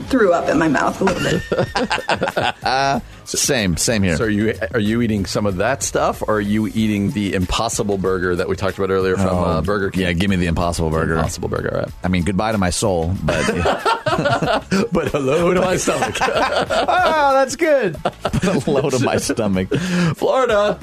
threw 0.08 0.34
up 0.34 0.50
in 0.50 0.58
my 0.58 0.68
mouth 0.68 1.00
a 1.02 1.04
little 1.04 1.24
bit. 1.24 3.02
Same, 3.26 3.76
same 3.76 4.04
here. 4.04 4.18
So 4.18 4.26
are 4.26 4.30
you 4.30 4.54
are 4.74 4.80
you 4.80 5.02
eating 5.02 5.26
some 5.26 5.48
of 5.48 5.58
that 5.58 5.82
stuff, 5.82 6.22
or 6.22 6.36
are 6.36 6.42
you 6.42 6.68
eating 6.68 7.10
the 7.10 7.34
Impossible 7.34 7.98
Burger 7.98 8.36
that 8.36 8.48
we 8.48 8.56
talked 8.56 8.78
about 8.78 8.92
earlier 8.92 9.16
from 9.16 9.28
uh, 9.38 9.62
Burger 9.64 9.90
King? 9.90 10.04
Oh, 10.04 10.08
Yeah, 10.10 10.14
give 10.14 10.30
me 10.30 10.36
the 10.36 10.46
Impossible 10.46 10.92
Burger. 10.92 11.16
Impossible 11.16 11.50
Burger. 11.50 11.74
All 11.74 11.80
right. 11.82 11.92
I 12.04 12.08
mean, 12.08 12.24
goodbye 12.24 12.52
to 12.52 12.60
my 12.60 12.70
soul, 12.70 13.16
but 13.24 13.44
But 14.92 15.08
hello 15.10 15.54
to 15.54 15.62
my 15.62 15.78
stomach. 15.78 16.18
oh, 16.22 16.26
that's 17.34 17.56
good. 17.56 17.98
Put 18.04 18.68
a 18.68 18.72
load 18.72 19.02
my 19.02 19.18
stomach. 19.18 19.70
Florida. 20.16 20.80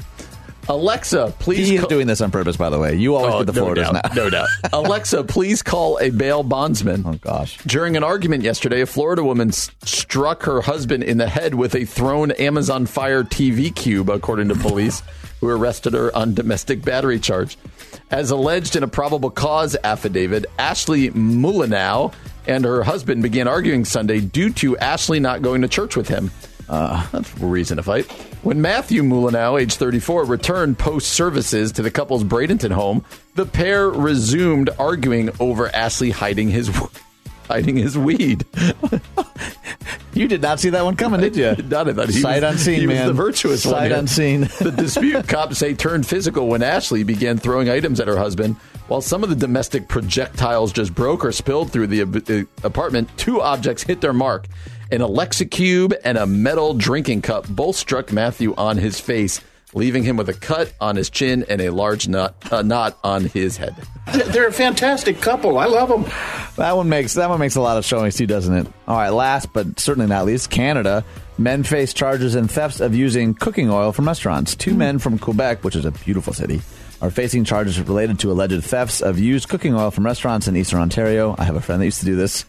Alexa, 0.69 1.33
please. 1.39 1.67
He 1.67 1.75
is 1.75 1.81
call- 1.81 1.89
doing 1.89 2.07
this 2.07 2.21
on 2.21 2.31
purpose, 2.31 2.55
by 2.57 2.69
the 2.69 2.79
way. 2.79 2.95
You 2.95 3.15
always 3.15 3.33
Oh, 3.33 3.37
get 3.43 3.47
the 3.47 3.59
no 3.59 3.65
Floridas 3.65 3.89
doubt, 3.91 4.15
now. 4.15 4.23
no 4.23 4.29
doubt. 4.29 4.47
Alexa, 4.73 5.23
please 5.25 5.61
call 5.61 5.99
a 5.99 6.09
bail 6.09 6.43
bondsman. 6.43 7.03
Oh 7.05 7.13
gosh. 7.15 7.57
During 7.65 7.97
an 7.97 8.03
argument 8.03 8.43
yesterday, 8.43 8.81
a 8.81 8.85
Florida 8.85 9.23
woman 9.23 9.49
s- 9.49 9.69
struck 9.83 10.43
her 10.43 10.61
husband 10.61 11.03
in 11.03 11.17
the 11.17 11.27
head 11.27 11.53
with 11.55 11.75
a 11.75 11.85
thrown 11.85 12.31
Amazon 12.31 12.85
Fire 12.85 13.23
TV 13.23 13.75
cube, 13.75 14.09
according 14.09 14.47
to 14.49 14.55
police, 14.55 15.03
who 15.41 15.49
arrested 15.49 15.93
her 15.93 16.15
on 16.15 16.33
domestic 16.33 16.81
battery 16.83 17.19
charge. 17.19 17.57
As 18.11 18.31
alleged 18.31 18.75
in 18.75 18.83
a 18.83 18.87
probable 18.87 19.31
cause 19.31 19.75
affidavit, 19.83 20.45
Ashley 20.57 21.09
Mulinow 21.09 22.13
and 22.47 22.63
her 22.63 22.83
husband 22.83 23.21
began 23.23 23.47
arguing 23.47 23.83
Sunday 23.85 24.21
due 24.21 24.51
to 24.53 24.77
Ashley 24.77 25.19
not 25.19 25.41
going 25.41 25.61
to 25.61 25.67
church 25.67 25.95
with 25.97 26.07
him. 26.07 26.31
Uh, 26.69 27.05
that's 27.11 27.33
a 27.41 27.45
reason 27.45 27.77
to 27.77 27.83
fight. 27.83 28.09
When 28.43 28.61
Matthew 28.61 29.03
Mulinow, 29.03 29.59
age 29.59 29.75
34, 29.75 30.25
returned 30.25 30.77
post 30.77 31.11
services 31.13 31.71
to 31.71 31.81
the 31.81 31.89
couple's 31.89 32.25
Bradenton 32.25 32.71
home, 32.71 33.05
the 33.35 33.45
pair 33.45 33.89
resumed 33.89 34.69
arguing 34.77 35.29
over 35.39 35.73
Ashley 35.73 36.09
hiding 36.09 36.49
his 36.49 36.69
hiding 37.47 37.77
his 37.77 37.97
weed. 37.97 38.45
You 40.13 40.27
did 40.27 40.41
not 40.41 40.59
see 40.59 40.69
that 40.69 40.85
one 40.85 40.95
coming, 40.95 41.21
did 41.21 41.35
you? 41.35 41.55
Not 41.67 41.89
I 41.89 41.93
thought 41.93 42.09
he 42.09 42.21
Sight 42.21 42.43
was, 42.43 42.51
unseen, 42.53 42.81
he 42.81 42.85
man. 42.85 43.07
the 43.07 43.13
virtuous 43.13 43.65
one. 43.65 43.73
Sight 43.73 43.91
unseen. 43.91 44.41
the 44.59 44.71
dispute, 44.71 45.27
cops 45.27 45.57
say, 45.57 45.73
turned 45.73 46.05
physical 46.05 46.47
when 46.47 46.61
Ashley 46.61 47.03
began 47.03 47.37
throwing 47.37 47.67
items 47.69 47.99
at 47.99 48.07
her 48.07 48.17
husband. 48.17 48.55
While 48.87 49.01
some 49.01 49.23
of 49.23 49.29
the 49.29 49.35
domestic 49.35 49.87
projectiles 49.87 50.71
just 50.71 50.93
broke 50.93 51.25
or 51.25 51.31
spilled 51.31 51.71
through 51.71 51.87
the 51.87 52.01
uh, 52.03 52.65
apartment, 52.65 53.09
two 53.17 53.41
objects 53.41 53.81
hit 53.81 54.01
their 54.01 54.13
mark. 54.13 54.45
An 54.93 55.01
Alexa 55.01 55.45
cube 55.45 55.95
and 56.03 56.19
a 56.19 56.27
metal 56.27 56.75
drinking 56.75 57.23
cup 57.23 57.47
both 57.49 57.75
struck 57.75 58.11
Matthew 58.11 58.53
on 58.53 58.77
his 58.77 58.99
face, 58.99 59.41
leaving 59.73 60.03
him 60.03 60.17
with 60.17 60.29
a 60.29 60.35
cut 60.35 60.71
on 60.79 60.97
his 60.97 61.09
chin 61.09 61.43
and 61.49 61.61
a 61.61 61.71
large 61.71 62.07
knot, 62.07 62.35
uh, 62.51 62.61
knot 62.61 62.99
on 63.03 63.25
his 63.25 63.57
head. 63.57 63.75
They're 64.13 64.49
a 64.49 64.53
fantastic 64.53 65.19
couple. 65.19 65.57
I 65.57 65.65
love 65.65 65.89
them. 65.89 66.03
That 66.57 66.77
one 66.77 66.89
makes 66.89 67.15
that 67.15 67.27
one 67.27 67.39
makes 67.39 67.55
a 67.55 67.61
lot 67.61 67.79
of 67.79 67.85
showings 67.85 68.17
too, 68.17 68.27
doesn't 68.27 68.55
it? 68.55 68.67
All 68.87 68.95
right, 68.95 69.09
last 69.09 69.51
but 69.51 69.79
certainly 69.79 70.07
not 70.07 70.27
least, 70.27 70.51
Canada. 70.51 71.03
Men 71.39 71.63
face 71.63 71.91
charges 71.95 72.35
in 72.35 72.47
thefts 72.47 72.79
of 72.79 72.93
using 72.93 73.33
cooking 73.33 73.71
oil 73.71 73.93
from 73.93 74.05
restaurants. 74.05 74.53
Two 74.53 74.75
men 74.75 74.99
from 74.99 75.17
Quebec, 75.17 75.63
which 75.63 75.75
is 75.75 75.85
a 75.85 75.91
beautiful 75.91 76.33
city, 76.33 76.61
are 77.01 77.09
facing 77.09 77.45
charges 77.45 77.79
related 77.79 78.19
to 78.19 78.31
alleged 78.31 78.63
thefts 78.63 79.01
of 79.01 79.17
used 79.17 79.49
cooking 79.49 79.73
oil 79.73 79.89
from 79.89 80.05
restaurants 80.05 80.47
in 80.47 80.55
eastern 80.55 80.79
Ontario. 80.79 81.33
I 81.39 81.45
have 81.45 81.55
a 81.55 81.61
friend 81.61 81.81
that 81.81 81.85
used 81.85 82.01
to 82.01 82.05
do 82.05 82.15
this. 82.15 82.45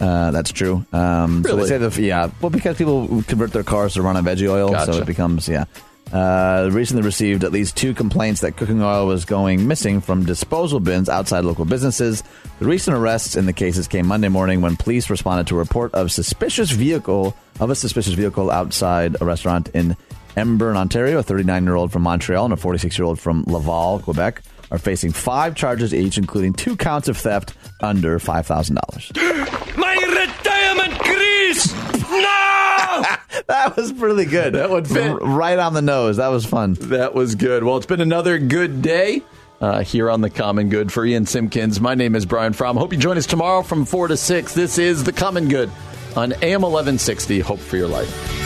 Uh, 0.00 0.30
that's 0.30 0.52
true. 0.52 0.84
Um, 0.92 1.42
So 1.44 1.50
Really? 1.56 1.62
they 1.62 1.68
say 1.68 1.78
that 1.78 1.96
yeah, 1.98 2.30
well, 2.40 2.50
because 2.50 2.76
people 2.76 3.22
convert 3.26 3.52
their 3.52 3.64
cars 3.64 3.94
to 3.94 4.02
run 4.02 4.16
on 4.16 4.24
veggie 4.24 4.48
oil, 4.50 4.70
Gotcha. 4.72 4.92
so 4.94 4.98
it 5.00 5.06
becomes 5.06 5.48
yeah. 5.48 5.64
Uh, 6.12 6.68
recently 6.72 7.02
received 7.02 7.42
at 7.42 7.50
least 7.50 7.76
two 7.76 7.92
complaints 7.92 8.40
that 8.42 8.56
cooking 8.56 8.80
oil 8.80 9.08
was 9.08 9.24
going 9.24 9.66
missing 9.66 10.00
from 10.00 10.24
disposal 10.24 10.78
bins 10.78 11.08
outside 11.08 11.44
local 11.44 11.64
businesses. 11.64 12.22
The 12.60 12.66
recent 12.66 12.96
arrests 12.96 13.34
in 13.34 13.46
the 13.46 13.52
cases 13.52 13.88
came 13.88 14.06
Monday 14.06 14.28
morning 14.28 14.60
when 14.60 14.76
police 14.76 15.10
responded 15.10 15.48
to 15.48 15.56
a 15.56 15.58
report 15.58 15.92
of 15.94 16.12
suspicious 16.12 16.70
vehicle 16.70 17.34
of 17.58 17.70
a 17.70 17.74
suspicious 17.74 18.12
vehicle 18.14 18.52
outside 18.52 19.16
a 19.20 19.24
restaurant 19.24 19.68
in 19.74 19.96
Embrun, 20.36 20.76
Ontario. 20.76 21.18
A 21.18 21.22
39 21.24 21.64
year 21.64 21.74
old 21.74 21.90
from 21.90 22.02
Montreal 22.02 22.44
and 22.44 22.54
a 22.54 22.56
46 22.56 22.96
year 22.96 23.04
old 23.04 23.18
from 23.18 23.42
Laval, 23.48 23.98
Quebec, 23.98 24.42
are 24.70 24.78
facing 24.78 25.12
five 25.12 25.54
charges 25.54 25.94
each, 25.94 26.18
including 26.18 26.52
two 26.52 26.76
counts 26.76 27.08
of 27.08 27.16
theft 27.16 27.54
under 27.80 28.18
five 28.18 28.46
thousand 28.46 28.78
dollars. 28.88 29.12
My 29.76 29.94
retirement, 29.94 31.00
Chris! 31.00 31.72
No! 32.10 33.02
That 33.48 33.76
was 33.76 33.92
really 33.92 34.24
good. 34.24 34.54
That 34.54 34.70
one 34.70 34.84
fit. 34.84 35.08
R- 35.08 35.18
right 35.18 35.58
on 35.58 35.72
the 35.72 35.82
nose. 35.82 36.16
That 36.16 36.28
was 36.28 36.44
fun. 36.44 36.74
That 36.74 37.14
was 37.14 37.36
good. 37.36 37.62
Well, 37.62 37.76
it's 37.76 37.86
been 37.86 38.00
another 38.00 38.38
good 38.38 38.82
day 38.82 39.22
uh, 39.60 39.82
here 39.82 40.10
on 40.10 40.20
The 40.20 40.30
Common 40.30 40.68
Good 40.68 40.90
for 40.90 41.04
Ian 41.04 41.26
Simpkins. 41.26 41.80
My 41.80 41.94
name 41.94 42.16
is 42.16 42.26
Brian 42.26 42.54
Fromm. 42.54 42.76
Hope 42.76 42.92
you 42.92 42.98
join 42.98 43.16
us 43.18 43.26
tomorrow 43.26 43.62
from 43.62 43.84
4 43.84 44.08
to 44.08 44.16
6. 44.16 44.54
This 44.54 44.78
is 44.78 45.04
The 45.04 45.12
Common 45.12 45.48
Good 45.48 45.70
on 46.16 46.32
AM 46.42 46.62
1160. 46.62 47.38
Hope 47.40 47.60
for 47.60 47.76
your 47.76 47.88
life. 47.88 48.45